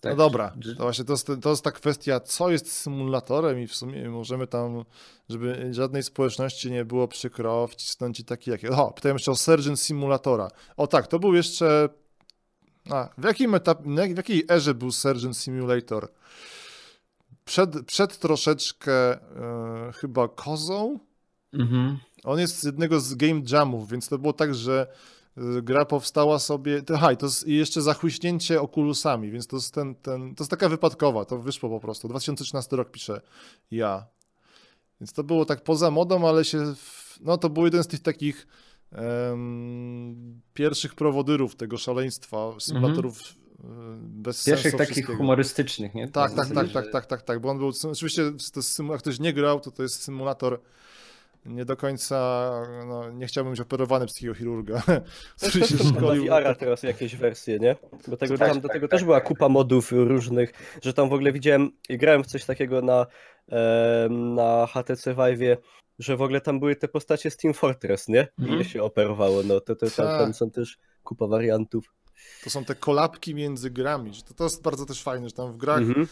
Tak. 0.00 0.12
No 0.12 0.16
dobra, 0.16 0.52
to 0.76 0.82
właśnie 0.82 1.04
to 1.04 1.12
jest, 1.12 1.30
to 1.42 1.50
jest 1.50 1.64
ta 1.64 1.70
kwestia, 1.70 2.20
co 2.20 2.50
jest 2.50 2.72
symulatorem 2.72 3.60
i 3.60 3.66
w 3.66 3.74
sumie 3.74 4.08
możemy 4.08 4.46
tam, 4.46 4.84
żeby 5.28 5.74
żadnej 5.74 6.02
społeczności 6.02 6.70
nie 6.70 6.84
było 6.84 7.08
przykro, 7.08 7.66
wcisnąć 7.66 8.20
i 8.20 8.24
taki 8.24 8.50
jakie. 8.50 8.70
O, 8.70 8.92
pytałem 8.92 9.14
jeszcze 9.14 9.30
o 9.30 9.36
Surgeon 9.36 9.76
Simulatora. 9.76 10.50
O 10.76 10.86
tak, 10.86 11.06
to 11.06 11.18
był 11.18 11.34
jeszcze... 11.34 11.88
A, 12.90 13.08
w 13.18 13.24
jakim 13.24 13.54
etapie, 13.54 14.14
w 14.14 14.16
jakiej 14.16 14.44
erze 14.50 14.74
był 14.74 14.92
Surgeon 14.92 15.34
Simulator? 15.34 16.08
Przed, 17.44 17.86
przed 17.86 18.18
troszeczkę 18.18 18.92
e, 18.92 19.92
chyba 19.92 20.28
Kozą? 20.28 20.98
Mhm. 21.52 21.98
On 22.24 22.40
jest 22.40 22.60
z 22.60 22.64
jednego 22.64 23.00
z 23.00 23.14
game 23.14 23.40
jamów, 23.52 23.90
więc 23.90 24.08
to 24.08 24.18
było 24.18 24.32
tak, 24.32 24.54
że 24.54 24.86
gra 25.62 25.84
powstała 25.84 26.38
sobie. 26.38 26.82
to- 26.82 26.94
Aha, 26.94 27.12
i 27.12 27.16
to 27.16 27.26
jest 27.26 27.46
i 27.48 27.56
jeszcze 27.56 27.82
zachłyśnięcie 27.82 28.60
okulusami, 28.60 29.30
więc 29.30 29.46
to 29.46 29.56
jest 29.56 29.74
ten, 29.74 29.94
ten. 29.94 30.34
To 30.34 30.42
jest 30.44 30.50
taka 30.50 30.68
wypadkowa, 30.68 31.24
to 31.24 31.38
wyszło 31.38 31.70
po 31.70 31.80
prostu. 31.80 32.08
2013 32.08 32.76
rok 32.76 32.90
piszę 32.90 33.20
ja. 33.70 34.06
Więc 35.00 35.12
to 35.12 35.24
było 35.24 35.44
tak 35.44 35.64
poza 35.64 35.90
modą, 35.90 36.28
ale 36.28 36.44
się. 36.44 36.74
w- 36.74 37.18
No 37.20 37.38
to 37.38 37.50
był 37.50 37.64
jeden 37.64 37.82
z 37.82 37.86
tych 37.86 38.00
takich 38.00 38.46
em, 38.92 40.40
pierwszych 40.54 40.94
prowodyrów 40.94 41.56
tego 41.56 41.78
szaleństwa, 41.78 42.52
symulatorów 42.58 43.20
y, 43.20 43.24
bez 44.00 44.44
Pierwszych 44.44 44.72
takich 44.72 44.86
wszystkiego. 44.94 45.16
humorystycznych, 45.18 45.94
nie? 45.94 46.08
Tak, 46.08 46.12
tak, 46.12 46.30
zasadzie, 46.30 46.54
tak, 46.54 46.72
tak, 46.72 46.84
że- 46.84 46.90
tak, 46.90 47.06
tak, 47.06 47.22
tak, 47.22 47.40
bo 47.40 47.50
on 47.50 47.58
był, 47.58 47.72
oczywiście 47.92 48.22
to 48.52 48.60
jest, 48.60 48.78
jak 48.90 48.98
ktoś 48.98 49.20
nie 49.20 49.32
grał, 49.32 49.60
to 49.60 49.70
to 49.70 49.82
jest 49.82 50.02
symulator 50.02 50.60
nie 51.46 51.64
do 51.64 51.76
końca, 51.76 52.50
no, 52.86 53.10
nie 53.10 53.26
chciałbym 53.26 53.50
być 53.52 53.60
operowany 53.60 54.06
przez 54.06 54.16
takiego 54.16 54.34
chirurga, 54.34 54.82
który 55.48 55.66
się 55.66 55.78
szkolił. 55.78 56.24
VR-a 56.24 56.54
teraz 56.54 56.82
jakieś 56.82 57.16
wersje, 57.16 57.58
nie? 57.58 57.76
Bo 58.08 58.16
tego, 58.16 58.38
Tak, 58.38 58.48
tam, 58.48 58.60
do 58.60 58.68
tak, 58.68 58.72
tego 58.76 58.88
tak, 58.88 58.90
też 58.98 59.04
była 59.04 59.20
kupa 59.20 59.48
modów 59.48 59.92
różnych, 59.92 60.52
że 60.82 60.92
tam 60.94 61.08
w 61.08 61.12
ogóle 61.12 61.32
widziałem 61.32 61.70
i 61.88 61.98
grałem 61.98 62.24
w 62.24 62.26
coś 62.26 62.44
takiego 62.44 62.82
na, 62.82 63.06
na 64.08 64.66
HTC 64.66 65.14
Vive'ie, 65.14 65.56
że 65.98 66.16
w 66.16 66.22
ogóle 66.22 66.40
tam 66.40 66.60
były 66.60 66.76
te 66.76 66.88
postacie 66.88 67.30
z 67.30 67.36
Team 67.36 67.54
Fortress, 67.54 68.08
nie? 68.08 68.28
I 68.38 68.42
Mhm. 68.42 68.58
je 68.58 68.64
się 68.64 68.82
operowało, 68.82 69.42
no 69.42 69.60
to, 69.60 69.76
to 69.76 69.90
tam, 69.90 70.06
tam 70.06 70.34
są 70.34 70.50
też 70.50 70.78
kupa 71.02 71.26
wariantów. 71.26 71.94
To 72.44 72.50
są 72.50 72.64
te 72.64 72.74
kolapki 72.74 73.34
między 73.34 73.70
grami, 73.70 74.14
że 74.14 74.22
to, 74.22 74.34
to 74.34 74.44
jest 74.44 74.62
bardzo 74.62 74.86
też 74.86 75.02
fajne, 75.02 75.28
że 75.28 75.34
tam 75.34 75.52
w 75.52 75.56
grach, 75.56 75.78
Mhm. 75.78 76.06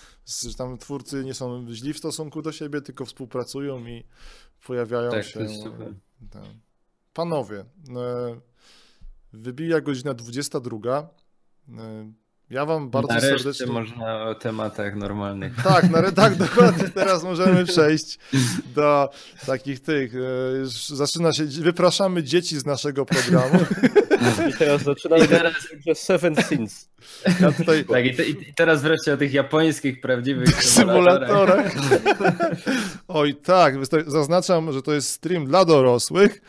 że 0.49 0.55
tam 0.55 0.79
twórcy 0.79 1.25
nie 1.25 1.35
są 1.35 1.67
źli 1.73 1.93
w 1.93 1.99
stosunku 1.99 2.43
do 2.43 2.53
siebie, 2.53 2.81
tylko 2.81 3.05
współpracują 3.05 3.87
i 3.87 4.05
pojawiają 4.67 5.11
Tak, 5.11 5.25
się... 5.25 5.41
Ten. 6.31 6.61
Panowie, 7.13 7.59
e, 7.61 8.41
wybija 9.33 9.81
godzina 9.81 10.15
22. 10.15 11.09
Ja 12.51 12.67
wam 12.67 12.91
bardzo 12.91 13.09
Nareszcie 13.09 13.39
serdecznie... 13.39 13.67
można 13.67 14.23
o 14.25 14.35
tematach 14.35 14.95
normalnych. 14.95 15.53
Tak, 15.65 15.91
na, 15.91 16.13
tak, 16.13 16.35
dokładnie. 16.47 16.89
Teraz 16.89 17.23
możemy 17.25 17.65
przejść 17.65 18.19
do 18.75 19.11
takich 19.47 19.81
tych. 19.81 20.15
e, 20.15 20.57
Już 20.59 20.71
zaczyna 20.89 21.33
się. 21.33 21.45
Wypraszamy 21.45 22.23
dzieci 22.23 22.59
z 22.59 22.67
naszego 22.67 23.07
programu. 23.07 23.59
I 24.51 24.53
teraz 24.59 24.83
zaczynamy 24.83 25.25
I 25.25 25.29
teraz- 25.29 25.55
Seven 25.95 26.35
Sins. 26.49 26.89
Ja 27.41 27.53
tutaj 27.53 27.85
Tak, 27.85 28.05
i, 28.07 28.15
te, 28.17 28.25
i 28.25 28.55
teraz 28.55 28.83
wreszcie 28.83 29.15
o 29.15 29.17
tych 29.17 29.33
japońskich, 29.33 30.01
prawdziwych 30.01 30.65
symulatorach. 30.79 31.73
symulatorach. 31.73 32.53
Oj, 33.09 33.35
tak. 33.35 33.75
Zaznaczam, 34.07 34.73
że 34.73 34.83
to 34.83 34.93
jest 34.93 35.11
stream 35.11 35.45
dla 35.47 35.65
dorosłych. 35.65 36.41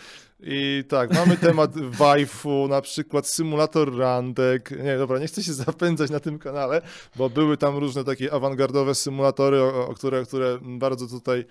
I 0.47 0.83
tak, 0.87 1.13
mamy 1.13 1.37
temat 1.37 1.79
waifu, 1.79 2.67
na 2.67 2.81
przykład 2.81 3.27
symulator 3.27 3.97
randek. 3.97 4.71
Nie, 4.83 4.97
dobra, 4.97 5.19
nie 5.19 5.27
chcę 5.27 5.43
się 5.43 5.53
zapędzać 5.53 6.11
na 6.11 6.19
tym 6.19 6.39
kanale, 6.39 6.81
bo 7.15 7.29
były 7.29 7.57
tam 7.57 7.77
różne 7.77 8.03
takie 8.03 8.33
awangardowe 8.33 8.95
symulatory, 8.95 9.61
o, 9.61 9.87
o 9.87 9.93
które, 9.93 10.25
które 10.25 10.57
bardzo 10.61 11.07
tutaj 11.07 11.45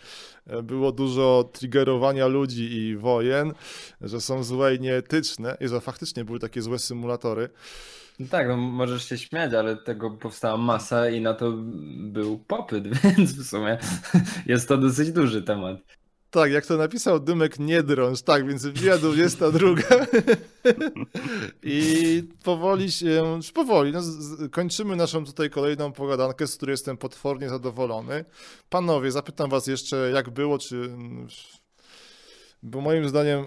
e, 0.47 0.63
było 0.63 0.93
dużo 0.93 1.51
triggerowania 1.53 2.27
ludzi 2.27 2.73
i 2.73 2.97
wojen, 2.97 3.53
że 4.01 4.21
są 4.21 4.45
złe 4.45 4.75
i 4.75 4.81
nieetyczne 4.81 5.57
i 5.61 5.69
że 5.69 5.81
faktycznie 5.81 6.25
były 6.25 6.39
takie 6.39 6.63
złe 6.63 6.79
symulatory. 6.79 7.49
No 8.19 8.27
tak, 8.31 8.49
no 8.49 8.57
możesz 8.57 9.09
się 9.09 9.19
śmiać, 9.19 9.55
ale 9.55 9.77
tego 9.77 10.11
powstała 10.11 10.57
masa 10.57 11.09
i 11.09 11.21
na 11.21 11.35
to 11.35 11.53
był 11.97 12.39
popyt, 12.39 12.85
więc 13.03 13.33
w 13.33 13.49
sumie 13.49 13.79
jest 14.47 14.69
to 14.69 14.77
dosyć 14.77 15.13
duży 15.13 15.43
temat. 15.43 16.04
Tak, 16.35 16.53
jak 16.53 16.67
to 16.67 16.77
napisał 16.77 17.21
Dymek, 17.21 17.59
nie 17.59 17.83
drąż. 17.83 18.23
Tak, 18.23 18.47
więc 18.47 18.67
wbija 18.67 18.99
22. 18.99 19.69
I 21.63 22.23
powoli 22.45 22.93
się, 22.93 23.41
powoli, 23.55 23.93
no, 23.93 24.03
z, 24.03 24.51
kończymy 24.51 24.97
naszą 24.97 25.25
tutaj 25.25 25.51
kolejną 25.51 25.93
pogadankę, 25.93 26.47
z 26.47 26.57
której 26.57 26.73
jestem 26.73 26.97
potwornie 26.97 27.49
zadowolony. 27.49 28.25
Panowie, 28.69 29.11
zapytam 29.11 29.51
was 29.51 29.67
jeszcze, 29.67 30.11
jak 30.15 30.31
było, 30.31 30.59
czy... 30.59 30.91
Bo 32.63 32.81
moim 32.81 33.09
zdaniem 33.09 33.45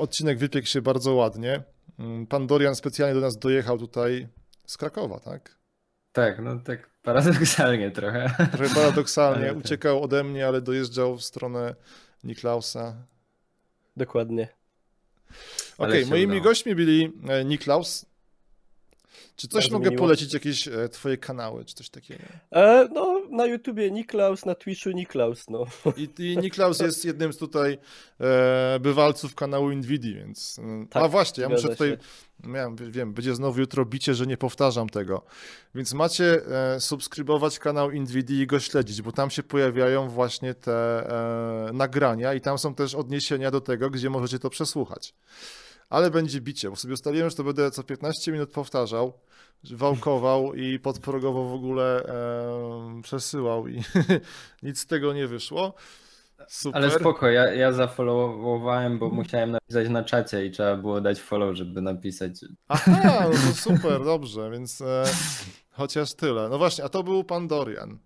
odcinek 0.00 0.38
wypiekł 0.38 0.66
się 0.66 0.82
bardzo 0.82 1.14
ładnie. 1.14 1.62
Pan 2.28 2.46
Dorian 2.46 2.74
specjalnie 2.74 3.14
do 3.14 3.20
nas 3.20 3.38
dojechał 3.38 3.78
tutaj 3.78 4.28
z 4.66 4.76
Krakowa, 4.76 5.20
tak? 5.20 5.58
Tak, 6.12 6.38
no 6.42 6.58
tak 6.64 6.90
paradoksalnie 7.02 7.90
trochę. 7.90 8.48
Trochę 8.52 8.74
paradoksalnie. 8.74 9.46
Tak. 9.54 9.56
Uciekał 9.56 10.02
ode 10.02 10.24
mnie, 10.24 10.46
ale 10.46 10.60
dojeżdżał 10.60 11.16
w 11.16 11.22
stronę 11.22 11.74
Niklausa. 12.24 12.96
Dokładnie. 13.96 14.48
Okej, 15.78 16.02
okay, 16.02 16.06
moimi 16.06 16.26
udało. 16.26 16.42
gośćmi 16.42 16.74
byli 16.74 17.12
e, 17.28 17.44
Niklaus. 17.44 18.06
Czy 19.36 19.48
coś 19.48 19.70
mogę 19.70 19.92
polecić, 19.92 20.34
jakieś 20.34 20.68
e, 20.68 20.88
twoje 20.88 21.16
kanały, 21.16 21.64
czy 21.64 21.74
coś 21.74 21.90
takiego? 21.90 22.22
E, 22.50 22.88
no, 22.92 23.22
na 23.30 23.46
YouTubie 23.46 23.90
Niklaus, 23.90 24.44
na 24.44 24.54
Twitchu 24.54 24.90
Niklaus, 24.90 25.50
no. 25.50 25.64
I, 25.96 26.08
i 26.18 26.38
Niklaus 26.38 26.80
jest 26.80 27.04
jednym 27.04 27.32
z 27.32 27.36
tutaj 27.36 27.78
e, 28.20 28.78
bywalców 28.80 29.34
kanału 29.34 29.70
Nvidia, 29.70 30.14
więc... 30.14 30.58
E, 30.58 30.86
tak, 30.90 31.02
A 31.02 31.08
właśnie, 31.08 31.42
ja 31.42 31.48
muszę 31.48 31.68
tutaj... 31.68 31.96
Miałem, 32.44 32.76
wiem, 32.76 33.14
będzie 33.14 33.34
znowu 33.34 33.60
jutro 33.60 33.84
bicie, 33.84 34.14
że 34.14 34.26
nie 34.26 34.36
powtarzam 34.36 34.88
tego. 34.88 35.24
Więc 35.74 35.94
macie 35.94 36.40
e, 36.46 36.80
subskrybować 36.80 37.58
kanał 37.58 37.90
Nvidia 37.92 38.42
i 38.42 38.46
go 38.46 38.60
śledzić, 38.60 39.02
bo 39.02 39.12
tam 39.12 39.30
się 39.30 39.42
pojawiają 39.42 40.08
właśnie 40.08 40.54
te 40.54 41.08
nagrania 41.72 42.34
i 42.34 42.40
tam 42.40 42.58
są 42.58 42.74
też 42.74 42.94
odniesienia 42.94 43.50
do 43.50 43.60
tego, 43.60 43.90
gdzie 43.90 44.10
możecie 44.10 44.38
to 44.38 44.50
przesłuchać 44.50 45.14
ale 45.88 46.10
będzie 46.10 46.40
bicie, 46.40 46.70
bo 46.70 46.76
sobie 46.76 46.94
ustaliłem, 46.94 47.30
że 47.30 47.36
to 47.36 47.44
będę 47.44 47.70
co 47.70 47.82
15 47.82 48.32
minut 48.32 48.50
powtarzał, 48.50 49.12
wałkował 49.70 50.54
i 50.54 50.78
podprogowo 50.78 51.48
w 51.48 51.52
ogóle 51.52 52.04
e, 52.04 53.02
przesyłał 53.02 53.68
i 53.68 53.82
nic 54.62 54.80
z 54.80 54.86
tego 54.86 55.12
nie 55.12 55.26
wyszło. 55.26 55.74
Super. 56.48 56.82
Ale 56.82 56.90
spoko, 56.90 57.28
ja, 57.28 57.54
ja 57.54 57.72
zafollowowałem, 57.72 58.98
bo 58.98 59.10
musiałem 59.10 59.50
napisać 59.50 59.88
na 59.88 60.04
czacie 60.04 60.46
i 60.46 60.50
trzeba 60.50 60.76
było 60.76 61.00
dać 61.00 61.20
follow, 61.20 61.56
żeby 61.56 61.82
napisać. 61.82 62.32
Aha, 62.68 63.24
no 63.24 63.30
to 63.30 63.54
super, 63.70 64.04
dobrze, 64.04 64.50
więc 64.50 64.80
e, 64.80 65.04
chociaż 65.70 66.14
tyle. 66.14 66.48
No 66.48 66.58
właśnie, 66.58 66.84
a 66.84 66.88
to 66.88 67.02
był 67.02 67.24
pan 67.24 67.48
Dorian. 67.48 67.98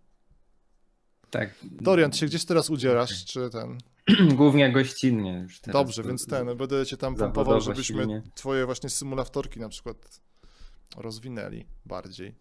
Tak. 1.30 1.54
Dorian, 1.62 2.10
ty 2.10 2.18
się 2.18 2.26
gdzieś 2.26 2.44
teraz 2.44 2.70
udzierasz, 2.70 3.24
czy 3.24 3.50
ten? 3.50 3.78
Głównie 4.36 4.72
gościnnie 4.72 5.40
już 5.42 5.60
teraz. 5.60 5.72
Dobrze, 5.72 6.02
więc 6.02 6.26
ten, 6.26 6.56
będę 6.56 6.86
cię 6.86 6.96
tam 6.96 7.14
pompował, 7.14 7.60
żebyśmy 7.60 8.02
silnie. 8.02 8.22
twoje 8.34 8.66
właśnie 8.66 8.90
symulatorki 8.90 9.60
na 9.60 9.68
przykład 9.68 10.20
rozwinęli 10.96 11.66
bardziej. 11.86 12.34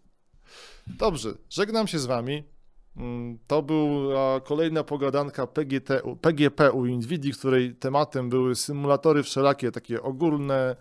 Dobrze, 0.86 1.34
żegnam 1.50 1.86
się 1.86 1.98
z 1.98 2.06
wami. 2.06 2.44
Mm, 2.96 3.38
to 3.46 3.62
była 3.62 4.40
kolejna 4.40 4.84
pogadanka 4.84 5.46
PGT, 5.46 6.02
PGP 6.20 6.72
u 6.72 6.84
Nvidia, 6.86 7.32
której 7.34 7.74
tematem 7.74 8.30
były 8.30 8.54
symulatory 8.54 9.22
wszelakie, 9.22 9.72
takie 9.72 10.02
ogólne, 10.02 10.76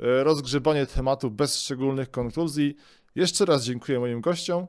e, 0.00 0.24
rozgrzebanie 0.24 0.86
tematu 0.86 1.30
bez 1.30 1.60
szczególnych 1.60 2.10
konkluzji. 2.10 2.76
Jeszcze 3.14 3.44
raz 3.44 3.64
dziękuję 3.64 4.00
moim 4.00 4.20
gościom. 4.20 4.66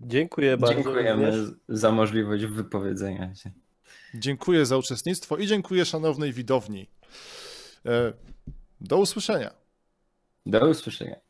Dziękuję 0.00 0.56
bardzo. 0.56 0.74
Dziękujemy 0.74 1.32
za 1.68 1.92
możliwość 1.92 2.46
wypowiedzenia 2.46 3.34
się. 3.34 3.50
Dziękuję 4.14 4.66
za 4.66 4.76
uczestnictwo 4.76 5.36
i 5.36 5.46
dziękuję 5.46 5.84
szanownej 5.84 6.32
widowni. 6.32 6.90
E, 7.86 8.12
do 8.80 8.98
usłyszenia. 8.98 9.50
Do 10.46 10.68
usłyszenia. 10.68 11.29